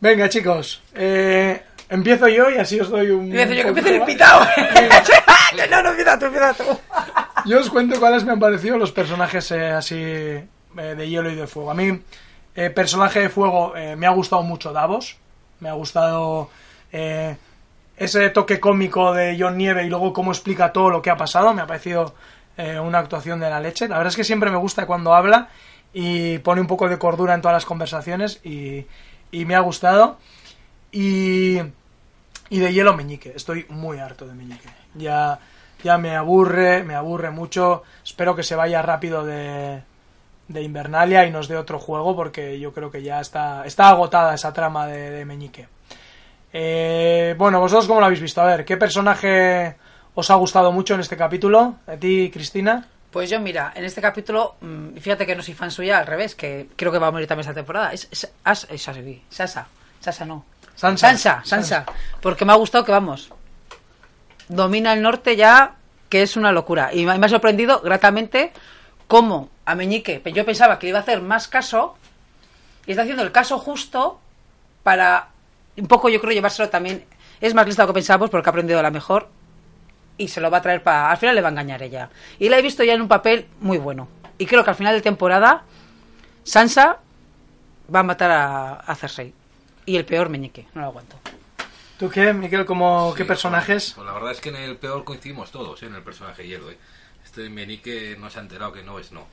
Venga, 0.00 0.28
chicos, 0.28 0.82
eh, 0.94 1.62
empiezo 1.88 2.28
yo 2.28 2.50
y 2.50 2.58
así 2.58 2.80
os 2.80 2.90
doy 2.90 3.10
un. 3.10 3.36
Empiezo 3.36 3.68
yo, 3.68 3.74
que 3.74 3.88
el 3.88 3.96
invitado. 3.96 4.46
no, 5.70 5.82
no, 5.82 5.90
empieza 5.90 6.18
tú, 6.18 6.26
empieza 6.26 6.54
tú. 6.54 6.64
Yo 7.46 7.60
os 7.60 7.70
cuento 7.70 7.98
cuáles 8.00 8.24
me 8.24 8.32
han 8.32 8.40
parecido 8.40 8.76
los 8.78 8.90
personajes 8.90 9.50
eh, 9.52 9.70
así 9.70 9.96
eh, 9.96 10.44
de 10.74 11.08
hielo 11.08 11.30
y 11.30 11.36
de 11.36 11.46
fuego. 11.46 11.70
A 11.70 11.74
mí, 11.74 12.00
eh, 12.56 12.70
personaje 12.70 13.20
de 13.20 13.28
fuego, 13.28 13.76
eh, 13.76 13.96
me 13.96 14.06
ha 14.06 14.10
gustado 14.10 14.42
mucho 14.42 14.72
Davos. 14.72 15.16
Me 15.60 15.68
ha 15.68 15.74
gustado 15.74 16.50
eh, 16.90 17.36
ese 17.96 18.30
toque 18.30 18.58
cómico 18.60 19.12
de 19.12 19.36
John 19.38 19.56
Nieve 19.56 19.84
y 19.84 19.88
luego 19.88 20.12
cómo 20.12 20.32
explica 20.32 20.72
todo 20.72 20.90
lo 20.90 21.02
que 21.02 21.10
ha 21.10 21.16
pasado. 21.16 21.54
Me 21.54 21.62
ha 21.62 21.66
parecido 21.66 22.14
una 22.82 23.00
actuación 23.00 23.38
de 23.38 23.50
la 23.50 23.60
leche. 23.60 23.86
La 23.86 23.98
verdad 23.98 24.10
es 24.10 24.16
que 24.16 24.24
siempre 24.24 24.50
me 24.50 24.56
gusta 24.56 24.86
cuando 24.86 25.14
habla 25.14 25.48
y 25.92 26.38
pone 26.38 26.62
un 26.62 26.66
poco 26.66 26.88
de 26.88 26.98
cordura 26.98 27.34
en 27.34 27.42
todas 27.42 27.54
las 27.54 27.66
conversaciones 27.66 28.40
y, 28.44 28.86
y 29.30 29.44
me 29.44 29.54
ha 29.54 29.60
gustado. 29.60 30.16
Y, 30.90 31.58
y 32.48 32.58
de 32.58 32.72
hielo 32.72 32.96
Meñique. 32.96 33.34
Estoy 33.36 33.66
muy 33.68 33.98
harto 33.98 34.26
de 34.26 34.32
Meñique. 34.32 34.70
Ya, 34.94 35.38
ya 35.82 35.98
me 35.98 36.16
aburre, 36.16 36.82
me 36.82 36.94
aburre 36.94 37.30
mucho. 37.30 37.82
Espero 38.02 38.34
que 38.34 38.42
se 38.42 38.56
vaya 38.56 38.80
rápido 38.80 39.24
de, 39.24 39.82
de 40.48 40.62
Invernalia 40.62 41.26
y 41.26 41.30
nos 41.30 41.48
dé 41.48 41.56
otro 41.56 41.78
juego 41.78 42.14
porque 42.14 42.58
yo 42.58 42.72
creo 42.72 42.90
que 42.90 43.02
ya 43.02 43.20
está, 43.20 43.64
está 43.64 43.88
agotada 43.88 44.34
esa 44.34 44.52
trama 44.52 44.86
de, 44.86 45.10
de 45.10 45.24
Meñique. 45.24 45.68
Eh, 46.52 47.34
bueno, 47.36 47.60
vosotros 47.60 47.86
cómo 47.86 48.00
lo 48.00 48.06
habéis 48.06 48.20
visto. 48.20 48.40
A 48.40 48.46
ver, 48.46 48.64
¿qué 48.64 48.76
personaje 48.76 49.76
os 50.14 50.30
ha 50.30 50.34
gustado 50.36 50.72
mucho 50.72 50.94
en 50.94 51.00
este 51.00 51.16
capítulo? 51.16 51.76
¿A 51.86 51.96
ti, 51.96 52.30
Cristina? 52.32 52.86
Pues 53.10 53.30
yo, 53.30 53.40
mira, 53.40 53.72
en 53.74 53.84
este 53.84 54.00
capítulo, 54.00 54.56
mm, 54.60 54.96
fíjate 54.96 55.26
que 55.26 55.34
no 55.34 55.42
soy 55.42 55.54
fan 55.54 55.70
suya, 55.70 55.98
al 55.98 56.06
revés, 56.06 56.34
que 56.34 56.68
creo 56.76 56.92
que 56.92 56.98
va 56.98 57.08
a 57.08 57.10
morir 57.10 57.26
también 57.26 57.48
esta 57.48 57.54
temporada. 57.54 57.92
Es, 57.92 58.08
es, 58.10 58.24
es 58.24 58.88
Asri, 58.88 59.22
Sasa, 59.28 59.66
Sasa 60.00 60.24
no. 60.24 60.44
Sansa. 60.74 61.08
Sansa, 61.08 61.42
Sansa. 61.44 61.86
Porque 62.20 62.44
me 62.44 62.52
ha 62.52 62.56
gustado 62.56 62.84
que, 62.84 62.92
vamos, 62.92 63.32
domina 64.48 64.92
el 64.92 65.02
norte 65.02 65.36
ya, 65.36 65.74
que 66.08 66.22
es 66.22 66.36
una 66.36 66.52
locura. 66.52 66.90
Y 66.92 67.06
me 67.06 67.12
ha 67.14 67.28
sorprendido 67.28 67.80
gratamente 67.80 68.52
cómo 69.06 69.50
a 69.64 69.74
Meñique, 69.74 70.22
yo 70.32 70.44
pensaba 70.44 70.78
que 70.78 70.86
le 70.86 70.90
iba 70.90 70.98
a 70.98 71.02
hacer 71.02 71.20
más 71.20 71.48
caso, 71.48 71.96
y 72.86 72.92
está 72.92 73.02
haciendo 73.02 73.22
el 73.22 73.32
caso 73.32 73.58
justo 73.58 74.20
para, 74.82 75.28
un 75.76 75.88
poco 75.88 76.08
yo 76.08 76.20
creo, 76.20 76.32
llevárselo 76.32 76.68
también. 76.68 77.04
Es 77.40 77.52
más 77.52 77.66
lista 77.66 77.82
de 77.82 77.86
lo 77.86 77.92
que 77.92 77.98
pensábamos 77.98 78.30
porque 78.30 78.48
ha 78.48 78.50
aprendido 78.50 78.78
a 78.78 78.82
la 78.82 78.90
mejor 78.90 79.28
y 80.16 80.28
se 80.28 80.40
lo 80.40 80.50
va 80.50 80.58
a 80.58 80.62
traer 80.62 80.82
para... 80.82 81.10
Al 81.10 81.18
final 81.18 81.34
le 81.34 81.42
va 81.42 81.48
a 81.48 81.50
engañar 81.50 81.82
ella. 81.82 82.08
Y 82.38 82.48
la 82.48 82.58
he 82.58 82.62
visto 82.62 82.82
ya 82.84 82.94
en 82.94 83.02
un 83.02 83.08
papel 83.08 83.48
muy 83.60 83.78
bueno. 83.78 84.08
Y 84.38 84.46
creo 84.46 84.64
que 84.64 84.70
al 84.70 84.76
final 84.76 84.94
de 84.94 85.02
temporada 85.02 85.64
Sansa 86.44 87.00
va 87.92 88.00
a 88.00 88.04
matar 88.04 88.30
a, 88.30 88.72
a 88.74 88.94
Cersei. 88.94 89.34
Y 89.84 89.96
el 89.96 90.04
peor 90.04 90.28
Meñique, 90.28 90.66
no 90.74 90.82
lo 90.82 90.86
aguanto. 90.86 91.16
¿Tú 91.98 92.10
qué, 92.10 92.32
Miquel? 92.32 92.66
¿Cómo, 92.66 93.12
Sí, 93.12 93.18
¿Qué 93.18 93.24
personajes? 93.24 93.92
Pues 93.94 94.06
la 94.06 94.12
verdad 94.12 94.32
es 94.32 94.40
que 94.40 94.50
en 94.50 94.56
el 94.56 94.76
peor 94.76 95.04
coincidimos 95.04 95.50
todos, 95.50 95.82
¿eh? 95.82 95.86
en 95.86 95.94
el 95.94 96.02
personaje 96.02 96.46
hielo. 96.46 96.70
¿eh? 96.70 96.78
Este 97.26 97.50
Menique 97.50 98.16
no 98.18 98.30
se 98.30 98.38
ha 98.38 98.42
enterado 98.42 98.72
que 98.72 98.84
no 98.84 99.00
es 99.00 99.10
no. 99.10 99.26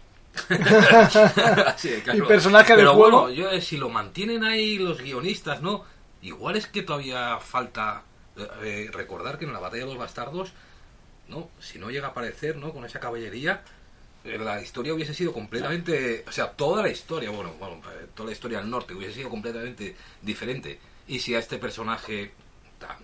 Así 1.68 1.90
de 1.90 2.02
claro. 2.02 2.26
¿Y 2.26 2.28
personaje 2.28 2.74
del 2.76 2.82
Pero 2.82 2.96
juego? 2.96 3.22
bueno, 3.22 3.34
yo, 3.34 3.52
eh, 3.52 3.62
si 3.62 3.78
lo 3.78 3.88
mantienen 3.88 4.44
ahí 4.44 4.80
los 4.80 5.00
guionistas, 5.00 5.62
¿no? 5.62 5.86
Igual 6.24 6.56
es 6.56 6.66
que 6.66 6.82
todavía 6.82 7.38
falta 7.40 8.02
eh, 8.36 8.48
eh, 8.64 8.90
recordar 8.92 9.38
que 9.38 9.46
en 9.46 9.54
la 9.54 9.60
batalla 9.60 9.84
de 9.84 9.90
los 9.90 10.00
bastardos, 10.00 10.54
¿no? 11.28 11.50
Si 11.60 11.78
no 11.78 11.92
llega 11.92 12.08
a 12.08 12.10
aparecer, 12.10 12.58
¿no? 12.58 12.74
Con 12.74 12.84
esa 12.84 13.00
caballería, 13.00 13.62
la 14.24 14.60
historia 14.60 14.96
hubiese 14.96 15.14
sido 15.14 15.32
completamente, 15.32 16.26
o 16.28 16.32
sea, 16.32 16.50
toda 16.50 16.82
la 16.82 16.90
historia, 16.90 17.30
bueno, 17.30 17.54
bueno, 17.60 17.80
toda 18.16 18.26
la 18.28 18.34
historia 18.34 18.58
del 18.58 18.72
norte 18.72 18.96
hubiese 18.96 19.14
sido 19.14 19.30
completamente 19.30 19.96
diferente. 20.20 20.80
Y 21.08 21.20
si 21.20 21.36
a 21.36 21.40
este 21.40 21.60
personaje, 21.60 22.32
tan, 22.80 22.98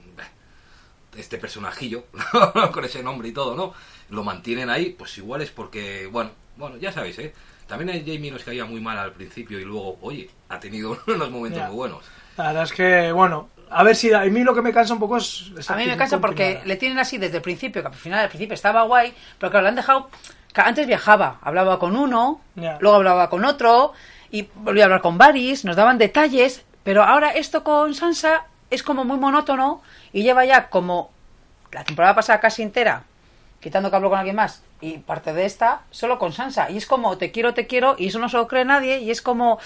este 1.17 1.37
personajillo, 1.37 2.05
con 2.73 2.83
ese 2.85 3.01
nombre 3.03 3.29
y 3.29 3.31
todo, 3.31 3.55
¿no? 3.55 3.73
Lo 4.09 4.23
mantienen 4.23 4.69
ahí, 4.69 4.95
pues 4.97 5.17
igual 5.17 5.41
es 5.41 5.51
porque, 5.51 6.07
bueno, 6.11 6.31
bueno, 6.57 6.77
ya 6.77 6.91
sabéis, 6.91 7.17
¿eh? 7.19 7.33
También 7.67 7.89
a 7.89 7.93
Jamie 7.93 8.31
nos 8.31 8.43
caía 8.43 8.65
muy 8.65 8.81
mal 8.81 8.97
al 8.97 9.11
principio 9.13 9.59
y 9.59 9.65
luego, 9.65 9.97
oye, 10.01 10.29
ha 10.49 10.59
tenido 10.59 10.97
unos 11.07 11.29
momentos 11.31 11.59
Ya. 11.61 11.67
muy 11.67 11.75
buenos. 11.75 12.03
La 12.37 12.47
verdad 12.47 12.63
es 12.63 12.73
que, 12.73 13.11
bueno, 13.11 13.49
a 13.69 13.83
ver 13.83 13.95
si 13.95 14.11
a 14.13 14.21
mí 14.21 14.43
lo 14.43 14.55
que 14.55 14.61
me 14.61 14.73
cansa 14.73 14.93
un 14.93 14.99
poco 14.99 15.17
es... 15.17 15.51
A 15.67 15.75
mí 15.75 15.85
me 15.85 15.95
cansa 15.97 16.19
porque 16.19 16.61
le 16.65 16.75
tienen 16.77 16.97
así 16.99 17.17
desde 17.17 17.37
el 17.37 17.43
principio, 17.43 17.81
que 17.81 17.87
al 17.89 17.93
final 17.93 18.19
al 18.21 18.29
principio 18.29 18.55
estaba 18.55 18.83
guay, 18.83 19.13
pero 19.37 19.51
claro, 19.51 19.63
le 19.63 19.69
han 19.69 19.75
dejado... 19.75 20.09
que 20.53 20.61
antes 20.61 20.87
viajaba, 20.87 21.37
hablaba 21.41 21.77
con 21.77 21.95
uno, 21.95 22.41
Ya. 22.55 22.77
luego 22.81 22.97
hablaba 22.97 23.29
con 23.29 23.45
otro, 23.45 23.93
y 24.31 24.47
volvía 24.55 24.83
a 24.83 24.85
hablar 24.85 25.01
con 25.01 25.17
Varys, 25.19 25.65
nos 25.65 25.75
daban 25.75 25.97
detalles, 25.99 26.63
pero 26.83 27.03
ahora 27.03 27.29
esto 27.31 27.63
con 27.63 27.93
Sansa 27.93 28.45
es 28.69 28.83
como 28.83 29.03
muy 29.05 29.17
monótono 29.17 29.81
y 30.13 30.23
lleva 30.23 30.45
ya 30.45 30.69
como 30.69 31.11
la 31.71 31.83
temporada 31.83 32.15
pasada 32.15 32.39
casi 32.39 32.61
entera, 32.63 33.03
quitando 33.59 33.89
que 33.89 33.95
hablo 33.95 34.09
con 34.09 34.19
alguien 34.19 34.35
más, 34.35 34.63
y 34.81 34.97
parte 34.99 35.33
de 35.33 35.45
esta, 35.45 35.81
solo 35.91 36.17
con 36.19 36.33
Sansa. 36.33 36.69
Y 36.71 36.77
es 36.77 36.85
como, 36.85 37.17
te 37.17 37.31
quiero, 37.31 37.53
te 37.53 37.67
quiero, 37.67 37.95
y 37.97 38.07
eso 38.07 38.19
no 38.19 38.29
se 38.29 38.37
lo 38.37 38.47
cree 38.47 38.65
nadie, 38.65 38.99
y 38.99 39.11
es 39.11 39.21
como 39.21 39.59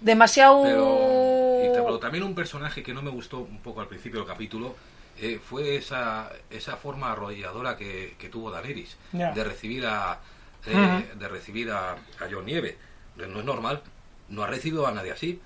demasiado... 0.00 0.62
Pero, 0.62 1.62
y 1.62 1.68
te- 1.74 1.82
pero 1.82 1.98
también 1.98 2.24
un 2.24 2.34
personaje 2.34 2.82
que 2.82 2.94
no 2.94 3.02
me 3.02 3.10
gustó 3.10 3.38
un 3.40 3.58
poco 3.58 3.80
al 3.80 3.86
principio 3.88 4.20
del 4.20 4.28
capítulo 4.28 4.74
eh, 5.18 5.38
fue 5.44 5.76
esa, 5.76 6.30
esa 6.48 6.76
forma 6.76 7.12
arrolladora 7.12 7.76
que, 7.76 8.14
que 8.18 8.28
tuvo 8.28 8.50
Daenerys 8.50 8.96
de 9.34 9.44
recibir 9.44 9.86
a 9.86 10.18
eh, 10.66 11.10
de 11.18 11.28
recibir 11.28 11.70
a, 11.70 11.92
a 11.92 12.28
Jon 12.30 12.44
Nieve. 12.46 12.78
No 13.16 13.38
es 13.40 13.44
normal, 13.44 13.82
no 14.28 14.42
ha 14.42 14.46
recibido 14.46 14.86
a 14.86 14.92
nadie 14.92 15.12
así. 15.12 15.40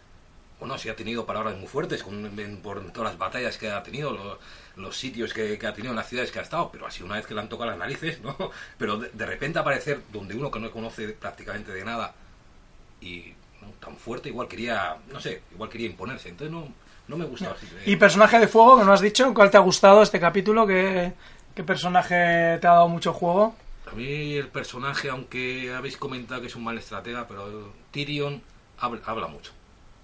Bueno, 0.60 0.78
sí 0.78 0.88
ha 0.88 0.96
tenido 0.96 1.26
palabras 1.26 1.56
muy 1.56 1.66
fuertes 1.66 2.02
con, 2.02 2.38
en- 2.38 2.58
por 2.58 2.80
todas 2.92 3.10
las 3.12 3.18
batallas 3.18 3.58
que 3.58 3.70
ha 3.70 3.82
tenido, 3.82 4.12
lo- 4.12 4.38
los 4.76 4.96
sitios 4.96 5.32
que, 5.34 5.58
que 5.58 5.66
ha 5.66 5.74
tenido 5.74 5.92
en 5.92 5.96
las 5.96 6.08
ciudades 6.08 6.30
que 6.32 6.38
ha 6.38 6.42
estado, 6.42 6.70
pero 6.72 6.86
así 6.86 7.02
una 7.02 7.16
vez 7.16 7.26
que 7.26 7.34
le 7.34 7.40
han 7.40 7.48
tocado 7.48 7.70
las 7.70 7.78
narices, 7.78 8.20
¿no? 8.22 8.36
Pero 8.78 8.96
de, 8.98 9.10
de 9.10 9.26
repente 9.26 9.58
aparecer 9.58 10.00
donde 10.12 10.34
uno 10.34 10.50
que 10.50 10.60
no 10.60 10.70
conoce 10.70 11.08
prácticamente 11.10 11.72
de 11.72 11.84
nada 11.84 12.14
y 13.00 13.34
¿no? 13.62 13.68
tan 13.80 13.96
fuerte, 13.96 14.28
igual 14.30 14.48
quería, 14.48 14.96
no 15.12 15.20
sé, 15.20 15.42
igual 15.52 15.70
quería 15.70 15.86
imponerse. 15.88 16.28
Entonces 16.30 16.52
no, 16.52 16.68
no 17.08 17.16
me 17.16 17.24
gustaba 17.26 17.54
así. 17.54 17.68
Y 17.86 17.96
personaje 17.96 18.38
de 18.38 18.48
fuego, 18.48 18.78
que 18.78 18.84
no 18.84 18.92
has 18.92 19.00
dicho, 19.00 19.32
¿cuál 19.34 19.50
te 19.50 19.56
ha 19.56 19.60
gustado 19.60 20.02
este 20.02 20.20
capítulo? 20.20 20.66
¿Qué, 20.66 21.12
qué 21.54 21.64
personaje 21.64 22.58
te 22.60 22.66
ha 22.66 22.72
dado 22.72 22.88
mucho 22.88 23.12
juego? 23.12 23.54
A 23.90 23.94
mí 23.94 24.34
el 24.36 24.48
personaje, 24.48 25.08
aunque 25.10 25.72
habéis 25.74 25.96
comentado 25.96 26.40
que 26.40 26.46
es 26.48 26.56
un 26.56 26.64
mal 26.64 26.78
estratega, 26.78 27.26
pero 27.28 27.72
Tyrion 27.92 28.42
habla, 28.78 29.00
habla 29.06 29.26
mucho. 29.28 29.52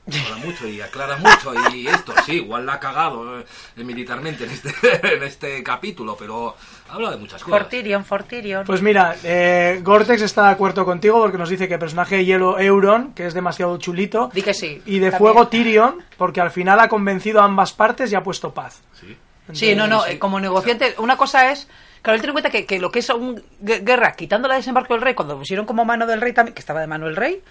Habla 0.06 0.44
mucho 0.44 0.66
y 0.66 0.80
aclara 0.80 1.16
mucho 1.18 1.52
y 1.72 1.86
esto, 1.86 2.12
sí, 2.26 2.32
igual 2.36 2.66
la 2.66 2.74
ha 2.74 2.80
cagado 2.80 3.38
eh, 3.40 3.44
militarmente 3.76 4.44
en 4.44 4.50
este, 4.50 4.72
en 5.16 5.22
este 5.22 5.62
capítulo, 5.62 6.16
pero 6.18 6.56
habla 6.88 7.10
de 7.12 7.16
muchas 7.18 7.42
cosas. 7.44 7.60
Fortirion, 7.60 8.04
Fortirion. 8.04 8.64
Pues 8.66 8.82
mira, 8.82 9.14
eh, 9.22 9.80
Gortex 9.84 10.22
está 10.22 10.44
de 10.46 10.50
acuerdo 10.52 10.84
contigo 10.84 11.20
porque 11.20 11.38
nos 11.38 11.48
dice 11.48 11.68
que 11.68 11.78
personaje 11.78 12.16
de 12.16 12.24
hielo 12.24 12.58
Euron, 12.58 13.12
que 13.14 13.26
es 13.26 13.34
demasiado 13.34 13.76
chulito, 13.78 14.30
Di 14.34 14.42
que 14.42 14.54
sí. 14.54 14.82
y 14.86 14.98
de 14.98 15.10
También. 15.10 15.18
fuego 15.18 15.48
Tyrion, 15.48 16.02
porque 16.16 16.40
al 16.40 16.50
final 16.50 16.80
ha 16.80 16.88
convencido 16.88 17.40
a 17.40 17.44
ambas 17.44 17.72
partes 17.72 18.10
y 18.10 18.14
ha 18.16 18.22
puesto 18.22 18.52
paz. 18.52 18.80
Sí. 19.00 19.16
Sí, 19.52 19.74
no, 19.74 19.86
no, 19.86 19.96
Entonces, 19.96 20.14
eh, 20.14 20.18
como 20.18 20.40
negociante, 20.40 20.94
una 20.98 21.16
cosa 21.16 21.50
es, 21.52 21.68
claro, 22.02 22.14
él 22.16 22.20
tiene 22.20 22.30
en 22.30 22.34
cuenta 22.34 22.50
que, 22.50 22.66
que 22.66 22.78
lo 22.78 22.90
que 22.90 23.00
es 23.00 23.10
un 23.10 23.36
gue- 23.62 23.84
guerra, 23.84 24.12
quitando 24.12 24.48
la 24.48 24.54
desembarco 24.54 24.94
del 24.94 25.02
rey, 25.02 25.14
cuando 25.14 25.36
pusieron 25.38 25.66
como 25.66 25.84
mano 25.84 26.06
del 26.06 26.20
rey 26.20 26.32
también, 26.32 26.54
que 26.54 26.60
estaba 26.60 26.80
de 26.80 26.86
mano 26.86 27.06
el 27.08 27.16
rey, 27.16 27.42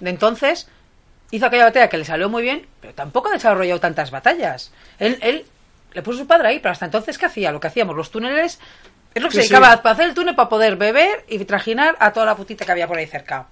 de 0.00 0.10
entonces 0.10 0.68
hizo 1.30 1.46
aquella 1.46 1.64
batalla 1.64 1.88
que 1.88 1.98
le 1.98 2.04
salió 2.04 2.28
muy 2.28 2.42
bien, 2.42 2.66
pero 2.80 2.94
tampoco 2.94 3.28
ha 3.28 3.32
desarrollado 3.32 3.80
tantas 3.80 4.10
batallas. 4.10 4.72
Él, 4.98 5.18
él 5.22 5.46
le 5.92 6.02
puso 6.02 6.18
su 6.18 6.26
padre 6.26 6.48
ahí, 6.48 6.58
pero 6.60 6.72
hasta 6.72 6.84
entonces, 6.84 7.18
¿qué 7.18 7.26
hacía? 7.26 7.52
Lo 7.52 7.60
que 7.60 7.68
hacíamos, 7.68 7.96
los 7.96 8.10
túneles, 8.10 8.58
es 9.14 9.22
lo 9.22 9.28
que 9.28 9.36
Sí, 9.36 9.42
se 9.42 9.48
dedicaba 9.54 9.74
sí. 9.74 9.80
a 9.84 9.90
hacer 9.90 10.06
el 10.08 10.14
túnel 10.14 10.34
para 10.36 10.48
poder 10.48 10.76
beber 10.76 11.24
y 11.28 11.44
trajinar 11.44 11.96
a 11.98 12.12
toda 12.12 12.26
la 12.26 12.36
putita 12.36 12.64
que 12.64 12.72
había 12.72 12.86
por 12.88 12.98
ahí 12.98 13.06
cerca. 13.06 13.46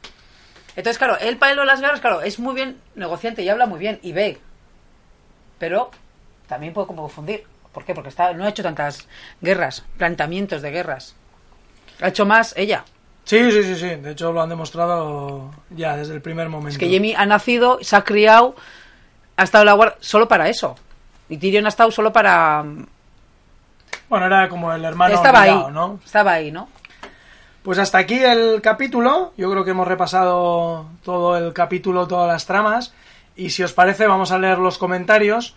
Entonces, 0.77 0.99
claro, 0.99 1.19
él 1.19 1.37
para 1.39 1.53
él 1.53 1.67
las 1.67 1.81
guerras, 1.81 2.01
claro, 2.01 2.23
es 2.23 2.39
muy 2.39 2.55
bien 2.55 2.81
negociante 2.95 3.43
y 3.43 3.49
habla 3.49 3.67
muy 3.67 3.81
bien 3.81 3.99
y 4.03 4.13
ve. 4.13 4.39
Pero 5.59 5.91
también 6.47 6.73
puede 6.73 6.87
como 6.87 7.03
confundir. 7.03 7.45
¿Por 7.73 7.85
qué? 7.85 7.95
Porque 7.95 8.09
está, 8.11 8.33
no 8.33 8.45
ha 8.45 8.49
hecho 8.49 8.63
tantas 8.63 9.07
guerras, 9.41 9.85
planteamientos 9.99 10.63
de 10.63 10.71
guerras. 10.71 11.15
Ha 12.01 12.09
hecho 12.09 12.25
más 12.27 12.55
ella. 12.57 12.85
Sí, 13.29 13.53
sí, 13.53 13.63
sí, 13.63 13.77
sí. 13.77 13.89
De 13.97 14.13
hecho 14.13 14.33
lo 14.33 14.41
han 14.41 14.49
demostrado 14.49 15.51
ya 15.69 15.99
desde 15.99 16.15
el 16.15 16.23
primer 16.23 16.49
momento. 16.49 16.71
Es 16.71 16.79
que 16.79 16.91
Jamie 16.91 17.15
ha 17.15 17.27
nacido, 17.27 17.79
se 17.83 17.95
ha 17.95 18.03
criado, 18.03 18.57
ha 19.37 19.43
estado 19.43 19.63
en 19.63 19.67
la 19.67 19.73
guardia 19.75 19.99
solo 20.01 20.27
para 20.27 20.49
eso. 20.49 20.77
Y 21.29 21.37
Tyrion 21.37 21.67
ha 21.67 21.69
estado 21.69 21.91
solo 21.91 22.11
para... 22.11 22.65
Bueno, 24.09 24.25
era 24.25 24.49
como 24.49 24.73
el 24.73 24.83
hermano 24.83 25.15
estaba 25.15 25.43
ahí, 25.43 25.67
¿no? 25.71 26.01
estaba 26.03 26.33
ahí, 26.33 26.51
¿no? 26.51 26.71
Pues 27.63 27.79
hasta 27.79 27.99
aquí 27.99 28.15
el 28.15 28.63
capítulo. 28.63 29.35
Yo 29.37 29.51
creo 29.51 29.63
que 29.63 29.73
hemos 29.73 29.87
repasado 29.87 30.87
todo 31.05 31.37
el 31.37 31.53
capítulo, 31.53 32.09
todas 32.09 32.29
las 32.29 32.47
tramas. 32.47 32.95
Y 33.37 33.51
si 33.51 33.63
os 33.63 33.75
parece, 33.75 34.07
vamos 34.07 34.33
a 34.33 34.39
leer 34.39 34.57
los 34.57 34.79
comentarios. 34.79 35.55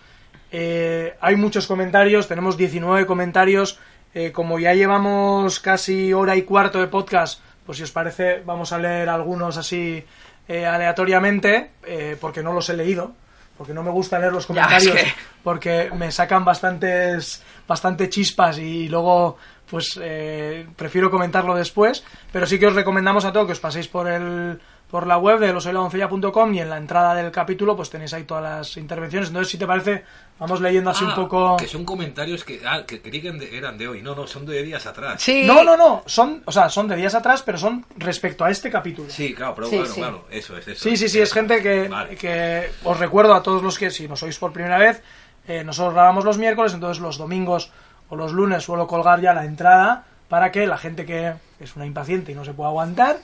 Eh, 0.52 1.16
hay 1.22 1.38
muchos 1.38 1.68
comentarios, 1.68 2.28
tenemos 2.28 2.58
19 2.58 3.06
comentarios. 3.06 3.80
Eh, 4.14 4.34
como 4.34 4.60
ya 4.60 4.74
llevamos 4.74 5.62
casi 5.62 6.12
hora 6.12 6.36
y 6.36 6.42
cuarto 6.42 6.82
de 6.82 6.88
podcast, 6.88 7.40
pues 7.66 7.78
si 7.78 7.84
os 7.84 7.92
parece, 7.92 8.42
vamos 8.46 8.72
a 8.74 8.78
leer 8.78 9.10
algunos 9.10 9.58
así 9.58 10.04
eh, 10.48 10.66
aleatoriamente, 10.66 11.72
eh, 11.86 12.18
porque 12.20 12.44
no 12.44 12.54
los 12.54 12.70
he 12.70 12.76
leído. 12.76 13.14
Porque 13.58 13.74
no 13.76 13.84
me 13.84 13.92
gusta 13.92 14.18
leer 14.18 14.34
los 14.34 14.48
comentarios, 14.48 14.96
es 14.96 15.04
que- 15.04 15.14
porque 15.44 15.92
me 15.96 16.12
sacan 16.12 16.44
bastantes, 16.44 17.44
bastante 17.68 18.10
chispas 18.10 18.58
y 18.58 18.88
luego 18.90 19.38
pues 19.70 20.00
eh, 20.02 20.66
prefiero 20.76 21.12
comentarlo 21.12 21.54
después, 21.54 22.04
pero 22.32 22.48
sí 22.48 22.58
que 22.58 22.66
os 22.68 22.74
recomendamos 22.74 23.24
a 23.24 23.32
todos 23.32 23.46
que 23.46 23.52
os 23.54 23.60
paséis 23.60 23.88
por 23.88 24.08
el 24.10 24.60
por 24.92 25.08
la 25.08 25.18
web 25.18 25.40
de 25.40 25.54
losoyladoncella.com 25.54 26.54
y 26.54 26.60
en 26.60 26.70
la 26.70 26.76
entrada 26.78 27.16
del 27.16 27.32
capítulo 27.32 27.76
pues 27.78 27.90
tenéis 27.90 28.14
ahí 28.14 28.26
todas 28.26 28.44
las 28.44 28.76
intervenciones. 28.78 29.30
Entonces, 29.30 29.50
si 29.50 29.58
te 29.58 29.66
parece, 29.66 30.04
vamos 30.38 30.60
leyendo 30.60 30.90
así 30.92 31.06
un 31.06 31.12
Ah, 31.12 31.16
poco... 31.16 31.56
Que 31.58 31.68
son 31.68 31.86
comentarios 31.86 32.44
que, 32.44 32.62
ah, 32.68 32.84
que 32.86 33.02
creí 33.02 33.22
que 33.22 33.30
eran 33.30 33.40
de- 33.40 33.58
eran 33.58 33.78
de 33.78 33.88
hoy. 33.88 34.02
No, 34.02 34.14
no, 34.14 34.28
son 34.28 34.46
de 34.46 34.62
días 34.64 34.86
atrás. 34.86 35.22
Sí. 35.22 35.44
No, 35.46 35.64
no, 35.64 35.78
no, 35.78 36.04
son, 36.06 36.44
o 36.46 36.52
sea, 36.52 36.68
son 36.70 36.90
de 36.90 36.98
días 36.98 37.16
atrás, 37.16 37.42
pero 37.42 37.58
son 37.58 37.86
respecto 37.98 38.44
a 38.44 38.52
este 38.52 38.70
capítulo. 38.70 39.10
Sí, 39.10 39.34
claro, 39.34 39.56
pero 39.56 39.68
Sí, 39.68 39.78
claro, 39.78 39.94
sí. 39.94 40.00
claro, 40.02 40.26
eso 40.30 40.58
es 40.58 40.68
eso. 40.68 40.84
Sí, 40.90 40.98
sí, 40.98 41.08
sí, 41.08 41.20
es 41.22 41.32
gente 41.34 41.62
que, 41.62 41.88
Vale. 41.88 42.16
que 42.18 42.70
os 42.84 43.00
recuerdo 43.00 43.34
a 43.34 43.42
todos 43.42 43.64
los 43.64 43.80
que, 43.80 43.90
si 43.92 44.10
nos 44.10 44.22
oís 44.24 44.38
por 44.38 44.52
primera 44.52 44.78
vez, 44.78 45.02
eh, 45.48 45.64
nosotros 45.64 45.94
grabamos 45.94 46.26
los 46.26 46.38
miércoles, 46.38 46.74
entonces 46.74 47.02
los 47.02 47.18
domingos 47.18 47.72
o 48.10 48.18
los 48.18 48.34
lunes 48.34 48.62
suelo 48.64 48.88
colgar 48.88 49.22
ya 49.22 49.34
la 49.34 49.46
entrada 49.46 50.04
para 50.28 50.52
que 50.52 50.68
la 50.68 50.78
gente 50.78 51.06
que 51.06 51.34
es 51.62 51.76
una 51.78 51.86
impaciente 51.86 52.34
y 52.34 52.36
no 52.36 52.44
se 52.44 52.54
puede 52.54 52.70
aguantar, 52.70 53.18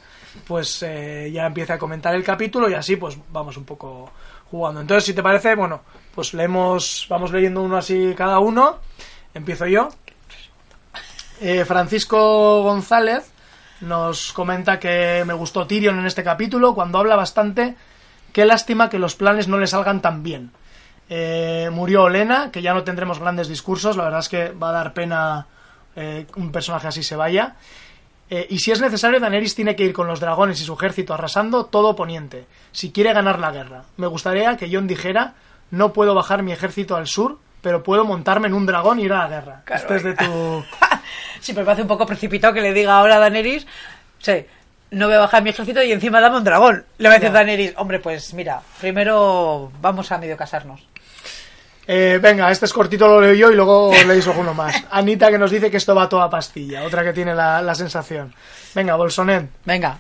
pues 0.46 0.84
eh, 0.84 1.32
ya 1.32 1.46
empiece 1.46 1.74
a 1.74 1.78
comentar 1.78 2.14
el 2.16 2.24
capítulo 2.24 2.70
y 2.70 2.74
así 2.74 2.96
pues 2.96 3.18
vamos 3.32 3.58
un 3.58 3.66
poco 3.66 4.12
jugando. 4.50 4.82
Entonces, 4.82 5.06
si 5.06 5.14
te 5.14 5.24
parece, 5.24 5.56
bueno, 5.56 5.82
pues 6.14 6.34
leemos, 6.34 7.06
vamos 7.10 7.32
leyendo 7.32 7.62
uno 7.62 7.78
así 7.78 8.14
cada 8.16 8.40
uno. 8.40 8.80
Empiezo 9.34 9.66
yo. 9.66 9.90
Eh, 11.40 11.66
Francisco 11.66 12.64
González 12.64 13.32
nos 13.82 14.34
comenta 14.34 14.80
que 14.80 15.24
me 15.26 15.34
gustó 15.34 15.68
Tyrion 15.68 16.00
en 16.00 16.08
este 16.08 16.24
capítulo 16.24 16.74
cuando 16.74 16.98
habla 16.98 17.16
bastante. 17.16 17.76
Qué 18.34 18.46
lástima 18.46 18.90
que 18.90 19.00
los 19.00 19.16
planes 19.16 19.48
no 19.48 19.58
le 19.58 19.68
salgan 19.68 20.02
tan 20.02 20.24
bien. 20.24 20.52
Eh, 21.10 21.70
murió 21.72 22.04
Olena, 22.04 22.52
que 22.52 22.62
ya 22.62 22.74
no 22.74 22.84
tendremos 22.84 23.20
grandes 23.20 23.48
discursos. 23.48 23.98
La 23.98 24.06
verdad 24.06 24.20
es 24.20 24.30
que 24.30 24.50
va 24.52 24.70
a 24.70 24.74
dar 24.74 24.94
pena 24.94 25.48
eh, 25.96 26.26
un 26.36 26.52
personaje 26.52 26.88
así 26.88 27.04
se 27.04 27.16
vaya. 27.16 27.56
Eh, 28.30 28.48
y 28.50 28.60
si 28.60 28.72
es 28.72 28.82
necesario, 28.82 29.20
Daenerys 29.20 29.56
tiene 29.56 29.76
que 29.76 29.84
ir 29.84 29.94
con 29.94 30.08
los 30.08 30.20
dragones 30.20 30.60
y 30.62 30.66
su 30.66 30.74
ejército 30.74 31.14
arrasando 31.14 31.66
todo 31.66 31.96
Poniente, 31.96 32.46
si 32.72 32.92
quiere 32.92 33.14
ganar 33.14 33.40
la 33.40 33.52
guerra. 33.52 33.84
Me 33.96 34.08
gustaría 34.08 34.58
que 34.58 34.70
Jon 34.72 34.88
dijera, 34.88 35.36
no 35.72 35.94
puedo 35.94 36.14
bajar 36.14 36.44
mi 36.44 36.52
ejército 36.52 36.96
al 36.96 37.08
sur, 37.08 37.40
pero 37.62 37.84
puedo 37.84 38.04
montarme 38.06 38.48
en 38.48 38.54
un 38.54 38.66
dragón 38.66 39.00
y 39.00 39.04
ir 39.04 39.14
a 39.14 39.20
la 39.20 39.28
guerra. 39.30 39.62
Claro. 39.66 39.82
Este 39.82 39.96
es 39.96 40.04
de 40.04 40.14
tu... 40.16 40.64
Sí, 41.40 41.54
pero 41.54 41.62
me 41.62 41.66
parece 41.68 41.84
un 41.84 41.88
poco 41.88 42.06
precipitado 42.06 42.54
que 42.54 42.62
le 42.62 42.74
diga 42.74 42.98
ahora 42.98 43.16
a 43.16 43.20
Daenerys, 43.20 43.66
sí, 44.20 44.46
no 44.92 45.08
voy 45.08 45.16
a 45.16 45.20
bajar 45.20 45.44
mi 45.44 45.50
ejército 45.52 45.82
y 45.84 45.92
encima 45.92 46.20
dame 46.20 46.38
un 46.38 46.44
dragón. 46.44 46.86
Le 46.98 47.08
va 47.08 47.16
a 47.16 47.20
decir. 47.20 47.32
Daenerys, 47.32 47.74
hombre, 47.78 48.00
pues 48.00 48.34
mira, 48.34 48.62
primero 48.80 49.72
vamos 49.82 50.12
a 50.12 50.18
medio 50.18 50.36
casarnos. 50.36 50.86
Eh, 51.88 52.20
venga, 52.22 52.52
este 52.52 52.66
es 52.66 52.74
cortito, 52.74 53.08
lo 53.08 53.22
leo 53.22 53.34
yo 53.34 53.50
y 53.50 53.56
luego 53.56 53.94
leéis 54.06 54.28
alguno 54.28 54.54
más. 54.54 54.84
Anita 54.92 55.32
que 55.32 55.38
nos 55.38 55.52
dice 55.52 55.72
que 55.72 55.78
esto 55.78 55.96
va 55.96 56.04
a 56.04 56.10
toda 56.10 56.30
pastilla, 56.30 56.84
otra 56.84 57.04
que 57.04 57.14
tiene 57.14 57.34
la, 57.34 57.62
la 57.62 57.76
sensación. 57.76 58.34
Venga, 58.76 58.96
Bolsonet. 58.96 59.50
Venga. 59.64 60.00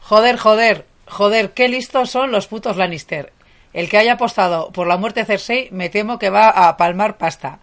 Joder, 0.00 0.38
joder, 0.38 0.86
joder, 1.06 1.50
qué 1.50 1.68
listos 1.68 2.10
son 2.10 2.30
los 2.30 2.46
putos 2.46 2.76
Lannister. 2.76 3.32
El 3.72 3.88
que 3.88 3.98
haya 3.98 4.14
apostado 4.14 4.70
por 4.70 4.86
la 4.86 4.96
muerte 4.96 5.20
de 5.20 5.26
Cersei 5.26 5.68
me 5.72 5.88
temo 5.88 6.18
que 6.18 6.30
va 6.30 6.48
a 6.48 6.76
palmar 6.76 7.18
pasta. 7.18 7.58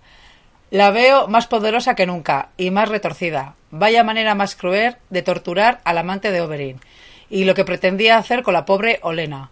La 0.70 0.92
veo 0.92 1.28
más 1.28 1.48
poderosa 1.48 1.96
que 1.96 2.06
nunca 2.06 2.50
y 2.58 2.72
más 2.72 2.90
retorcida. 2.90 3.56
Vaya 3.72 4.04
manera 4.04 4.36
más 4.36 4.56
cruel 4.56 4.98
de 5.10 5.22
torturar 5.22 5.80
al 5.86 5.98
amante 5.98 6.32
de 6.32 6.42
Oberyn. 6.42 6.80
Y 7.30 7.46
lo 7.46 7.56
que 7.56 7.66
pretendía 7.66 8.18
hacer 8.18 8.44
con 8.44 8.54
la 8.54 8.66
pobre 8.66 9.00
Olena. 9.02 9.50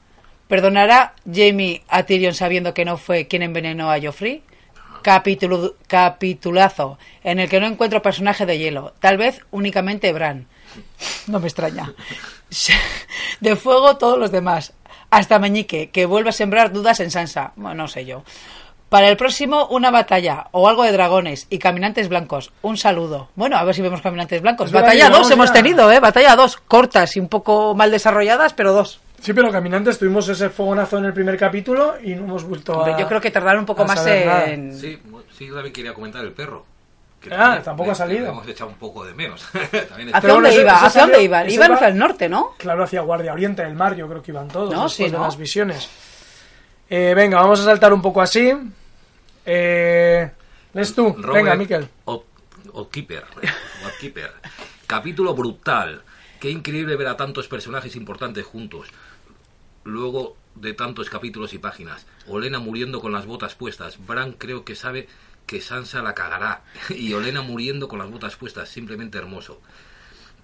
¿Perdonará 0.47 1.13
Jamie 1.25 1.83
a 1.87 2.03
Tyrion 2.03 2.33
sabiendo 2.33 2.73
que 2.73 2.85
no 2.85 2.97
fue 2.97 3.27
quien 3.27 3.41
envenenó 3.41 3.91
a 3.91 3.99
Joffrey? 4.01 4.43
Capitulazo 5.87 6.97
en 7.23 7.39
el 7.39 7.49
que 7.49 7.59
no 7.59 7.67
encuentro 7.67 8.01
personaje 8.01 8.45
de 8.45 8.57
hielo. 8.57 8.93
Tal 8.99 9.17
vez 9.17 9.41
únicamente 9.51 10.13
Bran. 10.13 10.47
No 11.27 11.39
me 11.39 11.47
extraña. 11.47 11.93
De 13.39 13.55
fuego 13.55 13.97
todos 13.97 14.17
los 14.17 14.31
demás. 14.31 14.73
Hasta 15.09 15.39
Meñique, 15.39 15.89
que 15.91 16.05
vuelve 16.05 16.29
a 16.29 16.33
sembrar 16.33 16.71
dudas 16.73 16.99
en 16.99 17.11
Sansa. 17.11 17.53
Bueno, 17.55 17.83
no 17.83 17.87
sé 17.87 18.05
yo. 18.05 18.23
Para 18.89 19.09
el 19.09 19.17
próximo, 19.17 19.67
una 19.67 19.91
batalla 19.91 20.47
o 20.51 20.67
algo 20.69 20.83
de 20.83 20.91
dragones 20.91 21.47
y 21.49 21.57
caminantes 21.57 22.07
blancos. 22.07 22.51
Un 22.61 22.77
saludo. 22.77 23.29
Bueno, 23.35 23.57
a 23.57 23.63
ver 23.63 23.75
si 23.75 23.81
vemos 23.81 24.01
caminantes 24.01 24.41
blancos. 24.41 24.71
Batalla 24.71 25.05
que 25.05 25.09
2 25.09 25.11
vamos 25.11 25.31
hemos 25.31 25.53
tenido, 25.53 25.91
¿eh? 25.91 25.99
Batalla 25.99 26.35
2. 26.35 26.57
Cortas 26.67 27.15
y 27.15 27.19
un 27.19 27.27
poco 27.27 27.73
mal 27.75 27.91
desarrolladas, 27.91 28.53
pero 28.53 28.73
dos. 28.73 28.99
Sí, 29.21 29.33
pero 29.33 29.51
caminantes 29.51 29.97
tuvimos 29.97 30.27
ese 30.29 30.49
fogonazo 30.49 30.97
en 30.99 31.05
el 31.05 31.13
primer 31.13 31.37
capítulo 31.37 31.95
y 32.03 32.13
no 32.15 32.23
hemos 32.25 32.43
vuelto 32.43 32.83
a. 32.85 32.97
Yo 32.99 33.07
creo 33.07 33.19
que 33.21 33.31
tardaron 33.31 33.61
un 33.61 33.65
poco 33.65 33.83
más 33.85 34.05
en... 34.05 34.77
Sí, 34.77 34.99
sí, 35.37 35.47
yo 35.47 35.53
también 35.55 35.73
quería 35.73 35.93
comentar 35.93 36.23
el 36.23 36.31
perro. 36.31 36.65
Que 37.19 37.33
Ah, 37.33 37.37
también 37.37 37.63
tampoco 37.63 37.85
le- 37.87 37.91
ha 37.93 37.95
salido. 37.95 38.27
hemos 38.29 38.47
echado 38.47 38.69
un 38.69 38.75
poco 38.75 39.03
de 39.03 39.15
menos. 39.15 39.47
También 39.89 40.13
¿Hacia 40.15 40.29
dónde 40.29 40.49
ese- 40.49 40.61
iba? 40.61 40.75
ese 40.75 40.85
¿Hacia 40.85 41.01
dónde 41.01 41.15
salió- 41.15 41.25
iban? 41.25 41.49
Iban 41.49 41.71
hacia 41.71 41.87
el 41.87 41.97
norte, 41.97 42.29
¿no? 42.29 42.53
Claro, 42.59 42.83
hacia 42.83 43.01
Guardia 43.01 43.33
Oriente 43.33 43.63
del 43.63 43.73
Mar, 43.73 43.95
yo 43.95 44.07
creo 44.07 44.21
que 44.21 44.29
iban 44.31 44.47
todos 44.47 44.65
No, 44.71 44.83
después 44.83 44.93
sí, 44.93 45.03
de 45.05 45.17
¿no? 45.17 45.23
las 45.23 45.35
visiones. 45.37 45.89
Eh, 46.87 47.13
venga, 47.15 47.41
vamos 47.41 47.59
a 47.61 47.63
saltar 47.63 47.91
un 47.93 48.01
poco 48.03 48.21
así. 48.21 48.53
Eh, 49.45 50.29
¿Lees 50.73 50.93
tú? 50.93 51.13
Robert 51.17 51.33
venga, 51.33 51.55
Miquel. 51.55 51.87
O- 52.05 52.23
Outkeeper. 52.75 53.23
Outkeeper. 53.85 54.31
Capítulo 54.85 55.33
brutal. 55.33 56.01
Qué 56.45 56.51
increíble 56.51 56.95
ver 56.95 57.07
a 57.07 57.17
tantos 57.17 57.47
personajes 57.47 57.95
importantes 57.95 58.45
juntos. 58.45 58.89
Luego 59.83 60.37
de 60.53 60.73
tantos 60.73 61.09
capítulos 61.09 61.55
y 61.55 61.57
páginas. 61.57 62.05
Olena 62.27 62.59
muriendo 62.59 63.01
con 63.01 63.11
las 63.11 63.25
botas 63.25 63.55
puestas. 63.55 63.97
Bran 64.05 64.33
creo 64.33 64.63
que 64.63 64.75
sabe 64.75 65.07
que 65.47 65.59
Sansa 65.59 66.03
la 66.03 66.13
cagará. 66.13 66.61
Y 66.95 67.13
Olena 67.13 67.41
muriendo 67.41 67.87
con 67.87 67.97
las 67.97 68.11
botas 68.11 68.35
puestas. 68.35 68.69
Simplemente 68.69 69.17
hermoso. 69.17 69.59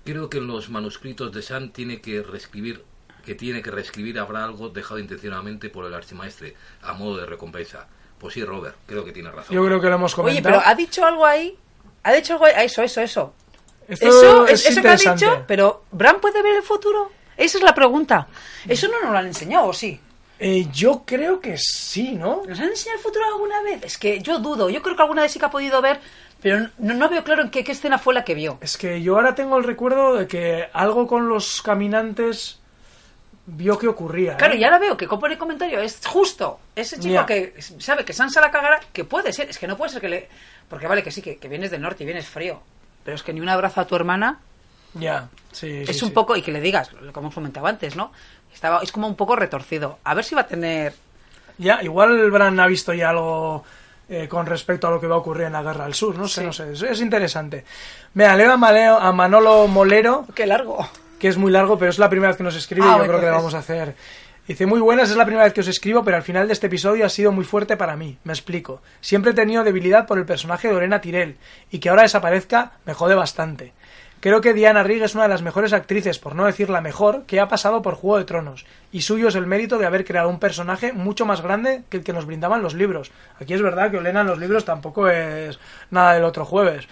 Creo 0.03 0.27
que 0.27 0.39
en 0.39 0.47
los 0.47 0.71
manuscritos 0.71 1.31
de 1.33 1.43
San 1.43 1.69
tiene 1.71 2.01
que 2.01 2.23
reescribir 2.23 2.83
que 3.23 3.35
tiene 3.35 3.61
que 3.61 3.69
reescribir 3.69 4.17
habrá 4.17 4.43
algo 4.43 4.69
dejado 4.69 4.99
intencionadamente 4.99 5.69
por 5.69 5.85
el 5.85 5.93
archimaestre 5.93 6.55
a 6.81 6.93
modo 6.93 7.17
de 7.17 7.27
recompensa. 7.27 7.85
Pues 8.17 8.33
sí, 8.33 8.43
Robert, 8.43 8.75
creo 8.87 9.05
que 9.05 9.11
tiene 9.11 9.29
razón. 9.29 9.55
Yo 9.55 9.63
creo 9.63 9.79
que 9.79 9.87
lo 9.87 9.93
hemos 9.93 10.13
Oye, 10.13 10.23
comentado. 10.23 10.55
pero 10.55 10.67
ha 10.67 10.73
dicho 10.73 11.05
algo 11.05 11.27
ahí. 11.27 11.55
Ha 12.01 12.11
dicho 12.11 12.33
algo 12.33 12.45
ahí. 12.45 12.65
Eso, 12.65 12.81
eso, 12.81 13.01
eso. 13.01 13.35
Esto 13.91 14.07
Eso, 14.07 14.47
es 14.47 14.65
es, 14.65 14.72
eso 14.72 14.81
que 14.81 14.88
ha 14.88 14.95
dicho, 14.95 15.43
pero 15.45 15.84
¿Bran 15.91 16.19
puede 16.22 16.41
ver 16.41 16.55
el 16.55 16.63
futuro? 16.63 17.11
Esa 17.35 17.57
es 17.57 17.63
la 17.63 17.76
pregunta. 17.76 18.27
Eso 18.68 18.88
no 18.88 19.01
nos 19.01 19.11
lo 19.11 19.18
han 19.18 19.27
enseñado, 19.27 19.68
¿o 19.68 19.73
sí? 19.73 19.99
Eh, 20.39 20.68
yo 20.72 21.03
creo 21.05 21.39
que 21.39 21.57
sí, 21.57 22.13
¿no? 22.13 22.41
¿Nos 22.47 22.59
han 22.59 22.69
enseñado 22.69 22.97
el 22.97 23.03
futuro 23.03 23.26
alguna 23.26 23.61
vez? 23.61 23.84
Es 23.84 23.97
que 23.97 24.22
yo 24.22 24.39
dudo. 24.39 24.69
Yo 24.69 24.81
creo 24.81 24.95
que 24.95 25.01
alguna 25.01 25.23
vez 25.23 25.31
sí 25.34 25.39
que 25.39 25.45
ha 25.45 25.51
podido 25.51 25.81
ver, 25.81 25.99
pero 26.41 26.69
no, 26.80 26.93
no 26.93 27.09
veo 27.09 27.23
claro 27.23 27.43
en 27.43 27.49
qué, 27.49 27.63
qué 27.63 27.73
escena 27.73 27.97
fue 27.99 28.13
la 28.13 28.23
que 28.23 28.34
vio. 28.34 28.57
Es 28.61 28.77
que 28.77 29.01
yo 29.01 29.18
ahora 29.18 29.35
tengo 29.35 29.57
el 29.57 29.65
recuerdo 29.65 30.15
de 30.15 30.27
que 30.27 30.69
algo 30.72 31.05
con 31.05 31.27
los 31.27 31.61
caminantes 31.61 32.59
vio 33.45 33.77
que 33.77 33.88
ocurría. 33.88 34.34
¿eh? 34.34 34.38
Claro, 34.38 34.55
y 34.55 34.63
ahora 34.63 34.80
veo 34.80 34.95
que 34.95 35.07
compone 35.07 35.38
comentario 35.38 35.80
es 35.81 35.99
justo 36.05 36.59
ese 36.76 36.99
chico 36.99 37.26
que 37.26 37.53
sabe 37.80 38.05
que 38.05 38.13
Sansa 38.13 38.39
la 38.39 38.51
cagará, 38.51 38.80
que 38.93 39.03
puede 39.03 39.34
ser, 39.34 39.49
es 39.49 39.57
que 39.57 39.68
no 39.68 39.77
puede 39.77 39.91
ser 39.91 40.01
que 40.01 40.09
le... 40.09 40.30
Porque 40.69 40.88
vale 40.88 41.03
que 41.03 41.11
sí, 41.11 41.22
que, 41.22 41.38
que 41.38 41.49
vienes 41.49 41.69
del 41.69 41.81
norte 41.81 42.03
y 42.03 42.05
vienes 42.05 42.27
frío, 42.27 42.61
pero 43.03 43.15
es 43.15 43.23
que 43.23 43.33
ni 43.33 43.41
un 43.41 43.49
abrazo 43.49 43.81
a 43.81 43.85
tu 43.87 43.95
hermana 43.95 44.39
Ya, 44.93 45.29
sí, 45.51 45.85
sí, 45.85 45.91
es 45.91 46.01
un 46.03 46.09
sí. 46.09 46.13
poco, 46.13 46.35
y 46.35 46.41
que 46.41 46.51
le 46.51 46.61
digas, 46.61 46.89
que 46.89 47.19
hemos 47.19 47.33
comentado 47.33 47.67
antes, 47.67 47.95
¿no? 47.95 48.11
Estaba, 48.53 48.81
es 48.81 48.91
como 48.91 49.07
un 49.07 49.15
poco 49.15 49.35
retorcido. 49.35 49.99
A 50.03 50.13
ver 50.13 50.23
si 50.25 50.35
va 50.35 50.41
a 50.41 50.47
tener... 50.47 50.93
Ya, 51.57 51.81
igual 51.83 52.29
Bran 52.31 52.59
ha 52.59 52.67
visto 52.67 52.93
ya 52.93 53.09
algo 53.11 53.63
eh, 54.09 54.27
con 54.27 54.45
respecto 54.45 54.87
a 54.87 54.91
lo 54.91 54.99
que 54.99 55.07
va 55.07 55.15
a 55.15 55.19
ocurrir 55.19 55.43
en 55.47 55.53
la 55.53 55.61
Guerra 55.63 55.85
al 55.85 55.93
Sur, 55.93 56.17
no 56.17 56.27
sé, 56.27 56.41
Sí. 56.41 56.47
no 56.47 56.53
sé, 56.53 56.71
es, 56.73 56.81
es 56.81 57.01
interesante. 57.01 57.63
Mira, 58.13 58.35
leo 58.35 58.51
a, 58.51 58.57
Maleo- 58.57 58.97
a 58.99 59.11
Manolo 59.13 59.67
Molero, 59.67 60.25
¡Qué 60.35 60.45
largo! 60.45 60.85
que 61.19 61.27
es 61.27 61.37
muy 61.37 61.51
largo, 61.51 61.77
pero 61.77 61.91
es 61.91 61.99
la 61.99 62.09
primera 62.09 62.29
vez 62.29 62.37
que 62.37 62.43
nos 62.43 62.55
escribe 62.55 62.85
Ah, 62.89 62.95
y 62.95 62.99
yo 62.99 63.03
creo 63.05 63.19
que 63.19 63.25
le 63.27 63.31
entonces- 63.31 63.37
vamos 63.37 63.53
a 63.53 63.59
hacer. 63.59 63.95
Dice, 64.47 64.65
muy 64.65 64.80
buenas, 64.80 65.11
es 65.11 65.18
la 65.18 65.26
primera 65.26 65.43
vez 65.43 65.53
que 65.53 65.61
os 65.61 65.68
escribo, 65.68 66.03
pero 66.03 66.18
al 66.18 66.23
final 66.23 66.47
de 66.47 66.53
este 66.53 66.65
episodio 66.65 67.05
ha 67.05 67.09
sido 67.09 67.31
muy 67.31 67.45
fuerte 67.45 67.77
para 67.77 67.95
mí. 67.95 68.18
Me 68.23 68.34
explico. 68.34 68.81
Siempre 68.99 69.31
he 69.31 69.35
tenido 69.35 69.63
debilidad 69.63 70.07
por 70.07 70.18
el 70.18 70.26
personaje 70.26 70.68
de 70.68 70.73
Lorena 70.73 70.99
Tirel, 70.99 71.38
y 71.69 71.77
que 71.77 71.89
ahora 71.89 72.01
desaparezca 72.01 72.72
me 72.85 72.95
jode 72.95 73.13
bastante. 73.13 73.73
Creo 74.19 74.41
que 74.41 74.53
Diana 74.53 74.84
Rigg 74.84 75.03
es 75.03 75.13
una 75.13 75.23
de 75.23 75.30
las 75.30 75.43
mejores 75.43 75.73
actrices, 75.73 76.18
por 76.19 76.35
no 76.35 76.45
decir 76.45 76.69
la 76.69 76.81
mejor, 76.81 77.23
que 77.26 77.39
ha 77.39 77.47
pasado 77.47 77.81
por 77.81 77.95
Juego 77.95 78.18
de 78.18 78.26
Tronos, 78.26 78.65
y 78.91 79.01
suyo 79.01 79.27
es 79.27 79.35
el 79.35 79.47
mérito 79.47 79.77
de 79.77 79.85
haber 79.85 80.05
creado 80.05 80.30
un 80.30 80.39
personaje 80.39 80.91
mucho 80.91 81.26
más 81.26 81.41
grande 81.41 81.84
que 81.89 81.97
el 81.97 82.03
que 82.03 82.13
nos 82.13 82.26
brindaban 82.26 82.63
los 82.63 82.73
libros. 82.73 83.11
Aquí 83.39 83.53
es 83.53 83.61
verdad 83.61 83.89
que 83.89 83.97
Olena 83.97 84.22
en 84.22 84.27
los 84.27 84.39
libros 84.39 84.65
tampoco 84.65 85.07
es 85.07 85.59
nada 85.91 86.13
del 86.13 86.23
otro 86.23 86.45
jueves. 86.45 86.88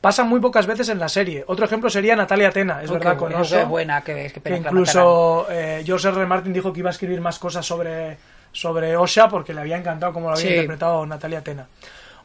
Pasa 0.00 0.24
muy 0.24 0.40
pocas 0.40 0.66
veces 0.66 0.88
en 0.88 0.98
la 0.98 1.08
serie. 1.10 1.44
Otro 1.46 1.66
ejemplo 1.66 1.90
sería 1.90 2.16
Natalia 2.16 2.50
Tena, 2.50 2.82
es 2.82 2.90
verdad, 2.90 3.18
con 3.18 3.34
Oso 3.34 3.58
qué 3.58 3.64
buena, 3.64 4.00
que 4.02 4.32
que 4.42 4.56
incluso 4.56 5.46
eh, 5.50 5.82
George 5.84 6.08
R. 6.08 6.16
R. 6.16 6.26
Martin 6.26 6.54
dijo 6.54 6.72
que 6.72 6.80
iba 6.80 6.88
a 6.88 6.92
escribir 6.92 7.20
más 7.20 7.38
cosas 7.38 7.66
sobre, 7.66 8.16
sobre 8.50 8.96
Osha 8.96 9.28
porque 9.28 9.52
le 9.52 9.60
había 9.60 9.76
encantado 9.76 10.14
como 10.14 10.28
lo 10.28 10.32
había 10.36 10.42
Sí. 10.46 10.52
interpretado 10.54 11.04
Natalia 11.04 11.42
Tena. 11.42 11.66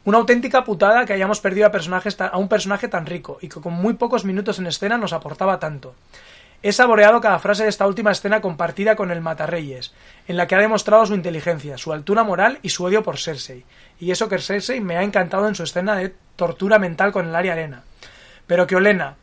Una 0.06 0.18
auténtica 0.18 0.64
putada 0.64 1.04
que 1.04 1.12
hayamos 1.12 1.40
perdido 1.40 1.66
a, 1.66 1.70
personajes 1.70 2.18
a 2.20 2.38
un 2.38 2.48
personaje 2.48 2.88
tan 2.88 3.04
rico 3.04 3.38
y 3.42 3.48
que 3.48 3.60
con 3.60 3.74
muy 3.74 3.94
pocos 3.94 4.24
minutos 4.24 4.58
en 4.58 4.68
escena 4.68 4.96
nos 4.96 5.12
aportaba 5.12 5.58
tanto. 5.58 5.94
He 6.62 6.72
saboreado 6.72 7.20
cada 7.20 7.38
frase 7.38 7.64
de 7.64 7.68
esta 7.68 7.86
última 7.86 8.10
escena 8.10 8.40
compartida 8.40 8.96
con 8.96 9.10
el 9.10 9.20
Matarreyes, 9.20 9.92
en 10.26 10.36
la 10.36 10.46
que 10.46 10.54
ha 10.54 10.60
demostrado 10.60 11.06
su 11.06 11.14
inteligencia, 11.14 11.78
su 11.78 11.92
altura 11.92 12.24
moral 12.24 12.58
y 12.62 12.70
su 12.70 12.84
odio 12.84 13.02
por 13.02 13.18
Cersei. 13.18 13.64
Y 14.00 14.10
eso 14.10 14.28
que 14.28 14.38
Cersei 14.38 14.80
me 14.80 14.96
ha 14.96 15.02
encantado 15.02 15.48
en 15.48 15.54
su 15.54 15.62
escena 15.62 15.96
de 15.96 16.14
tortura 16.34 16.78
mental 16.78 17.12
con 17.12 17.28
el 17.28 17.36
área 17.36 17.52
arena. 17.52 17.82
Pero 18.46 18.66
que 18.66 18.76
Olena, 18.76 19.16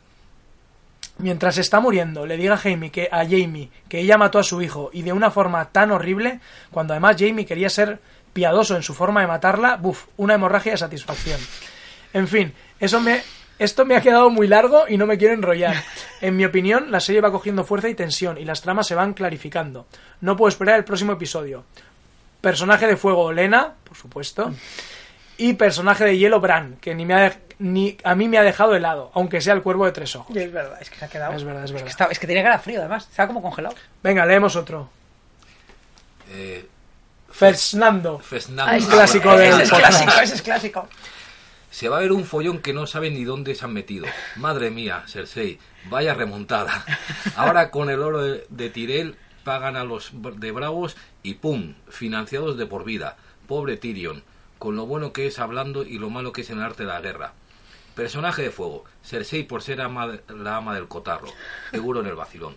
mientras 1.18 1.58
está 1.58 1.80
muriendo, 1.80 2.26
le 2.26 2.36
diga 2.36 2.54
a 2.54 2.58
Jamie 2.58 2.90
que 2.90 3.08
a 3.10 3.24
Jamie 3.24 3.70
que 3.88 4.00
ella 4.00 4.18
mató 4.18 4.38
a 4.38 4.44
su 4.44 4.62
hijo 4.62 4.90
y 4.92 5.02
de 5.02 5.12
una 5.12 5.30
forma 5.30 5.66
tan 5.66 5.90
horrible, 5.90 6.40
cuando 6.70 6.92
además 6.92 7.16
Jamie 7.18 7.46
quería 7.46 7.70
ser 7.70 8.00
piadoso 8.32 8.76
en 8.76 8.82
su 8.82 8.94
forma 8.94 9.20
de 9.20 9.28
matarla, 9.28 9.76
buf, 9.76 10.06
una 10.16 10.34
hemorragia 10.34 10.72
de 10.72 10.78
satisfacción. 10.78 11.40
En 12.12 12.28
fin, 12.28 12.52
eso 12.80 13.00
me 13.00 13.22
esto 13.58 13.84
me 13.84 13.96
ha 13.96 14.00
quedado 14.00 14.30
muy 14.30 14.46
largo 14.48 14.84
y 14.88 14.96
no 14.96 15.06
me 15.06 15.16
quiero 15.18 15.34
enrollar. 15.34 15.76
En 16.20 16.36
mi 16.36 16.44
opinión, 16.44 16.90
la 16.90 17.00
serie 17.00 17.20
va 17.20 17.30
cogiendo 17.30 17.64
fuerza 17.64 17.88
y 17.88 17.94
tensión 17.94 18.38
y 18.38 18.44
las 18.44 18.62
tramas 18.62 18.86
se 18.86 18.94
van 18.94 19.14
clarificando. 19.14 19.86
No 20.20 20.36
puedo 20.36 20.48
esperar 20.48 20.76
el 20.76 20.84
próximo 20.84 21.12
episodio. 21.12 21.64
Personaje 22.40 22.86
de 22.86 22.96
fuego, 22.96 23.32
Lena, 23.32 23.74
por 23.84 23.96
supuesto. 23.96 24.52
Y 25.36 25.54
personaje 25.54 26.04
de 26.04 26.16
hielo, 26.18 26.40
Bran, 26.40 26.76
que 26.80 26.94
ni, 26.94 27.04
me 27.06 27.14
ha 27.14 27.20
de- 27.30 27.38
ni 27.58 27.96
a 28.04 28.14
mí 28.14 28.28
me 28.28 28.38
ha 28.38 28.42
dejado 28.42 28.74
helado, 28.74 29.10
aunque 29.14 29.40
sea 29.40 29.54
el 29.54 29.62
cuervo 29.62 29.84
de 29.86 29.92
tres 29.92 30.14
ojos. 30.14 30.36
Es 30.36 30.52
verdad, 30.52 30.78
es 30.80 30.90
que 30.90 30.96
se 30.98 31.04
ha 31.04 31.08
quedado... 31.08 31.32
Es 31.34 31.42
verdad, 31.44 31.64
es 31.64 31.72
verdad. 31.72 32.06
que, 32.06 32.12
es 32.12 32.18
que 32.18 32.26
tenía 32.26 32.42
cara 32.42 32.58
frío, 32.58 32.80
además. 32.80 33.08
Estaba 33.10 33.26
como 33.28 33.42
congelado. 33.42 33.74
Venga, 34.02 34.24
leemos 34.26 34.54
otro. 34.56 34.88
Eh, 36.30 36.66
Fernando. 37.30 38.18
Fernando. 38.20 38.64
Ah, 38.72 38.76
Un 38.78 38.86
clásico 38.86 39.32
Ese 39.34 39.62
es 39.64 39.70
clásico, 39.70 40.12
ese 40.22 40.34
es 40.34 40.42
clásico. 40.42 40.88
Se 41.74 41.88
va 41.88 41.96
a 41.96 42.00
ver 42.00 42.12
un 42.12 42.24
follón 42.24 42.60
que 42.60 42.72
no 42.72 42.86
saben 42.86 43.14
ni 43.14 43.24
dónde 43.24 43.56
se 43.56 43.64
han 43.64 43.72
metido. 43.72 44.06
Madre 44.36 44.70
mía, 44.70 45.02
Cersei, 45.08 45.58
vaya 45.90 46.14
remontada. 46.14 46.84
Ahora 47.34 47.72
con 47.72 47.90
el 47.90 48.00
oro 48.00 48.22
de, 48.22 48.46
de 48.48 49.16
pagan 49.42 49.74
a 49.76 49.82
los 49.82 50.12
de 50.12 50.52
Bravos 50.52 50.96
y 51.24 51.34
¡pum! 51.34 51.74
Financiados 51.88 52.56
de 52.56 52.66
por 52.66 52.84
vida. 52.84 53.16
Pobre 53.48 53.76
Tyrion, 53.76 54.22
con 54.60 54.76
lo 54.76 54.86
bueno 54.86 55.12
que 55.12 55.26
es 55.26 55.40
hablando 55.40 55.82
y 55.82 55.98
lo 55.98 56.10
malo 56.10 56.32
que 56.32 56.42
es 56.42 56.50
en 56.50 56.58
el 56.58 56.64
arte 56.64 56.84
de 56.84 56.90
la 56.90 57.00
guerra. 57.00 57.32
Personaje 57.96 58.42
de 58.42 58.50
fuego, 58.52 58.84
Cersei 59.02 59.42
por 59.42 59.60
ser 59.60 59.80
ama 59.80 60.20
la 60.28 60.58
ama 60.58 60.76
del 60.76 60.86
cotarro, 60.86 61.26
seguro 61.72 62.02
en 62.02 62.06
el 62.06 62.14
vacilón. 62.14 62.54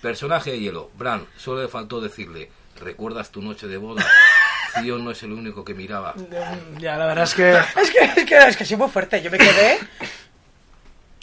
Personaje 0.00 0.52
de 0.52 0.60
hielo, 0.60 0.92
Bran, 0.96 1.26
solo 1.36 1.62
le 1.62 1.68
faltó 1.68 2.00
decirle, 2.00 2.52
¿recuerdas 2.78 3.32
tu 3.32 3.42
noche 3.42 3.66
de 3.66 3.78
boda? 3.78 4.06
No 4.82 5.10
es 5.10 5.22
el 5.22 5.32
único 5.32 5.64
que 5.64 5.74
miraba. 5.74 6.14
Ya, 6.78 6.96
la 6.96 7.06
verdad 7.06 7.24
es 7.24 7.34
que... 7.34 7.50
Es 7.80 7.90
que, 7.90 8.20
es 8.20 8.24
que, 8.26 8.38
es 8.38 8.56
que 8.56 8.64
sí, 8.64 8.76
muy 8.76 8.88
fuerte. 8.88 9.20
Yo 9.22 9.30
me 9.30 9.38
quedé... 9.38 9.78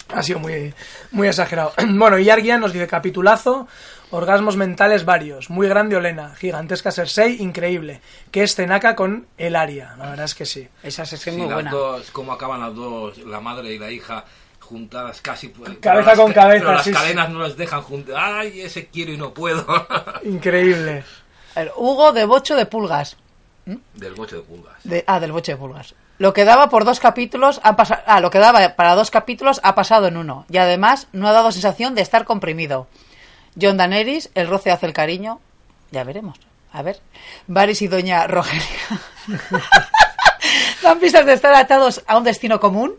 Ha 0.10 0.24
sido 0.24 0.40
muy, 0.40 0.74
muy 1.12 1.28
exagerado. 1.28 1.74
Bueno, 1.86 2.18
y 2.18 2.30
Arguian 2.30 2.62
nos 2.62 2.72
dice 2.72 2.88
capitulazo, 2.88 3.68
orgasmos 4.12 4.56
mentales 4.56 5.04
varios, 5.04 5.50
muy 5.50 5.68
grande 5.68 5.98
Olena, 5.98 6.34
gigantesca 6.36 6.92
Cersei, 6.94 7.42
increíble. 7.42 8.00
Que 8.32 8.44
es 8.44 8.56
Cenaka 8.56 8.96
con 8.96 9.28
el 9.38 9.56
Aria, 9.58 9.96
la 9.98 10.10
verdad 10.12 10.26
es 10.26 10.34
que 10.36 10.46
sí. 10.46 10.66
Esa 10.82 11.04
es 11.04 11.10
Sí, 11.10 11.32
muy 11.32 11.52
buena. 11.52 11.72
dos, 11.72 12.10
cómo 12.12 12.32
acaban 12.32 12.62
las 12.62 12.74
dos, 12.74 13.18
la 13.18 13.42
madre 13.42 13.74
y 13.74 13.80
la 13.80 13.92
hija 13.92 14.24
juntadas 14.62 15.20
casi. 15.22 15.50
Cabeza 15.82 16.10
las 16.12 16.20
con 16.20 16.32
ca- 16.32 16.42
cabeza, 16.42 16.62
Pero 16.64 16.74
las 16.76 16.84
sí, 16.86 16.90
sí. 16.92 16.96
cadenas 16.96 17.30
no 17.30 17.40
las 17.40 17.58
dejan 17.58 17.82
juntas. 17.82 18.16
Ay, 18.18 18.62
ese 18.62 18.88
quiero 18.88 19.12
y 19.12 19.18
no 19.18 19.34
puedo. 19.34 19.66
Increíble. 20.24 21.04
A 21.56 21.60
ver, 21.62 21.74
Hugo 21.76 22.14
de 22.14 22.24
Bocho 22.26 22.56
de 22.56 22.66
Pulgas. 22.66 23.18
Del 23.96 24.14
boche 24.16 24.38
de 24.38 24.42
pulgas. 24.44 24.76
De- 24.84 25.04
ah, 25.08 25.20
del 25.20 25.32
Bocho 25.32 25.52
de 25.52 25.58
Pulgas. 25.58 25.94
Lo 26.20 26.34
que 26.34 26.46
daba 26.46 26.70
por 26.70 26.86
dos 26.86 27.00
capítulos 27.00 27.60
ha 27.64 27.76
pasado. 27.76 28.02
Ah, 28.08 28.22
lo 28.22 28.30
que 28.32 28.40
daba 28.40 28.76
para 28.76 28.96
dos 28.96 29.12
capítulos 29.12 29.60
ha 29.64 29.76
pasado 29.76 30.08
en 30.08 30.18
uno. 30.18 30.46
Y 30.50 30.58
además 30.58 31.08
no 31.12 31.28
ha 31.28 31.32
dado 31.34 31.52
sensación 31.52 31.94
de 31.94 32.02
estar 32.02 32.26
comprimido. 32.26 32.88
John 33.62 33.78
Daenerys, 33.78 34.30
el 34.36 34.48
roce 34.48 34.72
hace 34.72 34.86
el 34.86 34.94
cariño. 34.94 35.40
Ya 35.92 36.04
veremos. 36.04 36.40
A 36.74 36.82
ver. 36.82 37.00
Varys 37.48 37.82
y 37.82 37.88
Doña 37.88 38.26
Rogelia. 38.28 38.66
Dan 40.82 41.00
pistas 41.00 41.26
de 41.26 41.34
estar 41.34 41.54
atados 41.54 42.04
a 42.08 42.18
un 42.18 42.24
destino 42.24 42.60
común. 42.60 42.96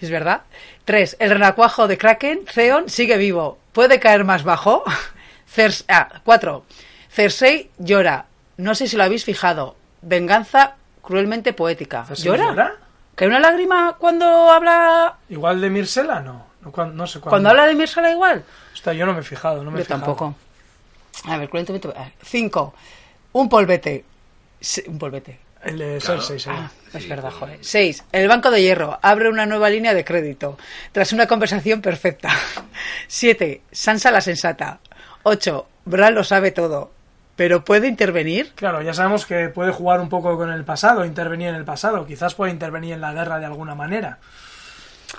Es 0.00 0.10
verdad. 0.10 0.42
Tres. 0.84 1.16
El 1.20 1.30
renacuajo 1.30 1.86
de 1.86 1.98
Kraken, 1.98 2.44
Theon, 2.52 2.88
sigue 2.88 3.16
vivo. 3.16 3.58
¿Puede 3.72 4.00
caer 4.00 4.24
más 4.24 4.42
bajo? 4.42 4.82
Cers- 5.54 5.84
ah, 5.88 6.20
cuatro. 6.24 6.64
Cersei 7.10 7.70
llora. 7.78 8.26
No 8.56 8.74
sé 8.74 8.86
si 8.88 8.96
lo 8.96 9.04
habéis 9.04 9.24
fijado. 9.24 9.76
Venganza 10.02 10.74
cruelmente 11.02 11.52
poética. 11.52 12.04
¿Cersei 12.04 12.26
¿Llora? 12.26 12.44
llora? 12.46 12.74
¿Cae 13.14 13.28
una 13.28 13.40
lágrima 13.40 13.96
cuando 13.98 14.50
habla 14.50 15.16
Igual 15.28 15.60
de 15.60 15.70
Mirsela, 15.70 16.20
no. 16.20 16.46
No, 16.62 17.06
sé 17.06 17.20
cuándo. 17.20 17.30
cuando 17.30 17.48
habla 17.50 17.66
de 17.66 17.74
Mirsala 17.74 18.10
igual? 18.10 18.44
Hostia, 18.74 18.92
yo 18.92 19.06
no 19.06 19.14
me 19.14 19.20
he 19.20 19.22
fijado, 19.22 19.62
no 19.64 19.70
me 19.70 19.78
he 19.78 19.80
Yo 19.80 19.86
fijado. 19.86 20.00
tampoco. 20.00 20.34
A 21.24 21.36
ver, 21.38 21.48
cruelmente. 21.48 21.88
a 21.88 22.02
ver, 22.04 22.12
Cinco. 22.22 22.74
Un 23.32 23.48
polvete. 23.48 24.04
Sí, 24.60 24.82
un 24.86 24.98
polvete. 24.98 25.38
El 25.62 25.78
de 25.78 25.98
Claro. 25.98 26.20
Cersei, 26.22 26.38
sí. 26.40 26.50
Ah, 26.50 26.70
es 26.92 27.02
Sí, 27.02 27.08
verdad, 27.08 27.30
joder. 27.30 27.58
6. 27.62 28.04
El 28.12 28.28
Banco 28.28 28.50
de 28.50 28.62
Hierro 28.62 28.98
abre 29.02 29.28
una 29.28 29.44
nueva 29.46 29.68
línea 29.70 29.92
de 29.94 30.04
crédito 30.04 30.58
tras 30.92 31.12
una 31.12 31.26
conversación 31.26 31.80
perfecta. 31.82 32.30
7. 33.08 33.62
Sansa 33.72 34.10
la 34.10 34.20
sensata. 34.20 34.80
8. 35.22 35.66
Bran 35.86 36.14
lo 36.14 36.24
sabe 36.24 36.50
todo. 36.50 36.92
¿Pero 37.40 37.64
puede 37.64 37.88
intervenir? 37.88 38.52
Claro, 38.54 38.82
ya 38.82 38.92
sabemos 38.92 39.24
que 39.24 39.48
puede 39.48 39.72
jugar 39.72 39.98
un 40.02 40.10
poco 40.10 40.36
con 40.36 40.50
el 40.52 40.62
pasado, 40.62 41.06
intervenir 41.06 41.48
en 41.48 41.54
el 41.54 41.64
pasado. 41.64 42.04
Quizás 42.06 42.34
puede 42.34 42.52
intervenir 42.52 42.92
en 42.92 43.00
la 43.00 43.14
guerra 43.14 43.38
de 43.38 43.46
alguna 43.46 43.74
manera. 43.74 44.18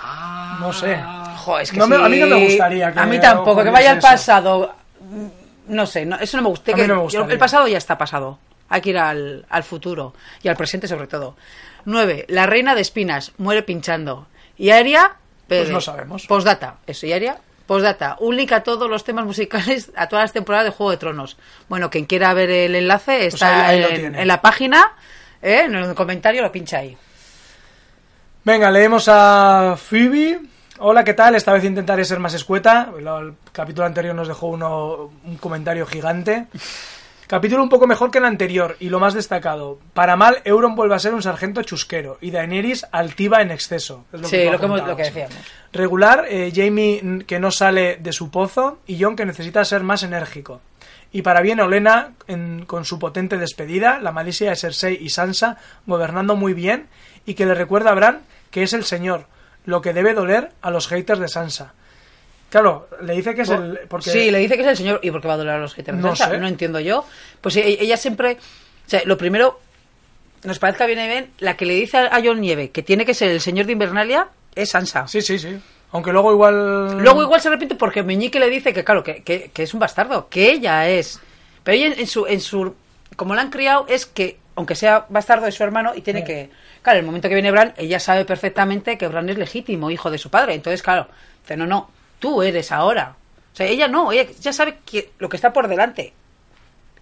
Ah, 0.00 0.56
No 0.60 0.72
sé. 0.72 1.00
Jo, 1.38 1.58
es 1.58 1.72
que 1.72 1.78
No 1.78 1.88
me- 1.88 1.96
sí. 1.96 2.02
a 2.04 2.08
mí 2.08 2.18
no 2.20 2.26
me 2.28 2.44
gustaría 2.44 2.92
que 2.92 3.00
A 3.00 3.06
mí 3.06 3.18
tampoco, 3.20 3.64
que 3.64 3.70
vaya 3.70 3.90
al 3.90 3.98
pasado. 3.98 4.72
Mm, 5.00 5.74
No 5.74 5.84
sé, 5.84 6.06
no, 6.06 6.14
eso 6.20 6.36
no 6.36 6.44
me 6.44 6.48
gusta. 6.50 6.72
Que- 6.74 6.86
no 6.86 7.08
me 7.26 7.32
el 7.32 7.38
pasado 7.40 7.66
ya 7.66 7.78
está 7.78 7.98
pasado. 7.98 8.38
Hay 8.68 8.80
que 8.80 8.90
ir 8.90 8.98
al, 8.98 9.44
al 9.48 9.64
futuro 9.64 10.14
y 10.44 10.48
al 10.48 10.54
presente 10.56 10.86
sobre 10.86 11.08
todo. 11.08 11.34
9. 11.86 12.26
La 12.28 12.46
reina 12.46 12.76
de 12.76 12.82
espinas 12.82 13.32
muere 13.38 13.64
pinchando. 13.64 14.28
Y 14.56 14.70
Aria... 14.70 15.16
Pues 15.48 15.70
no 15.70 15.80
sabemos. 15.80 16.28
Postdata. 16.28 16.76
Eso, 16.86 17.04
y 17.04 17.12
Aria... 17.14 17.38
Postdata. 17.66 18.16
Un 18.20 18.36
link 18.36 18.52
a 18.52 18.62
todos 18.62 18.88
los 18.90 19.04
temas 19.04 19.24
musicales, 19.24 19.90
a 19.96 20.08
todas 20.08 20.24
las 20.24 20.32
temporadas 20.32 20.66
de 20.66 20.72
Juego 20.72 20.90
de 20.90 20.96
Tronos. 20.96 21.36
Bueno, 21.68 21.90
quien 21.90 22.04
quiera 22.06 22.34
ver 22.34 22.50
el 22.50 22.74
enlace 22.74 23.26
está 23.26 23.38
Pues 23.48 23.52
ahí- 23.52 23.82
ahí 23.84 24.02
lo 24.10 24.18
en, 24.18 24.28
la 24.28 24.40
página, 24.42 24.92
¿eh? 25.40 25.62
en 25.66 25.74
el 25.74 25.94
comentario 25.94 26.42
lo 26.42 26.50
pincha 26.52 26.78
ahí. 26.78 26.96
Venga, 28.44 28.70
leemos 28.70 29.06
a 29.08 29.76
Phoebe. 29.78 30.40
Hola, 30.78 31.04
¿qué 31.04 31.14
tal? 31.14 31.36
Esta 31.36 31.52
vez 31.52 31.62
intentaré 31.64 32.04
ser 32.04 32.18
más 32.18 32.34
escueta. 32.34 32.90
El 32.98 33.34
capítulo 33.52 33.86
anterior 33.86 34.14
nos 34.16 34.26
dejó 34.26 34.48
uno, 34.48 35.12
un 35.24 35.36
comentario 35.36 35.86
gigante. 35.86 36.46
Capítulo 37.32 37.62
un 37.62 37.70
poco 37.70 37.86
mejor 37.86 38.10
que 38.10 38.18
el 38.18 38.26
anterior 38.26 38.76
y 38.78 38.90
lo 38.90 39.00
más 39.00 39.14
destacado. 39.14 39.78
Para 39.94 40.16
mal, 40.16 40.42
Euron 40.44 40.74
vuelve 40.74 40.96
a 40.96 40.98
ser 40.98 41.14
un 41.14 41.22
sargento 41.22 41.62
chusquero 41.62 42.18
y 42.20 42.30
Daenerys 42.30 42.84
altiva 42.92 43.40
en 43.40 43.50
exceso. 43.50 44.04
Es 44.12 44.20
sí, 44.28 44.44
lo 44.50 44.60
que, 44.60 44.68
lo 44.68 44.94
decíamos. 44.94 45.34
Regular, 45.72 46.26
eh, 46.28 46.52
Jamie 46.54 47.24
que 47.26 47.40
no 47.40 47.50
sale 47.50 47.96
de 47.96 48.12
su 48.12 48.30
pozo 48.30 48.80
y 48.86 49.02
John 49.02 49.16
que 49.16 49.24
necesita 49.24 49.64
ser 49.64 49.82
más 49.82 50.02
enérgico. 50.02 50.60
Y 51.10 51.22
para 51.22 51.40
bien 51.40 51.60
Olena 51.60 52.12
en- 52.26 52.66
con 52.66 52.84
su 52.84 52.98
potente 52.98 53.38
despedida, 53.38 53.98
la 53.98 54.12
malicia 54.12 54.50
de 54.50 54.56
Cersei 54.56 54.98
y 55.00 55.08
Sansa 55.08 55.56
gobernando 55.86 56.36
muy 56.36 56.52
bien 56.52 56.88
y 57.24 57.32
que 57.32 57.46
le 57.46 57.54
recuerda 57.54 57.92
a 57.92 57.94
Bran 57.94 58.20
que 58.50 58.62
es 58.62 58.74
el 58.74 58.84
señor, 58.84 59.24
lo 59.64 59.80
que 59.80 59.94
debe 59.94 60.12
doler 60.12 60.50
a 60.60 60.70
los 60.70 60.86
haters 60.86 61.18
de 61.18 61.28
Sansa. 61.28 61.72
Claro, 62.52 62.86
le 63.00 63.14
dice 63.14 63.34
que 63.34 63.42
es 63.42 63.48
el... 63.48 63.80
Porque 63.88 64.10
Sí, 64.10 64.30
le 64.30 64.36
dice 64.38 64.56
que 64.56 64.60
es 64.62 64.68
el 64.68 64.76
señor. 64.76 65.00
¿Y 65.02 65.10
por 65.10 65.22
qué 65.22 65.28
va 65.28 65.34
a 65.34 65.36
doler 65.38 65.54
a 65.54 65.58
los 65.58 65.72
haters? 65.74 65.96
No 65.96 66.14
sé. 66.14 66.36
no 66.36 66.46
entiendo 66.46 66.78
yo. 66.80 67.06
Pues 67.40 67.56
e- 67.56 67.82
ella 67.82 67.96
siempre. 67.96 68.36
O 68.86 68.90
sea, 68.90 69.00
lo 69.06 69.16
primero, 69.16 69.58
nos 70.44 70.58
parezca 70.58 70.84
bien 70.84 70.98
bien, 71.08 71.30
la 71.38 71.56
que 71.56 71.64
le 71.64 71.72
dice 71.72 71.96
a 71.96 72.20
John 72.22 72.42
Nieve 72.42 72.70
que 72.70 72.82
tiene 72.82 73.06
que 73.06 73.14
ser 73.14 73.30
el 73.30 73.40
señor 73.40 73.64
de 73.64 73.72
Invernalia 73.72 74.28
es 74.54 74.68
Sansa. 74.68 75.08
Sí, 75.08 75.22
sí, 75.22 75.38
sí. 75.38 75.58
Aunque 75.92 76.12
luego 76.12 76.30
igual... 76.30 76.98
Luego 76.98 77.22
igual 77.22 77.40
se 77.40 77.48
repite 77.48 77.74
porque 77.74 78.02
Meñique 78.02 78.38
le 78.38 78.50
dice 78.50 78.74
que, 78.74 78.84
claro, 78.84 79.02
que, 79.02 79.22
que- 79.22 79.50
que 79.50 79.62
es 79.62 79.72
un 79.72 79.80
bastardo, 79.80 80.28
que 80.28 80.50
ella 80.52 80.86
es. 80.90 81.20
Pero 81.64 81.74
ella 81.76 81.86
en, 81.86 82.00
en 82.00 82.06
su, 82.06 82.26
en 82.26 82.40
su. 82.42 82.74
Como 83.16 83.34
la 83.34 83.40
han 83.40 83.50
criado, 83.50 83.86
es 83.88 84.04
que, 84.04 84.38
aunque 84.56 84.74
sea 84.74 85.06
bastardo 85.08 85.46
de 85.46 85.52
su 85.52 85.62
hermano, 85.64 85.92
y 85.94 86.02
tiene 86.02 86.22
que. 86.22 86.50
Claro, 86.82 86.98
el 86.98 87.06
momento 87.06 87.28
que 87.30 87.34
viene 87.34 87.50
Bran, 87.50 87.72
ella 87.78 87.98
sabe 87.98 88.26
perfectamente 88.26 88.98
que 88.98 89.06
Bran 89.08 89.30
es 89.30 89.38
legítimo, 89.38 89.90
hijo 89.90 90.10
de 90.10 90.18
su 90.18 90.28
padre. 90.28 90.52
Entonces, 90.54 90.82
claro, 90.82 91.06
dice, 91.42 91.56
no, 91.56 91.66
no, 91.66 91.90
tú 92.22 92.42
eres 92.42 92.70
ahora. 92.72 93.16
O 93.52 93.56
sea, 93.56 93.66
ella 93.66 93.88
no, 93.88 94.12
ella 94.12 94.30
ya 94.40 94.52
sabe 94.54 94.78
que, 94.86 95.10
lo 95.18 95.28
que 95.28 95.36
está 95.36 95.52
por 95.52 95.68
delante. 95.68 96.12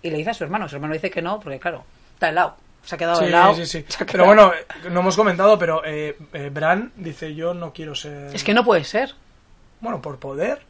Y 0.03 0.11
le 0.11 0.17
dice 0.17 0.31
a 0.31 0.35
su 0.35 0.43
hermano, 0.45 0.67
su 0.69 0.77
hermano 0.77 0.95
dice 0.95 1.11
que 1.11 1.21
no, 1.23 1.39
porque 1.39 1.61
claro, 1.61 1.85
está 2.15 2.31
helado. 2.31 2.57
Se 2.85 2.95
ha 2.95 2.99
quedado 2.99 3.19
Sí, 3.21 3.27
helado. 3.27 3.55
sí, 3.55 3.67
sí. 3.67 3.85
ha 3.95 3.99
Pero 3.99 4.07
quedado- 4.25 4.27
bueno, 4.27 4.53
no 4.91 5.01
hemos 5.01 5.15
comentado, 5.15 5.59
pero 5.59 5.83
eh, 5.85 6.17
eh, 6.33 6.49
Bran 6.51 6.91
dice 6.97 7.35
yo 7.35 7.53
no 7.53 7.73
quiero 7.75 7.95
ser... 7.95 8.35
Es 8.35 8.43
que 8.43 8.55
no 8.55 8.65
puede 8.65 8.83
ser. 8.85 9.15
Bueno, 9.81 10.01
por 10.01 10.19
poder. 10.19 10.63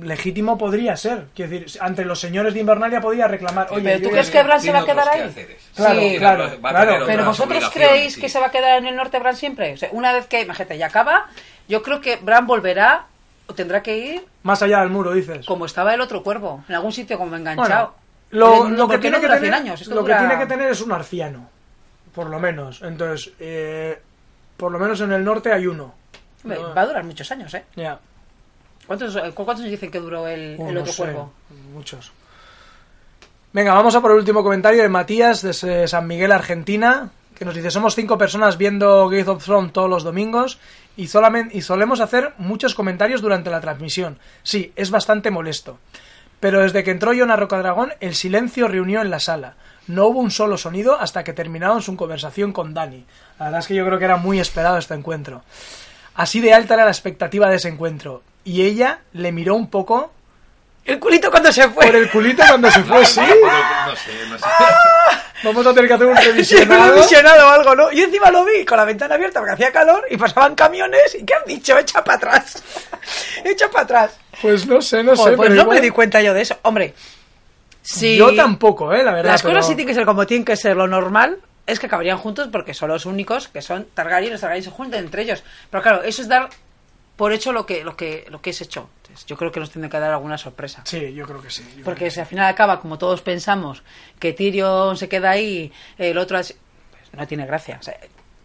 Legítimo 0.00 0.56
podría 0.56 0.96
ser. 0.96 1.24
Quiero 1.34 1.50
decir, 1.50 1.78
ante 1.80 2.04
los 2.04 2.20
señores 2.20 2.54
de 2.54 2.60
Invernalia 2.60 3.00
podía 3.00 3.26
reclamar. 3.26 3.66
Oye, 3.72 3.82
Pero 3.82 4.02
¿tú 4.04 4.10
crees 4.10 4.30
que 4.30 4.42
Bran 4.44 4.60
se 4.60 4.70
va 4.72 4.80
a 4.80 4.84
quedar 4.86 5.08
ahí? 5.08 5.34
Claro, 5.74 6.00
Sí. 6.00 6.16
claro, 6.18 6.60
claro. 6.60 7.04
Pero 7.06 7.24
vosotros 7.24 7.70
creéis 7.70 8.14
sí. 8.14 8.20
que 8.20 8.28
se 8.28 8.38
va 8.38 8.46
a 8.46 8.50
quedar 8.50 8.78
en 8.78 8.86
el 8.86 8.94
norte 8.94 9.18
Bran 9.18 9.34
siempre. 9.34 9.72
O 9.72 9.76
sea, 9.76 9.88
una 9.92 10.12
vez 10.12 10.26
que, 10.26 10.42
imagínate, 10.42 10.78
ya 10.78 10.86
acaba, 10.86 11.26
yo 11.68 11.82
creo 11.82 12.00
que 12.00 12.16
Bran 12.16 12.46
volverá 12.46 13.06
tendrá 13.54 13.82
que 13.82 13.96
ir 13.98 14.24
Más 14.42 14.62
allá 14.62 14.80
del 14.80 14.90
muro, 14.90 15.12
dices. 15.12 15.44
como 15.46 15.66
estaba 15.66 15.92
el 15.94 16.00
otro 16.00 16.22
cuervo, 16.22 16.64
en 16.68 16.74
algún 16.74 16.92
sitio 16.92 17.16
como 17.18 17.30
Bueno, 17.30 17.50
enganchado. 17.50 17.94
lo, 18.30 18.88
que 18.88 18.98
tiene 18.98 19.20
que 19.20 19.26
tener, 19.26 19.40
100 19.40 19.54
años. 19.54 19.80
esto 19.82 19.94
lo 19.94 20.02
dura- 20.02 20.18
que 20.18 20.26
tiene 20.26 20.38
que 20.42 20.46
tener 20.46 20.68
es 20.70 20.80
un 20.80 20.92
arciano, 20.92 21.48
por 22.14 22.28
lo 22.30 22.38
menos. 22.38 22.80
Entonces, 22.82 23.32
eh, 23.40 24.00
por 24.56 24.72
lo 24.72 24.78
menos 24.78 25.00
en 25.00 25.12
el 25.12 25.22
norte 25.24 25.52
hay 25.52 25.66
uno. 25.66 25.94
Hombre, 26.44 26.60
No. 26.60 26.74
Va 26.74 26.82
a 26.82 26.86
durar 26.86 27.04
muchos 27.04 27.30
años, 27.30 27.52
¿eh? 27.54 27.64
Ya. 27.76 27.98
¿Cuántos, 28.86 29.14
eh, 29.16 29.32
¿Cuántos 29.34 29.62
dicen 29.64 29.90
que 29.90 30.00
duró 30.00 30.26
el, 30.26 30.56
Uh, 30.58 30.68
el 30.68 30.74
no 30.74 30.80
otro 30.80 30.92
sé, 30.92 31.02
cuervo? 31.02 31.32
Muchos. 31.72 32.12
Venga, 33.52 33.74
vamos 33.74 33.94
a 33.94 34.00
por 34.00 34.10
el 34.12 34.18
último 34.18 34.42
comentario 34.42 34.82
de 34.82 34.88
Matías 34.88 35.42
desde 35.42 35.86
San 35.86 36.06
Miguel, 36.06 36.32
Argentina, 36.32 37.10
que 37.34 37.44
nos 37.44 37.54
dice, 37.54 37.70
somos 37.70 37.94
cinco 37.94 38.16
personas 38.16 38.56
viendo 38.56 39.08
Game 39.08 39.28
of 39.28 39.44
Thrones 39.44 39.72
todos 39.72 39.90
los 39.90 40.02
domingos 40.04 40.58
y, 40.96 41.08
solamente, 41.08 41.56
y 41.56 41.62
solemos 41.62 42.00
hacer 42.00 42.32
muchos 42.38 42.74
comentarios 42.74 43.22
durante 43.22 43.50
la 43.50 43.60
transmisión. 43.60 44.18
Sí, 44.42 44.72
es 44.76 44.90
bastante 44.90 45.30
molesto. 45.30 45.78
Pero 46.40 46.60
desde 46.60 46.82
que 46.82 46.90
entró 46.90 47.12
Jonah 47.16 47.36
Rocadragón, 47.36 47.92
el 48.00 48.14
silencio 48.14 48.66
reunió 48.68 49.00
en 49.00 49.10
la 49.10 49.20
sala. 49.20 49.54
No 49.86 50.06
hubo 50.06 50.20
un 50.20 50.30
solo 50.30 50.58
sonido 50.58 51.00
hasta 51.00 51.22
que 51.24 51.32
terminaron 51.32 51.82
su 51.82 51.96
conversación 51.96 52.52
con 52.52 52.74
Dani. 52.74 53.04
La 53.38 53.46
verdad 53.46 53.60
es 53.60 53.66
que 53.66 53.74
yo 53.74 53.84
creo 53.86 53.98
que 53.98 54.04
era 54.04 54.16
muy 54.16 54.40
esperado 54.40 54.76
este 54.78 54.94
encuentro. 54.94 55.42
Así 56.14 56.40
de 56.40 56.52
alta 56.52 56.74
era 56.74 56.84
la 56.84 56.90
expectativa 56.90 57.48
de 57.48 57.56
ese 57.56 57.68
encuentro. 57.68 58.22
Y 58.44 58.62
ella 58.62 59.00
le 59.12 59.30
miró 59.32 59.54
un 59.54 59.70
poco 59.70 60.12
El 60.84 60.98
culito 60.98 61.30
cuando 61.30 61.52
se 61.52 61.68
fue. 61.68 61.86
por 61.86 61.94
el 61.96 62.10
culito 62.10 62.42
cuando 62.46 62.70
se 62.70 62.82
fue, 62.82 63.06
¿sí? 63.06 63.20
No 63.20 63.96
sé, 63.96 64.10
no 64.28 64.38
sé. 64.38 64.44
Vamos 65.42 65.66
a 65.66 65.74
tener 65.74 65.88
que 65.88 65.94
hacer 65.94 66.06
un 66.06 66.16
Sí, 66.18 66.22
me 66.22 66.28
he 66.30 66.32
revisionado. 66.32 66.94
visionado 66.96 67.46
o 67.48 67.50
algo, 67.50 67.74
¿no? 67.74 67.92
Y 67.92 68.00
encima 68.02 68.30
lo 68.30 68.44
vi 68.44 68.64
con 68.64 68.76
la 68.76 68.84
ventana 68.84 69.14
abierta 69.16 69.40
porque 69.40 69.54
hacía 69.54 69.72
calor 69.72 70.06
y 70.10 70.16
pasaban 70.16 70.54
camiones. 70.54 71.14
¿Y 71.14 71.24
qué 71.24 71.34
han 71.34 71.44
dicho? 71.46 71.76
Echa 71.78 72.02
para 72.04 72.16
atrás. 72.16 72.62
Echa 73.44 73.68
para 73.70 73.84
atrás. 73.84 74.18
Pues 74.40 74.66
no 74.66 74.80
sé, 74.80 75.02
no 75.02 75.16
Joder, 75.16 75.32
sé. 75.32 75.36
pues 75.36 75.48
pero 75.48 75.54
no 75.56 75.62
igual- 75.62 75.74
me 75.76 75.80
di 75.80 75.90
cuenta 75.90 76.20
yo 76.22 76.32
de 76.34 76.42
eso. 76.42 76.56
Hombre, 76.62 76.94
si 77.82 78.16
Yo 78.16 78.34
tampoco, 78.34 78.92
eh, 78.92 79.02
la 79.02 79.12
verdad. 79.12 79.32
las 79.32 79.42
pero- 79.42 79.54
cosas 79.54 79.66
sí 79.68 79.74
tienen 79.74 79.88
que 79.88 79.94
ser 79.94 80.04
como 80.06 80.26
tienen 80.26 80.44
que 80.44 80.56
ser 80.56 80.76
lo 80.76 80.86
normal, 80.86 81.38
es 81.66 81.78
que 81.80 81.86
acabarían 81.86 82.18
juntos 82.18 82.48
porque 82.52 82.74
son 82.74 82.88
los 82.90 83.06
únicos 83.06 83.48
que 83.48 83.62
son 83.62 83.86
Targaryen, 83.94 84.32
los 84.32 84.40
Targaryen 84.40 84.64
se 84.64 84.70
juntan 84.70 85.00
entre 85.00 85.22
ellos. 85.22 85.42
Pero 85.70 85.82
claro, 85.82 86.02
eso 86.02 86.22
es 86.22 86.28
dar 86.28 86.48
por 87.16 87.32
hecho 87.32 87.52
lo 87.52 87.66
que, 87.66 87.84
lo 87.84 87.96
que, 87.96 88.26
lo 88.30 88.40
que 88.40 88.50
es 88.50 88.60
hecho. 88.60 88.88
Yo 89.26 89.36
creo 89.36 89.52
que 89.52 89.60
nos 89.60 89.70
tiene 89.70 89.88
que 89.88 89.98
dar 89.98 90.12
alguna 90.12 90.38
sorpresa. 90.38 90.82
Sí, 90.84 91.12
yo 91.14 91.26
creo 91.26 91.40
que 91.40 91.50
sí. 91.50 91.82
Porque 91.84 92.10
si 92.10 92.20
al 92.20 92.26
final 92.26 92.46
acaba 92.46 92.80
como 92.80 92.98
todos 92.98 93.22
pensamos, 93.22 93.82
que 94.18 94.32
Tyrion 94.32 94.96
se 94.96 95.08
queda 95.08 95.30
ahí, 95.30 95.72
el 95.98 96.18
otro 96.18 96.38
pues 96.38 96.56
no 97.12 97.26
tiene 97.26 97.46
gracia. 97.46 97.78
O 97.80 97.82
sea, 97.82 97.96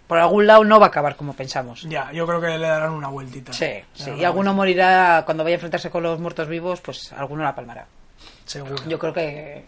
por 0.07 0.17
algún 0.19 0.47
lado 0.47 0.63
no 0.63 0.79
va 0.79 0.87
a 0.87 0.89
acabar 0.89 1.15
como 1.15 1.33
pensamos. 1.33 1.83
Ya, 1.83 2.11
yo 2.11 2.25
creo 2.25 2.39
que 2.39 2.57
le 2.57 2.67
darán 2.67 2.91
una 2.91 3.09
vueltita. 3.09 3.53
Sí, 3.53 3.71
sí. 3.93 4.11
Y 4.11 4.23
alguno 4.23 4.53
morirá 4.53 5.23
cuando 5.25 5.43
vaya 5.43 5.55
a 5.55 5.57
enfrentarse 5.57 5.89
con 5.89 6.03
los 6.03 6.19
muertos 6.19 6.47
vivos, 6.47 6.81
pues 6.81 7.11
alguno 7.13 7.43
la 7.43 7.53
palmará. 7.55 7.87
Seguro. 8.45 8.75
Yo 8.87 8.97
creo 8.97 9.13
que 9.13 9.65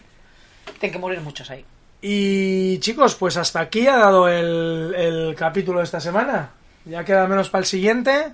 tienen 0.80 0.94
que 0.94 1.00
morir 1.00 1.22
muchos 1.22 1.50
ahí. 1.50 1.66
Y 2.02 2.80
chicos, 2.80 3.16
pues 3.16 3.36
hasta 3.36 3.60
aquí 3.60 3.88
ha 3.88 3.98
dado 3.98 4.30
el, 4.30 4.94
el 4.96 5.36
capítulo 5.36 5.80
de 5.80 5.86
esta 5.86 6.00
semana. 6.00 6.52
Ya 6.86 7.04
queda 7.04 7.28
menos 7.28 7.50
para 7.50 7.60
el 7.60 7.66
siguiente. 7.66 8.34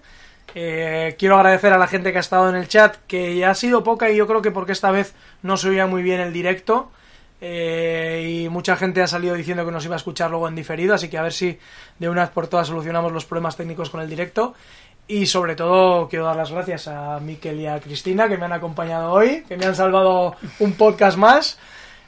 Eh, 0.58 1.16
quiero 1.20 1.36
agradecer 1.36 1.74
a 1.74 1.78
la 1.78 1.86
gente 1.88 2.12
que 2.12 2.18
ha 2.18 2.22
estado 2.22 2.50
en 2.50 2.56
el 2.56 2.68
chat, 2.70 2.96
que 3.08 3.36
ya 3.36 3.50
ha 3.52 3.56
sido 3.56 3.84
poca 3.84 4.10
y 4.10 4.16
yo 4.16 4.26
creo 4.26 4.42
que 4.42 4.52
porque 4.52 4.72
esta 4.72 4.90
vez 4.90 5.14
no 5.44 5.58
se 5.58 5.70
oía 5.70 5.86
muy 5.86 6.02
bien 6.02 6.22
el 6.22 6.32
directo. 6.34 6.90
Eh, 7.42 8.42
y 8.46 8.50
mucha 8.50 8.78
gente 8.78 9.02
ha 9.02 9.08
salido 9.08 9.36
diciendo 9.36 9.66
que 9.66 9.72
nos 9.72 9.84
iba 9.86 9.96
a 9.96 9.98
escuchar 9.98 10.30
luego 10.32 10.48
en 10.48 10.56
diferido, 10.56 10.96
así 10.96 11.10
que 11.10 11.18
a 11.18 11.22
ver 11.22 11.34
si 11.34 11.60
de 12.00 12.10
una 12.10 12.22
vez 12.22 12.30
por 12.32 12.48
todas 12.48 12.68
solucionamos 12.68 13.12
los 13.12 13.26
problemas 13.26 13.58
técnicos 13.58 13.90
con 13.90 14.00
el 14.02 14.10
directo. 14.10 14.56
Y 15.08 15.28
sobre 15.28 15.56
todo 15.56 16.08
quiero 16.08 16.26
dar 16.26 16.36
las 16.38 16.52
gracias 16.52 16.88
a 16.88 17.20
Miquel 17.20 17.60
y 17.60 17.68
a 17.68 17.80
Cristina 17.80 18.28
que 18.28 18.38
me 18.38 18.46
han 18.46 18.54
acompañado 18.54 19.12
hoy, 19.12 19.44
que 19.48 19.56
me 19.58 19.66
han 19.66 19.76
salvado 19.76 20.36
un 20.60 20.74
podcast 20.74 21.18
más. 21.18 21.60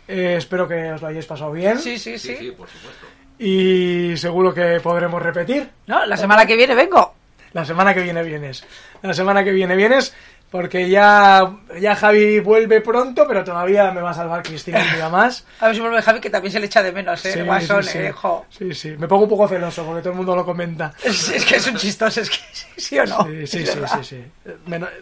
Eh, 0.07 0.36
espero 0.38 0.68
que 0.68 0.94
os 0.94 1.02
lo 1.02 1.10
hayáis 1.10 1.26
pasado 1.28 1.52
bien. 1.52 1.78
Sí, 1.78 1.99
sí, 1.99 2.18
Sí, 2.18 2.30
sí. 2.30 2.38
sí, 2.40 2.52
por 2.52 2.68
supuesto. 2.69 3.06
Y 3.38 4.18
seguro 4.18 4.52
que 4.53 4.80
podremos 4.82 5.22
repetir. 5.22 5.69
No, 5.86 6.06
la 6.07 6.18
semana 6.18 6.48
que 6.48 6.56
viene 6.56 6.74
vengo. 6.74 7.14
La 7.53 7.65
semana 7.65 7.94
que 7.94 8.02
viene 8.02 8.24
vienes. 8.24 8.64
La 9.02 9.14
semana 9.14 9.44
que 9.44 9.52
viene 9.52 9.76
vienes 9.76 10.14
porque 10.49 10.90
ya, 10.90 11.57
ya 11.80 11.95
Javi 11.95 12.40
vuelve 12.40 12.80
pronto, 12.80 13.26
pero 13.28 13.44
todavía 13.44 13.91
me 13.91 14.02
va 14.02 14.11
a 14.11 14.14
salvar 14.14 14.44
Cristina 14.44 14.80
un 14.80 14.95
día 14.95 15.10
más. 15.10 15.45
A 15.60 15.68
ver 15.68 15.76
si 15.76 15.82
vuelve 15.82 16.02
Javi, 16.02 16.22
que 16.22 16.30
también 16.30 16.52
se 16.53 16.60
le 16.60 16.68
echa 16.68 16.82
de 16.82 16.94
menos, 16.94 17.26
¿eh? 17.26 17.34
Sí, 17.34 17.41
guasón, 17.41 17.84
sí, 17.84 17.90
sí. 17.91 17.98
eh, 17.98 18.11
jo. 18.11 18.45
Sí, 18.49 18.74
sí. 18.74 18.95
Me 18.98 19.07
pongo 19.07 19.24
un 19.24 19.30
poco 19.30 19.48
celoso 19.48 19.84
porque 19.86 20.02
todo 20.02 20.11
el 20.11 20.18
mundo 20.18 20.36
lo 20.36 20.45
comenta. 20.45 20.94
Es, 21.03 21.30
es 21.30 21.44
que 21.45 21.57
es 21.57 21.68
un 21.68 21.76
chistoso, 21.76 22.22
es 22.22 22.30
que 22.30 22.38
sí, 22.53 22.65
sí 22.78 22.99
o 22.99 23.06
no. 23.06 23.26
Sí, 23.26 23.48
sí, 23.48 23.65
sí, 23.65 23.80
sí, 23.86 24.03
sí. 24.03 24.24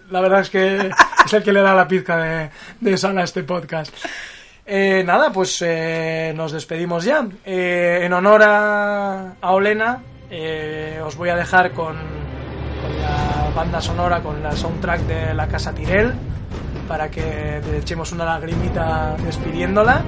La 0.10 0.22
verdad 0.22 0.42
es 0.42 0.50
que 0.50 0.92
es 1.26 1.34
el 1.34 1.44
que 1.44 1.54
le 1.54 1.62
da 1.62 1.76
la 1.76 1.88
pizca 1.88 2.18
de, 2.18 2.50
de 2.80 2.98
sal 2.98 3.18
a 3.20 3.24
este 3.24 3.44
podcast. 3.44 3.94
Eh, 4.66 5.04
nada, 5.06 5.32
pues 5.32 5.62
eh, 5.64 6.34
nos 6.36 6.52
despedimos 6.52 7.04
ya. 7.06 7.28
Eh, 7.46 8.00
en 8.02 8.14
honor 8.14 8.42
a, 8.44 9.34
a 9.40 9.52
Olena, 9.52 10.02
eh, 10.32 11.00
os 11.06 11.16
voy 11.16 11.30
a 11.30 11.36
dejar 11.36 11.72
con, 11.72 11.96
banda 13.56 13.82
sonora, 13.82 14.22
con 14.22 14.44
la 14.44 14.52
soundtrack 14.52 15.02
de 15.02 15.34
La 15.34 15.48
Casa 15.48 15.74
Tirel, 15.74 16.14
para 16.88 17.10
que 17.10 17.62
le 17.72 17.78
echemos 17.78 18.12
una 18.12 18.26
lagrimita 18.26 19.16
despidiéndola. 19.24 20.04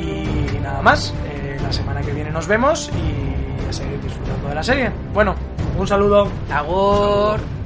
Y 0.00 0.58
nada 0.60 0.80
más, 0.80 1.12
eh, 1.26 1.58
la 1.60 1.72
semana 1.72 2.00
que 2.00 2.12
viene 2.12 2.30
nos 2.30 2.46
vemos 2.46 2.90
y 2.90 3.68
a 3.68 3.72
seguir 3.72 4.00
disfrutando 4.00 4.48
de 4.48 4.54
la 4.54 4.62
serie. 4.62 4.90
Bueno, 5.12 5.34
un 5.76 5.86
saludo. 5.86 6.28
Agur. 6.50 7.61